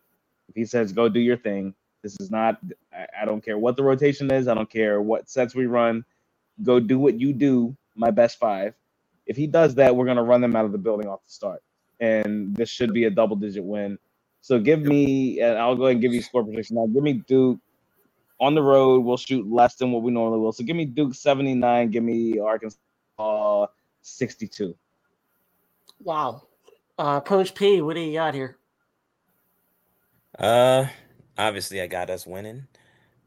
if 0.49 0.57
he 0.57 0.65
says 0.67 0.93
go 0.93 1.09
do 1.09 1.21
your 1.21 1.37
thing, 1.39 1.75
this 2.03 2.21
is 2.21 2.31
not. 2.31 2.59
I, 2.93 3.07
I 3.23 3.25
don't 3.27 3.45
care 3.45 3.59
what 3.59 3.77
the 3.77 3.85
rotation 3.85 4.33
is. 4.33 4.49
I 4.49 4.55
don't 4.55 4.71
care 4.71 5.03
what 5.03 5.31
sets 5.31 5.55
we 5.55 5.67
run. 5.67 6.05
Go 6.63 6.81
do 6.81 6.99
what 6.99 7.21
you 7.21 7.33
do. 7.33 7.77
My 7.97 8.11
best 8.11 8.39
five. 8.39 8.75
If 9.27 9.37
he 9.37 9.47
does 9.47 9.75
that, 9.77 9.95
we're 9.95 10.07
gonna 10.07 10.23
run 10.23 10.41
them 10.41 10.57
out 10.57 10.65
of 10.65 10.73
the 10.73 10.79
building 10.79 11.09
off 11.09 11.25
the 11.25 11.31
start, 11.31 11.63
and 12.01 12.55
this 12.57 12.69
should 12.69 12.93
be 12.93 13.05
a 13.05 13.11
double 13.11 13.37
digit 13.37 13.65
win. 13.65 13.99
So 14.41 14.59
give 14.59 14.83
me, 14.83 15.41
and 15.41 15.57
I'll 15.57 15.77
go 15.77 15.85
ahead 15.85 15.93
and 15.97 16.03
give 16.03 16.13
you 16.13 16.21
score 16.21 16.45
prediction 16.45 16.77
now. 16.77 16.87
Give 16.87 17.03
me 17.03 17.15
Duke 17.15 17.61
on 18.41 18.57
the 18.57 18.63
road. 18.63 19.05
We'll 19.05 19.17
shoot 19.17 19.51
less 19.51 19.77
than 19.77 19.93
what 19.93 20.03
we 20.03 20.11
normally 20.11 20.41
will. 20.41 20.53
So 20.53 20.65
give 20.65 20.75
me 20.75 20.85
Duke 20.85 21.15
79. 21.15 21.91
Give 21.91 22.03
me 22.03 22.41
Arkansas 22.41 23.67
62. 24.03 24.75
Wow. 26.01 26.43
Uh, 26.99 27.21
Coach 27.21 27.55
P, 27.55 27.81
what 27.81 27.95
do 27.95 28.01
you 28.01 28.15
got 28.15 28.35
here? 28.35 28.59
Uh, 30.37 30.87
obviously, 31.39 31.81
I 31.81 31.87
got 31.87 32.11
us 32.11 32.27
winning. 32.27 32.67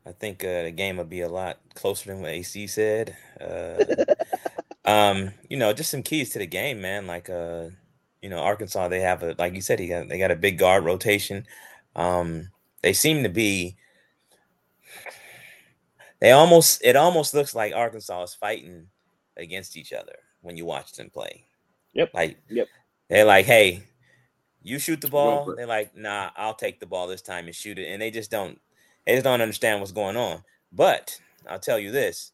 I 0.05 0.11
think 0.11 0.43
uh, 0.43 0.63
the 0.63 0.71
game 0.71 0.97
will 0.97 1.05
be 1.05 1.21
a 1.21 1.29
lot 1.29 1.59
closer 1.73 2.09
than 2.09 2.21
what 2.21 2.31
AC 2.31 2.67
said. 2.67 3.15
Uh, 3.39 3.83
um, 4.85 5.31
you 5.49 5.57
know, 5.57 5.73
just 5.73 5.91
some 5.91 6.03
keys 6.03 6.29
to 6.31 6.39
the 6.39 6.45
game, 6.45 6.81
man. 6.81 7.07
Like, 7.07 7.29
uh, 7.29 7.69
you 8.21 8.29
know, 8.29 8.39
Arkansas, 8.39 8.87
they 8.87 9.01
have 9.01 9.23
a 9.23 9.35
like 9.37 9.53
you 9.53 9.61
said, 9.61 9.79
he 9.79 9.87
got 9.87 10.07
they 10.07 10.17
got 10.17 10.31
a 10.31 10.35
big 10.35 10.57
guard 10.57 10.85
rotation. 10.85 11.45
Um, 11.95 12.49
they 12.81 12.93
seem 12.93 13.23
to 13.23 13.29
be. 13.29 13.77
They 16.19 16.31
almost 16.31 16.81
it 16.83 16.95
almost 16.95 17.33
looks 17.33 17.53
like 17.53 17.73
Arkansas 17.73 18.23
is 18.23 18.33
fighting 18.33 18.87
against 19.37 19.75
each 19.75 19.91
other 19.91 20.15
when 20.41 20.55
you 20.55 20.65
watch 20.65 20.93
them 20.93 21.09
play. 21.09 21.45
Yep. 21.93 22.11
Like, 22.13 22.37
yep. 22.49 22.67
They're 23.09 23.25
like, 23.25 23.45
hey, 23.45 23.83
you 24.61 24.79
shoot 24.79 25.01
the 25.01 25.07
ball. 25.07 25.53
They're 25.55 25.67
like, 25.67 25.95
nah, 25.95 26.29
I'll 26.35 26.55
take 26.55 26.79
the 26.79 26.85
ball 26.85 27.07
this 27.07 27.21
time 27.21 27.45
and 27.45 27.55
shoot 27.55 27.79
it. 27.79 27.87
And 27.87 28.01
they 28.01 28.11
just 28.11 28.31
don't, 28.31 28.59
they 29.05 29.13
just 29.13 29.23
don't 29.23 29.41
understand 29.41 29.79
what's 29.79 29.91
going 29.91 30.17
on. 30.17 30.43
But 30.71 31.19
I'll 31.47 31.59
tell 31.59 31.79
you 31.79 31.91
this: 31.91 32.31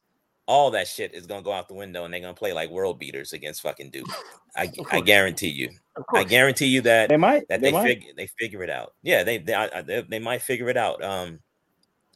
all 0.52 0.72
that 0.72 0.88
shit 0.88 1.14
is 1.14 1.26
gonna 1.26 1.42
go 1.42 1.54
out 1.54 1.70
the 1.70 1.74
window, 1.74 2.04
and 2.04 2.14
they're 2.14 2.20
gonna 2.20 2.34
play 2.34 2.52
like 2.52 2.70
world 2.70 3.00
beaters 3.00 3.32
against 3.32 3.62
fucking 3.62 3.90
Duke. 3.90 4.08
I, 4.58 4.70
I 4.92 5.00
guarantee 5.00 5.50
you. 5.50 5.70
I 6.14 6.26
guarantee 6.26 6.66
you 6.66 6.82
that 6.82 7.08
they 7.08 7.16
might 7.16 7.48
that 7.48 7.62
they, 7.62 7.72
they 7.72 7.84
figure 7.84 8.12
they 8.18 8.28
figure 8.28 8.62
it 8.62 8.70
out. 8.70 8.94
Yeah, 9.02 9.24
they 9.24 9.38
they, 9.38 9.54
I, 9.54 9.82
they 9.82 10.02
they 10.02 10.20
might 10.20 10.42
figure 10.42 10.68
it 10.68 10.76
out. 10.76 11.02
Um, 11.02 11.40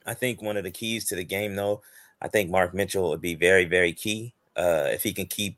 I 0.06 0.14
think 0.14 0.42
one 0.42 0.58
of 0.58 0.66
the 0.66 0.72
keys 0.72 1.06
to 1.06 1.16
the 1.16 1.24
game, 1.24 1.56
though, 1.56 1.82
I 2.22 2.28
think 2.28 2.52
Mark 2.52 2.74
Mitchell 2.74 3.10
would 3.10 3.22
be 3.22 3.36
very 3.36 3.64
very 3.64 3.94
key. 3.94 4.34
Uh, 4.56 4.90
if 4.92 5.02
he 5.02 5.14
can 5.14 5.28
keep 5.28 5.58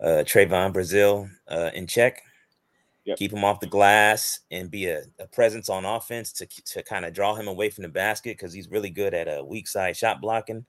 uh 0.00 0.24
Trevon 0.26 0.74
Brazile 0.74 1.30
uh 1.48 1.70
in 1.72 1.86
check, 1.86 2.22
Yep. 3.04 3.16
Keep 3.16 3.32
him 3.32 3.44
off 3.44 3.60
the 3.60 3.66
glass 3.66 4.40
and 4.50 4.70
be 4.70 4.84
a, 4.84 5.02
a 5.18 5.26
presence 5.26 5.70
on 5.70 5.86
offense 5.86 6.30
to, 6.32 6.46
to 6.46 6.82
kind 6.82 7.06
of 7.06 7.14
draw 7.14 7.34
him 7.34 7.48
away 7.48 7.70
from 7.70 7.80
the 7.80 7.88
basket 7.88 8.36
because 8.36 8.52
he's 8.52 8.70
really 8.70 8.90
good 8.90 9.14
at 9.14 9.28
a 9.28 9.42
weak 9.42 9.66
side 9.66 9.96
shot 9.96 10.20
blocking 10.20 10.66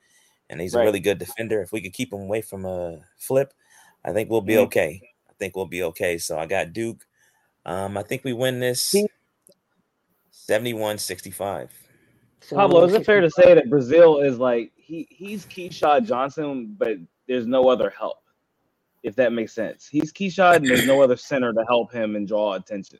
and 0.50 0.60
he's 0.60 0.74
right. 0.74 0.82
a 0.82 0.86
really 0.86 1.00
good 1.00 1.18
defender. 1.18 1.62
If 1.62 1.72
we 1.72 1.82
could 1.82 1.94
keep 1.94 2.14
him 2.14 2.22
away 2.22 2.42
from 2.42 2.66
a 2.66 3.00
flip, 3.18 3.54
I 4.04 4.12
think 4.12 4.30
we'll 4.30 4.42
be 4.42 4.54
mm-hmm. 4.54 4.64
okay. 4.64 5.02
I 5.30 5.34
think 5.34 5.56
we'll 5.56 5.66
be 5.66 5.84
okay. 5.84 6.18
So 6.18 6.38
I 6.38 6.46
got 6.46 6.74
Duke. 6.74 7.06
Um, 7.66 7.98
I 7.98 8.04
think 8.04 8.24
we 8.24 8.34
win 8.34 8.60
this 8.60 8.96
71 10.32 10.98
65. 10.98 11.72
Pablo, 12.52 12.86
is 12.86 12.94
it 12.94 13.06
fair 13.06 13.22
to 13.22 13.30
say 13.30 13.54
that 13.54 13.70
Brazile 13.70 14.26
is 14.26 14.40
like 14.40 14.72
he 14.76 15.08
he's 15.10 15.46
Keshad 15.46 16.08
Johnson, 16.08 16.76
but 16.78 16.98
there's 17.28 17.46
no 17.46 17.70
other 17.70 17.90
help? 17.90 18.20
if 19.04 19.16
that 19.16 19.34
makes 19.34 19.54
sense. 19.54 19.88
He's 19.88 20.12
Keshad, 20.12 20.58
and 20.58 20.66
there's 20.68 20.86
no 20.86 21.02
other 21.02 21.16
center 21.16 21.54
to 21.54 21.64
help 21.68 21.92
him 21.92 22.16
and 22.16 22.28
draw 22.28 22.54
attention. 22.54 23.00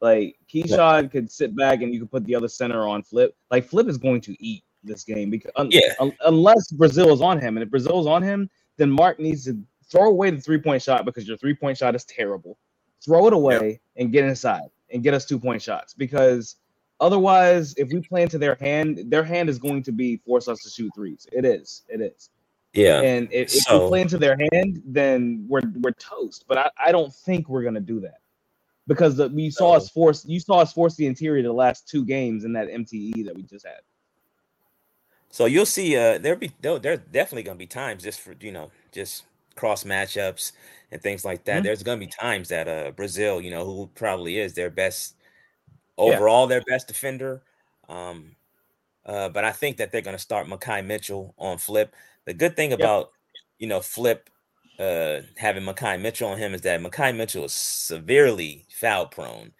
Like 0.00 0.36
Keshad 0.52 1.02
yeah. 1.02 1.08
could 1.08 1.30
sit 1.30 1.56
back 1.56 1.82
and 1.82 1.92
you 1.92 2.00
could 2.00 2.10
put 2.10 2.24
the 2.24 2.34
other 2.34 2.48
center 2.48 2.86
on 2.86 3.02
Flip. 3.02 3.34
Like 3.50 3.64
Flip 3.64 3.88
is 3.88 3.98
going 3.98 4.20
to 4.22 4.36
eat 4.44 4.62
this 4.88 5.04
game 5.04 5.30
because 5.30 5.50
un- 5.56 5.70
yeah. 5.70 5.94
un- 6.00 6.16
unless 6.24 6.72
Brazile 6.72 7.12
is 7.12 7.20
on 7.20 7.40
him, 7.40 7.56
and 7.56 7.64
if 7.64 7.70
Brazile 7.70 8.00
is 8.00 8.06
on 8.06 8.22
him, 8.22 8.50
then 8.76 8.90
Mark 8.90 9.20
needs 9.20 9.44
to 9.44 9.58
throw 9.90 10.08
away 10.08 10.30
the 10.30 10.40
three 10.40 10.58
point 10.58 10.82
shot 10.82 11.04
because 11.04 11.26
your 11.26 11.36
three 11.36 11.54
point 11.54 11.78
shot 11.78 11.94
is 11.94 12.04
terrible. 12.04 12.58
throw 13.04 13.26
it 13.28 13.32
away 13.32 13.80
and 13.96 14.10
get 14.12 14.24
inside 14.24 14.68
and 14.92 15.02
get 15.02 15.14
us 15.14 15.24
two 15.24 15.38
point 15.38 15.62
shots 15.62 15.94
because 15.94 16.56
otherwise, 17.00 17.74
if 17.76 17.88
we 17.92 18.00
play 18.00 18.22
into 18.22 18.38
their 18.38 18.56
hand, 18.56 19.04
their 19.06 19.22
hand 19.22 19.48
is 19.48 19.58
going 19.58 19.82
to 19.84 19.92
be 19.92 20.16
force 20.16 20.48
us 20.48 20.62
to 20.62 20.70
shoot 20.70 20.90
threes. 20.94 21.26
It 21.32 21.44
is. 21.44 21.84
It 21.88 22.00
is. 22.00 22.30
Yeah. 22.72 23.00
And 23.00 23.28
if, 23.32 23.50
so, 23.50 23.76
if 23.76 23.82
we 23.82 23.88
play 23.88 24.00
into 24.02 24.18
their 24.18 24.36
hand, 24.52 24.82
then 24.84 25.44
we're 25.48 25.62
we're 25.80 25.92
toast. 25.92 26.44
But 26.48 26.58
I, 26.58 26.70
I 26.86 26.92
don't 26.92 27.12
think 27.12 27.48
we're 27.48 27.62
gonna 27.62 27.80
do 27.80 28.00
that 28.00 28.20
because 28.86 29.16
the, 29.16 29.28
we 29.28 29.50
saw 29.50 29.74
us 29.74 29.88
force 29.88 30.24
you 30.26 30.40
saw 30.40 30.60
us 30.60 30.72
force 30.72 30.94
the 30.96 31.06
interior 31.06 31.42
the 31.42 31.52
last 31.52 31.88
two 31.88 32.04
games 32.04 32.44
in 32.44 32.52
that 32.54 32.68
MTE 32.68 33.24
that 33.26 33.34
we 33.34 33.42
just 33.42 33.66
had. 33.66 33.80
So 35.30 35.46
you'll 35.46 35.66
see. 35.66 35.96
Uh, 35.96 36.18
there'll 36.18 36.38
be 36.38 36.52
there'll, 36.60 36.80
there's 36.80 37.00
definitely 37.12 37.42
gonna 37.42 37.58
be 37.58 37.66
times 37.66 38.02
just 38.02 38.20
for 38.20 38.34
you 38.40 38.52
know 38.52 38.70
just 38.92 39.24
cross 39.56 39.84
matchups 39.84 40.52
and 40.90 41.02
things 41.02 41.24
like 41.24 41.44
that. 41.44 41.56
Mm-hmm. 41.56 41.64
There's 41.64 41.82
gonna 41.82 42.00
be 42.00 42.06
times 42.06 42.48
that 42.48 42.68
uh 42.68 42.92
Brazile, 42.92 43.42
you 43.42 43.50
know, 43.50 43.64
who 43.64 43.88
probably 43.94 44.38
is 44.38 44.54
their 44.54 44.70
best 44.70 45.14
overall, 45.96 46.44
yeah. 46.44 46.56
their 46.56 46.62
best 46.62 46.88
defender. 46.88 47.42
Um, 47.88 48.36
uh, 49.04 49.28
but 49.28 49.44
I 49.44 49.52
think 49.52 49.78
that 49.78 49.92
they're 49.92 50.00
gonna 50.00 50.18
start 50.18 50.46
Makhi 50.46 50.84
Mitchell 50.84 51.34
on 51.38 51.58
Flip. 51.58 51.94
The 52.24 52.34
good 52.34 52.56
thing 52.56 52.72
about 52.72 52.98
yep. 53.34 53.42
you 53.58 53.66
know 53.68 53.80
Flip 53.80 54.30
uh 54.78 55.20
having 55.36 55.64
Makhi 55.64 56.00
Mitchell 56.00 56.30
on 56.30 56.38
him 56.38 56.54
is 56.54 56.62
that 56.62 56.80
Makhi 56.80 57.14
Mitchell 57.14 57.44
is 57.44 57.52
severely 57.52 58.64
foul 58.70 59.06
prone. 59.06 59.52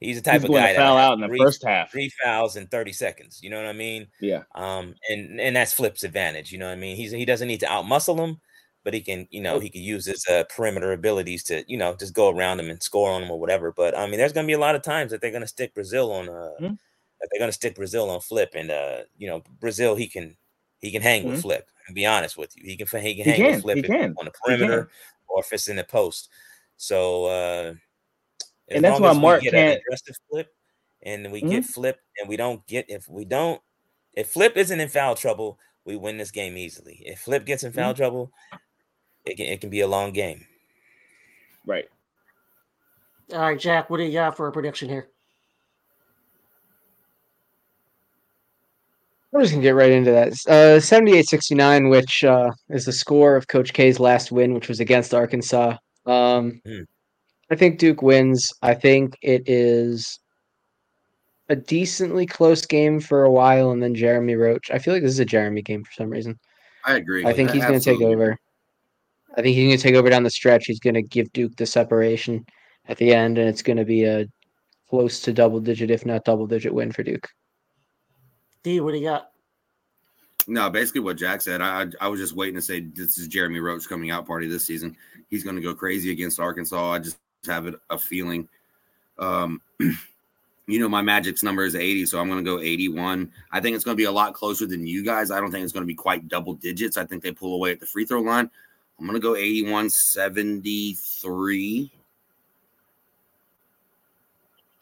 He's 0.00 0.16
the 0.16 0.22
type 0.22 0.42
He's 0.42 0.50
of 0.50 0.54
guy 0.54 0.74
that 0.74 0.76
foul 0.76 0.98
out 0.98 1.14
in 1.14 1.20
the 1.20 1.28
three, 1.28 1.38
first 1.38 1.64
half. 1.64 1.90
Three 1.90 2.10
fouls 2.22 2.56
in 2.56 2.66
30 2.66 2.92
seconds. 2.92 3.40
You 3.42 3.48
know 3.48 3.56
what 3.56 3.66
I 3.66 3.72
mean? 3.72 4.06
Yeah. 4.20 4.42
Um, 4.54 4.94
and 5.08 5.40
and 5.40 5.56
that's 5.56 5.72
Flip's 5.72 6.04
advantage. 6.04 6.52
You 6.52 6.58
know 6.58 6.66
what 6.66 6.72
I 6.72 6.76
mean? 6.76 6.96
He's 6.96 7.12
he 7.12 7.24
doesn't 7.24 7.48
need 7.48 7.60
to 7.60 7.66
outmuscle 7.66 8.18
him, 8.18 8.38
but 8.84 8.92
he 8.92 9.00
can, 9.00 9.26
you 9.30 9.40
know, 9.40 9.58
he 9.58 9.70
can 9.70 9.80
use 9.80 10.04
his 10.04 10.26
uh, 10.28 10.44
perimeter 10.54 10.92
abilities 10.92 11.44
to, 11.44 11.64
you 11.66 11.78
know, 11.78 11.94
just 11.94 12.14
go 12.14 12.30
around 12.30 12.60
him 12.60 12.68
and 12.68 12.82
score 12.82 13.10
on 13.10 13.22
him 13.22 13.30
or 13.30 13.40
whatever. 13.40 13.72
But 13.72 13.96
I 13.96 14.06
mean, 14.06 14.18
there's 14.18 14.34
gonna 14.34 14.46
be 14.46 14.52
a 14.52 14.58
lot 14.58 14.74
of 14.74 14.82
times 14.82 15.12
that 15.12 15.22
they're 15.22 15.32
gonna 15.32 15.46
stick 15.46 15.74
Brazile 15.74 16.10
on 16.10 16.28
uh 16.28 16.52
mm-hmm. 16.60 16.74
that 16.74 17.28
they're 17.30 17.40
gonna 17.40 17.52
stick 17.52 17.76
Brazile 17.76 18.10
on 18.10 18.20
Flip, 18.20 18.50
and 18.54 18.70
uh, 18.70 18.98
you 19.16 19.28
know, 19.28 19.42
Brazile 19.60 19.98
he 19.98 20.08
can 20.08 20.36
he 20.80 20.92
can 20.92 21.00
hang 21.00 21.22
mm-hmm. 21.22 21.32
with 21.32 21.42
Flip. 21.42 21.66
And 21.86 21.94
be 21.94 22.04
honest 22.04 22.36
with 22.36 22.54
you, 22.54 22.64
he 22.66 22.76
can 22.76 22.86
he 23.00 23.14
can 23.14 23.24
he 23.24 23.30
hang 23.30 23.36
can. 23.36 23.62
with 23.62 23.62
Flip 23.86 24.14
on 24.18 24.26
the 24.26 24.32
perimeter 24.44 24.90
or 25.28 25.40
if 25.40 25.52
it's 25.52 25.68
in 25.68 25.76
the 25.76 25.84
post. 25.84 26.28
So 26.76 27.24
uh, 27.26 27.74
and 28.70 28.84
that's 28.84 29.00
why 29.00 29.12
Mark 29.12 29.42
can't 29.42 29.80
flip 30.30 30.48
and 31.02 31.30
we 31.30 31.40
mm-hmm. 31.40 31.50
get 31.50 31.64
flipped 31.64 32.02
and 32.18 32.28
we 32.28 32.36
don't 32.36 32.66
get 32.66 32.84
if 32.88 33.08
we 33.08 33.24
don't 33.24 33.60
if 34.14 34.28
flip 34.28 34.56
isn't 34.56 34.80
in 34.80 34.88
foul 34.88 35.14
trouble 35.14 35.58
we 35.84 35.96
win 35.96 36.18
this 36.18 36.30
game 36.30 36.56
easily 36.56 37.02
if 37.06 37.20
flip 37.20 37.46
gets 37.46 37.62
in 37.62 37.72
foul 37.72 37.92
mm-hmm. 37.92 38.02
trouble 38.02 38.32
it 39.24 39.36
can, 39.36 39.46
it 39.46 39.60
can 39.60 39.70
be 39.70 39.80
a 39.80 39.86
long 39.86 40.12
game 40.12 40.44
right 41.64 41.86
all 43.32 43.40
right 43.40 43.58
jack 43.58 43.88
what 43.88 43.98
do 43.98 44.04
you 44.04 44.12
got 44.12 44.36
for 44.36 44.48
a 44.48 44.52
prediction 44.52 44.88
here 44.88 45.08
I'm 49.34 49.42
just 49.42 49.52
gonna 49.52 49.62
get 49.62 49.74
right 49.74 49.90
into 49.90 50.12
that. 50.12 50.28
Uh, 50.48 50.80
78-69, 50.80 51.90
which 51.90 52.24
uh, 52.24 52.50
is 52.70 52.86
the 52.86 52.92
score 52.92 53.36
of 53.36 53.48
Coach 53.48 53.74
K's 53.74 54.00
last 54.00 54.32
win, 54.32 54.54
which 54.54 54.68
was 54.68 54.80
against 54.80 55.12
Arkansas. 55.12 55.76
Um, 56.06 56.62
mm. 56.66 56.86
I 57.50 57.54
think 57.54 57.78
Duke 57.78 58.02
wins. 58.02 58.52
I 58.62 58.74
think 58.74 59.16
it 59.22 59.48
is 59.48 60.18
a 61.48 61.56
decently 61.56 62.26
close 62.26 62.66
game 62.66 63.00
for 63.00 63.24
a 63.24 63.30
while, 63.30 63.70
and 63.70 63.82
then 63.82 63.94
Jeremy 63.94 64.34
Roach. 64.34 64.70
I 64.70 64.78
feel 64.78 64.94
like 64.94 65.02
this 65.02 65.12
is 65.12 65.20
a 65.20 65.24
Jeremy 65.24 65.62
game 65.62 65.84
for 65.84 65.92
some 65.92 66.10
reason. 66.10 66.38
I 66.84 66.96
agree. 66.96 67.24
I 67.24 67.32
think 67.32 67.50
he's 67.50 67.64
going 67.64 67.78
to 67.78 67.84
take 67.84 68.00
over. 68.00 68.36
I 69.36 69.42
think 69.42 69.54
he's 69.54 69.68
going 69.68 69.76
to 69.76 69.82
take 69.82 69.94
over 69.94 70.10
down 70.10 70.22
the 70.22 70.30
stretch. 70.30 70.66
He's 70.66 70.80
going 70.80 70.94
to 70.94 71.02
give 71.02 71.32
Duke 71.32 71.54
the 71.56 71.66
separation 71.66 72.44
at 72.88 72.96
the 72.96 73.12
end, 73.12 73.38
and 73.38 73.48
it's 73.48 73.62
going 73.62 73.76
to 73.76 73.84
be 73.84 74.04
a 74.04 74.26
close 74.88 75.20
to 75.20 75.32
double 75.32 75.60
digit, 75.60 75.90
if 75.90 76.06
not 76.06 76.24
double 76.24 76.46
digit, 76.46 76.72
win 76.72 76.92
for 76.92 77.02
Duke. 77.02 77.28
D, 78.62 78.80
what 78.80 78.92
do 78.92 78.98
you 78.98 79.04
got? 79.04 79.30
No, 80.48 80.70
basically 80.70 81.00
what 81.00 81.16
Jack 81.16 81.42
said. 81.42 81.60
I 81.60 81.86
I 82.00 82.08
was 82.08 82.20
just 82.20 82.34
waiting 82.34 82.54
to 82.54 82.62
say 82.62 82.80
this 82.80 83.18
is 83.18 83.26
Jeremy 83.26 83.58
Roach 83.58 83.88
coming 83.88 84.10
out 84.10 84.26
party 84.26 84.46
this 84.46 84.66
season. 84.66 84.96
He's 85.28 85.42
going 85.42 85.56
to 85.56 85.62
go 85.62 85.74
crazy 85.74 86.12
against 86.12 86.38
Arkansas. 86.38 86.92
I 86.92 86.98
just 87.00 87.18
have 87.46 87.74
a 87.90 87.98
feeling. 87.98 88.48
Um, 89.18 89.60
you 90.66 90.80
know, 90.80 90.88
my 90.88 91.02
Magic's 91.02 91.42
number 91.42 91.64
is 91.64 91.74
80, 91.74 92.06
so 92.06 92.18
I'm 92.18 92.28
going 92.28 92.44
to 92.44 92.50
go 92.50 92.60
81. 92.60 93.30
I 93.52 93.60
think 93.60 93.76
it's 93.76 93.84
going 93.84 93.96
to 93.96 94.00
be 94.00 94.04
a 94.04 94.12
lot 94.12 94.34
closer 94.34 94.66
than 94.66 94.86
you 94.86 95.04
guys. 95.04 95.30
I 95.30 95.40
don't 95.40 95.50
think 95.50 95.64
it's 95.64 95.72
going 95.72 95.84
to 95.84 95.86
be 95.86 95.94
quite 95.94 96.28
double 96.28 96.54
digits. 96.54 96.96
I 96.96 97.04
think 97.04 97.22
they 97.22 97.32
pull 97.32 97.54
away 97.54 97.72
at 97.72 97.80
the 97.80 97.86
free 97.86 98.04
throw 98.04 98.20
line. 98.20 98.50
I'm 98.98 99.06
going 99.06 99.14
to 99.14 99.20
go 99.20 99.36
81 99.36 99.90
73. 99.90 101.92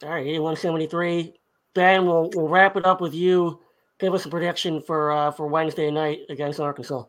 All 0.02 0.08
right, 0.08 0.26
81 0.26 0.56
73. 0.56 1.34
Ben, 1.74 2.06
we'll, 2.06 2.30
we'll 2.34 2.48
wrap 2.48 2.76
it 2.76 2.86
up 2.86 3.00
with 3.00 3.14
you. 3.14 3.60
Give 3.98 4.14
us 4.14 4.26
a 4.26 4.28
prediction 4.28 4.82
for 4.82 5.12
uh, 5.12 5.30
for 5.30 5.46
Wednesday 5.46 5.90
night 5.90 6.20
against 6.28 6.60
Arkansas. 6.60 7.04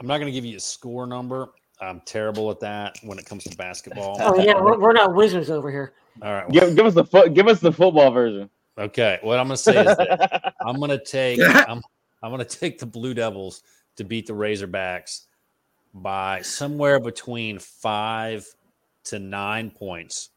I'm 0.00 0.06
not 0.06 0.18
going 0.18 0.26
to 0.26 0.32
give 0.32 0.44
you 0.44 0.56
a 0.56 0.60
score 0.60 1.06
number. 1.06 1.50
I'm 1.80 2.00
terrible 2.04 2.50
at 2.50 2.60
that 2.60 2.98
when 3.02 3.18
it 3.18 3.26
comes 3.26 3.44
to 3.44 3.56
basketball. 3.56 4.16
oh 4.20 4.40
yeah, 4.42 4.60
we're, 4.60 4.78
we're 4.78 4.92
not 4.92 5.14
wizards 5.14 5.50
over 5.50 5.70
here. 5.70 5.92
All 6.22 6.32
right, 6.32 6.48
give, 6.50 6.74
give 6.74 6.86
us 6.86 6.94
the 6.94 7.04
fo- 7.04 7.28
give 7.28 7.46
us 7.46 7.60
the 7.60 7.72
football 7.72 8.10
version. 8.10 8.50
Okay, 8.76 9.18
what 9.22 9.38
I'm 9.38 9.46
going 9.46 9.56
to 9.56 9.62
say 9.62 9.84
is 9.84 9.96
that 9.96 10.54
I'm 10.66 10.76
going 10.76 10.90
to 10.90 11.04
take 11.04 11.40
I'm 11.68 11.82
I'm 12.22 12.30
going 12.32 12.44
to 12.44 12.58
take 12.58 12.78
the 12.78 12.86
Blue 12.86 13.14
Devils 13.14 13.62
to 13.96 14.04
beat 14.04 14.26
the 14.26 14.32
Razorbacks 14.32 15.26
by 15.94 16.42
somewhere 16.42 17.00
between 17.00 17.58
five 17.58 18.46
to 19.04 19.18
nine 19.18 19.70
points. 19.70 20.30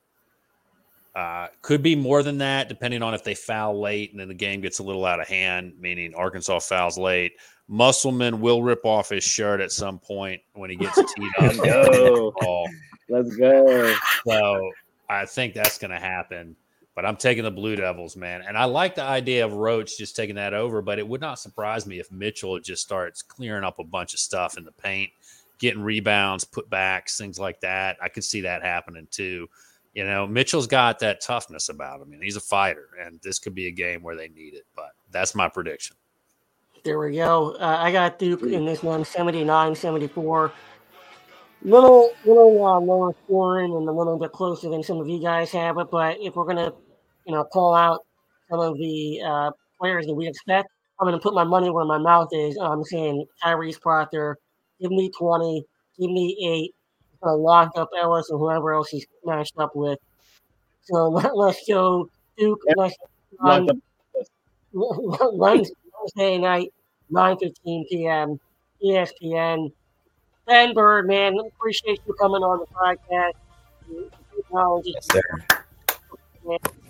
Uh, 1.13 1.47
could 1.61 1.83
be 1.83 1.95
more 1.95 2.23
than 2.23 2.37
that, 2.37 2.69
depending 2.69 3.01
on 3.01 3.13
if 3.13 3.23
they 3.23 3.35
foul 3.35 3.79
late 3.79 4.11
and 4.11 4.19
then 4.19 4.29
the 4.29 4.33
game 4.33 4.61
gets 4.61 4.79
a 4.79 4.83
little 4.83 5.05
out 5.05 5.19
of 5.19 5.27
hand, 5.27 5.73
meaning 5.77 6.13
Arkansas 6.15 6.59
fouls 6.59 6.97
late. 6.97 7.33
Musselman 7.67 8.39
will 8.39 8.63
rip 8.63 8.85
off 8.85 9.09
his 9.09 9.23
shirt 9.23 9.59
at 9.59 9.71
some 9.71 9.99
point 9.99 10.41
when 10.53 10.69
he 10.69 10.75
gets 10.75 10.95
teed 10.95 11.31
up. 11.39 11.55
Let's 11.55 11.57
go. 11.57 12.67
Let's 13.09 13.35
go. 13.35 13.95
So 14.25 14.71
I 15.09 15.25
think 15.25 15.53
that's 15.53 15.77
going 15.77 15.91
to 15.91 15.99
happen. 15.99 16.55
But 16.95 17.05
I'm 17.05 17.15
taking 17.15 17.43
the 17.43 17.51
Blue 17.51 17.77
Devils, 17.77 18.17
man. 18.17 18.41
And 18.45 18.57
I 18.57 18.65
like 18.65 18.95
the 18.95 19.03
idea 19.03 19.45
of 19.45 19.53
Roach 19.53 19.97
just 19.97 20.15
taking 20.15 20.35
that 20.35 20.53
over, 20.53 20.81
but 20.81 20.99
it 20.99 21.07
would 21.07 21.21
not 21.21 21.39
surprise 21.39 21.85
me 21.85 21.99
if 21.99 22.11
Mitchell 22.11 22.59
just 22.59 22.83
starts 22.83 23.21
clearing 23.21 23.63
up 23.63 23.79
a 23.79 23.83
bunch 23.83 24.13
of 24.13 24.19
stuff 24.19 24.57
in 24.57 24.65
the 24.65 24.73
paint, 24.73 25.09
getting 25.57 25.81
rebounds, 25.81 26.43
put 26.43 26.69
backs, 26.69 27.17
things 27.17 27.39
like 27.39 27.61
that. 27.61 27.97
I 28.01 28.09
could 28.09 28.25
see 28.25 28.41
that 28.41 28.61
happening 28.61 29.07
too. 29.09 29.47
You 29.93 30.05
know, 30.05 30.25
Mitchell's 30.25 30.67
got 30.67 30.99
that 30.99 31.21
toughness 31.21 31.67
about 31.69 32.01
him, 32.01 32.13
and 32.13 32.23
he's 32.23 32.37
a 32.37 32.41
fighter, 32.41 32.89
and 33.03 33.19
this 33.21 33.39
could 33.39 33.53
be 33.53 33.67
a 33.67 33.71
game 33.71 34.01
where 34.01 34.15
they 34.15 34.29
need 34.29 34.53
it. 34.53 34.65
But 34.75 34.91
that's 35.11 35.35
my 35.35 35.49
prediction. 35.49 35.97
There 36.83 36.97
we 36.97 37.15
go. 37.15 37.55
Uh, 37.59 37.77
I 37.79 37.91
got 37.91 38.17
Duke 38.17 38.41
in 38.43 38.65
this 38.65 38.81
one, 38.81 39.05
79 39.05 39.75
74. 39.75 40.51
Little, 41.63 42.11
little 42.25 42.65
uh, 42.65 42.79
lower 42.79 43.13
scoring 43.25 43.75
and 43.75 43.87
a 43.87 43.91
little 43.91 44.17
bit 44.17 44.31
closer 44.31 44.69
than 44.69 44.81
some 44.81 44.99
of 44.99 45.07
you 45.07 45.21
guys 45.21 45.51
have 45.51 45.77
it. 45.77 45.91
But 45.91 46.17
if 46.19 46.35
we're 46.35 46.51
to, 46.55 46.73
you 47.27 47.35
know, 47.35 47.43
call 47.43 47.75
out 47.75 47.99
some 48.49 48.59
of 48.59 48.77
the 48.77 49.21
uh, 49.23 49.51
players 49.79 50.07
that 50.07 50.15
we 50.15 50.27
expect, 50.27 50.69
I'm 50.99 51.11
to 51.11 51.19
put 51.19 51.35
my 51.35 51.43
money 51.43 51.69
where 51.69 51.85
my 51.85 51.97
mouth 51.97 52.29
is. 52.31 52.57
I'm 52.57 52.83
saying 52.83 53.25
Tyrese 53.43 53.79
Proctor, 53.79 54.37
give 54.79 54.91
me 54.91 55.11
20, 55.17 55.63
give 55.99 56.09
me 56.09 56.37
eight. 56.47 56.75
Going 57.21 57.37
to 57.37 57.41
lock 57.41 57.71
up 57.75 57.89
Ellis 57.99 58.29
or 58.29 58.37
whoever 58.37 58.73
else 58.73 58.89
he's 58.89 59.05
matched 59.25 59.57
up 59.57 59.75
with. 59.75 59.99
So 60.83 61.09
let, 61.09 61.31
us 61.33 61.57
go 61.67 62.09
Duke. 62.37 62.61
Let's, 62.75 62.95
um, 63.39 63.69
Wednesday 64.73 66.37
night, 66.37 66.73
9.15 67.11 67.89
p.m., 67.89 68.39
ESPN. 68.83 69.71
Ben 70.47 70.73
Bird, 70.73 71.07
man, 71.07 71.37
appreciate 71.39 71.99
you 72.07 72.13
coming 72.15 72.41
on 72.41 72.59
the 72.59 72.65
podcast. 72.65 73.33
Yes, 74.83 75.07
sir. 75.11 75.21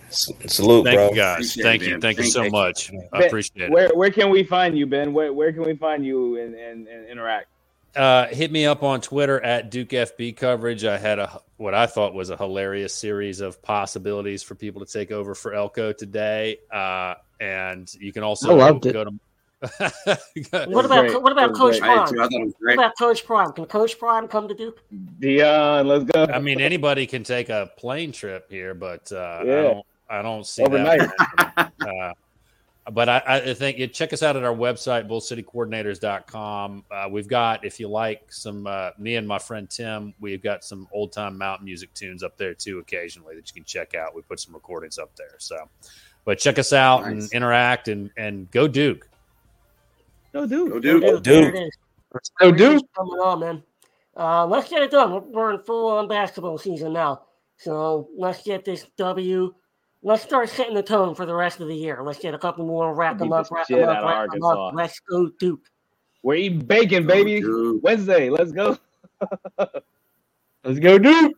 Salute, 0.10 0.86
Thank 0.86 0.98
bro. 0.98 1.10
you, 1.10 1.16
guys. 1.16 1.36
Appreciate 1.36 1.64
Thank 1.64 1.82
it, 1.82 1.86
you. 1.86 1.91
man. 1.91 2.02
Thank 2.02 2.18
you 2.18 2.24
so 2.26 2.44
you. 2.44 2.52
much. 2.52 2.91
I 3.14 3.24
appreciate 3.24 3.66
it. 3.66 3.72
Where 3.72 3.90
where 3.94 4.12
can 4.12 4.30
we 4.30 4.44
find 4.44 4.78
you, 4.78 4.86
Ben? 4.86 5.14
Where 5.14 5.32
where 5.32 5.53
can 5.53 5.64
we 5.64 5.76
find 5.76 6.06
you 6.06 6.38
and, 6.38 6.53
and, 6.53 6.88
and 6.88 7.08
interact? 7.08 7.48
Uh, 7.95 8.27
hit 8.27 8.51
me 8.51 8.65
up 8.65 8.84
on 8.84 9.01
Twitter 9.01 9.41
at 9.41 9.69
Duke 9.69 9.89
FB 9.89 10.38
coverage. 10.38 10.85
I 10.85 10.97
had 10.97 11.19
a 11.19 11.41
what 11.57 11.73
I 11.73 11.85
thought 11.88 12.13
was 12.13 12.30
a 12.30 12.38
hilarious 12.38 12.95
series 12.95 13.41
of 13.41 13.61
possibilities 13.61 14.43
for 14.43 14.55
people 14.55 14.84
to 14.85 14.91
take 14.91 15.11
over 15.11 15.35
for 15.35 15.53
Elko 15.53 15.91
today. 15.91 16.57
Uh, 16.72 17.15
and 17.39 17.93
you 17.95 18.13
can 18.13 18.23
also 18.23 18.51
I 18.51 18.53
loved 18.55 18.85
it. 18.85 18.93
go 18.93 19.03
to. 19.05 19.11
What 20.68 20.85
about 20.85 21.07
great. 21.07 21.22
what 21.22 21.31
about 21.31 21.53
Coach 21.53 21.80
great. 21.80 21.81
Prime? 21.81 22.07
too, 22.07 22.19
I 22.19 22.23
thought 22.23 22.34
it 22.34 22.45
was 22.45 22.53
What 22.61 22.73
about 22.73 22.97
Coach 22.97 23.26
Prime? 23.26 23.51
Can 23.51 23.65
Coach 23.65 23.99
Prime 23.99 24.27
come 24.27 24.47
to 24.47 24.55
Duke? 24.55 24.81
Deion, 25.19 25.85
let's 25.85 26.05
go. 26.05 26.26
I 26.34 26.39
mean, 26.39 26.59
anybody 26.61 27.05
can 27.05 27.23
take 27.23 27.49
a 27.49 27.69
plane 27.77 28.11
trip 28.11 28.49
here, 28.49 28.73
but 28.73 29.11
uh, 29.11 29.38
I 29.41 29.43
don't. 29.45 29.85
I 30.09 30.22
don't 30.23 30.45
see 30.47 30.63
Overnight. 30.63 30.99
that. 30.99 31.72
uh, 31.80 32.13
but 32.93 33.09
I, 33.09 33.22
I 33.27 33.53
think 33.53 33.77
you 33.77 33.88
check 33.88 34.13
us 34.13 34.23
out 34.23 34.35
at 34.35 34.43
our 34.43 34.53
website, 34.53 35.07
bullcitycoordinators.com. 35.07 36.85
Uh, 36.91 37.07
we've 37.09 37.27
got, 37.27 37.65
if 37.65 37.80
you 37.80 37.88
like, 37.88 38.31
some, 38.31 38.68
uh, 38.68 38.91
me 38.97 39.15
and 39.15 39.27
my 39.27 39.39
friend 39.39 39.69
Tim, 39.69 40.13
we've 40.19 40.41
got 40.41 40.63
some 40.63 40.88
old 40.93 41.11
time 41.11 41.38
mountain 41.38 41.65
music 41.65 41.93
tunes 41.93 42.23
up 42.23 42.38
there 42.38 42.53
too, 42.53 42.80
occasionally 42.80 43.35
that 43.35 43.47
you 43.49 43.53
can 43.53 43.63
check 43.63 43.95
out. 43.95 44.15
We 44.15 44.22
put 44.22 44.39
some 44.39 44.53
recordings 44.53 44.97
up 44.97 45.15
there. 45.15 45.35
So, 45.38 45.69
but 46.26 46.39
check 46.39 46.59
us 46.59 46.73
out 46.73 47.01
nice. 47.01 47.11
and 47.11 47.34
interact 47.34 47.88
and, 47.88 48.11
and 48.18 48.49
go 48.51 48.68
Duke. 48.68 49.07
Go 50.34 50.45
Duke. 50.45 50.69
Go 50.69 50.80
Duke. 50.80 51.01
Go 51.01 51.19
Duke. 51.19 51.72
Go 52.39 52.51
Duke. 52.51 52.85
Coming 52.95 53.19
on, 53.19 53.39
man. 53.39 53.63
Uh, 54.15 54.45
let's 54.45 54.69
get 54.69 54.81
it 54.81 54.91
done. 54.91 55.31
We're 55.31 55.53
in 55.53 55.59
full 55.63 55.91
on 55.91 56.07
basketball 56.07 56.57
season 56.57 56.93
now. 56.93 57.23
So 57.57 58.09
let's 58.18 58.43
get 58.43 58.65
this 58.65 58.88
W 58.97 59.53
let's 60.03 60.23
start 60.23 60.49
setting 60.49 60.73
the 60.73 60.84
tone 60.84 61.15
for 61.15 61.26
the 61.26 61.36
rest 61.36 61.60
of 61.60 61.68
the 61.68 61.76
year. 61.76 62.02
Let's 62.03 62.19
get 62.19 62.34
a 62.34 62.40
couple 62.40 62.65
more, 62.65 62.94
wrap 62.94 63.18
them 63.18 63.32
up, 63.32 63.49
wrap 63.52 63.68
them 63.68 63.88
up, 63.88 64.03
wrap 64.03 64.32
them 64.32 64.44
up. 64.44 64.73
Let's 64.73 64.99
go 64.99 65.30
Duke. 65.40 65.68
We're 66.23 66.36
eating 66.36 66.60
bacon, 66.60 67.07
baby. 67.07 67.44
Wednesday. 67.82 68.30
Let's 68.30 68.52
go. 68.52 68.78
let's 70.64 70.80
go 70.80 70.98
Duke. 70.98 71.34